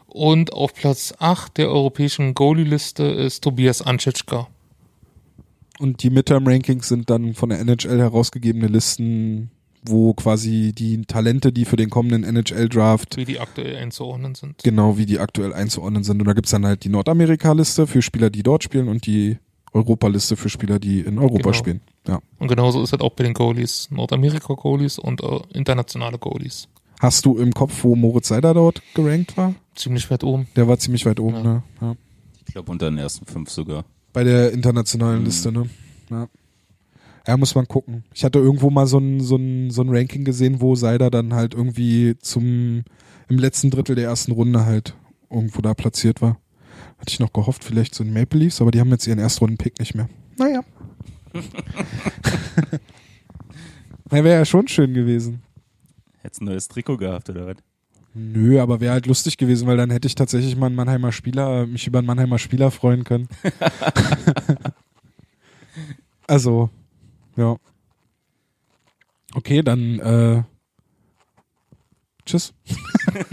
Und 0.06 0.52
auf 0.52 0.74
Platz 0.74 1.14
8 1.18 1.56
der 1.56 1.70
europäischen 1.70 2.34
Goalie-Liste 2.34 3.04
ist 3.04 3.44
Tobias 3.44 3.82
Anschitschka. 3.82 4.48
Und 5.78 6.02
die 6.02 6.10
Midterm-Rankings 6.10 6.88
sind 6.88 7.08
dann 7.08 7.34
von 7.34 7.50
der 7.50 7.60
NHL 7.60 7.98
herausgegebene 7.98 8.66
Listen, 8.66 9.52
wo 9.82 10.12
quasi 10.14 10.72
die 10.76 11.02
Talente, 11.06 11.52
die 11.52 11.64
für 11.64 11.76
den 11.76 11.88
kommenden 11.90 12.24
NHL-Draft 12.24 13.16
wie 13.16 13.24
die 13.24 13.40
aktuell 13.40 13.76
einzuordnen 13.76 14.34
sind. 14.34 14.62
genau 14.62 14.98
wie 14.98 15.06
die 15.06 15.18
aktuell 15.18 15.52
einzuordnen 15.54 16.04
sind. 16.04 16.20
Und 16.20 16.26
da 16.28 16.32
gibt's 16.34 16.50
dann 16.50 16.66
halt 16.66 16.84
die 16.84 16.88
Nordamerika-Liste 16.90 17.86
für 17.86 18.02
Spieler, 18.02 18.30
die 18.30 18.42
dort 18.42 18.62
spielen 18.64 18.88
und 18.88 19.06
die 19.06 19.38
Europa-Liste 19.72 20.36
für 20.36 20.48
Spieler, 20.48 20.78
die 20.78 21.00
in 21.00 21.18
Europa 21.18 21.36
Genau. 21.42 21.52
spielen. 21.52 21.80
Ja. 22.06 22.18
Und 22.38 22.48
genauso 22.48 22.82
ist 22.82 22.92
es 22.92 23.00
auch 23.00 23.12
bei 23.12 23.24
den 23.24 23.34
Goalies. 23.34 23.88
Nordamerika-Goalies 23.90 24.98
und 24.98 25.22
äh, 25.22 25.40
internationale 25.54 26.18
Goalies. 26.18 26.68
Hast 27.00 27.24
du 27.24 27.38
im 27.38 27.52
Kopf, 27.52 27.82
wo 27.84 27.96
Moritz 27.96 28.28
Seider 28.28 28.52
dort 28.52 28.82
gerankt 28.94 29.36
war? 29.36 29.54
Ziemlich 29.74 30.10
weit 30.10 30.24
oben. 30.24 30.48
Der 30.56 30.68
war 30.68 30.78
ziemlich 30.78 31.06
weit 31.06 31.20
oben, 31.20 31.36
Ja. 31.36 31.42
ne? 31.42 31.62
Ja. 31.80 31.94
Ich 32.46 32.52
glaube, 32.52 32.70
unter 32.72 32.90
den 32.90 32.98
ersten 32.98 33.24
fünf 33.26 33.48
sogar. 33.48 33.84
Bei 34.12 34.24
der 34.24 34.52
internationalen 34.52 35.20
Mhm. 35.20 35.24
Liste, 35.24 35.52
ne? 35.52 35.70
Ja. 36.10 36.26
Ja, 37.26 37.36
muss 37.36 37.54
man 37.54 37.68
gucken. 37.68 38.04
Ich 38.14 38.24
hatte 38.24 38.38
irgendwo 38.38 38.70
mal 38.70 38.86
so 38.86 38.98
ein, 38.98 39.20
so 39.20 39.36
ein, 39.36 39.70
so 39.70 39.82
ein 39.82 39.90
Ranking 39.90 40.24
gesehen, 40.24 40.60
wo 40.60 40.74
Seider 40.74 41.10
dann 41.10 41.34
halt 41.34 41.54
irgendwie 41.54 42.16
zum, 42.18 42.82
im 43.28 43.38
letzten 43.38 43.70
Drittel 43.70 43.94
der 43.94 44.04
ersten 44.04 44.32
Runde 44.32 44.64
halt 44.64 44.94
irgendwo 45.28 45.60
da 45.60 45.74
platziert 45.74 46.22
war. 46.22 46.38
Hatte 46.98 47.10
ich 47.10 47.20
noch 47.20 47.32
gehofft, 47.32 47.64
vielleicht 47.64 47.94
so 47.94 48.04
ein 48.04 48.12
Maple 48.12 48.40
Leafs, 48.40 48.60
aber 48.60 48.70
die 48.70 48.80
haben 48.80 48.90
jetzt 48.90 49.06
ihren 49.06 49.18
Erstrunden-Pick 49.18 49.78
nicht 49.78 49.94
mehr. 49.94 50.08
Naja. 50.38 50.62
Na, 54.10 54.24
wäre 54.24 54.38
ja 54.38 54.44
schon 54.44 54.66
schön 54.68 54.92
gewesen. 54.92 55.42
Hättest 56.18 56.42
ein 56.42 56.46
neues 56.46 56.68
Trikot 56.68 56.96
gehabt, 56.96 57.30
oder 57.30 57.46
was? 57.46 57.56
Nö, 58.12 58.60
aber 58.60 58.80
wäre 58.80 58.92
halt 58.92 59.06
lustig 59.06 59.36
gewesen, 59.36 59.68
weil 59.68 59.76
dann 59.76 59.90
hätte 59.90 60.08
ich 60.08 60.16
tatsächlich 60.16 60.56
mal 60.56 60.66
einen 60.66 60.74
Mannheimer 60.74 61.12
Spieler, 61.12 61.66
mich 61.66 61.86
über 61.86 61.98
einen 61.98 62.08
Mannheimer 62.08 62.38
Spieler 62.38 62.72
freuen 62.72 63.04
können. 63.04 63.28
also, 66.26 66.70
ja. 67.40 67.56
Okay, 69.34 69.62
dann 69.62 69.98
äh, 69.98 70.42
tschüss. 72.26 72.52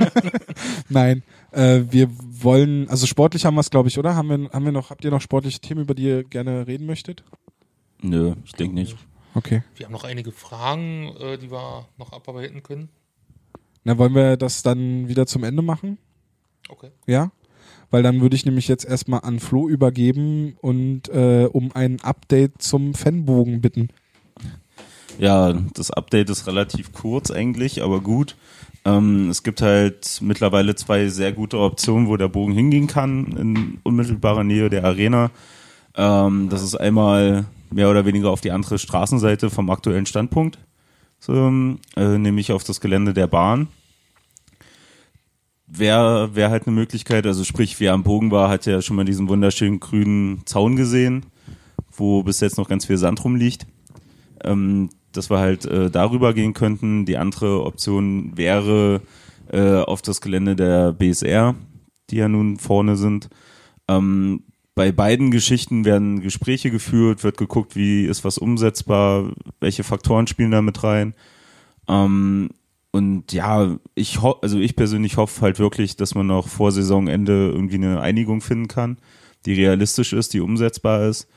Nein, 0.90 1.24
äh, 1.52 1.82
wir 1.90 2.10
wollen, 2.12 2.88
also 2.90 3.06
sportlich 3.08 3.46
haben 3.46 3.56
wir 3.56 3.62
es, 3.62 3.70
glaube 3.70 3.90
ich, 3.90 3.98
oder? 3.98 4.16
Haben 4.16 4.30
wir, 4.30 4.50
haben 4.52 4.66
wir 4.66 4.72
noch, 4.72 4.90
habt 4.90 5.04
ihr 5.04 5.12
noch 5.12 5.22
sportliche 5.22 5.60
Themen, 5.60 5.82
über 5.82 5.96
die 5.96 6.04
ihr 6.04 6.24
gerne 6.24 6.68
reden 6.68 6.86
möchtet? 6.86 7.24
Nö, 8.02 8.36
ich 8.46 8.54
denke 8.54 8.76
nicht. 8.76 8.96
Okay. 9.34 9.64
Wir 9.76 9.86
haben 9.86 9.94
noch 9.94 10.04
einige 10.04 10.32
Fragen, 10.32 11.16
äh, 11.20 11.38
die 11.38 11.52
wir 11.52 11.88
noch 11.98 12.12
abarbeiten 12.14 12.64
können. 12.64 12.90
Na, 13.84 13.98
wollen 13.98 14.16
wir 14.16 14.38
das 14.38 14.64
dann 14.64 15.08
wieder 15.08 15.26
zum 15.26 15.44
Ende 15.44 15.62
machen? 15.62 15.98
Okay. 16.70 16.92
Ja? 17.06 17.32
Weil 17.90 18.04
dann 18.04 18.22
würde 18.22 18.36
ich 18.36 18.46
nämlich 18.46 18.68
jetzt 18.68 18.86
erstmal 18.86 19.22
an 19.22 19.40
Flo 19.40 19.70
übergeben 19.70 20.58
und 20.62 21.10
äh, 21.10 21.48
um 21.52 21.72
ein 21.74 22.02
Update 22.02 22.62
zum 22.62 22.94
Fanbogen 22.94 23.62
bitten. 23.62 23.90
Ja, 25.20 25.54
das 25.74 25.90
Update 25.90 26.30
ist 26.30 26.48
relativ 26.48 26.94
kurz 26.94 27.32
eigentlich, 27.32 27.82
aber 27.82 28.02
gut. 28.02 28.36
Ähm, 28.86 29.30
es 29.30 29.44
gibt 29.44 29.62
halt 29.62 30.20
mittlerweile 30.22 30.76
zwei 30.76 31.08
sehr 31.08 31.32
gute 31.32 31.60
Optionen, 31.60 32.08
wo 32.08 32.18
der 32.18 32.28
Bogen 32.28 32.54
hingehen 32.54 32.88
kann, 32.88 33.26
in 33.38 33.80
unmittelbarer 33.84 34.44
Nähe 34.44 34.70
der 34.70 34.84
Arena. 34.84 35.32
Ähm, 35.96 36.50
das 36.50 36.62
ist 36.62 36.76
einmal 36.76 37.46
mehr 37.72 37.90
oder 37.90 38.06
weniger 38.06 38.30
auf 38.30 38.42
die 38.42 38.52
andere 38.52 38.80
Straßenseite 38.80 39.50
vom 39.50 39.70
aktuellen 39.70 40.06
Standpunkt, 40.06 40.60
so, 41.20 41.34
äh, 41.96 42.18
nämlich 42.18 42.52
auf 42.52 42.64
das 42.64 42.80
Gelände 42.80 43.14
der 43.14 43.28
Bahn. 43.28 43.68
Wäre 45.68 46.36
wär 46.36 46.50
halt 46.50 46.66
eine 46.66 46.76
Möglichkeit, 46.76 47.26
also 47.26 47.44
sprich, 47.44 47.80
wer 47.80 47.94
am 47.94 48.04
Bogen 48.04 48.32
war, 48.32 48.50
hat 48.50 48.66
ja 48.66 48.82
schon 48.82 48.96
mal 48.96 49.06
diesen 49.06 49.28
wunderschönen 49.28 49.80
grünen 49.82 50.46
Zaun 50.46 50.78
gesehen, 50.78 51.26
wo 51.92 52.24
bis 52.24 52.40
jetzt 52.40 52.58
noch 52.58 52.70
ganz 52.70 52.86
viel 52.86 52.98
Sand 52.98 53.24
rumliegt. 53.24 53.68
Ähm, 54.44 54.90
dass 55.18 55.30
wir 55.30 55.40
halt 55.40 55.66
äh, 55.66 55.90
darüber 55.90 56.34
gehen 56.34 56.54
könnten. 56.54 57.06
Die 57.06 57.18
andere 57.18 57.64
Option 57.66 58.38
wäre 58.38 59.02
äh, 59.52 59.82
auf 59.82 60.02
das 60.02 60.22
Gelände 60.22 60.56
der 60.56 60.94
BSR, 60.94 61.56
die 62.10 62.18
ja 62.18 62.30
nun 62.30 62.58
vorne 62.58 62.96
sind. 62.96 63.30
Ähm, 63.88 64.44
bei 64.76 64.92
beiden 64.92 65.32
Geschichten 65.32 65.86
werden 65.86 66.22
Gespräche 66.22 66.70
geführt, 66.70 67.24
wird 67.24 67.38
geguckt, 67.38 67.76
wie 67.76 68.06
ist 68.06 68.24
was 68.24 68.38
umsetzbar, 68.38 69.32
welche 69.60 69.84
Faktoren 69.84 70.28
spielen 70.28 70.52
da 70.52 70.62
mit 70.62 70.84
rein. 70.84 71.16
Ähm, 71.88 72.50
und 72.98 73.32
ja, 73.32 73.78
ich 73.96 74.22
ho 74.22 74.36
also 74.42 74.60
ich 74.60 74.76
persönlich 74.76 75.18
hoffe 75.18 75.42
halt 75.42 75.60
wirklich, 75.60 75.96
dass 75.96 76.16
man 76.16 76.28
noch 76.28 76.48
vor 76.48 76.72
Saisonende 76.72 77.52
irgendwie 77.54 77.76
eine 77.76 78.02
Einigung 78.02 78.42
finden 78.42 78.68
kann, 78.68 78.98
die 79.46 79.54
realistisch 79.54 80.14
ist, 80.14 80.34
die 80.34 80.42
umsetzbar 80.42 81.08
ist. 81.08 81.28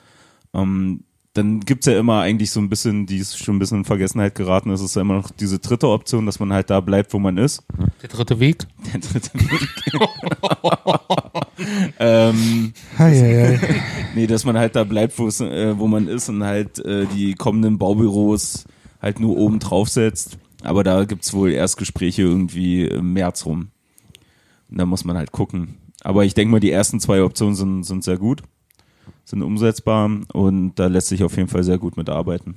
Ähm, 0.54 1.04
dann 1.34 1.60
gibt's 1.60 1.86
ja 1.86 1.96
immer 1.96 2.20
eigentlich 2.20 2.50
so 2.50 2.58
ein 2.58 2.68
bisschen, 2.68 3.06
die 3.06 3.18
ist 3.18 3.38
schon 3.38 3.54
ein 3.54 3.58
bisschen 3.60 3.78
in 3.78 3.84
Vergessenheit 3.84 4.34
geraten, 4.34 4.70
es 4.70 4.80
ist 4.80 4.96
ja 4.96 5.02
immer 5.02 5.14
noch 5.14 5.30
diese 5.30 5.60
dritte 5.60 5.88
Option, 5.88 6.26
dass 6.26 6.40
man 6.40 6.52
halt 6.52 6.70
da 6.70 6.80
bleibt, 6.80 7.12
wo 7.12 7.20
man 7.20 7.36
ist. 7.36 7.62
Der 8.02 8.08
dritte 8.08 8.40
Weg. 8.40 8.66
Der 8.92 9.00
dritte 9.00 9.30
Weg. 9.34 9.68
ähm, 12.00 12.72
Hei, 12.98 13.14
hei, 13.14 13.58
hei. 13.58 13.82
nee, 14.16 14.26
dass 14.26 14.44
man 14.44 14.58
halt 14.58 14.74
da 14.74 14.82
bleibt, 14.82 15.16
wo, 15.20 15.28
es, 15.28 15.40
äh, 15.40 15.78
wo 15.78 15.86
man 15.86 16.08
ist 16.08 16.28
und 16.28 16.42
halt 16.42 16.84
äh, 16.84 17.06
die 17.14 17.34
kommenden 17.34 17.78
Baubüros 17.78 18.64
halt 19.00 19.20
nur 19.20 19.36
oben 19.36 19.60
draufsetzt. 19.60 20.36
Aber 20.62 20.84
da 20.84 21.04
gibt's 21.04 21.32
wohl 21.32 21.52
erst 21.52 21.76
Gespräche 21.76 22.22
irgendwie 22.22 22.84
im 22.84 23.12
März 23.12 23.46
rum. 23.46 23.68
Und 24.70 24.78
da 24.78 24.86
muss 24.86 25.04
man 25.04 25.16
halt 25.16 25.32
gucken. 25.32 25.76
Aber 26.02 26.24
ich 26.24 26.34
denke 26.34 26.52
mal, 26.52 26.60
die 26.60 26.70
ersten 26.70 27.00
zwei 27.00 27.22
Optionen 27.22 27.54
sind, 27.54 27.82
sind 27.84 28.04
sehr 28.04 28.18
gut, 28.18 28.42
sind 29.24 29.42
umsetzbar 29.42 30.10
und 30.32 30.74
da 30.76 30.86
lässt 30.86 31.08
sich 31.08 31.24
auf 31.24 31.36
jeden 31.36 31.48
Fall 31.48 31.62
sehr 31.62 31.78
gut 31.78 31.96
mitarbeiten. 31.96 32.56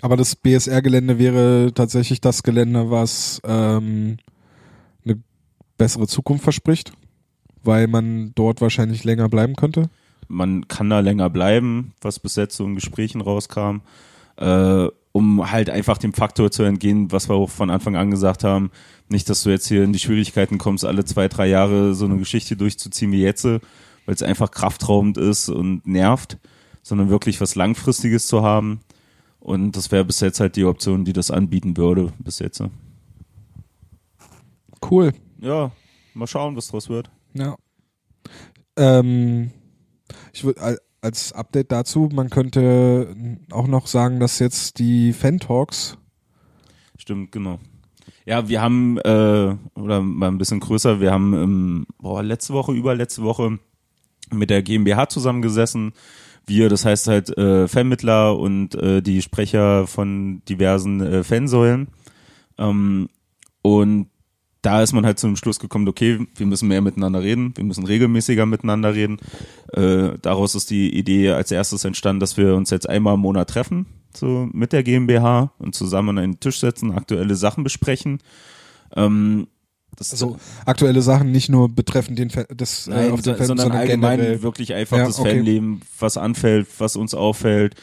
Aber 0.00 0.16
das 0.16 0.34
BSR-Gelände 0.34 1.18
wäre 1.18 1.72
tatsächlich 1.74 2.20
das 2.20 2.42
Gelände, 2.42 2.90
was 2.90 3.40
ähm, 3.44 4.16
eine 5.04 5.20
bessere 5.78 6.08
Zukunft 6.08 6.42
verspricht, 6.42 6.92
weil 7.62 7.86
man 7.86 8.32
dort 8.34 8.60
wahrscheinlich 8.60 9.04
länger 9.04 9.28
bleiben 9.28 9.54
könnte. 9.54 9.90
man 10.28 10.66
kann 10.66 10.90
da 10.90 11.00
länger 11.00 11.28
bleiben, 11.30 11.92
was 12.00 12.18
bis 12.18 12.36
jetzt 12.36 12.56
so 12.56 12.64
in 12.64 12.74
Gesprächen 12.74 13.20
rauskam, 13.20 13.82
äh, 14.36 14.88
um 15.12 15.50
halt 15.50 15.70
einfach 15.70 15.98
dem 15.98 16.14
Faktor 16.14 16.50
zu 16.50 16.62
entgehen, 16.62 17.12
was 17.12 17.28
wir 17.28 17.34
auch 17.34 17.50
von 17.50 17.70
Anfang 17.70 17.96
an 17.96 18.10
gesagt 18.10 18.44
haben. 18.44 18.70
Nicht, 19.08 19.28
dass 19.28 19.42
du 19.42 19.50
jetzt 19.50 19.68
hier 19.68 19.84
in 19.84 19.92
die 19.92 19.98
Schwierigkeiten 19.98 20.58
kommst, 20.58 20.84
alle 20.84 21.04
zwei, 21.04 21.28
drei 21.28 21.46
Jahre 21.46 21.94
so 21.94 22.06
eine 22.06 22.16
Geschichte 22.16 22.56
durchzuziehen 22.56 23.12
wie 23.12 23.22
jetzt, 23.22 23.44
weil 23.44 23.60
es 24.06 24.22
einfach 24.22 24.50
kraftraubend 24.50 25.18
ist 25.18 25.50
und 25.50 25.86
nervt, 25.86 26.38
sondern 26.82 27.10
wirklich 27.10 27.40
was 27.40 27.54
Langfristiges 27.54 28.26
zu 28.26 28.42
haben. 28.42 28.80
Und 29.38 29.76
das 29.76 29.90
wäre 29.90 30.04
bis 30.04 30.20
jetzt 30.20 30.40
halt 30.40 30.56
die 30.56 30.64
Option, 30.64 31.04
die 31.04 31.12
das 31.12 31.30
anbieten 31.30 31.76
würde, 31.76 32.12
bis 32.18 32.38
jetzt. 32.38 32.62
Cool. 34.88 35.12
Ja, 35.40 35.72
mal 36.14 36.26
schauen, 36.26 36.56
was 36.56 36.68
draus 36.68 36.88
wird. 36.88 37.10
Ja. 37.34 37.56
Ähm, 38.76 39.50
ich 40.32 40.44
würde 40.44 40.78
als 41.02 41.32
Update 41.32 41.72
dazu, 41.72 42.08
man 42.12 42.30
könnte 42.30 43.14
auch 43.50 43.66
noch 43.66 43.86
sagen, 43.86 44.20
dass 44.20 44.38
jetzt 44.38 44.78
die 44.78 45.12
Fan-Talks 45.12 45.98
Stimmt, 47.02 47.32
genau. 47.32 47.58
Ja, 48.26 48.48
wir 48.48 48.62
haben, 48.62 48.96
äh, 48.98 49.56
oder 49.74 50.00
mal 50.02 50.28
ein 50.28 50.38
bisschen 50.38 50.60
größer, 50.60 51.00
wir 51.00 51.10
haben 51.10 51.34
ähm, 51.34 51.86
boah, 51.98 52.22
letzte 52.22 52.52
Woche, 52.52 52.70
überletzte 52.70 53.24
Woche 53.24 53.58
mit 54.30 54.50
der 54.50 54.62
GmbH 54.62 55.08
zusammengesessen. 55.08 55.94
Wir, 56.46 56.68
das 56.68 56.84
heißt 56.84 57.08
halt 57.08 57.36
äh, 57.36 57.66
Fanmittler 57.66 58.38
und 58.38 58.76
äh, 58.76 59.02
die 59.02 59.20
Sprecher 59.20 59.88
von 59.88 60.42
diversen 60.48 61.00
äh, 61.00 61.24
Fansäulen. 61.24 61.88
Ähm, 62.56 63.08
und 63.62 64.06
da 64.62 64.80
ist 64.82 64.92
man 64.92 65.04
halt 65.04 65.18
zu 65.18 65.26
dem 65.26 65.36
Schluss 65.36 65.58
gekommen, 65.58 65.88
okay, 65.88 66.26
wir 66.36 66.46
müssen 66.46 66.68
mehr 66.68 66.80
miteinander 66.80 67.20
reden, 67.22 67.52
wir 67.56 67.64
müssen 67.64 67.84
regelmäßiger 67.84 68.46
miteinander 68.46 68.94
reden. 68.94 69.18
Äh, 69.72 70.18
daraus 70.22 70.54
ist 70.54 70.70
die 70.70 70.96
Idee 70.96 71.30
als 71.32 71.50
erstes 71.50 71.84
entstanden, 71.84 72.20
dass 72.20 72.36
wir 72.36 72.54
uns 72.54 72.70
jetzt 72.70 72.88
einmal 72.88 73.14
im 73.14 73.20
Monat 73.20 73.50
treffen, 73.50 73.86
so 74.16 74.48
mit 74.52 74.72
der 74.72 74.82
GmbH 74.84 75.52
und 75.58 75.74
zusammen 75.74 76.10
an 76.10 76.18
einen 76.24 76.40
Tisch 76.40 76.60
setzen, 76.60 76.92
aktuelle 76.92 77.34
Sachen 77.34 77.64
besprechen. 77.64 78.20
Ähm, 78.94 79.48
das 79.96 80.12
Also 80.12 80.38
aktuelle 80.64 81.02
Sachen 81.02 81.32
nicht 81.32 81.48
nur 81.48 81.68
betreffend 81.68 82.18
den 82.18 82.30
Fan, 82.30 82.46
das 82.56 82.86
äh, 82.88 82.90
Nein, 82.92 83.10
auf 83.10 83.20
den 83.22 83.32
so- 83.32 83.38
Fan, 83.38 83.46
sondern, 83.48 83.64
sondern 83.64 83.80
allgemein 83.80 84.18
generell. 84.20 84.42
wirklich 84.42 84.74
einfach 84.74 84.96
Ja, 84.98 85.06
das 85.06 85.18
okay. 85.18 85.36
Fanleben, 85.36 85.82
was 85.98 86.16
anfällt, 86.16 86.68
was 86.78 86.96
uns 86.96 87.14
auffällt, 87.14 87.74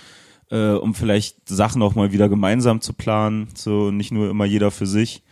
äh, 0.49 0.71
um 0.71 0.95
vielleicht 0.95 1.47
Sachen 1.49 1.81
auch 1.83 1.93
mal 1.95 2.11
wieder 2.11 2.29
gemeinsam 2.29 2.81
zu 2.81 2.93
planen, 2.93 3.49
so 3.53 3.91
nicht 3.91 4.11
nur 4.11 4.29
immer 4.29 4.45
jeder 4.45 4.71
für 4.71 4.87
sich, 4.87 5.23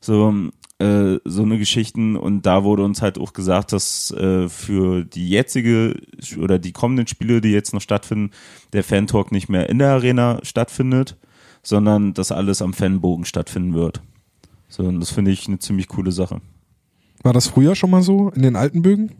so 0.00 0.32
äh, 0.80 1.20
so 1.24 1.42
eine 1.42 1.58
Geschichten 1.58 2.16
und 2.16 2.46
da 2.46 2.64
wurde 2.64 2.84
uns 2.84 3.02
halt 3.02 3.18
auch 3.18 3.32
gesagt, 3.32 3.72
dass 3.72 4.10
äh, 4.12 4.48
für 4.48 5.04
die 5.04 5.28
jetzige 5.28 6.00
oder 6.38 6.58
die 6.58 6.72
kommenden 6.72 7.06
Spiele, 7.06 7.40
die 7.40 7.50
jetzt 7.50 7.74
noch 7.74 7.82
stattfinden, 7.82 8.30
der 8.72 8.82
Fan-Talk 8.82 9.30
nicht 9.30 9.48
mehr 9.48 9.68
in 9.68 9.78
der 9.78 9.90
Arena 9.90 10.40
stattfindet, 10.42 11.16
sondern 11.62 12.14
dass 12.14 12.32
alles 12.32 12.62
am 12.62 12.72
Fanbogen 12.72 13.26
stattfinden 13.26 13.74
wird. 13.74 14.00
So, 14.68 14.84
und 14.84 15.00
das 15.00 15.10
finde 15.10 15.30
ich 15.32 15.46
eine 15.48 15.58
ziemlich 15.58 15.88
coole 15.88 16.12
Sache. 16.12 16.40
War 17.22 17.34
das 17.34 17.48
früher 17.48 17.74
schon 17.74 17.90
mal 17.90 18.02
so 18.02 18.30
in 18.30 18.42
den 18.42 18.56
alten 18.56 18.80
Bögen? 18.80 19.12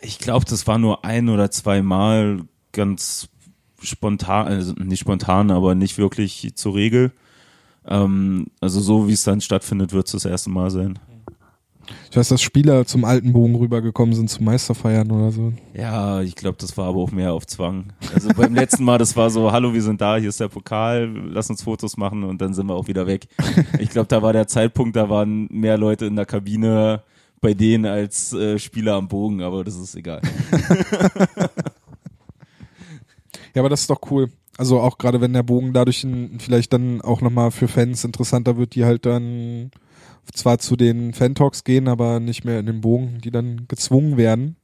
Ich 0.00 0.18
glaube, 0.18 0.44
das 0.48 0.66
war 0.66 0.78
nur 0.78 1.04
ein 1.04 1.28
oder 1.28 1.50
zwei 1.50 1.82
Mal 1.82 2.42
ganz 2.70 3.28
spontan, 3.82 4.46
also 4.46 4.74
nicht 4.74 5.00
spontan, 5.00 5.50
aber 5.50 5.74
nicht 5.74 5.98
wirklich 5.98 6.52
zur 6.54 6.76
Regel. 6.76 7.10
Ähm, 7.86 8.46
also 8.60 8.80
so 8.80 9.08
wie 9.08 9.12
es 9.12 9.24
dann 9.24 9.40
stattfindet, 9.40 9.92
wird 9.92 10.06
es 10.06 10.12
das 10.12 10.24
erste 10.24 10.50
Mal 10.50 10.70
sein. 10.70 10.98
Ich 12.10 12.16
weiß, 12.16 12.28
dass 12.28 12.42
Spieler 12.42 12.86
zum 12.86 13.04
alten 13.04 13.32
Bogen 13.32 13.54
rübergekommen 13.54 14.14
sind 14.14 14.30
zum 14.30 14.44
Meisterfeiern 14.44 15.10
oder 15.10 15.32
so. 15.32 15.52
Ja, 15.74 16.20
ich 16.20 16.36
glaube, 16.36 16.58
das 16.60 16.76
war 16.76 16.86
aber 16.88 16.98
auch 16.98 17.10
mehr 17.10 17.32
auf 17.32 17.46
Zwang. 17.46 17.92
Also 18.14 18.28
beim 18.36 18.54
letzten 18.54 18.84
Mal, 18.84 18.98
das 18.98 19.16
war 19.16 19.30
so, 19.30 19.50
hallo, 19.50 19.74
wir 19.74 19.82
sind 19.82 20.00
da, 20.00 20.16
hier 20.16 20.28
ist 20.28 20.38
der 20.38 20.48
Pokal, 20.48 21.06
lass 21.06 21.50
uns 21.50 21.62
Fotos 21.62 21.96
machen 21.96 22.22
und 22.22 22.40
dann 22.40 22.54
sind 22.54 22.66
wir 22.66 22.74
auch 22.74 22.86
wieder 22.86 23.06
weg. 23.06 23.26
Ich 23.78 23.90
glaube, 23.90 24.08
da 24.08 24.22
war 24.22 24.32
der 24.32 24.46
Zeitpunkt, 24.46 24.94
da 24.94 25.08
waren 25.08 25.48
mehr 25.50 25.78
Leute 25.78 26.06
in 26.06 26.16
der 26.16 26.26
Kabine 26.26 27.02
bei 27.40 27.54
denen 27.54 27.86
als 27.86 28.32
äh, 28.32 28.58
Spieler 28.58 28.94
am 28.94 29.08
Bogen, 29.08 29.42
aber 29.42 29.64
das 29.64 29.74
ist 29.74 29.96
egal. 29.96 30.20
Ja, 33.54 33.62
aber 33.62 33.68
das 33.68 33.82
ist 33.82 33.90
doch 33.90 34.00
cool. 34.10 34.30
Also 34.58 34.80
auch 34.80 34.98
gerade 34.98 35.20
wenn 35.20 35.32
der 35.32 35.42
Bogen 35.42 35.72
dadurch 35.72 36.04
ein, 36.04 36.38
vielleicht 36.38 36.72
dann 36.72 37.00
auch 37.00 37.20
nochmal 37.20 37.50
für 37.50 37.68
Fans 37.68 38.04
interessanter 38.04 38.56
wird, 38.56 38.74
die 38.74 38.84
halt 38.84 39.06
dann 39.06 39.70
zwar 40.32 40.58
zu 40.58 40.76
den 40.76 41.12
Fan-Talks 41.14 41.64
gehen, 41.64 41.88
aber 41.88 42.20
nicht 42.20 42.44
mehr 42.44 42.60
in 42.60 42.66
den 42.66 42.80
Bogen, 42.80 43.18
die 43.24 43.30
dann 43.30 43.62
gezwungen 43.68 44.16
werden, 44.16 44.56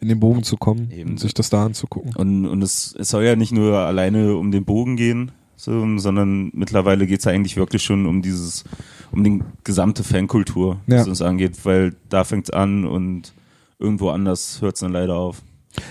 in 0.00 0.08
den 0.08 0.20
Bogen 0.20 0.42
zu 0.42 0.56
kommen 0.56 0.90
Eben. 0.90 1.10
und 1.10 1.20
sich 1.20 1.34
das 1.34 1.50
da 1.50 1.64
anzugucken. 1.64 2.14
Und, 2.16 2.46
und 2.46 2.62
es, 2.62 2.94
es 2.98 3.08
soll 3.10 3.24
ja 3.24 3.36
nicht 3.36 3.52
nur 3.52 3.78
alleine 3.78 4.36
um 4.36 4.50
den 4.50 4.64
Bogen 4.64 4.96
gehen, 4.96 5.30
so, 5.56 5.98
sondern 5.98 6.50
mittlerweile 6.52 7.06
geht's 7.06 7.24
ja 7.24 7.30
eigentlich 7.32 7.56
wirklich 7.56 7.82
schon 7.84 8.06
um 8.06 8.20
dieses, 8.22 8.64
um 9.12 9.22
die 9.22 9.42
gesamte 9.62 10.02
Fankultur, 10.02 10.80
Ja. 10.88 10.98
was 10.98 11.08
uns 11.08 11.22
angeht, 11.22 11.64
weil 11.64 11.94
da 12.08 12.24
fängt's 12.24 12.50
an 12.50 12.84
und 12.84 13.32
irgendwo 13.78 14.10
anders 14.10 14.60
hört's 14.60 14.80
dann 14.80 14.92
leider 14.92 15.14
auf. 15.14 15.42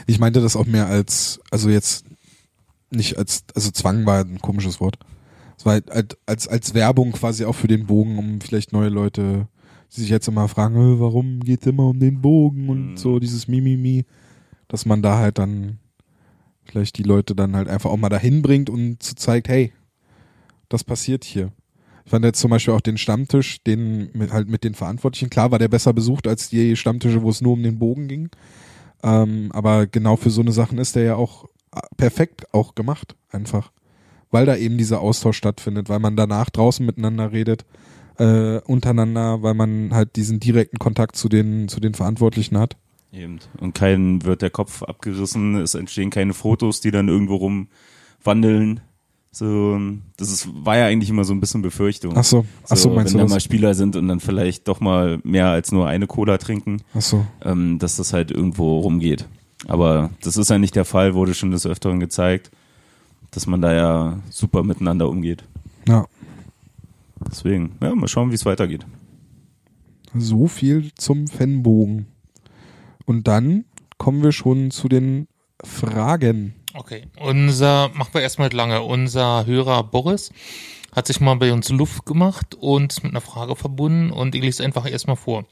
Ich 0.06 0.20
meinte 0.20 0.42
das 0.42 0.56
auch 0.58 0.66
mehr 0.66 0.88
als, 0.88 1.40
also 1.50 1.70
jetzt 1.70 2.06
nicht 2.92 3.18
als, 3.18 3.44
also 3.56 3.72
Zwang 3.72 4.06
war 4.06 4.20
ein 4.24 4.39
komisches 4.39 4.80
Wort. 4.80 4.98
Es 5.58 5.66
war 5.66 5.74
halt 5.74 5.92
als, 5.92 6.18
als, 6.26 6.48
als 6.48 6.74
Werbung 6.74 7.12
quasi 7.12 7.46
auch 7.46 7.56
für 7.56 7.68
den 7.68 7.86
Bogen, 7.88 8.18
um 8.18 8.42
vielleicht 8.42 8.74
neue 8.74 8.89
Leute, 8.89 9.48
die 9.96 10.02
sich 10.02 10.10
jetzt 10.10 10.28
immer 10.28 10.48
fragen, 10.48 10.76
"Äh, 10.76 11.00
warum 11.00 11.39
geht's 11.42 11.68
immer 11.68 11.88
um 11.88 12.00
den 12.00 12.22
Bogen 12.22 12.70
und 12.70 12.92
Mhm. 12.92 12.98
so 12.98 13.20
dieses 13.20 13.48
Mimimi, 13.48 14.06
dass 14.68 14.86
man 14.86 15.02
da 15.02 15.18
halt 15.18 15.38
dann 15.38 15.80
vielleicht 16.64 16.98
die 16.98 17.04
Leute 17.04 17.36
dann 17.36 17.56
halt 17.56 17.68
einfach 17.68 17.89
auch 17.89 17.98
mal 17.98 18.10
dahin 18.10 18.42
bringt 18.42 18.70
und 18.70 19.04
zu 19.04 19.16
zeigt, 19.16 19.50
hey, 19.50 19.74
das 20.70 20.84
passiert 20.84 21.24
hier. 21.26 21.52
Ich 22.06 22.12
fand 22.12 22.26
jetzt 22.26 22.39
zum 22.39 22.50
Beispiel 22.52 22.74
auch 22.74 22.82
den 22.82 22.98
Stammtisch, 22.98 23.62
den 23.64 24.10
mit, 24.14 24.32
halt 24.32 24.48
mit 24.48 24.64
den 24.64 24.74
Verantwortlichen, 24.74 25.30
klar 25.30 25.52
war 25.52 25.60
der 25.60 25.68
besser 25.68 25.94
besucht 25.94 26.28
als 26.28 26.50
die 26.50 26.76
Stammtische, 26.76 27.22
wo 27.22 27.30
es 27.30 27.42
nur 27.42 27.54
um 27.54 27.64
den 27.64 27.78
Bogen 27.78 28.08
ging. 28.08 28.30
Ähm, 29.04 29.50
aber 29.54 29.86
genau 29.88 30.16
für 30.16 30.30
so 30.30 30.42
eine 30.42 30.52
Sachen 30.52 30.78
ist 30.78 30.96
der 30.96 31.04
ja 31.04 31.16
auch 31.16 31.48
perfekt 31.98 32.54
auch 32.54 32.76
gemacht, 32.76 33.16
einfach. 33.32 33.72
Weil 34.30 34.46
da 34.46 34.56
eben 34.56 34.78
dieser 34.78 35.02
Austausch 35.02 35.38
stattfindet, 35.38 35.90
weil 35.90 36.00
man 36.00 36.16
danach 36.16 36.50
draußen 36.50 36.86
miteinander 36.86 37.32
redet, 37.32 37.66
äh, 38.18 38.60
untereinander, 38.60 39.42
weil 39.42 39.54
man 39.54 39.94
halt 39.94 40.16
diesen 40.16 40.40
direkten 40.40 40.80
Kontakt 40.80 41.16
zu 41.16 41.28
den, 41.30 41.68
zu 41.68 41.80
den 41.80 41.94
Verantwortlichen 41.94 42.58
hat. 42.58 42.78
Eben. 43.12 43.40
Und 43.60 43.74
keinen 43.76 44.24
wird 44.24 44.42
der 44.42 44.50
Kopf 44.50 44.84
abgerissen, 44.84 45.56
es 45.56 45.76
entstehen 45.76 46.12
keine 46.12 46.34
Fotos, 46.34 46.80
die 46.80 46.92
dann 46.92 47.10
irgendwo 47.10 47.36
rumwandeln. 47.36 48.80
So, 49.34 49.80
das 50.18 50.30
ist, 50.30 50.50
war 50.66 50.78
ja 50.78 50.88
eigentlich 50.88 51.10
immer 51.10 51.24
so 51.24 51.34
ein 51.34 51.40
bisschen 51.40 51.62
Befürchtung. 51.62 52.14
Ach 52.18 52.24
so, 52.24 52.46
ach 52.66 52.76
so, 52.76 52.90
So, 52.90 52.90
meinst 52.96 53.14
wenn 53.14 53.22
du 53.22 53.28
da 53.28 53.34
mal? 53.34 53.40
Spieler 53.40 53.74
sind 53.76 53.96
und 53.96 54.08
dann 54.10 54.20
vielleicht 54.20 54.68
doch 54.68 54.82
mal 54.82 55.20
mehr 55.24 55.48
als 55.48 55.72
nur 55.72 55.88
eine 55.88 56.06
Cola 56.08 56.38
trinken, 56.38 56.84
Ach 56.94 57.02
so. 57.02 57.26
ähm, 57.44 57.80
dass 57.80 57.96
das 57.96 58.12
halt 58.12 58.30
irgendwo 58.32 58.80
rumgeht. 58.80 59.28
Aber 59.68 60.09
das 60.24 60.38
ist 60.38 60.49
ja 60.49 60.57
nicht 60.57 60.76
der 60.76 60.86
Fall, 60.86 61.14
wurde 61.14 61.34
schon 61.34 61.51
des 61.51 61.66
Öfteren 61.66 61.99
gezeigt, 61.99 62.51
dass 63.32 63.47
man 63.47 63.62
da 63.62 63.74
ja 63.74 64.20
super 64.30 64.64
miteinander 64.64 65.09
umgeht. 65.09 65.43
Ja. 65.88 66.05
Deswegen, 67.30 67.78
ja, 67.82 67.93
mal 67.93 68.07
schauen, 68.07 68.32
wie 68.32 68.36
es 68.36 68.45
weitergeht. 68.45 68.86
So 70.16 70.47
viel 70.47 70.91
zum 70.95 71.28
Fanbogen. 71.28 72.07
Und 73.05 73.28
dann 73.28 73.66
kommen 73.97 74.24
wir 74.24 74.32
schon 74.32 74.72
zu 74.72 74.89
den 74.89 75.28
Fragen. 75.64 76.55
Okay, 76.74 77.07
unser, 77.20 77.89
machen 77.93 78.14
wir 78.14 78.22
erstmal 78.22 78.51
lange. 78.51 78.82
Unser 78.82 79.45
Hörer 79.45 79.84
Boris 79.84 80.32
hat 80.93 81.07
sich 81.07 81.20
mal 81.22 81.36
bei 81.36 81.53
uns 81.53 81.70
Luft 81.70 82.05
gemacht 82.05 82.55
und 82.55 83.03
mit 83.03 83.12
einer 83.12 83.22
Frage 83.22 83.55
verbunden 83.55 84.12
und 84.12 84.36
ich 84.36 84.41
lese 84.41 84.64
einfach 84.64 84.89
erstmal 84.89 85.16
vor. 85.16 85.45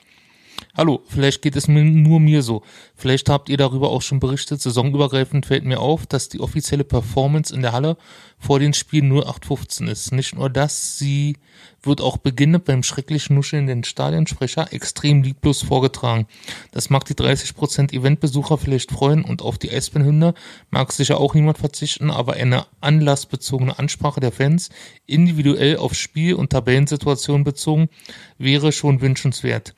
Hallo, 0.75 1.03
vielleicht 1.07 1.41
geht 1.41 1.55
es 1.55 1.67
mir 1.67 1.83
nur 1.83 2.19
mir 2.19 2.41
so. 2.41 2.63
Vielleicht 2.95 3.27
habt 3.27 3.49
ihr 3.49 3.57
darüber 3.57 3.89
auch 3.89 4.01
schon 4.01 4.19
berichtet. 4.19 4.61
Saisonübergreifend 4.61 5.45
fällt 5.45 5.65
mir 5.65 5.79
auf, 5.79 6.05
dass 6.05 6.29
die 6.29 6.39
offizielle 6.39 6.83
Performance 6.83 7.53
in 7.53 7.61
der 7.61 7.73
Halle 7.73 7.97
vor 8.37 8.59
den 8.59 8.73
Spielen 8.73 9.11
0815 9.11 9.87
ist. 9.87 10.11
Nicht 10.13 10.35
nur 10.35 10.49
das, 10.49 10.97
sie 10.97 11.35
wird 11.83 12.01
auch 12.01 12.17
beginnend 12.17 12.65
beim 12.65 12.83
schrecklich 12.83 13.29
nuschelnden 13.29 13.83
Stadionsprecher 13.83 14.71
extrem 14.71 15.23
lieblos 15.23 15.61
vorgetragen. 15.63 16.27
Das 16.71 16.89
mag 16.89 17.05
die 17.05 17.13
30% 17.13 17.93
Eventbesucher 17.93 18.57
vielleicht 18.57 18.91
freuen 18.91 19.25
und 19.25 19.41
auf 19.41 19.57
die 19.57 19.71
Eisbärenhymne 19.71 20.33
mag 20.71 20.91
sicher 20.91 21.19
auch 21.19 21.33
niemand 21.33 21.57
verzichten, 21.57 22.09
aber 22.09 22.33
eine 22.33 22.65
anlassbezogene 22.79 23.77
Ansprache 23.77 24.19
der 24.19 24.31
Fans, 24.31 24.69
individuell 25.05 25.77
auf 25.77 25.93
Spiel- 25.93 26.35
und 26.35 26.51
Tabellensituationen 26.51 27.43
bezogen, 27.43 27.89
wäre 28.37 28.71
schon 28.71 29.01
wünschenswert. 29.01 29.73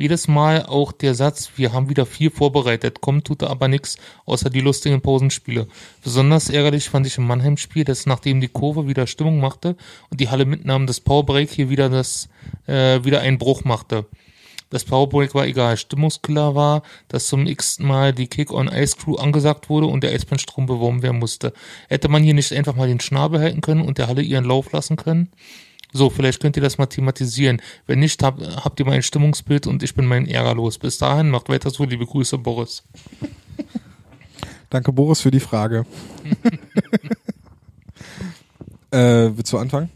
Jedes 0.00 0.28
Mal 0.28 0.64
auch 0.64 0.92
der 0.92 1.12
Satz, 1.16 1.50
wir 1.56 1.72
haben 1.72 1.88
wieder 1.88 2.06
viel 2.06 2.30
vorbereitet, 2.30 3.00
kommt 3.00 3.26
tut 3.26 3.42
da 3.42 3.48
aber 3.48 3.66
nichts, 3.66 3.96
außer 4.26 4.48
die 4.48 4.60
lustigen 4.60 5.00
Pausenspiele. 5.00 5.66
Besonders 6.04 6.50
ärgerlich 6.50 6.88
fand 6.88 7.04
ich 7.08 7.18
im 7.18 7.26
Mannheim-Spiel, 7.26 7.82
dass 7.82 8.06
nachdem 8.06 8.40
die 8.40 8.46
Kurve 8.46 8.86
wieder 8.86 9.08
Stimmung 9.08 9.40
machte 9.40 9.76
und 10.08 10.20
die 10.20 10.28
Halle 10.28 10.44
mitnahm, 10.44 10.86
das 10.86 11.00
Powerbreak 11.00 11.50
hier 11.50 11.68
wieder 11.68 11.88
das, 11.88 12.28
äh, 12.68 13.02
wieder 13.02 13.22
einen 13.22 13.38
Bruch 13.38 13.64
machte. 13.64 14.06
Das 14.70 14.84
Powerbreak 14.84 15.34
war 15.34 15.46
egal. 15.46 15.76
Stimmungskiller 15.76 16.54
war, 16.54 16.82
dass 17.08 17.26
zum 17.26 17.48
x 17.48 17.80
Mal 17.80 18.12
die 18.12 18.28
Kick-on-Ice-Crew 18.28 19.16
angesagt 19.16 19.68
wurde 19.68 19.86
und 19.86 20.04
der 20.04 20.12
Eisbärenstrom 20.12 20.66
beworben 20.66 21.02
werden 21.02 21.18
musste. 21.18 21.52
Hätte 21.88 22.08
man 22.08 22.22
hier 22.22 22.34
nicht 22.34 22.52
einfach 22.52 22.76
mal 22.76 22.86
den 22.86 23.00
Schnabel 23.00 23.40
halten 23.40 23.62
können 23.62 23.80
und 23.80 23.98
der 23.98 24.06
Halle 24.06 24.22
ihren 24.22 24.44
Lauf 24.44 24.70
lassen 24.70 24.96
können? 24.96 25.32
So, 25.92 26.10
vielleicht 26.10 26.40
könnt 26.40 26.56
ihr 26.56 26.62
das 26.62 26.78
mal 26.78 26.86
thematisieren. 26.86 27.62
Wenn 27.86 28.00
nicht, 28.00 28.22
hab, 28.22 28.40
habt 28.40 28.78
ihr 28.78 28.86
mein 28.86 29.02
Stimmungsbild 29.02 29.66
und 29.66 29.82
ich 29.82 29.94
bin 29.94 30.06
mein 30.06 30.26
Ärger 30.26 30.54
los. 30.54 30.78
Bis 30.78 30.98
dahin, 30.98 31.30
macht 31.30 31.48
weiter 31.48 31.70
so, 31.70 31.84
liebe 31.84 32.04
Grüße, 32.04 32.38
Boris. 32.38 32.84
Danke, 34.70 34.92
Boris, 34.92 35.20
für 35.20 35.30
die 35.30 35.40
Frage. 35.40 35.86
äh, 38.90 39.30
willst 39.34 39.52
du 39.52 39.58
anfangen? 39.58 39.88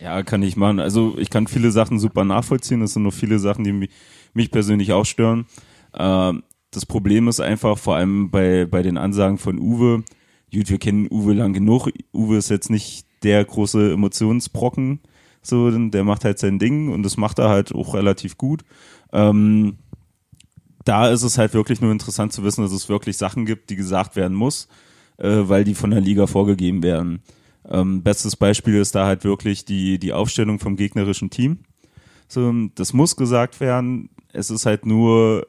Ja, 0.00 0.22
kann 0.22 0.42
ich 0.42 0.56
machen. 0.56 0.80
Also 0.80 1.16
ich 1.18 1.30
kann 1.30 1.46
viele 1.46 1.70
Sachen 1.70 2.00
super 2.00 2.24
nachvollziehen. 2.24 2.82
Es 2.82 2.94
sind 2.94 3.04
nur 3.04 3.12
viele 3.12 3.38
Sachen, 3.38 3.64
die 3.64 3.72
mich, 3.72 3.90
mich 4.34 4.50
persönlich 4.50 4.92
auch 4.92 5.04
stören. 5.04 5.46
Ähm, 5.94 6.42
das 6.72 6.86
Problem 6.86 7.28
ist 7.28 7.40
einfach, 7.40 7.78
vor 7.78 7.96
allem 7.96 8.30
bei, 8.30 8.64
bei 8.64 8.82
den 8.82 8.96
Ansagen 8.96 9.38
von 9.38 9.58
Uwe, 9.58 10.04
gut, 10.52 10.70
wir 10.70 10.78
kennen 10.78 11.08
Uwe 11.10 11.34
lang 11.34 11.52
genug. 11.52 11.90
Uwe 12.12 12.36
ist 12.36 12.48
jetzt 12.48 12.70
nicht 12.70 13.06
der 13.22 13.44
große 13.44 13.92
Emotionsbrocken, 13.92 15.00
so, 15.42 15.70
der 15.70 16.04
macht 16.04 16.24
halt 16.24 16.38
sein 16.38 16.58
Ding 16.58 16.92
und 16.92 17.02
das 17.02 17.16
macht 17.16 17.38
er 17.38 17.48
halt 17.48 17.74
auch 17.74 17.94
relativ 17.94 18.36
gut. 18.36 18.64
Ähm, 19.12 19.78
da 20.84 21.08
ist 21.10 21.22
es 21.22 21.38
halt 21.38 21.54
wirklich 21.54 21.80
nur 21.80 21.92
interessant 21.92 22.32
zu 22.32 22.42
wissen, 22.42 22.62
dass 22.62 22.72
es 22.72 22.88
wirklich 22.88 23.16
Sachen 23.16 23.46
gibt, 23.46 23.70
die 23.70 23.76
gesagt 23.76 24.16
werden 24.16 24.36
muss, 24.36 24.68
äh, 25.18 25.42
weil 25.42 25.64
die 25.64 25.74
von 25.74 25.90
der 25.90 26.00
Liga 26.00 26.26
vorgegeben 26.26 26.82
werden. 26.82 27.22
Ähm, 27.68 28.02
bestes 28.02 28.36
Beispiel 28.36 28.76
ist 28.76 28.94
da 28.94 29.06
halt 29.06 29.24
wirklich 29.24 29.64
die, 29.64 29.98
die 29.98 30.12
Aufstellung 30.12 30.58
vom 30.58 30.76
gegnerischen 30.76 31.30
Team. 31.30 31.58
So, 32.28 32.52
das 32.74 32.92
muss 32.92 33.16
gesagt 33.16 33.60
werden. 33.60 34.10
Es 34.32 34.50
ist 34.50 34.64
halt 34.64 34.86
nur 34.86 35.46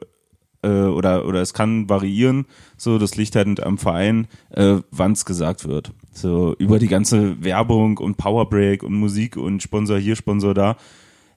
äh, 0.62 0.68
oder 0.68 1.26
oder 1.26 1.42
es 1.42 1.54
kann 1.54 1.88
variieren. 1.88 2.46
So, 2.76 2.98
das 2.98 3.16
liegt 3.16 3.36
halt 3.36 3.62
am 3.62 3.78
Verein, 3.78 4.28
äh, 4.50 4.76
wann 4.90 5.12
es 5.12 5.24
gesagt 5.24 5.66
wird. 5.66 5.92
So 6.12 6.54
über 6.58 6.78
die 6.78 6.88
ganze 6.88 7.42
Werbung 7.42 7.98
und 7.98 8.16
Powerbreak 8.16 8.82
und 8.82 8.94
Musik 8.94 9.36
und 9.36 9.62
Sponsor 9.62 9.98
hier, 9.98 10.16
Sponsor 10.16 10.54
da. 10.54 10.76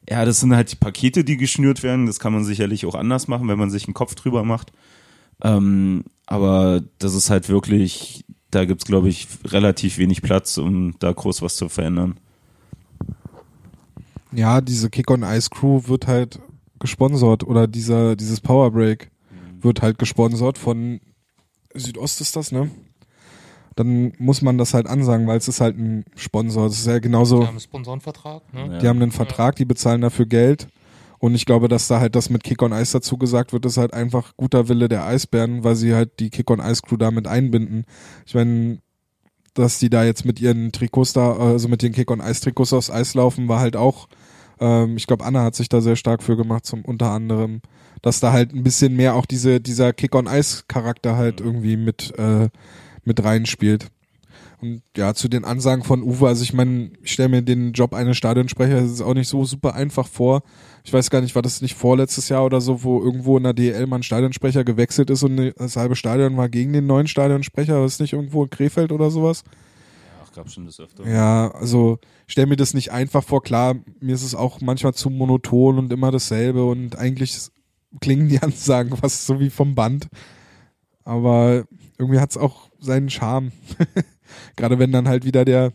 Ja, 0.08 0.24
das 0.26 0.40
sind 0.40 0.56
halt 0.56 0.72
die 0.72 0.76
Pakete, 0.76 1.24
die 1.24 1.38
geschnürt 1.38 1.82
werden. 1.82 2.06
Das 2.06 2.20
kann 2.20 2.34
man 2.34 2.44
sicherlich 2.44 2.86
auch 2.86 2.96
anders 2.96 3.28
machen, 3.28 3.48
wenn 3.48 3.58
man 3.58 3.72
sich 3.72 3.88
einen 3.88 3.96
Kopf 3.96 4.14
drüber 4.16 4.44
macht. 4.44 4.72
Ähm, 5.42 6.04
aber 6.28 6.82
das 7.00 7.16
ist 7.16 7.30
halt 7.30 7.50
wirklich, 7.50 8.24
da 8.52 8.66
gibt's 8.66 8.86
glaube 8.86 9.10
ich, 9.10 9.28
relativ 9.46 9.98
wenig 9.98 10.22
Platz, 10.22 10.58
um 10.58 10.96
da 11.00 11.12
groß 11.12 11.42
was 11.42 11.56
zu 11.56 11.70
verändern. 11.70 12.20
Ja, 14.32 14.62
diese 14.62 14.90
Kick-on-Ice-Crew 14.90 15.84
wird 15.88 16.08
halt 16.08 16.40
gesponsert 16.80 17.44
oder 17.44 17.68
dieser, 17.68 18.16
dieses 18.16 18.42
Powerbreak 18.42 19.10
wird 19.66 19.82
halt 19.82 19.98
gesponsert 19.98 20.58
von 20.58 21.02
Südost 21.74 22.22
ist 22.22 22.36
das, 22.36 22.52
ne? 22.52 22.72
Dann 23.76 24.14
muss 24.18 24.42
man 24.42 24.58
das 24.58 24.74
halt 24.74 24.88
ansagen, 24.88 25.28
weil 25.28 25.38
es 25.38 25.50
ist 25.50 25.60
halt 25.60 25.78
ein 25.78 26.06
Sponsor. 26.16 26.68
Das 26.68 26.80
ist 26.80 26.88
ja 26.88 27.00
genauso, 27.00 27.40
Wir 27.40 27.48
haben 27.48 27.56
einen 27.56 27.60
Sponsorenvertrag, 27.60 28.54
ne? 28.54 28.68
Ja. 28.72 28.78
die 28.80 28.88
haben 28.88 29.02
einen 29.02 29.12
Vertrag, 29.12 29.58
die 29.58 29.66
bezahlen 29.66 30.00
dafür 30.02 30.26
Geld. 30.26 30.68
Und 31.20 31.36
ich 31.36 31.46
glaube, 31.46 31.68
dass 31.68 31.88
da 31.88 32.00
halt 32.00 32.16
das 32.16 32.30
mit 32.30 32.44
Kick 32.44 32.62
on 32.62 32.72
Ice 32.72 32.94
dazu 32.94 33.18
gesagt 33.18 33.52
wird, 33.52 33.66
ist 33.66 33.78
halt 33.78 33.94
einfach 33.94 34.38
guter 34.38 34.70
Wille 34.70 34.88
der 34.88 35.06
Eisbären, 35.06 35.64
weil 35.64 35.76
sie 35.76 35.94
halt 35.94 36.20
die 36.20 36.30
Kick 36.30 36.50
on 36.50 36.60
Ice 36.60 36.82
Crew 36.82 36.98
damit 36.98 37.28
einbinden. 37.28 37.86
Ich 38.26 38.36
meine, 38.36 38.80
dass 39.54 39.80
die 39.80 39.90
da 39.90 40.04
jetzt 40.04 40.26
mit 40.26 40.40
ihren 40.40 40.72
Trikots 40.72 41.14
da, 41.14 41.34
also 41.34 41.68
mit 41.68 41.82
den 41.82 41.94
Kick 41.94 42.12
on 42.12 42.20
Ice 42.20 42.42
Trikots 42.42 42.74
aufs 42.74 42.92
Eis 42.92 43.14
laufen, 43.14 43.48
war 43.48 43.60
halt 43.60 43.76
auch, 43.76 44.08
ähm, 44.60 44.98
ich 44.98 45.08
glaube, 45.08 45.26
Anna 45.26 45.44
hat 45.44 45.56
sich 45.56 45.70
da 45.70 45.82
sehr 45.82 45.96
stark 45.96 46.24
für 46.24 46.38
gemacht, 46.38 46.66
zum 46.66 46.84
unter 46.84 47.12
anderem, 47.12 47.62
dass 48.02 48.20
da 48.20 48.32
halt 48.32 48.54
ein 48.54 48.64
bisschen 48.64 48.96
mehr 48.96 49.16
auch 49.16 49.26
diese, 49.26 49.60
dieser 49.60 49.94
Kick 49.94 50.16
on 50.16 50.28
Ice 50.28 50.64
Charakter 50.68 51.18
halt 51.18 51.42
irgendwie 51.42 51.78
mit, 51.78 52.14
äh, 52.18 52.50
mit 53.04 53.24
reinspielt. 53.24 53.90
Und 54.62 54.82
ja, 54.96 55.14
zu 55.14 55.28
den 55.28 55.44
Ansagen 55.44 55.84
von 55.84 56.02
Uwe, 56.02 56.28
also 56.28 56.44
ich 56.44 56.54
meine, 56.54 56.92
ich 57.04 57.12
stelle 57.12 57.30
mir 57.30 57.42
den 57.42 57.74
Job 57.74 57.94
eines 57.94 58.18
Stadionsprechers 58.18 59.02
auch 59.02 59.14
nicht 59.14 59.28
so 59.28 59.44
super 59.44 59.76
einfach 59.76 60.08
vor. 60.08 60.44
Ich 60.84 60.94
weiß 60.94 61.10
gar 61.10 61.22
nicht, 61.22 61.36
war 61.36 61.42
das 61.42 61.62
nicht 61.62 61.76
vorletztes 61.76 62.30
Jahr 62.30 62.46
oder 62.46 62.62
so, 62.62 62.84
wo 62.84 63.02
irgendwo 63.02 63.38
in 63.38 63.44
der 63.44 63.54
DL 63.54 63.86
mal 63.88 63.98
ein 63.98 64.04
Stadionsprecher 64.04 64.64
gewechselt 64.64 65.10
ist 65.10 65.24
und 65.24 65.54
das 65.58 65.76
halbe 65.76 65.96
Stadion 65.96 66.38
war 66.38 66.48
gegen 66.48 66.74
den 66.74 66.88
neuen 66.88 67.08
Stadionsprecher, 67.08 67.76
war 67.76 67.84
das 67.84 68.00
nicht 68.00 68.14
irgendwo 68.14 68.44
in 68.44 68.50
Krefeld 68.50 68.92
oder 68.92 69.12
sowas? 69.12 69.44
Ach, 70.24 70.32
gab 70.34 70.50
schon 70.50 70.66
das 70.66 70.80
öfter. 70.80 71.08
Ja, 71.08 71.52
also 71.52 72.00
ich 72.28 72.34
stell 72.34 72.46
mir 72.46 72.56
das 72.56 72.74
nicht 72.74 72.92
einfach 72.92 73.24
vor. 73.24 73.44
Klar, 73.44 73.76
mir 74.00 74.16
ist 74.16 74.24
es 74.24 74.36
auch 74.36 74.62
manchmal 74.62 74.94
zu 74.94 75.10
monoton 75.10 75.78
und 75.78 75.94
immer 75.94 76.12
dasselbe 76.12 76.66
und 76.66 76.98
eigentlich 76.98 77.38
klingen 78.02 78.30
die 78.30 78.40
Ansagen 78.42 78.96
fast 78.98 79.26
so 79.26 79.40
wie 79.40 79.50
vom 79.50 79.76
Band. 79.76 80.08
Aber 81.04 81.66
irgendwie 81.98 82.20
hat's 82.20 82.38
auch 82.38 82.70
seinen 82.80 83.10
Charme. 83.10 83.52
Gerade 84.56 84.80
wenn 84.80 84.92
dann 84.92 85.08
halt 85.08 85.24
wieder 85.24 85.46
der 85.46 85.74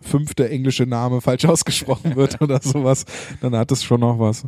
fünfte 0.00 0.48
englische 0.48 0.86
Name 0.86 1.20
falsch 1.20 1.44
ausgesprochen 1.46 2.16
wird 2.16 2.40
oder 2.40 2.60
sowas, 2.60 3.04
dann 3.40 3.54
hat 3.56 3.70
es 3.72 3.84
schon 3.84 4.00
noch 4.00 4.18
was. 4.18 4.46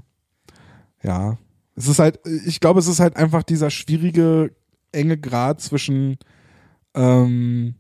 Ja. 1.03 1.39
Es 1.77 1.89
ist 1.89 1.99
halt, 1.99 2.21
ich 2.47 2.61
glaube, 2.61 2.81
es 2.81 2.87
ist 2.87 3.01
halt 3.01 3.17
einfach 3.17 3.43
dieser 3.43 3.71
schwierige, 3.71 4.55
enge 4.93 5.19
Grad 5.19 5.61
zwischen, 5.61 6.19
ähm, 6.95 7.75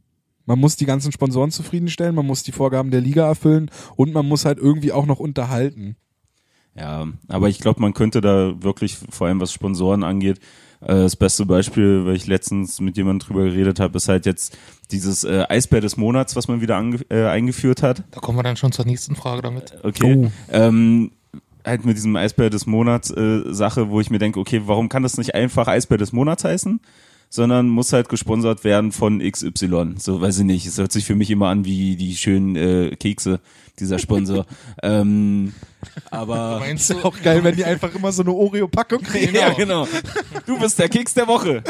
man 0.46 0.58
muss 0.58 0.76
die 0.76 0.86
ganzen 0.86 1.12
Sponsoren 1.12 1.50
zufriedenstellen, 1.50 2.14
man 2.14 2.26
muss 2.26 2.42
die 2.42 2.52
Vorgaben 2.52 2.90
der 2.90 3.00
Liga 3.00 3.26
erfüllen 3.26 3.70
und 3.96 4.12
man 4.12 4.26
muss 4.26 4.44
halt 4.44 4.58
irgendwie 4.58 4.92
auch 4.92 5.06
noch 5.06 5.20
unterhalten. 5.20 5.96
Ja, 6.76 7.06
aber 7.28 7.48
ich 7.48 7.60
glaube, 7.60 7.80
man 7.80 7.94
könnte 7.94 8.20
da 8.20 8.62
wirklich, 8.62 8.98
vor 9.10 9.28
allem 9.28 9.40
was 9.40 9.52
Sponsoren 9.52 10.02
angeht, 10.02 10.40
äh, 10.80 10.94
das 10.94 11.16
beste 11.16 11.46
Beispiel, 11.46 12.04
weil 12.04 12.16
ich 12.16 12.26
letztens 12.26 12.80
mit 12.80 12.96
jemandem 12.96 13.26
drüber 13.26 13.44
geredet 13.44 13.78
habe, 13.78 13.96
ist 13.96 14.08
halt 14.08 14.26
jetzt 14.26 14.56
dieses 14.90 15.24
äh, 15.24 15.44
Eisbär 15.48 15.80
des 15.80 15.96
Monats, 15.96 16.34
was 16.34 16.48
man 16.48 16.60
wieder 16.60 16.76
ange 16.76 17.00
äh, 17.10 17.26
eingeführt 17.26 17.82
hat. 17.82 18.02
Da 18.10 18.20
kommen 18.20 18.38
wir 18.38 18.42
dann 18.42 18.56
schon 18.56 18.72
zur 18.72 18.86
nächsten 18.86 19.14
Frage 19.14 19.42
damit. 19.42 19.78
Okay. 19.84 20.26
Oh. 20.26 20.30
Ähm, 20.50 21.12
halt 21.64 21.84
mit 21.84 21.96
diesem 21.96 22.14
Eisbär 22.16 22.50
des 22.50 22.66
Monats 22.66 23.10
äh, 23.10 23.42
Sache, 23.52 23.88
wo 23.88 24.00
ich 24.00 24.10
mir 24.10 24.18
denke, 24.18 24.38
okay, 24.38 24.62
warum 24.66 24.88
kann 24.88 25.02
das 25.02 25.16
nicht 25.16 25.34
einfach 25.34 25.68
Eisbär 25.68 25.98
des 25.98 26.12
Monats 26.12 26.44
heißen? 26.44 26.80
Sondern 27.34 27.68
muss 27.68 27.92
halt 27.92 28.08
gesponsert 28.08 28.62
werden 28.62 28.92
von 28.92 29.18
XY. 29.18 29.94
So, 29.98 30.20
weiß 30.20 30.38
ich 30.38 30.44
nicht. 30.44 30.66
Es 30.66 30.78
hört 30.78 30.92
sich 30.92 31.04
für 31.04 31.16
mich 31.16 31.32
immer 31.32 31.48
an 31.48 31.64
wie 31.64 31.96
die 31.96 32.14
schönen 32.14 32.54
äh, 32.54 32.94
Kekse, 32.94 33.40
dieser 33.80 33.98
Sponsor. 33.98 34.46
ähm, 34.84 35.52
aber. 36.12 36.60
Meinst 36.60 36.90
du, 36.90 37.04
Auch 37.04 37.20
geil, 37.24 37.42
wenn 37.42 37.56
die 37.56 37.64
einfach 37.64 37.92
immer 37.92 38.12
so 38.12 38.22
eine 38.22 38.30
Oreo-Packung 38.30 39.02
kriegen. 39.02 39.34
Ja, 39.34 39.52
genau. 39.52 39.88
Du 40.46 40.60
bist 40.60 40.78
der 40.78 40.88
Keks 40.88 41.14
der 41.14 41.26
Woche. 41.26 41.64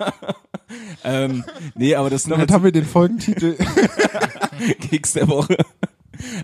ähm, 1.04 1.44
nee, 1.74 1.94
aber 1.94 2.08
das 2.08 2.22
sind 2.22 2.30
Damit 2.30 2.48
halt 2.48 2.52
haben 2.52 2.64
wir 2.64 2.72
den 2.72 2.86
Folgentitel. 2.86 3.58
Keks 4.88 5.12
der 5.12 5.28
Woche. 5.28 5.58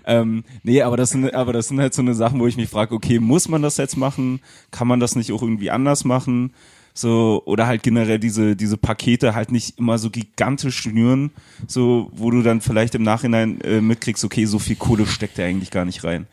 ähm, 0.05 0.43
nee, 0.61 0.83
aber 0.83 0.97
das 0.97 1.09
sind, 1.09 1.33
aber 1.33 1.51
das 1.51 1.69
sind 1.69 1.79
halt 1.79 1.95
so 1.95 2.03
eine 2.03 2.13
Sachen, 2.13 2.39
wo 2.39 2.45
ich 2.45 2.57
mich 2.57 2.69
frage, 2.69 2.93
okay, 2.93 3.17
muss 3.17 3.49
man 3.49 3.63
das 3.63 3.77
jetzt 3.77 3.97
machen? 3.97 4.39
Kann 4.69 4.87
man 4.87 4.99
das 4.99 5.15
nicht 5.15 5.31
auch 5.31 5.41
irgendwie 5.41 5.71
anders 5.71 6.05
machen? 6.05 6.53
So, 6.93 7.43
oder 7.45 7.67
halt 7.67 7.83
generell 7.83 8.19
diese, 8.19 8.55
diese 8.55 8.77
Pakete 8.77 9.35
halt 9.35 9.51
nicht 9.51 9.77
immer 9.77 9.97
so 9.97 10.09
gigantisch 10.09 10.79
schnüren, 10.79 11.31
so, 11.67 12.11
wo 12.13 12.31
du 12.31 12.41
dann 12.41 12.61
vielleicht 12.61 12.95
im 12.95 13.03
Nachhinein 13.03 13.61
äh, 13.61 13.79
mitkriegst, 13.79 14.25
okay, 14.25 14.45
so 14.45 14.59
viel 14.59 14.75
Kohle 14.75 15.05
steckt 15.05 15.37
da 15.37 15.43
eigentlich 15.43 15.71
gar 15.71 15.85
nicht 15.85 16.03
rein. 16.03 16.27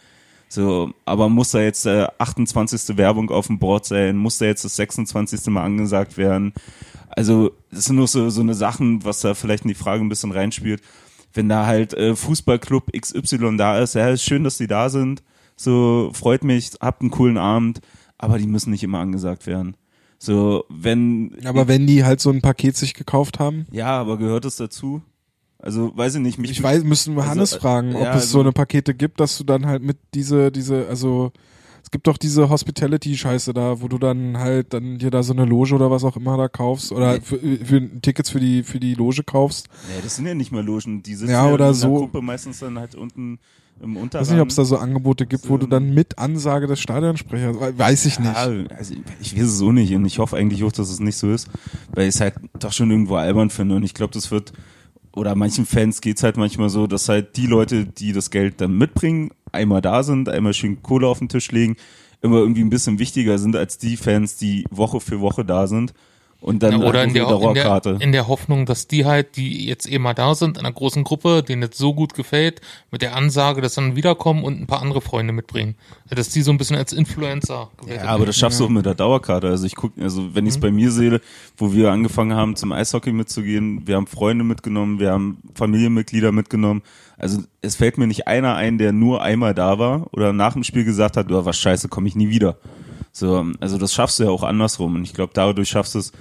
So, 0.48 0.92
aber 1.04 1.28
muss 1.28 1.50
da 1.50 1.60
jetzt 1.60 1.86
äh, 1.86 2.06
28. 2.18 2.96
Werbung 2.96 3.30
auf 3.30 3.48
dem 3.48 3.58
Board 3.58 3.84
sein? 3.84 4.16
Muss 4.16 4.38
da 4.38 4.46
jetzt 4.46 4.64
das 4.64 4.76
26. 4.76 5.46
Mal 5.46 5.64
angesagt 5.64 6.16
werden? 6.16 6.52
Also, 7.10 7.52
das 7.70 7.86
sind 7.86 7.96
nur 7.96 8.06
so, 8.06 8.30
so 8.30 8.42
eine 8.42 8.54
Sachen, 8.54 9.04
was 9.04 9.20
da 9.20 9.34
vielleicht 9.34 9.64
in 9.64 9.68
die 9.68 9.74
Frage 9.74 10.04
ein 10.04 10.08
bisschen 10.08 10.32
reinspielt. 10.32 10.82
Wenn 11.32 11.48
da 11.48 11.66
halt 11.66 11.94
äh, 11.94 12.14
Fußballclub 12.14 12.92
XY 12.92 13.56
da 13.56 13.78
ist, 13.80 13.94
ja, 13.94 14.08
ist 14.08 14.24
schön, 14.24 14.44
dass 14.44 14.58
die 14.58 14.66
da 14.66 14.88
sind. 14.88 15.22
So, 15.56 16.10
freut 16.12 16.44
mich, 16.44 16.72
habt 16.80 17.00
einen 17.00 17.10
coolen 17.10 17.38
Abend, 17.38 17.80
aber 18.18 18.38
die 18.38 18.46
müssen 18.46 18.70
nicht 18.70 18.84
immer 18.84 18.98
angesagt 18.98 19.46
werden. 19.46 19.76
So, 20.18 20.64
wenn. 20.68 21.36
Aber 21.44 21.68
wenn 21.68 21.86
die 21.86 22.04
halt 22.04 22.20
so 22.20 22.30
ein 22.30 22.40
Paket 22.42 22.76
sich 22.76 22.94
gekauft 22.94 23.38
haben, 23.38 23.66
Ja, 23.70 23.98
aber 23.98 24.16
gehört 24.18 24.44
es 24.44 24.56
dazu? 24.56 25.02
Also, 25.58 25.96
weiß 25.96 26.16
ich 26.16 26.20
nicht, 26.20 26.38
mich. 26.38 26.50
ich 26.50 26.62
weiß, 26.62 26.84
müssen 26.84 27.14
wir 27.14 27.22
Also, 27.22 27.30
Hannes 27.32 27.52
äh, 27.54 27.60
fragen, 27.60 27.94
ob 27.96 28.02
ja, 28.02 28.16
es 28.16 28.30
so 28.30 28.38
also- 28.38 28.40
eine 28.40 28.52
Pakete 28.52 28.94
gibt, 28.94 29.20
dass 29.20 29.36
du 29.38 29.44
dann 29.44 29.66
halt 29.66 29.82
mit 29.82 29.96
diese, 30.14 30.52
diese, 30.52 30.86
also 30.88 31.32
es 31.82 31.90
gibt 31.90 32.06
doch 32.08 32.18
diese 32.18 32.48
Hospitality-Scheiße 32.48 33.54
da, 33.54 33.80
wo 33.80 33.88
du 33.88 33.98
dann 33.98 34.38
halt 34.38 34.72
dann 34.74 34.98
dir 34.98 35.10
da 35.10 35.22
so 35.22 35.32
eine 35.32 35.44
Loge 35.44 35.74
oder 35.74 35.90
was 35.90 36.04
auch 36.04 36.16
immer 36.16 36.36
da 36.36 36.48
kaufst 36.48 36.92
oder 36.92 37.20
für, 37.20 37.38
für 37.38 38.00
Tickets 38.02 38.30
für 38.30 38.40
die 38.40 38.64
für 38.64 38.80
die 38.80 38.94
Loge 38.94 39.22
kaufst. 39.24 39.68
Nee, 39.88 40.00
das 40.02 40.16
sind 40.16 40.26
ja 40.26 40.34
nicht 40.34 40.50
mal 40.52 40.64
Logen, 40.64 41.02
die 41.02 41.14
sitzen 41.14 41.30
Ja, 41.32 41.46
oder 41.50 41.68
in 41.68 41.74
so. 41.74 41.94
Gruppe 41.94 42.22
meistens 42.22 42.58
dann 42.58 42.78
halt 42.78 42.94
unten 42.96 43.38
im 43.82 43.96
Ich 43.96 44.02
Unterrang. 44.02 44.26
weiß 44.26 44.32
nicht, 44.32 44.40
ob 44.40 44.48
es 44.48 44.54
da 44.56 44.64
so 44.64 44.76
Angebote 44.78 45.26
gibt, 45.26 45.44
wo 45.44 45.54
So. 45.54 45.58
du 45.58 45.66
dann 45.66 45.92
mit 45.94 46.18
Ansage 46.18 46.66
des 46.66 46.80
Stadionsprechers, 46.80 47.56
weiß 47.78 48.06
ich 48.06 48.18
nicht. 48.18 48.34
Ja, 48.34 48.44
also 48.76 48.94
ich 49.20 49.36
weiß 49.36 49.42
es 49.44 49.58
so 49.58 49.72
nicht 49.72 49.94
und 49.94 50.04
ich 50.04 50.18
hoffe 50.18 50.36
eigentlich 50.36 50.64
auch, 50.64 50.72
dass 50.72 50.88
es 50.90 51.00
nicht 51.00 51.16
so 51.16 51.30
ist, 51.30 51.48
weil 51.94 52.08
ich 52.08 52.14
es 52.14 52.20
halt 52.20 52.34
doch 52.58 52.72
schon 52.72 52.90
irgendwo 52.90 53.16
albern 53.16 53.50
finde 53.50 53.76
und 53.76 53.82
ich 53.82 53.94
glaube, 53.94 54.12
das 54.14 54.30
wird, 54.30 54.52
oder 55.14 55.34
manchen 55.34 55.66
Fans 55.66 56.00
geht's 56.00 56.22
halt 56.22 56.36
manchmal 56.36 56.68
so, 56.70 56.86
dass 56.86 57.08
halt 57.08 57.36
die 57.36 57.46
Leute, 57.46 57.84
die 57.86 58.12
das 58.12 58.30
Geld 58.30 58.60
dann 58.60 58.76
mitbringen, 58.76 59.30
einmal 59.52 59.80
da 59.82 60.02
sind, 60.02 60.28
einmal 60.28 60.54
schön 60.54 60.82
Kohle 60.82 61.06
auf 61.06 61.18
den 61.18 61.28
Tisch 61.28 61.50
legen, 61.52 61.76
immer 62.22 62.38
irgendwie 62.38 62.62
ein 62.62 62.70
bisschen 62.70 62.98
wichtiger 62.98 63.38
sind 63.38 63.56
als 63.56 63.78
die 63.78 63.96
Fans, 63.96 64.36
die 64.36 64.64
Woche 64.70 65.00
für 65.00 65.20
Woche 65.20 65.44
da 65.44 65.66
sind 65.66 65.92
und 66.40 66.62
dann 66.62 66.80
Ja, 66.80 66.86
oder 66.86 67.02
in 67.02 67.14
der, 67.14 67.24
in, 67.24 67.28
der, 67.28 67.38
Dauerkarte. 67.38 67.96
in 68.00 68.12
der 68.12 68.28
Hoffnung, 68.28 68.66
dass 68.66 68.86
die 68.86 69.04
halt, 69.04 69.36
die 69.36 69.66
jetzt 69.66 69.90
eh 69.90 69.98
mal 69.98 70.14
da 70.14 70.34
sind, 70.34 70.58
in 70.58 70.64
einer 70.64 70.72
großen 70.72 71.02
Gruppe, 71.02 71.42
denen 71.42 71.62
das 71.62 71.78
so 71.78 71.94
gut 71.94 72.14
gefällt, 72.14 72.60
mit 72.90 73.02
der 73.02 73.16
Ansage, 73.16 73.60
dass 73.60 73.74
dann 73.74 73.96
wiederkommen 73.96 74.44
und 74.44 74.60
ein 74.60 74.66
paar 74.66 74.82
andere 74.82 75.00
Freunde 75.00 75.32
mitbringen. 75.32 75.76
Dass 76.10 76.28
die 76.28 76.42
so 76.42 76.50
ein 76.50 76.58
bisschen 76.58 76.76
als 76.76 76.92
Influencer 76.92 77.70
Ja, 77.88 78.04
aber 78.04 78.26
das 78.26 78.36
schaffst 78.36 78.60
du 78.60 78.66
auch 78.66 78.68
mit 78.68 78.86
der 78.86 78.94
Dauerkarte. 78.94 79.48
Also 79.48 79.66
ich 79.66 79.74
gucke, 79.74 80.00
also 80.02 80.34
wenn 80.34 80.46
ich 80.46 80.54
es 80.54 80.60
bei 80.60 80.70
mir 80.70 80.90
sehe, 80.90 81.20
wo 81.56 81.72
wir 81.72 81.90
angefangen 81.90 82.36
haben 82.36 82.54
zum 82.54 82.72
Eishockey 82.72 83.12
mitzugehen, 83.12 83.86
wir 83.86 83.96
haben 83.96 84.06
Freunde 84.06 84.44
mitgenommen, 84.44 85.00
wir 85.00 85.12
haben 85.12 85.38
Familienmitglieder 85.54 86.32
mitgenommen. 86.32 86.82
Also 87.18 87.40
es 87.62 87.76
fällt 87.76 87.98
mir 87.98 88.06
nicht 88.06 88.28
einer 88.28 88.54
ein, 88.54 88.78
der 88.78 88.92
nur 88.92 89.22
einmal 89.22 89.54
da 89.54 89.78
war 89.78 90.06
oder 90.12 90.32
nach 90.32 90.52
dem 90.52 90.64
Spiel 90.64 90.84
gesagt 90.84 91.16
hat, 91.16 91.32
oh, 91.32 91.44
was 91.44 91.58
scheiße, 91.58 91.88
komme 91.88 92.08
ich 92.08 92.14
nie 92.14 92.28
wieder. 92.28 92.58
So, 93.16 93.46
also 93.60 93.78
das 93.78 93.94
schaffst 93.94 94.18
du 94.18 94.24
ja 94.24 94.30
auch 94.30 94.42
andersrum. 94.42 94.94
Und 94.94 95.02
ich 95.04 95.14
glaube, 95.14 95.32
dadurch 95.32 95.70
schaffst 95.70 95.94
du 95.94 96.00
es, 96.00 96.12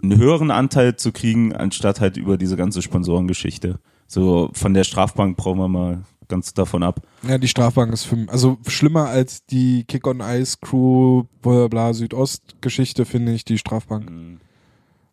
einen 0.00 0.16
höheren 0.16 0.52
Anteil 0.52 0.94
zu 0.94 1.10
kriegen, 1.10 1.52
anstatt 1.52 2.00
halt 2.00 2.16
über 2.16 2.36
diese 2.36 2.56
ganze 2.56 2.80
Sponsorengeschichte. 2.80 3.80
So 4.06 4.48
von 4.52 4.72
der 4.72 4.84
Strafbank 4.84 5.36
brauchen 5.36 5.58
wir 5.58 5.66
mal 5.66 6.04
ganz 6.28 6.54
davon 6.54 6.84
ab. 6.84 7.00
Ja, 7.26 7.38
die 7.38 7.48
Strafbank 7.48 7.92
ist 7.92 8.04
für 8.04 8.24
also 8.28 8.58
schlimmer 8.68 9.08
als 9.08 9.44
die 9.46 9.82
Kick 9.82 10.06
on 10.06 10.20
Ice 10.20 10.58
Crew 10.60 11.24
bla 11.42 11.66
bla 11.66 11.92
Südost 11.92 12.54
Geschichte 12.60 13.04
finde 13.04 13.32
ich 13.32 13.44
die 13.44 13.58
Strafbank, 13.58 14.38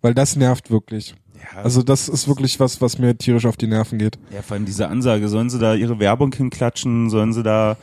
weil 0.03 0.13
das 0.13 0.35
nervt 0.35 0.69
wirklich. 0.69 1.15
Ja, 1.33 1.63
Also 1.63 1.81
das 1.81 2.07
ist 2.07 2.27
wirklich 2.27 2.59
was, 2.59 2.81
was 2.81 2.99
mir 2.99 3.17
tierisch 3.17 3.47
auf 3.47 3.57
die 3.57 3.67
Nerven 3.67 3.97
geht. 3.97 4.19
Ja, 4.31 4.43
vor 4.43 4.55
allem 4.55 4.65
diese 4.65 4.87
Ansage, 4.87 5.27
sollen 5.27 5.49
sie 5.49 5.57
da 5.57 5.73
ihre 5.73 5.99
Werbung 5.99 6.31
hinklatschen, 6.33 7.09
sollen 7.09 7.33
sie 7.33 7.43
da, 7.43 7.77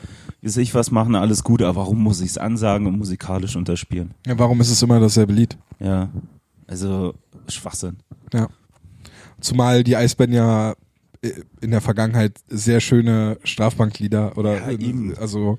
weiß 0.46 0.56
ich 0.58 0.74
was 0.74 0.90
machen, 0.90 1.16
alles 1.16 1.42
gut, 1.42 1.60
aber 1.60 1.80
warum 1.80 2.02
muss 2.02 2.20
ich 2.20 2.30
es 2.30 2.38
ansagen 2.38 2.86
und 2.86 2.96
musikalisch 2.96 3.56
unterspielen? 3.56 4.14
Ja, 4.26 4.38
warum 4.38 4.60
ist 4.60 4.70
es 4.70 4.80
immer 4.80 5.00
dasselbe 5.00 5.32
Lied? 5.32 5.58
Ja, 5.80 6.08
also 6.68 7.14
Schwachsinn. 7.48 7.96
Ja. 8.32 8.48
Zumal 9.40 9.82
die 9.82 9.96
Eisbären 9.96 10.32
ja 10.32 10.74
in 11.60 11.70
der 11.70 11.80
Vergangenheit 11.80 12.38
sehr 12.48 12.80
schöne 12.80 13.38
Strafbanklieder 13.44 14.36
oder 14.36 14.54
Ja, 14.56 14.70
eben. 14.70 15.14
also 15.18 15.58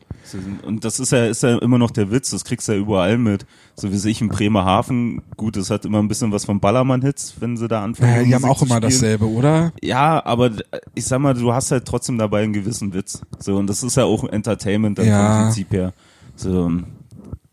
Und 0.63 0.83
das 0.83 0.99
ist 0.99 1.11
ja, 1.11 1.25
ist 1.25 1.43
ja 1.43 1.57
immer 1.59 1.77
noch 1.77 1.91
der 1.91 2.11
Witz, 2.11 2.29
das 2.31 2.43
kriegst 2.43 2.67
du 2.67 2.73
ja 2.73 2.77
überall 2.79 3.17
mit. 3.17 3.45
So 3.75 3.91
wie 3.91 4.09
ich 4.09 4.21
in 4.21 4.29
Bremerhaven, 4.29 5.21
gut, 5.37 5.55
das 5.57 5.69
hat 5.69 5.85
immer 5.85 5.99
ein 5.99 6.07
bisschen 6.07 6.31
was 6.31 6.45
von 6.45 6.59
Ballermann-Hits, 6.59 7.35
wenn 7.39 7.57
sie 7.57 7.67
da 7.67 7.83
anfangen. 7.83 8.11
naja, 8.11 8.23
die 8.23 8.35
haben 8.35 8.45
auch 8.45 8.61
immer 8.61 8.75
spielen. 8.75 8.81
dasselbe, 8.81 9.29
oder? 9.29 9.71
Ja, 9.81 10.23
aber 10.25 10.51
ich 10.95 11.05
sag 11.05 11.19
mal, 11.19 11.33
du 11.33 11.53
hast 11.53 11.71
halt 11.71 11.85
trotzdem 11.85 12.17
dabei 12.17 12.43
einen 12.43 12.53
gewissen 12.53 12.93
Witz. 12.93 13.21
So, 13.39 13.57
und 13.57 13.67
das 13.67 13.83
ist 13.83 13.97
ja 13.97 14.05
auch 14.05 14.23
Entertainment 14.27 14.97
dann 14.97 15.07
Ja. 15.07 15.35
vom 15.35 15.43
Prinzip 15.45 15.71
her. 15.73 15.93
So, 16.35 16.71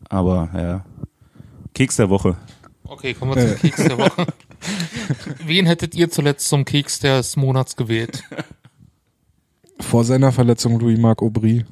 aber 0.08 0.48
ja. 0.54 0.84
Keks 1.74 1.96
der 1.96 2.08
Woche. 2.10 2.36
Okay, 2.86 3.14
kommen 3.14 3.34
wir 3.34 3.48
zum 3.48 3.58
Keks 3.58 3.82
der 3.84 3.98
Woche. 3.98 4.26
Wen 5.44 5.66
hättet 5.66 5.94
ihr 5.94 6.10
zuletzt 6.10 6.48
zum 6.48 6.64
Keks 6.64 7.00
des 7.00 7.36
Monats 7.36 7.76
gewählt? 7.76 8.22
Vor 9.80 10.04
seiner 10.04 10.32
Verletzung 10.32 10.78
Louis-Marc 10.78 11.22
Aubry 11.22 11.64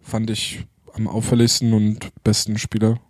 fand 0.00 0.30
ich 0.30 0.66
am 0.94 1.08
auffälligsten 1.08 1.72
und 1.72 2.10
besten 2.24 2.58
Spieler. 2.58 3.00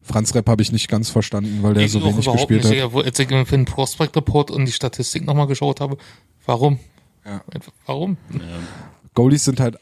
Franz 0.00 0.34
Repp 0.34 0.48
habe 0.48 0.62
ich 0.62 0.70
nicht 0.70 0.88
ganz 0.88 1.10
verstanden, 1.10 1.62
weil 1.62 1.74
der 1.74 1.84
ich 1.84 1.92
so 1.92 2.02
wenig 2.02 2.24
gespielt 2.30 2.62
nicht. 2.64 2.80
hat. 2.82 2.92
Ja, 2.94 3.00
Als 3.00 3.18
ich 3.18 3.28
mir 3.28 3.44
für 3.44 3.56
den 3.56 3.64
Prospect 3.64 4.16
Report 4.16 4.52
und 4.52 4.64
die 4.64 4.72
Statistik 4.72 5.26
nochmal 5.26 5.48
geschaut 5.48 5.80
habe, 5.80 5.96
warum? 6.44 6.78
Ja. 7.24 7.42
Warum? 7.86 8.16
Goalies 9.14 9.44
sind 9.44 9.58
halt 9.58 9.76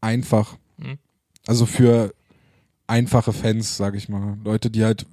einfach. 0.00 0.56
Mhm. 0.78 0.98
Also 1.46 1.64
für 1.64 2.12
einfache 2.88 3.32
Fans, 3.32 3.76
sag 3.76 3.94
ich 3.94 4.08
mal. 4.08 4.36
Leute, 4.42 4.68
die 4.70 4.82
halt. 4.84 5.06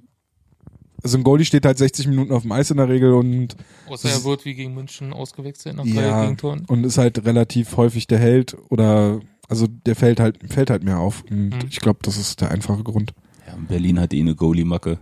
Also 1.02 1.18
ein 1.18 1.24
Goalie 1.24 1.44
steht 1.44 1.64
halt 1.66 1.78
60 1.78 2.06
Minuten 2.06 2.32
auf 2.32 2.42
dem 2.42 2.52
Eis 2.52 2.70
in 2.70 2.76
der 2.76 2.88
Regel 2.88 3.12
und 3.14 3.56
Außer 3.88 4.08
er 4.08 4.16
ist- 4.16 4.24
wird 4.24 4.44
wie 4.44 4.54
gegen 4.54 4.74
München 4.74 5.12
ausgewechselt 5.12 5.76
nach 5.76 5.84
drei 5.84 5.90
ja, 6.02 6.22
Gegentoren. 6.22 6.64
und 6.68 6.84
ist 6.84 6.98
halt 6.98 7.24
relativ 7.24 7.76
häufig 7.76 8.06
der 8.06 8.18
Held 8.18 8.56
oder 8.68 9.20
also 9.48 9.66
der 9.66 9.96
fällt 9.96 10.20
halt 10.20 10.38
fällt 10.50 10.70
halt 10.70 10.84
mehr 10.84 10.98
auf 11.00 11.24
und 11.30 11.48
Mhm. 11.50 11.58
ich 11.68 11.80
glaube, 11.80 11.98
das 12.02 12.16
ist 12.16 12.40
der 12.40 12.50
einfache 12.52 12.82
Grund. 12.84 13.12
Ja, 13.46 13.54
Berlin 13.68 13.98
hat 14.00 14.14
eh 14.14 14.20
eine 14.20 14.34
Goalie-Macke. 14.36 14.98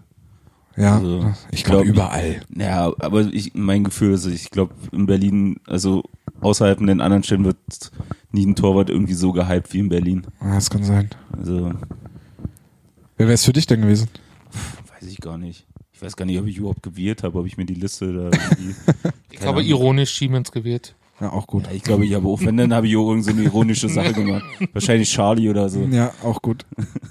Ja, 0.76 0.96
Also, 0.96 1.30
ich 1.50 1.64
glaube 1.64 1.84
glaub- 1.84 1.94
überall. 1.96 2.40
Ja, 2.56 2.86
aber 3.00 3.20
ich, 3.32 3.52
mein 3.54 3.84
Gefühl 3.84 4.14
ist, 4.14 4.24
ich 4.26 4.50
glaube, 4.50 4.72
in 4.92 5.04
Berlin, 5.04 5.56
also 5.66 6.02
außerhalb 6.40 6.80
in 6.80 6.86
den 6.86 7.00
anderen 7.02 7.22
Städten 7.22 7.44
wird 7.44 7.58
nie 8.32 8.46
ein 8.46 8.54
Torwart 8.54 8.88
irgendwie 8.88 9.12
so 9.14 9.32
gehypt 9.32 9.72
wie 9.74 9.80
in 9.80 9.88
Berlin. 9.90 10.26
Ja, 10.40 10.54
das 10.54 10.70
kann 10.70 10.82
sein. 10.84 11.10
Also, 11.36 11.72
Wer 13.18 13.26
wäre 13.26 13.34
es 13.34 13.44
für 13.44 13.52
dich 13.52 13.66
denn 13.66 13.82
gewesen? 13.82 14.08
weiß 14.98 15.08
ich 15.10 15.18
gar 15.20 15.36
nicht. 15.36 15.66
Ich 16.00 16.06
weiß 16.06 16.16
gar 16.16 16.24
nicht, 16.24 16.40
ob 16.40 16.46
ich 16.46 16.56
überhaupt 16.56 16.82
gewählt 16.82 17.22
habe, 17.24 17.38
ob 17.38 17.46
ich 17.46 17.58
mir 17.58 17.66
die 17.66 17.74
Liste 17.74 18.06
da 18.06 18.22
irgendwie. 18.32 18.74
Ich 19.30 19.42
habe 19.42 19.62
ironisch 19.62 20.16
Siemens 20.16 20.50
gewählt. 20.50 20.94
Ja, 21.20 21.30
auch 21.30 21.46
gut. 21.46 21.66
Ja, 21.66 21.72
ich 21.72 21.82
glaube, 21.82 22.06
ich 22.06 22.14
habe 22.14 22.26
auch, 22.26 22.40
wenn, 22.40 22.56
dann 22.56 22.72
habe 22.72 22.88
ich 22.88 22.96
auch 22.96 23.10
irgendeine 23.10 23.22
so 23.22 23.30
eine 23.32 23.42
ironische 23.42 23.90
Sache 23.90 24.14
gemacht. 24.14 24.42
Wahrscheinlich 24.72 25.10
Charlie 25.10 25.50
oder 25.50 25.68
so. 25.68 25.82
Ja, 25.82 26.14
auch 26.22 26.40
gut. 26.40 26.64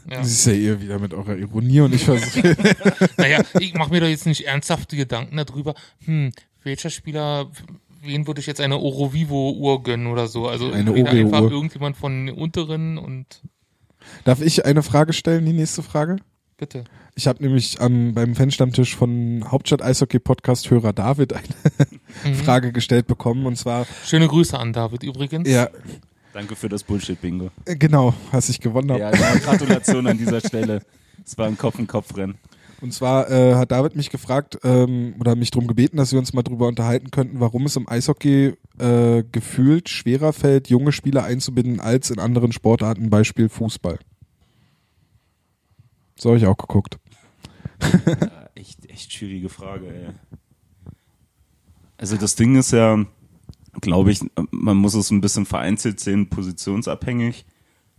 Ja. 0.09 0.17
Das 0.17 0.31
ist 0.31 0.43
ja 0.47 0.53
ihr 0.53 0.81
wieder 0.81 0.97
mit 0.97 1.13
eurer 1.13 1.37
Ironie 1.37 1.81
und 1.81 1.93
ich 1.93 2.03
versuche. 2.03 2.57
Naja, 3.17 3.43
ich 3.59 3.75
mache 3.75 3.91
mir 3.91 4.01
doch 4.01 4.07
jetzt 4.07 4.25
nicht 4.25 4.47
ernsthafte 4.47 4.95
Gedanken 4.95 5.37
darüber, 5.37 5.75
hm, 6.05 6.31
welcher 6.63 6.89
Spieler, 6.89 7.51
wen 8.01 8.25
würde 8.25 8.39
ich 8.41 8.47
jetzt 8.47 8.59
eine 8.59 8.79
Oro 8.79 9.13
Vivo 9.13 9.51
Uhr 9.51 9.83
gönnen 9.83 10.07
oder 10.07 10.27
so. 10.27 10.47
Also 10.47 10.71
Eine 10.71 10.95
einfach 10.95 11.43
irgendjemand 11.43 11.95
von 11.95 12.25
den 12.25 12.35
unteren 12.35 12.97
und 12.97 13.43
Darf 14.23 14.41
ich 14.41 14.65
eine 14.65 14.81
Frage 14.81 15.13
stellen, 15.13 15.45
die 15.45 15.53
nächste 15.53 15.83
Frage? 15.83 16.15
bitte. 16.59 16.83
Ich 17.19 17.27
habe 17.27 17.43
nämlich 17.43 17.81
am, 17.81 18.13
beim 18.13 18.33
Fanstammtisch 18.33 18.95
von 18.95 19.43
Hauptstadt 19.51 19.81
Eishockey 19.81 20.19
Podcast 20.19 20.71
Hörer 20.71 20.93
David 20.93 21.33
eine 21.33 21.43
Mhm. 22.23 22.35
Frage 22.35 22.71
gestellt 22.71 23.07
bekommen 23.07 23.45
und 23.45 23.57
zwar, 23.57 23.85
Schöne 24.05 24.25
Grüße 24.29 24.57
an 24.57 24.71
David 24.71 25.03
übrigens. 25.03 25.49
ja, 25.49 25.67
Danke 26.31 26.55
für 26.55 26.69
das 26.69 26.81
Bullshit-Bingo. 26.85 27.49
äh, 27.65 27.75
genau, 27.75 28.13
was 28.31 28.47
ich 28.47 28.61
gewonnen 28.61 28.91
habe. 28.91 29.01
Ja, 29.01 29.11
ja, 29.13 29.35
Gratulation 29.39 30.07
an 30.07 30.17
dieser 30.17 30.39
Stelle. 30.39 30.81
Es 31.25 31.37
war 31.37 31.47
ein 31.47 31.57
Kopf-in-Kopf-Rennen. 31.57 32.35
Und 32.79 32.93
zwar 32.93 33.29
äh, 33.29 33.55
hat 33.55 33.73
David 33.73 33.97
mich 33.97 34.09
gefragt 34.11 34.57
ähm, 34.63 35.15
oder 35.19 35.35
mich 35.35 35.51
darum 35.51 35.67
gebeten, 35.67 35.97
dass 35.97 36.13
wir 36.13 36.19
uns 36.19 36.31
mal 36.31 36.43
drüber 36.43 36.67
unterhalten 36.69 37.11
könnten, 37.11 37.41
warum 37.41 37.65
es 37.65 37.75
im 37.75 37.89
Eishockey 37.89 38.53
äh, 38.79 39.23
gefühlt 39.29 39.89
schwerer 39.89 40.31
fällt, 40.31 40.69
junge 40.69 40.93
Spieler 40.93 41.25
einzubinden 41.25 41.81
als 41.81 42.11
in 42.11 42.19
anderen 42.19 42.53
Sportarten, 42.53 43.09
Beispiel 43.09 43.49
Fußball. 43.49 43.99
So 46.19 46.29
habe 46.29 46.37
ich 46.37 46.45
auch 46.45 46.57
geguckt. 46.57 46.99
Ja, 47.81 48.49
echt, 48.55 48.89
echt 48.89 49.13
schwierige 49.13 49.49
Frage, 49.49 49.87
ey. 49.87 50.09
Also 51.97 52.17
das 52.17 52.35
Ding 52.35 52.55
ist 52.55 52.71
ja, 52.71 53.05
glaube 53.81 54.11
ich, 54.11 54.19
man 54.51 54.77
muss 54.77 54.93
es 54.95 55.11
ein 55.11 55.21
bisschen 55.21 55.45
vereinzelt 55.45 55.99
sehen, 55.99 56.29
positionsabhängig. 56.29 57.45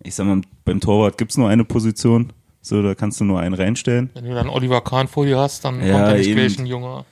Ich 0.02 0.14
sag 0.14 0.26
mal, 0.26 0.40
beim 0.64 0.80
Torwart 0.80 1.18
gibt's 1.18 1.36
nur 1.36 1.48
eine 1.48 1.64
Position. 1.64 2.32
So, 2.62 2.82
da 2.82 2.94
kannst 2.94 3.20
du 3.20 3.24
nur 3.24 3.40
einen 3.40 3.55
reinstellen. 3.55 4.10
Wenn 4.14 4.24
du 4.24 4.34
dann 4.34 4.48
Oliver 4.51 4.82
Kahn 4.82 5.09
vor 5.09 5.24
dir 5.24 5.38
hast, 5.38 5.64
dann 5.64 5.80
Ja, 5.82 5.92
kommt 5.92 6.09
da 6.09 6.14
nicht 6.14 6.59
ein 6.60 6.66
Junger. 6.66 7.06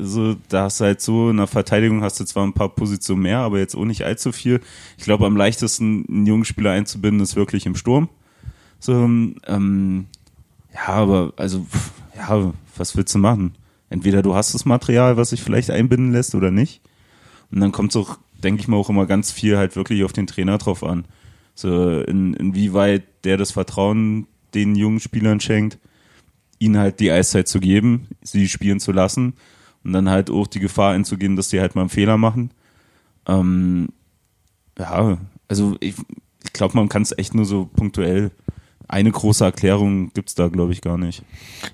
so, 0.00 0.34
da 0.48 0.64
hast 0.64 0.80
du 0.80 0.84
halt 0.84 1.00
so, 1.00 1.30
in 1.30 1.36
der 1.36 1.46
Verteidigung 1.46 2.02
hast 2.02 2.18
du 2.18 2.24
zwar 2.24 2.44
ein 2.44 2.52
paar 2.52 2.70
Positionen 2.70 3.22
mehr, 3.22 3.38
aber 3.38 3.58
jetzt 3.60 3.76
auch 3.76 3.84
nicht 3.84 4.02
allzu 4.04 4.32
viel. 4.32 4.60
Ich 4.98 5.04
glaube, 5.04 5.26
am 5.26 5.36
leichtesten 5.36 6.04
einen 6.08 6.26
jungen 6.26 6.44
Spieler 6.44 6.72
einzubinden, 6.72 7.20
ist 7.22 7.36
wirklich 7.36 7.66
im 7.66 7.76
Sturm. 7.76 8.08
So, 8.80 8.94
ähm, 8.94 10.06
ja, 10.74 10.88
aber, 10.88 11.32
also, 11.36 11.66
ja, 12.16 12.52
was 12.76 12.96
willst 12.96 13.14
du 13.14 13.18
machen? 13.18 13.54
Entweder 13.88 14.22
du 14.22 14.34
hast 14.34 14.54
das 14.54 14.64
Material, 14.64 15.16
was 15.16 15.30
sich 15.30 15.42
vielleicht 15.42 15.70
einbinden 15.70 16.12
lässt 16.12 16.34
oder 16.34 16.50
nicht. 16.50 16.80
Und 17.50 17.60
dann 17.60 17.72
kommt 17.72 17.90
es 17.90 17.96
auch, 17.96 18.18
denke 18.42 18.60
ich 18.60 18.68
mal, 18.68 18.76
auch 18.76 18.88
immer 18.88 19.06
ganz 19.06 19.32
viel 19.32 19.56
halt 19.56 19.74
wirklich 19.76 20.04
auf 20.04 20.12
den 20.12 20.26
Trainer 20.26 20.58
drauf 20.58 20.84
an. 20.84 21.04
So, 21.54 22.00
in, 22.00 22.34
inwieweit 22.34 23.02
der 23.24 23.36
das 23.36 23.50
Vertrauen 23.50 24.26
den 24.54 24.76
jungen 24.76 25.00
Spielern 25.00 25.40
schenkt, 25.40 25.78
ihnen 26.58 26.78
halt 26.78 27.00
die 27.00 27.10
Eiszeit 27.10 27.48
zu 27.48 27.60
geben, 27.60 28.08
sie 28.22 28.48
spielen 28.48 28.80
zu 28.80 28.92
lassen 28.92 29.34
und 29.82 29.92
dann 29.92 30.08
halt 30.08 30.30
auch 30.30 30.46
die 30.46 30.60
Gefahr 30.60 30.92
einzugehen, 30.92 31.36
dass 31.36 31.48
die 31.48 31.60
halt 31.60 31.74
mal 31.74 31.82
einen 31.82 31.90
Fehler 31.90 32.18
machen. 32.18 32.50
Ähm, 33.26 33.88
ja, 34.78 35.18
also 35.48 35.76
ich, 35.80 35.94
ich 36.44 36.52
glaube, 36.52 36.76
man 36.76 36.88
kann 36.88 37.02
es 37.02 37.16
echt 37.16 37.34
nur 37.34 37.44
so 37.44 37.66
punktuell. 37.66 38.30
Eine 38.90 39.12
große 39.12 39.44
Erklärung 39.44 40.12
gibt's 40.14 40.34
da, 40.34 40.48
glaube 40.48 40.72
ich, 40.72 40.80
gar 40.80 40.98
nicht. 40.98 41.22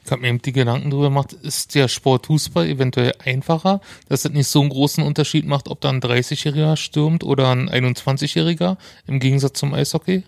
Ich 0.05 0.11
habe 0.11 0.21
mir 0.21 0.29
eben 0.29 0.43
die 0.43 0.53
Gedanken 0.53 0.91
drüber 0.91 1.05
gemacht, 1.05 1.33
ist 1.33 1.75
der 1.75 1.89
Sport 1.89 2.27
Fußball 2.27 2.69
eventuell 2.69 3.15
einfacher, 3.25 3.81
dass 4.11 4.27
es 4.27 4.33
nicht 4.33 4.49
so 4.49 4.61
einen 4.61 4.69
großen 4.69 5.03
Unterschied 5.03 5.47
macht, 5.47 5.69
ob 5.69 5.81
da 5.81 5.89
ein 5.89 6.03
30-Jähriger 6.03 6.77
stürmt 6.77 7.25
oder 7.25 7.49
ein 7.49 7.71
21-Jähriger 7.71 8.77
im 9.07 9.19
Gegensatz 9.19 9.59
zum 9.59 9.73
Eishockey? 9.73 10.25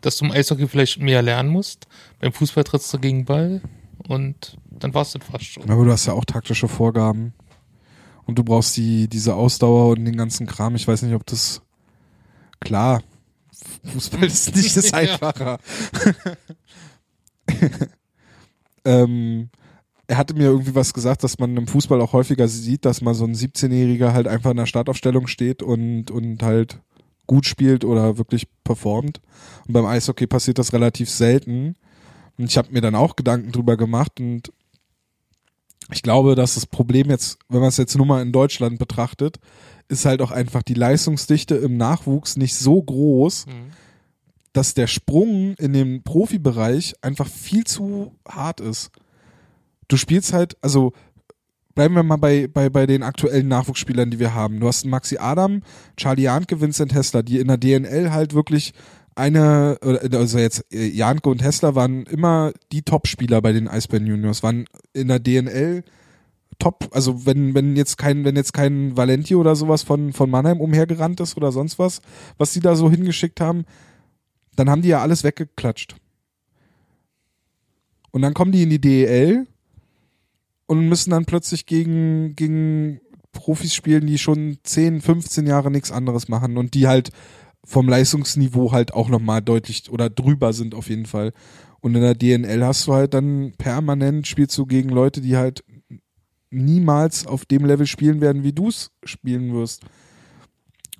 Dass 0.00 0.16
du 0.16 0.24
im 0.24 0.32
Eishockey 0.32 0.66
vielleicht 0.66 0.98
mehr 0.98 1.22
lernen 1.22 1.50
musst, 1.50 1.86
beim 2.18 2.32
Fußball 2.32 2.64
trittst 2.64 2.92
du 2.92 2.98
gegen 2.98 3.20
den 3.20 3.24
Ball 3.26 3.60
und 4.08 4.58
dann 4.70 4.94
war's 4.94 5.12
das 5.12 5.22
fast 5.24 5.44
schon. 5.44 5.70
Aber 5.70 5.84
du 5.84 5.92
hast 5.92 6.06
ja 6.06 6.14
auch 6.14 6.24
taktische 6.24 6.66
Vorgaben. 6.66 7.34
Und 8.26 8.36
du 8.36 8.42
brauchst 8.42 8.76
die, 8.76 9.06
diese 9.06 9.36
Ausdauer 9.36 9.90
und 9.90 10.04
den 10.04 10.16
ganzen 10.16 10.48
Kram. 10.48 10.74
Ich 10.74 10.88
weiß 10.88 11.02
nicht, 11.02 11.14
ob 11.14 11.24
das 11.24 11.62
klar. 12.58 13.00
Fußball 13.92 14.24
ist 14.24 14.54
nicht 14.54 14.76
das 14.76 14.90
Ja. 14.92 14.98
einfacher. 14.98 15.58
ähm, 18.84 19.50
er 20.06 20.18
hatte 20.18 20.34
mir 20.34 20.44
irgendwie 20.44 20.74
was 20.74 20.92
gesagt, 20.92 21.24
dass 21.24 21.38
man 21.38 21.56
im 21.56 21.66
Fußball 21.66 22.00
auch 22.00 22.12
häufiger 22.12 22.48
sieht, 22.48 22.84
dass 22.84 23.00
mal 23.00 23.14
so 23.14 23.24
ein 23.24 23.34
17-Jähriger 23.34 24.12
halt 24.12 24.28
einfach 24.28 24.50
in 24.50 24.58
der 24.58 24.66
Startaufstellung 24.66 25.26
steht 25.26 25.62
und, 25.62 26.10
und 26.10 26.42
halt 26.42 26.80
gut 27.26 27.46
spielt 27.46 27.84
oder 27.84 28.18
wirklich 28.18 28.46
performt. 28.64 29.20
Und 29.66 29.72
beim 29.72 29.86
Eishockey 29.86 30.26
passiert 30.26 30.58
das 30.58 30.72
relativ 30.72 31.08
selten. 31.08 31.76
Und 32.36 32.50
ich 32.50 32.58
habe 32.58 32.70
mir 32.72 32.80
dann 32.82 32.94
auch 32.94 33.16
Gedanken 33.16 33.52
drüber 33.52 33.76
gemacht 33.76 34.20
und 34.20 34.52
ich 35.92 36.02
glaube, 36.02 36.34
dass 36.34 36.54
das 36.54 36.66
Problem 36.66 37.10
jetzt, 37.10 37.38
wenn 37.48 37.60
man 37.60 37.68
es 37.68 37.76
jetzt 37.76 37.96
nur 37.96 38.06
mal 38.06 38.22
in 38.22 38.32
Deutschland 38.32 38.78
betrachtet, 38.78 39.38
ist 39.88 40.04
halt 40.04 40.22
auch 40.22 40.30
einfach 40.30 40.62
die 40.62 40.74
Leistungsdichte 40.74 41.54
im 41.56 41.76
Nachwuchs 41.76 42.36
nicht 42.36 42.54
so 42.56 42.82
groß, 42.82 43.46
Mhm. 43.46 43.52
dass 44.52 44.74
der 44.74 44.86
Sprung 44.86 45.54
in 45.58 45.72
den 45.72 46.02
Profibereich 46.02 46.94
einfach 47.02 47.28
viel 47.28 47.64
zu 47.64 48.12
hart 48.28 48.60
ist. 48.60 48.90
Du 49.88 49.96
spielst 49.96 50.32
halt, 50.32 50.56
also 50.62 50.92
bleiben 51.74 51.94
wir 51.96 52.02
mal 52.04 52.16
bei, 52.16 52.46
bei, 52.46 52.70
bei 52.70 52.86
den 52.86 53.02
aktuellen 53.02 53.48
Nachwuchsspielern, 53.48 54.10
die 54.10 54.18
wir 54.20 54.32
haben. 54.34 54.60
Du 54.60 54.68
hast 54.68 54.86
Maxi 54.86 55.18
Adam, 55.18 55.62
Charlie 55.96 56.22
Janke, 56.22 56.60
Vincent 56.60 56.94
Hessler, 56.94 57.22
die 57.22 57.38
in 57.40 57.48
der 57.48 57.56
DNL 57.58 58.12
halt 58.12 58.32
wirklich 58.32 58.72
eine, 59.16 59.78
oder- 59.84 60.18
also 60.18 60.38
jetzt 60.38 60.64
äh, 60.72 60.86
Janke 60.86 61.28
und 61.28 61.42
Hessler 61.42 61.74
waren 61.74 62.04
immer 62.06 62.52
die 62.72 62.82
Top-Spieler 62.82 63.42
bei 63.42 63.52
den 63.52 63.68
Eisbären 63.68 64.06
Juniors, 64.06 64.42
waren 64.42 64.64
in 64.92 65.08
der 65.08 65.18
DNL 65.20 65.82
top, 66.58 66.88
also 66.92 67.26
wenn, 67.26 67.54
wenn 67.54 67.76
jetzt 67.76 67.98
kein, 67.98 68.24
wenn 68.24 68.36
jetzt 68.36 68.52
kein 68.52 68.96
Valenti 68.96 69.34
oder 69.34 69.56
sowas 69.56 69.82
von, 69.82 70.12
von 70.12 70.30
Mannheim 70.30 70.60
umhergerannt 70.60 71.20
ist 71.20 71.36
oder 71.36 71.52
sonst 71.52 71.78
was, 71.78 72.00
was 72.38 72.52
die 72.52 72.60
da 72.60 72.76
so 72.76 72.90
hingeschickt 72.90 73.40
haben, 73.40 73.64
dann 74.56 74.70
haben 74.70 74.82
die 74.82 74.88
ja 74.88 75.00
alles 75.00 75.24
weggeklatscht. 75.24 75.96
Und 78.10 78.22
dann 78.22 78.34
kommen 78.34 78.52
die 78.52 78.62
in 78.62 78.70
die 78.70 78.80
DEL 78.80 79.46
und 80.66 80.88
müssen 80.88 81.10
dann 81.10 81.24
plötzlich 81.24 81.66
gegen, 81.66 82.36
gegen 82.36 83.00
Profis 83.32 83.74
spielen, 83.74 84.06
die 84.06 84.18
schon 84.18 84.58
10, 84.62 85.00
15 85.00 85.46
Jahre 85.46 85.70
nichts 85.70 85.90
anderes 85.90 86.28
machen 86.28 86.56
und 86.56 86.74
die 86.74 86.86
halt 86.86 87.10
vom 87.64 87.88
Leistungsniveau 87.88 88.72
halt 88.72 88.94
auch 88.94 89.08
nochmal 89.08 89.42
deutlich 89.42 89.90
oder 89.90 90.10
drüber 90.10 90.52
sind 90.52 90.74
auf 90.74 90.88
jeden 90.88 91.06
Fall. 91.06 91.32
Und 91.80 91.94
in 91.94 92.02
der 92.02 92.14
DNL 92.14 92.64
hast 92.64 92.86
du 92.86 92.94
halt 92.94 93.14
dann 93.14 93.52
permanent 93.58 94.26
spielst 94.26 94.56
du 94.56 94.64
gegen 94.64 94.90
Leute, 94.90 95.20
die 95.20 95.36
halt 95.36 95.64
niemals 96.54 97.26
auf 97.26 97.44
dem 97.44 97.64
Level 97.64 97.86
spielen 97.86 98.20
werden, 98.20 98.42
wie 98.42 98.52
du 98.52 98.68
es 98.68 98.90
spielen 99.04 99.52
wirst. 99.52 99.82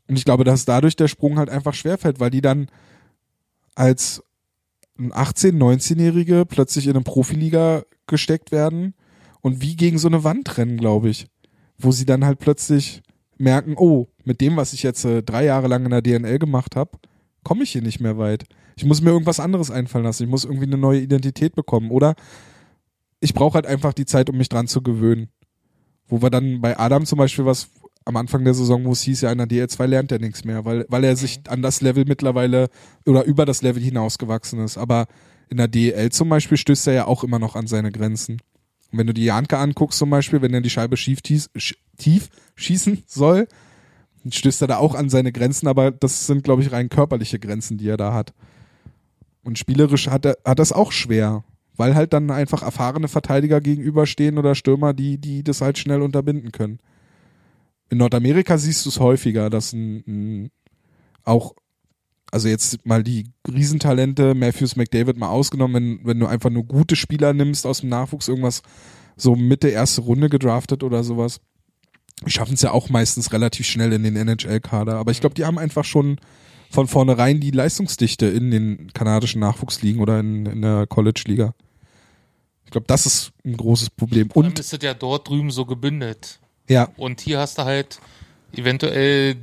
Und 0.08 0.16
ich 0.16 0.24
glaube, 0.24 0.44
dass 0.44 0.64
dadurch 0.64 0.96
der 0.96 1.08
Sprung 1.08 1.38
halt 1.38 1.50
einfach 1.50 1.74
schwerfällt, 1.74 2.20
weil 2.20 2.30
die 2.30 2.42
dann 2.42 2.68
als 3.74 4.22
ein 4.98 5.12
18-, 5.12 5.56
19-Jährige 5.56 6.44
plötzlich 6.46 6.86
in 6.86 6.92
eine 6.92 7.02
Profiliga 7.02 7.84
gesteckt 8.06 8.52
werden 8.52 8.94
und 9.40 9.60
wie 9.60 9.76
gegen 9.76 9.98
so 9.98 10.08
eine 10.08 10.24
Wand 10.24 10.56
rennen, 10.58 10.76
glaube 10.76 11.08
ich. 11.08 11.26
Wo 11.78 11.90
sie 11.90 12.04
dann 12.04 12.24
halt 12.24 12.38
plötzlich 12.38 13.02
merken, 13.36 13.74
oh, 13.76 14.08
mit 14.24 14.40
dem, 14.40 14.56
was 14.56 14.72
ich 14.72 14.82
jetzt 14.82 15.04
äh, 15.04 15.22
drei 15.22 15.44
Jahre 15.44 15.68
lang 15.68 15.84
in 15.84 15.90
der 15.90 16.02
DNL 16.02 16.38
gemacht 16.38 16.76
habe, 16.76 16.98
komme 17.42 17.64
ich 17.64 17.72
hier 17.72 17.82
nicht 17.82 18.00
mehr 18.00 18.16
weit. 18.18 18.44
Ich 18.76 18.84
muss 18.84 19.00
mir 19.00 19.10
irgendwas 19.10 19.40
anderes 19.40 19.70
einfallen 19.70 20.04
lassen. 20.04 20.24
Ich 20.24 20.28
muss 20.28 20.44
irgendwie 20.44 20.66
eine 20.66 20.78
neue 20.78 21.00
Identität 21.00 21.54
bekommen. 21.54 21.90
Oder 21.90 22.14
ich 23.20 23.34
brauche 23.34 23.54
halt 23.54 23.66
einfach 23.66 23.92
die 23.92 24.06
Zeit, 24.06 24.30
um 24.30 24.36
mich 24.36 24.48
dran 24.48 24.66
zu 24.66 24.82
gewöhnen. 24.82 25.28
Wo 26.08 26.22
wir 26.22 26.30
dann 26.30 26.60
bei 26.60 26.78
Adam 26.78 27.06
zum 27.06 27.18
Beispiel 27.18 27.44
was 27.44 27.68
am 28.04 28.16
Anfang 28.16 28.44
der 28.44 28.54
Saison, 28.54 28.84
wo 28.84 28.92
es 28.92 29.02
hieß, 29.02 29.22
ja, 29.22 29.32
in 29.32 29.38
der 29.38 29.48
DL2 29.48 29.86
lernt 29.86 30.12
er 30.12 30.18
nichts 30.18 30.44
mehr, 30.44 30.64
weil, 30.64 30.84
weil 30.88 31.04
er 31.04 31.16
sich 31.16 31.40
an 31.48 31.62
das 31.62 31.80
Level 31.80 32.04
mittlerweile 32.06 32.68
oder 33.06 33.24
über 33.24 33.46
das 33.46 33.62
Level 33.62 33.82
hinausgewachsen 33.82 34.60
ist. 34.60 34.76
Aber 34.76 35.06
in 35.48 35.56
der 35.56 35.68
DL 35.68 36.10
zum 36.10 36.28
Beispiel 36.28 36.58
stößt 36.58 36.88
er 36.88 36.92
ja 36.92 37.06
auch 37.06 37.24
immer 37.24 37.38
noch 37.38 37.56
an 37.56 37.66
seine 37.66 37.92
Grenzen. 37.92 38.42
Und 38.92 38.98
wenn 38.98 39.06
du 39.06 39.14
die 39.14 39.24
Janke 39.24 39.58
anguckst 39.58 39.98
zum 39.98 40.10
Beispiel, 40.10 40.42
wenn 40.42 40.52
er 40.52 40.60
die 40.60 40.70
Scheibe 40.70 40.96
schief, 40.96 41.22
tief, 41.22 41.48
tief 41.96 42.28
schießen 42.56 43.04
soll, 43.06 43.48
stößt 44.28 44.62
er 44.62 44.68
da 44.68 44.76
auch 44.78 44.94
an 44.94 45.08
seine 45.08 45.32
Grenzen, 45.32 45.66
aber 45.66 45.90
das 45.90 46.26
sind, 46.26 46.44
glaube 46.44 46.62
ich, 46.62 46.72
rein 46.72 46.88
körperliche 46.88 47.38
Grenzen, 47.38 47.78
die 47.78 47.88
er 47.88 47.96
da 47.96 48.12
hat. 48.12 48.34
Und 49.42 49.58
spielerisch 49.58 50.08
hat 50.08 50.24
er 50.24 50.38
hat 50.44 50.58
das 50.58 50.72
auch 50.72 50.92
schwer, 50.92 51.44
weil 51.76 51.94
halt 51.94 52.12
dann 52.12 52.30
einfach 52.30 52.62
erfahrene 52.62 53.08
Verteidiger 53.08 53.60
gegenüberstehen 53.60 54.38
oder 54.38 54.54
Stürmer, 54.54 54.92
die, 54.92 55.18
die 55.18 55.42
das 55.42 55.60
halt 55.60 55.78
schnell 55.78 56.02
unterbinden 56.02 56.52
können. 56.52 56.78
In 57.90 57.98
Nordamerika 57.98 58.58
siehst 58.58 58.84
du 58.84 58.90
es 58.90 59.00
häufiger, 59.00 59.50
dass 59.50 59.72
ein, 59.72 60.04
ein 60.06 60.50
auch, 61.24 61.54
also 62.30 62.48
jetzt 62.48 62.84
mal 62.86 63.02
die 63.02 63.30
Riesentalente, 63.46 64.34
Matthews 64.34 64.76
McDavid 64.76 65.16
mal 65.16 65.28
ausgenommen, 65.28 65.74
wenn, 65.74 66.06
wenn 66.06 66.20
du 66.20 66.26
einfach 66.26 66.50
nur 66.50 66.64
gute 66.64 66.96
Spieler 66.96 67.32
nimmst 67.32 67.66
aus 67.66 67.80
dem 67.80 67.88
Nachwuchs, 67.88 68.28
irgendwas 68.28 68.62
so 69.16 69.36
Mitte 69.36 69.68
erste 69.68 70.00
Runde 70.02 70.28
gedraftet 70.28 70.82
oder 70.82 71.04
sowas, 71.04 71.40
Die 72.26 72.30
schaffen 72.30 72.54
es 72.54 72.62
ja 72.62 72.72
auch 72.72 72.88
meistens 72.88 73.32
relativ 73.32 73.66
schnell 73.66 73.92
in 73.92 74.02
den 74.02 74.16
NHL-Kader. 74.16 74.96
Aber 74.96 75.10
ich 75.10 75.20
glaube, 75.20 75.34
die 75.34 75.44
haben 75.44 75.58
einfach 75.58 75.84
schon 75.84 76.18
von 76.70 76.88
vornherein 76.88 77.40
die 77.40 77.52
Leistungsdichte 77.52 78.26
in 78.26 78.50
den 78.50 78.92
kanadischen 78.92 79.40
Nachwuchsligen 79.40 80.00
oder 80.00 80.18
in, 80.18 80.46
in 80.46 80.62
der 80.62 80.86
College-Liga. 80.86 81.54
Ich 82.74 82.76
glaube, 82.76 82.88
das 82.88 83.06
ist 83.06 83.30
ein 83.44 83.56
großes 83.56 83.90
Problem. 83.90 84.30
Dann 84.30 84.46
Und 84.46 84.58
ist 84.58 84.72
es 84.72 84.82
ja 84.82 84.94
dort 84.94 85.28
drüben 85.28 85.52
so 85.52 85.64
gebündelt. 85.64 86.40
ja, 86.68 86.88
Und 86.96 87.20
hier 87.20 87.38
hast 87.38 87.58
du 87.58 87.64
halt 87.64 88.00
eventuell, 88.52 89.36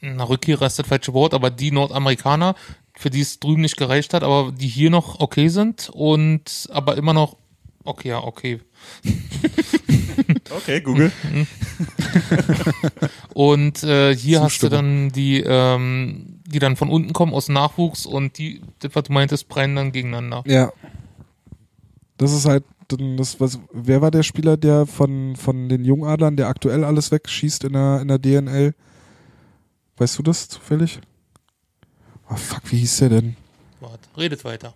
na, 0.00 0.24
Rückkehrer 0.24 0.64
ist 0.64 0.78
das 0.78 0.86
falsche 0.86 1.12
Wort, 1.12 1.34
aber 1.34 1.50
die 1.50 1.70
Nordamerikaner, 1.70 2.54
für 2.96 3.10
die 3.10 3.20
es 3.20 3.40
drüben 3.40 3.60
nicht 3.60 3.76
gereicht 3.76 4.14
hat, 4.14 4.22
aber 4.22 4.52
die 4.52 4.68
hier 4.68 4.88
noch 4.88 5.20
okay 5.20 5.48
sind 5.48 5.90
und 5.92 6.66
aber 6.72 6.96
immer 6.96 7.12
noch, 7.12 7.36
okay, 7.84 8.08
ja, 8.08 8.24
okay. 8.24 8.60
Okay, 10.50 10.80
Google. 10.80 11.12
Und 13.34 13.82
äh, 13.82 14.14
hier 14.16 14.40
hast 14.42 14.62
du 14.62 14.68
Zustimmung. 14.68 15.08
dann 15.08 15.12
die, 15.12 15.42
ähm, 15.44 16.40
die 16.46 16.58
dann 16.58 16.76
von 16.76 16.88
unten 16.88 17.12
kommen 17.12 17.32
aus 17.34 17.48
Nachwuchs 17.48 18.06
und 18.06 18.38
die, 18.38 18.60
das, 18.80 18.94
was 18.94 19.04
du 19.04 19.12
meintest, 19.12 19.48
brennen 19.48 19.76
dann 19.76 19.92
gegeneinander. 19.92 20.42
ja. 20.46 20.72
Das 22.20 22.34
ist 22.34 22.44
halt 22.44 22.64
das, 23.16 23.40
was, 23.40 23.58
wer 23.72 24.02
war 24.02 24.10
der 24.10 24.22
Spieler, 24.22 24.58
der 24.58 24.84
von, 24.84 25.36
von 25.36 25.70
den 25.70 25.86
Jungadlern, 25.86 26.36
der 26.36 26.48
aktuell 26.48 26.84
alles 26.84 27.10
wegschießt 27.10 27.64
in 27.64 27.72
der, 27.72 28.02
in 28.02 28.08
der 28.08 28.18
DNL? 28.18 28.74
Weißt 29.96 30.18
du 30.18 30.22
das 30.22 30.46
zufällig? 30.46 31.00
Oh 32.28 32.36
fuck, 32.36 32.60
wie 32.70 32.76
hieß 32.76 32.98
der 32.98 33.08
denn? 33.08 33.36
Warte, 33.80 34.06
redet 34.18 34.44
weiter. 34.44 34.74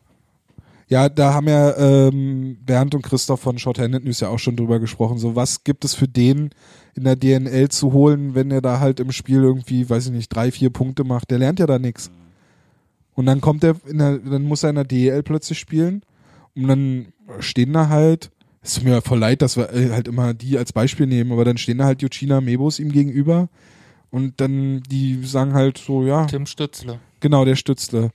Ja, 0.88 1.10
da 1.10 1.34
haben 1.34 1.46
ja 1.48 1.76
ähm, 1.76 2.56
Bernd 2.64 2.94
und 2.94 3.02
Christoph 3.02 3.42
von 3.42 3.58
Shorthanded 3.58 4.04
News 4.04 4.20
ja 4.20 4.28
auch 4.28 4.38
schon 4.38 4.56
drüber 4.56 4.80
gesprochen. 4.80 5.18
So, 5.18 5.36
was 5.36 5.64
gibt 5.64 5.84
es 5.84 5.94
für 5.94 6.08
den 6.08 6.48
in 6.94 7.04
der 7.04 7.16
DNL 7.16 7.68
zu 7.68 7.92
holen, 7.92 8.34
wenn 8.34 8.50
er 8.52 8.62
da 8.62 8.80
halt 8.80 9.00
im 9.00 9.12
Spiel 9.12 9.42
irgendwie, 9.42 9.90
weiß 9.90 10.06
ich 10.06 10.12
nicht, 10.12 10.30
drei, 10.30 10.50
vier 10.50 10.70
Punkte 10.70 11.04
macht? 11.04 11.30
Der 11.30 11.38
lernt 11.38 11.60
ja 11.60 11.66
da 11.66 11.78
nichts. 11.78 12.10
Und 13.12 13.26
dann 13.26 13.42
kommt 13.42 13.64
er, 13.64 13.74
der, 13.74 14.16
dann 14.16 14.44
muss 14.44 14.62
er 14.62 14.70
in 14.70 14.76
der 14.76 14.84
DEL 14.84 15.22
plötzlich 15.22 15.58
spielen 15.58 16.02
und 16.56 16.68
dann 16.68 17.12
stehen 17.40 17.72
da 17.72 17.88
halt, 17.88 18.30
es 18.62 18.74
tut 18.74 18.84
mir 18.84 19.02
voll 19.02 19.18
leid, 19.18 19.42
dass 19.42 19.56
wir 19.56 19.72
äh, 19.72 19.90
halt 19.90 20.08
immer 20.08 20.34
die 20.34 20.56
als 20.56 20.72
Beispiel 20.72 21.06
nehmen, 21.06 21.32
aber 21.32 21.44
dann 21.44 21.58
stehen 21.58 21.78
da 21.78 21.84
halt 21.84 22.02
Yuchina 22.02 22.40
Mebos 22.40 22.78
ihm 22.78 22.92
gegenüber 22.92 23.48
und 24.10 24.40
dann 24.40 24.82
die 24.82 25.24
sagen 25.24 25.54
halt 25.54 25.78
so, 25.78 26.04
ja, 26.04 26.26
Tim 26.26 26.46
Stützle. 26.46 27.00
genau, 27.20 27.44
der 27.44 27.56
Stützle. 27.56 28.10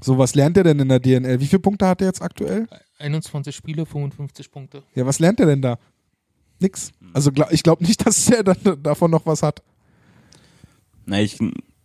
So, 0.00 0.16
was 0.16 0.34
lernt 0.34 0.56
er 0.56 0.64
denn 0.64 0.78
in 0.78 0.88
der 0.88 1.00
DNL? 1.00 1.40
Wie 1.40 1.46
viele 1.46 1.60
Punkte 1.60 1.86
hat 1.86 2.00
er 2.00 2.06
jetzt 2.06 2.22
aktuell? 2.22 2.68
21 2.98 3.54
Spiele, 3.54 3.84
55 3.84 4.50
Punkte. 4.50 4.82
Ja, 4.94 5.06
was 5.06 5.18
lernt 5.18 5.40
er 5.40 5.46
denn 5.46 5.62
da? 5.62 5.78
Nix. 6.60 6.92
Also 7.12 7.32
glaub, 7.32 7.52
ich 7.52 7.62
glaube 7.62 7.84
nicht, 7.84 8.04
dass 8.06 8.28
er 8.30 8.44
dann 8.44 8.82
davon 8.82 9.10
noch 9.10 9.26
was 9.26 9.42
hat. 9.42 9.62
Na, 11.06 11.20
ich 11.20 11.38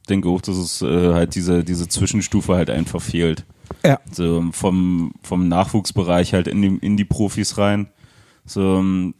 denke 0.10 0.30
auch, 0.30 0.42
dass 0.42 0.58
es 0.58 0.82
äh, 0.82 1.14
halt 1.14 1.36
diese, 1.36 1.64
diese 1.64 1.88
Zwischenstufe 1.88 2.56
halt 2.56 2.70
einfach 2.70 3.02
fehlt. 3.02 3.46
Ja. 3.86 4.00
So 4.12 4.46
vom, 4.52 5.14
vom 5.24 5.48
Nachwuchsbereich 5.48 6.34
halt 6.34 6.48
in 6.48 6.62
die, 6.62 6.86
in 6.86 6.98
die 6.98 7.06
Profis 7.06 7.58
rein. 7.58 7.88
So, 8.46 8.78
ähm, 8.78 9.14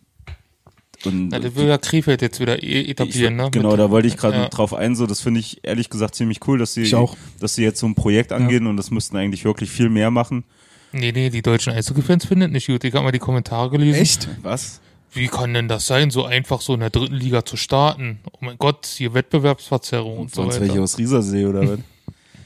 und 1.06 1.30
Na, 1.30 1.40
das 1.40 1.56
will 1.56 1.68
ja 1.68 1.78
Krefeld 1.78 2.22
jetzt 2.22 2.40
wieder 2.40 2.64
e- 2.64 2.90
etablieren, 2.90 3.34
ich, 3.36 3.42
ne? 3.44 3.52
Genau, 3.52 3.72
Mit- 3.72 3.80
da 3.80 3.92
wollte 3.92 4.08
ich 4.08 4.16
gerade 4.16 4.38
ja. 4.38 4.48
drauf 4.50 4.74
ein. 4.74 4.96
So, 4.96 5.06
das 5.06 5.20
finde 5.22 5.40
ich 5.42 5.60
ehrlich 5.64 5.90
gesagt 5.90 6.16
ziemlich 6.16 6.40
cool, 6.48 6.58
dass 6.58 6.74
sie, 6.74 6.90
dass 7.40 7.56
sie 7.56 7.64
jetzt 7.64 7.80
so 7.80 7.88
ein 7.88 7.96
Projekt 7.96 8.32
angehen 8.32 8.68
und 8.68 8.78
das 8.78 8.90
müssten 8.92 9.18
eigentlich 9.18 9.44
wirklich 9.44 9.70
viel 9.70 9.90
mehr 9.90 10.12
machen. 10.12 10.46
Nee, 10.94 11.12
nee, 11.12 11.30
die 11.30 11.42
deutschen 11.42 11.74
Eishockey-Fans 11.74 12.26
finden 12.26 12.52
nicht 12.52 12.68
gut. 12.68 12.84
Ich 12.84 12.94
habe 12.94 13.04
mal 13.04 13.12
die 13.12 13.20
Kommentare 13.20 13.70
gelesen. 13.72 14.38
Was? 14.44 14.80
Wie 15.12 15.28
kann 15.28 15.54
denn 15.54 15.68
das 15.68 15.88
sein, 15.88 16.10
so 16.10 16.26
einfach 16.26 16.62
so 16.62 16.74
in 16.74 16.80
der 16.80 16.90
dritten 16.90 17.16
Liga 17.16 17.44
zu 17.46 17.58
starten? 17.58 18.20
Oh 18.32 18.38
mein 18.42 18.58
Gott, 18.58 18.86
hier 18.86 19.14
Wettbewerbsverzerrung 19.14 20.18
und 20.20 20.34
so 20.34 20.44
Sonst 20.44 20.60
welche 20.60 20.74
weiter. 20.74 20.84
aus 20.84 20.98
Riesersee 20.98 21.46
oder 21.46 21.68
was? 21.68 21.80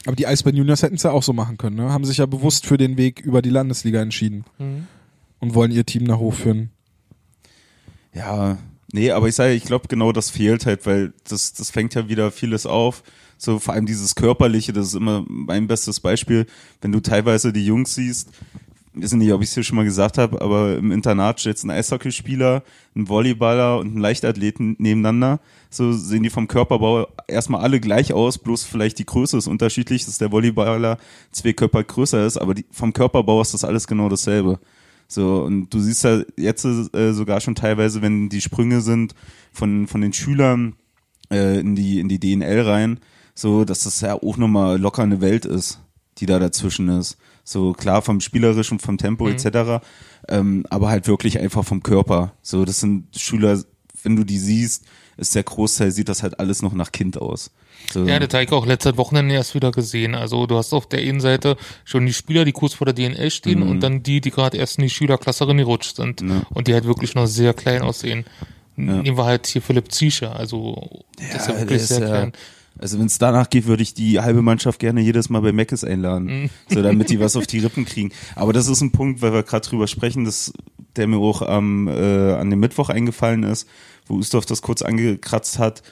Aber 0.07 0.15
die 0.15 0.25
Eisbären 0.25 0.55
Juniors 0.57 0.81
hätten 0.83 0.95
es 0.95 1.03
ja 1.03 1.11
auch 1.11 1.21
so 1.23 1.33
machen 1.33 1.57
können, 1.57 1.75
ne? 1.75 1.89
Haben 1.91 2.05
sich 2.05 2.17
ja 2.17 2.25
bewusst 2.25 2.65
für 2.65 2.77
den 2.77 2.97
Weg 2.97 3.19
über 3.19 3.41
die 3.41 3.49
Landesliga 3.49 4.01
entschieden 4.01 4.45
Mhm. 4.57 4.87
und 5.39 5.53
wollen 5.53 5.71
ihr 5.71 5.85
Team 5.85 6.03
nach 6.05 6.17
hoch 6.17 6.33
führen. 6.33 6.69
Ja, 8.13 8.57
nee, 8.91 9.11
aber 9.11 9.27
ich 9.27 9.35
sage, 9.35 9.53
ich 9.53 9.63
glaube 9.65 9.87
genau 9.87 10.11
das 10.11 10.29
fehlt 10.29 10.65
halt, 10.65 10.85
weil 10.85 11.13
das, 11.27 11.53
das 11.53 11.69
fängt 11.71 11.93
ja 11.93 12.09
wieder 12.09 12.31
vieles 12.31 12.65
auf. 12.65 13.03
So 13.37 13.59
vor 13.59 13.73
allem 13.75 13.85
dieses 13.85 14.15
Körperliche, 14.15 14.73
das 14.73 14.87
ist 14.87 14.93
immer 14.95 15.23
mein 15.27 15.67
bestes 15.67 15.99
Beispiel. 15.99 16.47
Wenn 16.81 16.91
du 16.91 17.01
teilweise 17.01 17.53
die 17.53 17.65
Jungs 17.65 17.93
siehst, 17.93 18.29
ich 18.97 19.03
weiß 19.03 19.13
nicht, 19.13 19.31
ob 19.31 19.41
ich 19.41 19.49
es 19.49 19.53
hier 19.53 19.63
schon 19.63 19.75
mal 19.75 19.85
gesagt 19.85 20.17
habe, 20.17 20.41
aber 20.41 20.77
im 20.77 20.91
Internat 20.91 21.39
steht 21.39 21.63
ein 21.63 21.69
Eishockeyspieler, 21.69 22.63
ein 22.95 23.07
Volleyballer 23.07 23.79
und 23.79 23.95
ein 23.95 23.99
Leichtathleten 23.99 24.75
nebeneinander. 24.79 25.39
So 25.69 25.91
sehen 25.93 26.23
die 26.23 26.29
vom 26.29 26.47
Körperbau 26.47 27.07
erstmal 27.27 27.61
alle 27.61 27.79
gleich 27.79 28.13
aus, 28.13 28.37
bloß 28.37 28.63
vielleicht 28.63 28.99
die 28.99 29.05
Größe 29.05 29.37
ist 29.37 29.47
unterschiedlich, 29.47 30.05
dass 30.05 30.17
der 30.17 30.31
Volleyballer 30.31 30.97
zwei 31.31 31.53
Körper 31.53 31.83
größer 31.83 32.25
ist, 32.25 32.37
aber 32.37 32.53
die, 32.53 32.65
vom 32.71 32.93
Körperbau 32.93 33.41
ist 33.41 33.53
das 33.53 33.63
alles 33.63 33.87
genau 33.87 34.09
dasselbe. 34.09 34.59
So, 35.07 35.43
und 35.43 35.69
du 35.69 35.79
siehst 35.79 36.03
ja 36.03 36.21
jetzt 36.35 36.65
äh, 36.65 37.13
sogar 37.13 37.39
schon 37.39 37.55
teilweise, 37.55 38.01
wenn 38.01 38.29
die 38.29 38.41
Sprünge 38.41 38.81
sind 38.81 39.15
von, 39.53 39.87
von 39.87 40.01
den 40.01 40.13
Schülern 40.13 40.75
äh, 41.31 41.59
in, 41.59 41.75
die, 41.75 41.99
in 41.99 42.09
die 42.09 42.19
DNL 42.19 42.61
rein, 42.61 42.99
so, 43.33 43.63
dass 43.63 43.83
das 43.83 44.01
ja 44.01 44.15
auch 44.15 44.37
nochmal 44.37 44.79
locker 44.79 45.03
eine 45.03 45.21
Welt 45.21 45.45
ist, 45.45 45.79
die 46.17 46.25
da 46.25 46.39
dazwischen 46.39 46.89
ist. 46.89 47.17
So 47.49 47.71
klar 47.71 48.01
vom 48.01 48.19
spielerischen, 48.19 48.77
vom 48.79 48.97
Tempo 48.97 49.29
etc., 49.29 49.81
ähm, 50.27 50.65
aber 50.69 50.89
halt 50.89 51.07
wirklich 51.07 51.39
einfach 51.39 51.63
vom 51.63 51.81
Körper. 51.81 52.33
So, 52.41 52.65
das 52.65 52.81
sind 52.81 53.07
Schüler, 53.17 53.63
wenn 54.03 54.17
du 54.17 54.25
die 54.25 54.37
siehst, 54.37 54.83
ist 55.15 55.33
der 55.33 55.43
Großteil, 55.43 55.91
sieht 55.91 56.09
das 56.09 56.23
halt 56.23 56.41
alles 56.41 56.61
noch 56.61 56.73
nach 56.73 56.91
Kind 56.91 57.17
aus. 57.17 57.51
So, 57.93 58.03
Ja, 58.05 58.19
das 58.19 58.33
habe 58.33 58.43
ich 58.43 58.51
auch 58.51 58.65
letztes 58.65 58.97
Wochenende 58.97 59.33
erst 59.33 59.55
wieder 59.55 59.71
gesehen. 59.71 60.13
Also 60.13 60.45
du 60.45 60.57
hast 60.57 60.73
auf 60.73 60.89
der 60.89 60.99
einen 60.99 61.21
Seite 61.21 61.55
schon 61.85 62.05
die 62.05 62.11
Spieler, 62.13 62.43
die 62.43 62.51
kurz 62.51 62.73
vor 62.73 62.83
der 62.85 62.93
DNL 62.93 63.31
stehen 63.31 63.63
und 63.63 63.79
dann 63.79 64.03
die, 64.03 64.19
die 64.19 64.31
gerade 64.31 64.57
erst 64.57 64.77
in 64.77 64.83
die 64.83 64.89
Schülerklasse 64.89 65.47
reingerutscht 65.47 65.95
sind 65.95 66.19
Ja. 66.19 66.41
und 66.49 66.67
die 66.67 66.73
halt 66.73 66.83
wirklich 66.83 67.15
noch 67.15 67.27
sehr 67.27 67.53
klein 67.53 67.81
aussehen. 67.81 68.25
Nehmen 68.75 69.17
wir 69.17 69.23
halt 69.25 69.47
hier 69.47 69.61
Philipp 69.61 69.89
Ziesche, 69.93 70.31
also 70.33 71.05
das 71.17 71.43
ist 71.43 71.47
ja 71.47 71.53
Ja, 71.53 71.59
wirklich 71.61 71.67
der 71.67 71.75
ist 71.77 71.87
sehr 71.87 71.99
ja- 72.01 72.07
klein. 72.07 72.33
Also 72.79 72.99
wenn 72.99 73.05
es 73.07 73.17
danach 73.17 73.49
geht, 73.49 73.65
würde 73.65 73.83
ich 73.83 73.93
die 73.93 74.19
halbe 74.19 74.41
Mannschaft 74.41 74.79
gerne 74.79 75.01
jedes 75.01 75.29
Mal 75.29 75.41
bei 75.41 75.51
Meckes 75.51 75.83
einladen, 75.83 76.25
Mhm. 76.43 76.49
so 76.69 76.81
damit 76.81 77.09
die 77.09 77.19
was 77.19 77.35
auf 77.35 77.47
die 77.47 77.59
Rippen 77.59 77.85
kriegen. 77.85 78.11
Aber 78.35 78.53
das 78.53 78.67
ist 78.67 78.81
ein 78.81 78.91
Punkt, 78.91 79.21
weil 79.21 79.33
wir 79.33 79.43
gerade 79.43 79.67
drüber 79.67 79.87
sprechen, 79.87 80.25
dass 80.25 80.53
der 80.95 81.07
mir 81.07 81.17
auch 81.17 81.41
am 81.41 81.87
äh, 81.87 82.33
an 82.33 82.49
dem 82.49 82.59
Mittwoch 82.59 82.89
eingefallen 82.89 83.43
ist, 83.43 83.67
wo 84.07 84.15
Ustorf 84.15 84.45
das 84.45 84.61
kurz 84.61 84.81
angekratzt 84.81 85.59
hat 85.59 85.83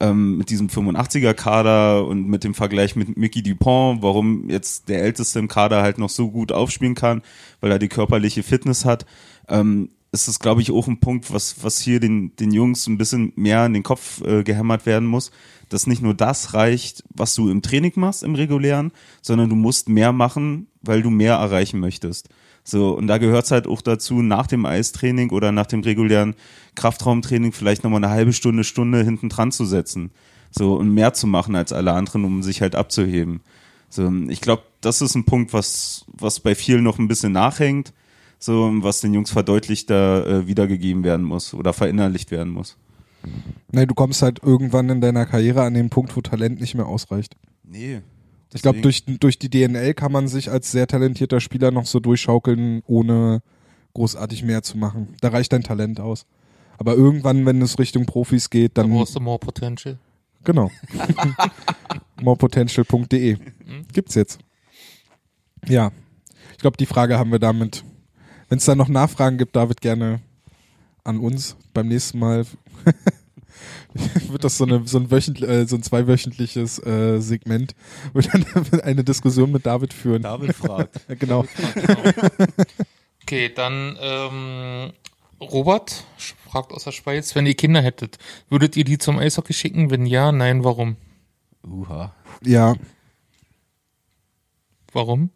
ähm, 0.00 0.38
mit 0.38 0.48
diesem 0.50 0.68
85er 0.68 1.34
Kader 1.34 2.06
und 2.06 2.26
mit 2.26 2.44
dem 2.44 2.54
Vergleich 2.54 2.96
mit 2.96 3.16
Mickey 3.16 3.42
Dupont, 3.42 4.02
warum 4.02 4.48
jetzt 4.48 4.88
der 4.88 5.02
Älteste 5.02 5.38
im 5.38 5.48
Kader 5.48 5.82
halt 5.82 5.98
noch 5.98 6.08
so 6.08 6.30
gut 6.30 6.52
aufspielen 6.52 6.94
kann, 6.94 7.22
weil 7.60 7.70
er 7.70 7.78
die 7.78 7.88
körperliche 7.88 8.42
Fitness 8.42 8.84
hat. 8.84 9.04
Ähm, 9.48 9.90
ist 10.14 10.28
das, 10.28 10.38
glaube 10.38 10.62
ich, 10.62 10.70
auch 10.70 10.86
ein 10.86 11.00
Punkt, 11.00 11.32
was, 11.32 11.62
was 11.62 11.80
hier 11.80 12.00
den, 12.00 12.34
den 12.36 12.52
Jungs 12.52 12.86
ein 12.86 12.96
bisschen 12.96 13.32
mehr 13.36 13.66
in 13.66 13.74
den 13.74 13.82
Kopf 13.82 14.22
äh, 14.22 14.42
gehämmert 14.44 14.86
werden 14.86 15.06
muss, 15.06 15.32
dass 15.68 15.86
nicht 15.86 16.02
nur 16.02 16.14
das 16.14 16.54
reicht, 16.54 17.02
was 17.10 17.34
du 17.34 17.50
im 17.50 17.62
Training 17.62 17.92
machst, 17.96 18.22
im 18.22 18.34
regulären, 18.34 18.92
sondern 19.20 19.50
du 19.50 19.56
musst 19.56 19.88
mehr 19.88 20.12
machen, 20.12 20.68
weil 20.82 21.02
du 21.02 21.10
mehr 21.10 21.34
erreichen 21.34 21.80
möchtest. 21.80 22.28
So, 22.62 22.92
und 22.96 23.08
da 23.08 23.18
gehört 23.18 23.44
es 23.44 23.50
halt 23.50 23.66
auch 23.66 23.82
dazu, 23.82 24.22
nach 24.22 24.46
dem 24.46 24.64
Eistraining 24.64 25.30
oder 25.30 25.52
nach 25.52 25.66
dem 25.66 25.80
regulären 25.80 26.34
Kraftraumtraining 26.76 27.52
vielleicht 27.52 27.84
nochmal 27.84 28.02
eine 28.02 28.12
halbe 28.12 28.32
Stunde, 28.32 28.64
Stunde 28.64 29.04
hinten 29.04 29.28
dran 29.28 29.52
zu 29.52 29.66
setzen. 29.66 30.12
So, 30.50 30.74
und 30.74 30.94
mehr 30.94 31.12
zu 31.12 31.26
machen 31.26 31.56
als 31.56 31.72
alle 31.72 31.92
anderen, 31.92 32.24
um 32.24 32.42
sich 32.42 32.62
halt 32.62 32.74
abzuheben. 32.74 33.40
So, 33.90 34.10
ich 34.28 34.40
glaube, 34.40 34.62
das 34.80 35.02
ist 35.02 35.14
ein 35.14 35.24
Punkt, 35.24 35.52
was, 35.52 36.06
was 36.06 36.40
bei 36.40 36.54
vielen 36.54 36.84
noch 36.84 36.98
ein 36.98 37.08
bisschen 37.08 37.32
nachhängt, 37.32 37.92
so, 38.44 38.70
was 38.82 39.00
den 39.00 39.14
Jungs 39.14 39.30
verdeutlichter 39.30 40.26
äh, 40.26 40.46
wiedergegeben 40.46 41.04
werden 41.04 41.24
muss 41.24 41.54
oder 41.54 41.72
verinnerlicht 41.72 42.30
werden 42.30 42.52
muss. 42.52 42.76
Nee, 43.72 43.86
du 43.86 43.94
kommst 43.94 44.22
halt 44.22 44.42
irgendwann 44.42 44.88
in 44.90 45.00
deiner 45.00 45.24
Karriere 45.26 45.62
an 45.62 45.74
den 45.74 45.90
Punkt, 45.90 46.14
wo 46.16 46.20
Talent 46.20 46.60
nicht 46.60 46.74
mehr 46.74 46.86
ausreicht. 46.86 47.36
Nee. 47.62 48.02
Ich 48.52 48.62
glaube, 48.62 48.80
durch, 48.82 49.04
durch 49.04 49.38
die 49.38 49.50
DNL 49.50 49.94
kann 49.94 50.12
man 50.12 50.28
sich 50.28 50.50
als 50.50 50.70
sehr 50.70 50.86
talentierter 50.86 51.40
Spieler 51.40 51.70
noch 51.70 51.86
so 51.86 51.98
durchschaukeln, 52.00 52.82
ohne 52.86 53.40
großartig 53.94 54.44
mehr 54.44 54.62
zu 54.62 54.78
machen. 54.78 55.14
Da 55.20 55.28
reicht 55.28 55.52
dein 55.52 55.62
Talent 55.62 55.98
aus. 55.98 56.26
Aber 56.76 56.94
irgendwann, 56.94 57.46
wenn 57.46 57.62
es 57.62 57.78
Richtung 57.78 58.04
Profis 58.06 58.50
geht, 58.50 58.76
Da 58.76 58.82
dann 58.82 58.92
brauchst 58.92 59.16
du 59.16 59.20
more 59.20 59.38
potential. 59.38 59.98
genau. 60.44 60.70
morepotential.de 62.20 63.38
gibt's 63.92 64.14
jetzt. 64.14 64.38
Ja, 65.66 65.92
ich 66.52 66.58
glaube, 66.58 66.76
die 66.76 66.86
Frage 66.86 67.18
haben 67.18 67.32
wir 67.32 67.38
damit. 67.38 67.84
Wenn 68.54 68.58
es 68.58 68.66
da 68.66 68.76
noch 68.76 68.86
Nachfragen 68.86 69.36
gibt, 69.36 69.56
David 69.56 69.80
gerne 69.80 70.20
an 71.02 71.18
uns 71.18 71.56
beim 71.72 71.88
nächsten 71.88 72.20
Mal. 72.20 72.46
wird 74.28 74.44
das 74.44 74.58
so, 74.58 74.64
eine, 74.64 74.86
so, 74.86 74.96
ein, 74.96 75.10
wöchentlich, 75.10 75.50
äh, 75.50 75.66
so 75.66 75.74
ein 75.74 75.82
zweiwöchentliches 75.82 76.78
äh, 76.86 77.18
Segment, 77.18 77.74
wo 78.12 78.20
wir 78.20 78.30
dann 78.30 78.80
eine 78.82 79.02
Diskussion 79.02 79.50
mit 79.50 79.66
David 79.66 79.92
führen. 79.92 80.22
David 80.22 80.54
fragt. 80.54 81.00
Ja, 81.08 81.16
genau. 81.16 81.44
Okay, 83.22 83.50
dann 83.52 83.98
ähm, 84.00 84.92
Robert 85.40 86.04
fragt 86.48 86.70
aus 86.70 86.84
der 86.84 86.92
Schweiz, 86.92 87.34
wenn 87.34 87.46
ihr 87.46 87.56
Kinder 87.56 87.82
hättet, 87.82 88.18
würdet 88.50 88.76
ihr 88.76 88.84
die 88.84 88.98
zum 88.98 89.18
Eishockey 89.18 89.52
schicken? 89.52 89.90
Wenn 89.90 90.06
ja, 90.06 90.30
nein, 90.30 90.62
warum? 90.62 90.94
Uha. 91.66 92.14
Ja, 92.40 92.76
Warum? 94.94 95.30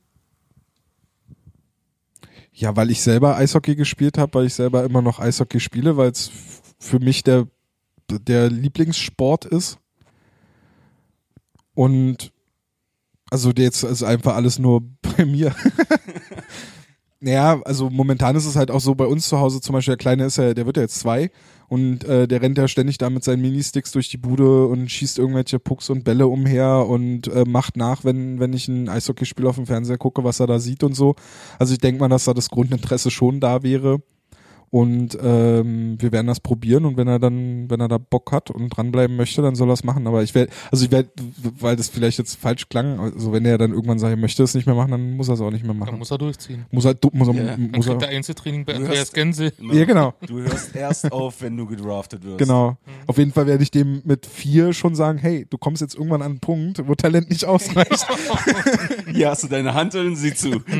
Ja, 2.59 2.75
weil 2.75 2.91
ich 2.91 3.01
selber 3.01 3.37
Eishockey 3.37 3.77
gespielt 3.77 4.19
habe, 4.19 4.35
weil 4.35 4.47
ich 4.47 4.55
selber 4.55 4.83
immer 4.83 5.01
noch 5.01 5.21
Eishockey 5.21 5.61
spiele, 5.61 5.97
weil 5.97 6.11
es 6.11 6.33
für 6.81 6.99
mich 6.99 7.23
der, 7.23 7.47
der 8.11 8.51
Lieblingssport 8.51 9.45
ist. 9.45 9.79
Und 11.75 12.33
also 13.31 13.53
jetzt 13.57 13.85
ist 13.85 14.03
einfach 14.03 14.35
alles 14.35 14.59
nur 14.59 14.83
bei 15.17 15.25
mir. 15.25 15.55
naja, 17.21 17.61
also 17.65 17.91
momentan 17.91 18.35
ist 18.35 18.47
es 18.47 18.57
halt 18.57 18.73
auch 18.73 18.81
so 18.81 18.97
bei 18.97 19.07
uns 19.07 19.29
zu 19.29 19.39
Hause, 19.39 19.61
zum 19.61 19.75
Beispiel 19.75 19.93
der 19.93 19.99
Kleine 19.99 20.25
ist 20.25 20.39
ja, 20.39 20.53
der 20.53 20.67
wird 20.67 20.79
ja 20.79 20.83
jetzt 20.83 20.99
zwei 20.99 21.31
und 21.69 22.05
äh, 22.05 22.27
der 22.27 22.41
rennt 22.41 22.59
ja 22.59 22.67
ständig 22.67 22.99
da 22.99 23.11
mit 23.11 23.23
seinen 23.23 23.43
Ministicks 23.43 23.93
durch 23.93 24.09
die 24.09 24.17
Bude 24.17 24.67
und 24.67 24.91
schießt 24.91 25.19
irgendwelche 25.19 25.59
Pucks 25.59 25.91
und 25.91 26.03
Bälle 26.03 26.27
umher 26.27 26.87
und 26.89 27.29
äh, 27.29 27.45
macht 27.47 27.77
nach, 27.77 28.05
wenn, 28.05 28.41
wenn 28.41 28.55
ich 28.55 28.69
ein 28.69 28.89
Eishockeyspiel 28.89 29.47
auf 29.47 29.57
dem 29.57 29.67
Fernseher 29.67 29.99
gucke, 29.99 30.25
was 30.25 30.41
er 30.41 30.47
da 30.47 30.59
sieht 30.59 30.83
und 30.83 30.95
so. 30.95 31.15
Also 31.59 31.75
ich 31.75 31.79
denke 31.79 32.01
mal, 32.01 32.09
dass 32.09 32.25
da 32.25 32.33
das 32.33 32.49
Grundinteresse 32.49 33.11
schon 33.11 33.41
da 33.41 33.63
wäre. 33.63 34.01
Und 34.71 35.17
ähm, 35.23 35.97
wir 35.99 36.13
werden 36.13 36.27
das 36.27 36.41
probieren 36.41 36.85
und 36.85 36.97
wenn 36.99 37.09
er 37.09 37.19
dann, 37.19 37.71
wenn 37.71 37.81
er 37.81 37.89
da 37.89 37.97
Bock 37.97 38.33
hat 38.33 38.51
und 38.51 38.69
dranbleiben 38.69 39.17
möchte, 39.17 39.41
dann 39.41 39.55
soll 39.55 39.71
er 39.71 39.73
es 39.75 39.83
machen. 39.85 40.07
Aber 40.07 40.23
ich 40.23 40.35
werde, 40.35 40.53
also 40.71 40.85
ich 40.85 40.91
werde, 40.91 41.09
weil 41.59 41.75
das 41.77 41.89
vielleicht 41.89 42.19
jetzt 42.19 42.37
falsch 42.39 42.69
klang, 42.69 43.01
also 43.01 43.33
wenn 43.33 43.47
er 43.47 43.57
dann 43.57 43.73
irgendwann 43.73 43.99
sagt, 43.99 44.11
er 44.11 44.17
möchte 44.19 44.43
es 44.43 44.53
nicht 44.55 44.67
mehr 44.67 44.75
machen, 44.75 44.91
dann 44.91 45.13
muss 45.17 45.29
er 45.29 45.35
es 45.35 45.41
auch 45.41 45.51
nicht 45.51 45.63
mehr 45.65 45.71
Dann 45.73 45.79
machen. 45.79 45.99
muss 45.99 46.11
er 46.11 46.19
durchziehen. 46.19 46.67
Muss 46.71 46.85
er, 46.85 46.93
du- 46.95 47.09
muss 47.15 47.29
er, 47.29 47.35
Ja. 47.35 47.45
Dann 47.57 47.71
muss 47.71 47.87
kriegt 47.87 48.03
er 48.03 48.09
er, 48.11 48.17
Einzeltraining 48.17 48.65
bei 48.67 48.73
Du 48.75 48.79
Andreas 48.81 48.99
hörst- 48.99 49.15
Gänse. 49.15 49.53
ja 49.73 49.85
genau, 49.87 50.13
Du 50.27 50.39
hörst 50.41 50.77
erst 50.77 51.13
auf, 51.13 51.41
wenn 51.41 51.57
du 51.57 51.65
gedraftet 51.67 52.23
wirst. 52.25 52.39
genau. 52.39 52.77
Auf 53.07 53.17
jeden 53.17 53.33
Fall 53.33 53.47
werde 53.47 53.63
ich 53.63 53.71
dem 53.71 54.03
mit 54.05 54.27
vier 54.27 54.75
schon 54.75 54.95
sagen, 54.95 55.19
hey, 55.19 55.47
du 55.49 55.57
kommst 55.57 55.81
jetzt 55.81 55.95
irgendwann 55.95 56.21
an 56.23 56.33
einen 56.33 56.41
Punkt, 56.41 56.87
wo 56.87 56.95
Talent 56.95 57.31
nicht 57.31 57.47
ausreicht. 57.47 58.07
Hier 59.13 59.31
hast 59.31 59.45
du 59.45 59.49
deine 59.49 59.73
Hand 59.73 59.95
und 59.95 60.17
sieh 60.17 60.35
zu. 60.35 60.61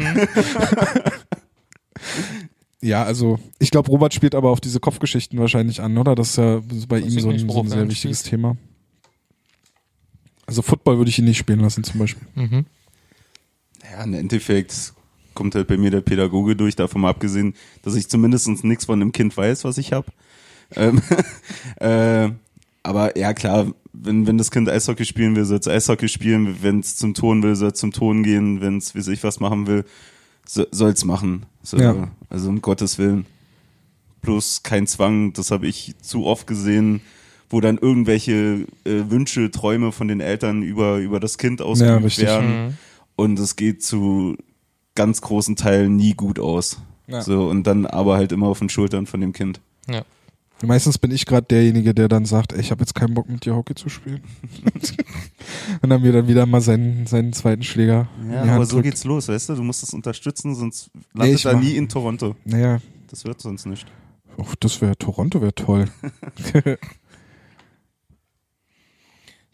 Ja, 2.81 3.03
also 3.03 3.39
ich 3.59 3.71
glaube, 3.71 3.91
Robert 3.91 4.15
spielt 4.15 4.35
aber 4.35 4.51
auf 4.51 4.61
diese 4.61 4.79
Kopfgeschichten 4.79 5.39
wahrscheinlich 5.39 5.81
an, 5.81 5.99
oder? 5.99 6.15
Das 6.15 6.31
ist 6.31 6.37
ja 6.37 6.61
bei 6.89 7.03
Weiß 7.03 7.13
ihm 7.13 7.21
so 7.21 7.31
ein, 7.31 7.49
so 7.49 7.61
ein 7.61 7.69
sehr 7.69 7.89
wichtiges 7.89 8.23
Thema. 8.23 8.57
Also 10.47 10.63
Football 10.63 10.99
würde 10.99 11.11
ich 11.11 11.19
ihn 11.19 11.25
nicht 11.25 11.39
spielen 11.39 11.61
lassen 11.61 11.85
zum 11.85 11.99
Beispiel. 11.99 12.27
Mhm. 12.35 12.67
Ja, 13.91 14.05
im 14.05 14.15
Endeffekt 14.15 14.95
kommt 15.35 15.55
halt 15.55 15.69
bei 15.69 15.77
mir 15.77 15.91
der 15.91 16.01
Pädagoge 16.01 16.57
durch, 16.57 16.77
davon 16.77 17.03
mal 17.03 17.11
abgesehen, 17.11 17.55
dass 17.83 17.95
ich 17.95 18.09
zumindest 18.09 18.49
nichts 18.65 18.87
von 18.87 18.99
dem 18.99 19.13
Kind 19.13 19.37
weiß, 19.37 19.65
was 19.65 19.79
ich 19.79 19.93
habe. 19.93 20.07
Ähm, 20.75 21.03
äh, 21.81 22.31
aber 22.83 23.19
ja, 23.19 23.35
klar, 23.35 23.73
wenn, 23.93 24.27
wenn 24.27 24.39
das 24.39 24.51
Kind 24.51 24.69
Eishockey 24.69 25.05
spielen 25.05 25.37
will, 25.37 25.45
soll 25.45 25.59
es 25.59 25.69
Eishockey 25.69 26.09
spielen. 26.09 26.63
Wenn 26.63 26.81
es 26.81 26.97
zum 26.97 27.15
Ton 27.15 27.43
will, 27.43 27.57
soll 27.57 27.71
es 27.71 27.79
zum 27.79 27.93
Ton 27.93 28.23
gehen. 28.23 28.61
Wenn 28.61 28.79
es, 28.79 28.95
wie 28.95 29.01
weiß 29.01 29.09
ich, 29.09 29.25
was 29.25 29.41
machen 29.41 29.67
will, 29.67 29.85
so, 30.49 30.67
soll 30.71 30.91
es 30.91 31.05
machen. 31.05 31.47
So, 31.63 31.77
Ja. 31.77 32.11
Also 32.31 32.49
um 32.49 32.63
Gottes 32.63 32.99
Willen. 32.99 33.27
Bloß 34.23 34.63
kein 34.63 34.87
Zwang, 34.87 35.33
das 35.35 35.51
habe 35.51 35.67
ich 35.67 35.95
zu 36.03 36.25
oft 36.25 36.47
gesehen, 36.47 37.03
wo 37.51 37.61
dann 37.61 37.79
irgendwelche 37.79 38.67
äh, 38.85 39.11
Wünsche, 39.11 39.51
Träume 39.51 39.93
von 39.93 40.09
den 40.09 40.21
Eltern 40.21 40.63
über, 40.63 40.97
über 40.99 41.21
das 41.21 41.39
Kind 41.39 41.63
ausgeübt 41.63 42.05
richtig. 42.05 42.27
werden. 42.27 42.67
Mhm. 42.67 42.75
Und 43.15 43.39
es 43.39 43.57
geht 43.57 43.83
zu 43.83 44.37
ganz 44.95 45.21
großen 45.21 45.55
Teilen 45.55 45.97
nie 45.97 46.15
gut 46.15 46.39
aus. 46.39 46.79
Ja. 47.07 47.23
So, 47.23 47.49
und 47.49 47.67
dann 47.67 47.87
aber 47.87 48.17
halt 48.17 48.33
immer 48.33 48.49
auf 48.49 48.59
den 48.59 48.69
Schultern 48.69 49.07
von 49.07 49.21
dem 49.21 49.33
Kind. 49.33 49.61
Ja. 49.89 50.03
Meistens 50.63 50.99
bin 50.99 51.13
ich 51.13 51.25
gerade 51.25 51.47
derjenige, 51.47 51.95
der 51.95 52.09
dann 52.09 52.25
sagt, 52.25 52.53
ey, 52.53 52.61
ich 52.61 52.71
habe 52.71 52.81
jetzt 52.81 52.95
keinen 52.95 53.15
Bock 53.15 53.29
mit 53.29 53.45
dir 53.45 53.55
Hockey 53.55 53.75
zu 53.75 53.89
spielen. 53.89 54.23
Und 55.83 55.91
dann 55.91 56.03
mir 56.03 56.13
dann 56.13 56.29
wieder 56.29 56.47
mal 56.47 56.61
seinen, 56.61 57.07
seinen 57.07 57.33
zweiten 57.33 57.63
Schläger 57.63 58.09
in 58.21 58.31
Ja, 58.31 58.43
die 58.43 58.49
Hand 58.51 58.51
aber 58.57 58.67
so 58.67 58.77
drückt. 58.77 58.85
geht's 58.91 59.05
los, 59.05 59.29
weißt 59.29 59.51
du? 59.51 59.55
Du 59.57 59.63
musst 59.63 59.83
das 59.83 59.93
unterstützen, 59.95 60.55
sonst 60.55 60.91
landet 61.15 61.37
ich 61.37 61.45
er 61.47 61.55
nie 61.55 61.77
in 61.77 61.89
Toronto. 61.89 62.37
Naja, 62.45 62.81
Das 63.09 63.25
wird 63.25 63.41
sonst 63.41 63.67
nicht. 63.67 63.87
oh, 64.37 64.45
das 64.61 64.81
wäre 64.81 64.97
Toronto 64.97 65.41
wäre 65.41 65.55
toll. 65.55 65.87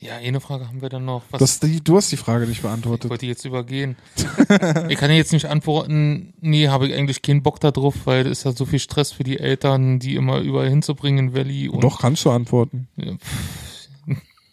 Ja, 0.00 0.16
eine 0.16 0.40
Frage 0.40 0.68
haben 0.68 0.82
wir 0.82 0.90
dann 0.90 1.06
noch. 1.06 1.22
Was 1.30 1.38
Das, 1.38 1.60
die, 1.60 1.82
du 1.82 1.96
hast 1.96 2.12
die 2.12 2.18
Frage 2.18 2.44
nicht 2.46 2.58
ich 2.58 2.62
beantwortet. 2.62 3.08
wollte 3.10 3.24
jetzt 3.24 3.46
übergehen. 3.46 3.96
ich 4.90 4.98
kann 4.98 5.10
jetzt 5.10 5.32
nicht 5.32 5.46
antworten, 5.46 6.34
nee, 6.42 6.68
habe 6.68 6.86
ich 6.88 6.94
eigentlich 6.94 7.22
keinen 7.22 7.42
Bock 7.42 7.58
da 7.60 7.70
drauf, 7.70 7.94
weil 8.04 8.24
das 8.24 8.32
ist 8.40 8.44
ja 8.44 8.52
so 8.52 8.66
viel 8.66 8.80
Stress 8.80 9.12
für 9.12 9.24
die 9.24 9.38
Eltern, 9.38 10.00
die 10.00 10.16
immer 10.16 10.40
überall 10.40 10.68
hinzubringen 10.68 11.28
in 11.28 11.34
Valley. 11.34 11.68
Und, 11.70 11.82
Doch, 11.84 12.00
kannst 12.02 12.22
du 12.26 12.30
antworten. 12.30 12.88
Ja, 12.96 13.14
pff, 13.14 13.73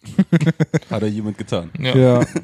Hat 0.89 1.01
er 1.01 1.07
jemand 1.07 1.37
getan. 1.37 1.69
ja. 1.79 1.95
Ja. 1.95 2.25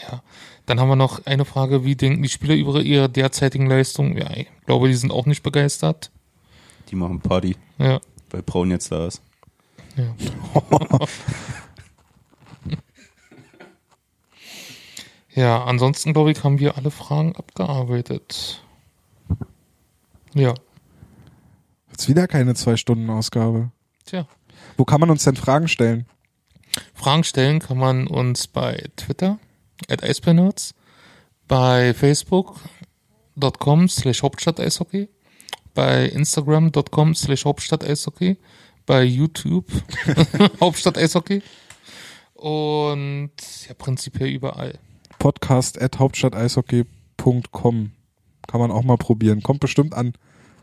Ja. 0.00 0.22
Dann 0.66 0.78
haben 0.78 0.88
wir 0.90 0.94
noch 0.94 1.26
eine 1.26 1.44
Frage, 1.44 1.84
wie 1.84 1.96
denken 1.96 2.22
die 2.22 2.28
Spieler 2.28 2.54
über 2.54 2.80
ihre 2.80 3.08
derzeitigen 3.08 3.66
Leistungen? 3.66 4.16
Ja, 4.16 4.30
ich 4.30 4.46
glaube, 4.64 4.86
die 4.86 4.94
sind 4.94 5.10
auch 5.10 5.26
nicht 5.26 5.42
begeistert. 5.42 6.12
Die 6.90 6.94
machen 6.94 7.18
Party, 7.18 7.56
Ja. 7.78 7.98
weil 8.30 8.42
Braun 8.42 8.70
jetzt 8.70 8.92
da 8.92 9.08
ist. 9.08 9.20
Ja. 9.96 10.14
ja, 15.34 15.64
ansonsten 15.64 16.12
glaube 16.12 16.30
ich, 16.30 16.42
haben 16.44 16.58
wir 16.58 16.76
alle 16.76 16.90
Fragen 16.90 17.34
abgearbeitet. 17.36 18.62
Ja, 20.34 20.54
Jetzt 21.90 22.08
wieder 22.08 22.28
keine 22.28 22.54
Zwei-Stunden-Ausgabe. 22.54 23.70
tja. 24.04 24.28
Wo 24.76 24.84
kann 24.84 25.00
man 25.00 25.10
uns 25.10 25.24
denn 25.24 25.34
Fragen 25.34 25.66
stellen? 25.66 26.06
Fragen 26.94 27.24
stellen 27.24 27.58
kann 27.60 27.78
man 27.78 28.06
uns 28.06 28.46
bei 28.46 28.84
Twitter, 28.96 29.38
at 29.88 30.02
Eisbärnerds, 30.02 30.74
bei 31.46 31.94
Facebook.com 31.94 33.88
slash 33.88 34.22
Hauptstadt-Eishockey, 34.22 35.08
bei 35.74 36.06
Instagram.com 36.06 37.14
slash 37.14 37.44
Hauptstadt-Eishockey, 37.44 38.36
bei 38.86 39.02
YouTube 39.04 39.66
Hauptstadt-Eishockey 40.60 41.42
und 42.34 43.32
ja, 43.66 43.74
prinzipiell 43.74 44.30
überall. 44.30 44.78
Podcast 45.18 45.80
at 45.80 45.98
hauptstadteishockey.com. 45.98 47.92
Kann 48.46 48.60
man 48.60 48.70
auch 48.70 48.84
mal 48.84 48.96
probieren. 48.96 49.42
Kommt 49.42 49.60
bestimmt 49.60 49.94
an. 49.94 50.12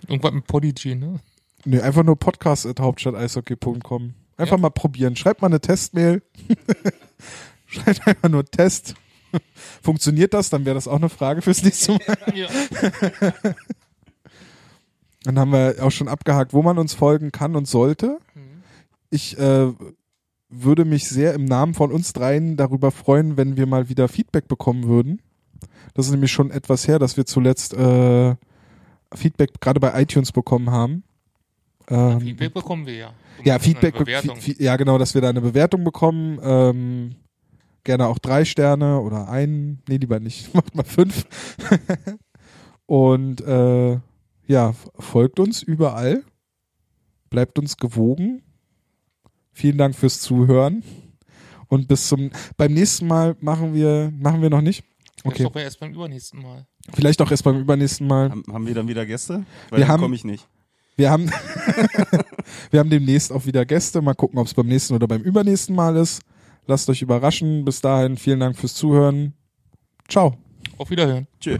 Irgendwas 0.07 0.31
mit 0.33 0.47
Podigy, 0.47 0.95
ne? 0.95 1.19
Nee, 1.65 1.81
einfach 1.81 2.03
nur 2.03 2.15
podcast 2.15 2.65
at 2.65 2.79
hauptstadteishockey.com. 2.79 4.13
Einfach 4.37 4.57
Ja. 4.57 4.61
mal 4.61 4.69
probieren. 4.69 5.15
Schreibt 5.15 5.41
mal 5.41 5.47
eine 5.47 5.61
Testmail. 5.61 6.21
Schreibt 7.67 8.07
einfach 8.07 8.29
nur 8.29 8.45
Test. 8.45 8.95
Funktioniert 9.81 10.33
das? 10.33 10.49
Dann 10.49 10.65
wäre 10.65 10.75
das 10.75 10.87
auch 10.87 10.95
eine 10.97 11.09
Frage 11.09 11.41
fürs 11.41 11.63
nächste 11.63 11.93
Mal. 11.93 11.99
Ja. 12.35 12.47
Dann 15.23 15.39
haben 15.39 15.51
wir 15.51 15.77
auch 15.81 15.91
schon 15.91 16.07
abgehakt, 16.07 16.53
wo 16.53 16.61
man 16.61 16.77
uns 16.77 16.93
folgen 16.93 17.31
kann 17.31 17.55
und 17.55 17.67
sollte. 17.67 18.19
Ich 19.09 19.37
äh, 19.39 19.71
würde 20.49 20.85
mich 20.85 21.07
sehr 21.09 21.33
im 21.33 21.45
Namen 21.45 21.73
von 21.73 21.91
uns 21.91 22.13
dreien 22.13 22.57
darüber 22.57 22.91
freuen, 22.91 23.35
wenn 23.37 23.57
wir 23.57 23.65
mal 23.65 23.89
wieder 23.89 24.07
Feedback 24.07 24.47
bekommen 24.47 24.87
würden. 24.87 25.21
Das 25.95 26.05
ist 26.05 26.11
nämlich 26.11 26.31
schon 26.31 26.51
etwas 26.51 26.87
her, 26.87 26.99
dass 26.99 27.17
wir 27.17 27.25
zuletzt 27.25 27.73
äh, 27.73 28.35
Feedback 29.15 29.59
gerade 29.61 29.79
bei 29.79 29.99
iTunes 29.99 30.31
bekommen 30.31 30.69
haben. 30.69 31.03
Ähm, 31.89 32.21
Feedback 32.21 32.53
bekommen 32.53 32.85
wir 32.85 32.95
ja. 32.95 33.13
ja, 33.43 33.59
Feedback, 33.59 33.95
ja 34.59 34.75
genau, 34.75 34.97
dass 34.97 35.13
wir 35.13 35.21
da 35.21 35.29
eine 35.29 35.41
Bewertung 35.41 35.83
bekommen. 35.83 36.39
Ähm, 36.41 37.15
gerne 37.83 38.07
auch 38.07 38.17
drei 38.19 38.43
Sterne 38.45 38.99
oder 38.99 39.29
einen, 39.29 39.81
nee, 39.87 39.97
lieber 39.97 40.19
nicht, 40.19 40.53
macht 40.53 40.75
mal 40.75 40.83
fünf. 40.83 41.25
Und 42.87 43.41
äh, 43.41 43.99
ja, 44.47 44.73
folgt 44.99 45.39
uns 45.39 45.63
überall, 45.63 46.23
bleibt 47.29 47.57
uns 47.57 47.77
gewogen. 47.77 48.43
Vielen 49.51 49.77
Dank 49.77 49.95
fürs 49.95 50.19
Zuhören 50.19 50.83
und 51.67 51.87
bis 51.87 52.09
zum 52.09 52.29
beim 52.57 52.73
nächsten 52.73 53.07
Mal 53.07 53.35
machen 53.39 53.73
wir 53.73 54.11
machen 54.17 54.41
wir 54.41 54.49
noch 54.49 54.61
nicht. 54.61 54.83
Okay. 55.23 55.43
Das 55.43 55.51
doch 55.51 55.59
erst 55.59 55.79
beim 55.79 55.93
übernächsten 55.93 56.41
Mal. 56.41 56.67
vielleicht 56.93 57.21
auch 57.21 57.31
erst 57.31 57.43
beim 57.43 57.59
übernächsten 57.59 58.05
Mal. 58.05 58.29
Haben, 58.29 58.43
haben 58.51 58.67
wir 58.67 58.75
dann 58.75 58.87
wieder 58.87 59.05
Gäste? 59.05 59.33
Wir 59.37 59.45
Weil 59.69 59.79
dann 59.79 59.89
haben- 59.89 60.01
komme 60.01 60.15
ich 60.15 60.23
nicht. 60.23 60.47
Wir 60.95 61.11
haben, 61.11 61.29
wir 62.71 62.79
haben 62.79 62.89
demnächst 62.89 63.31
auch 63.31 63.45
wieder 63.45 63.65
Gäste. 63.65 64.01
Mal 64.01 64.13
gucken, 64.13 64.39
ob 64.39 64.47
es 64.47 64.53
beim 64.53 64.67
nächsten 64.67 64.93
oder 64.93 65.07
beim 65.07 65.21
übernächsten 65.21 65.75
Mal 65.75 65.95
ist. 65.97 66.21
Lasst 66.67 66.89
euch 66.89 67.01
überraschen. 67.01 67.65
Bis 67.65 67.81
dahin, 67.81 68.17
vielen 68.17 68.39
Dank 68.39 68.57
fürs 68.57 68.75
Zuhören. 68.75 69.33
Ciao. 70.07 70.37
Auf 70.77 70.89
Wiederhören. 70.89 71.27
Tschö. 71.39 71.59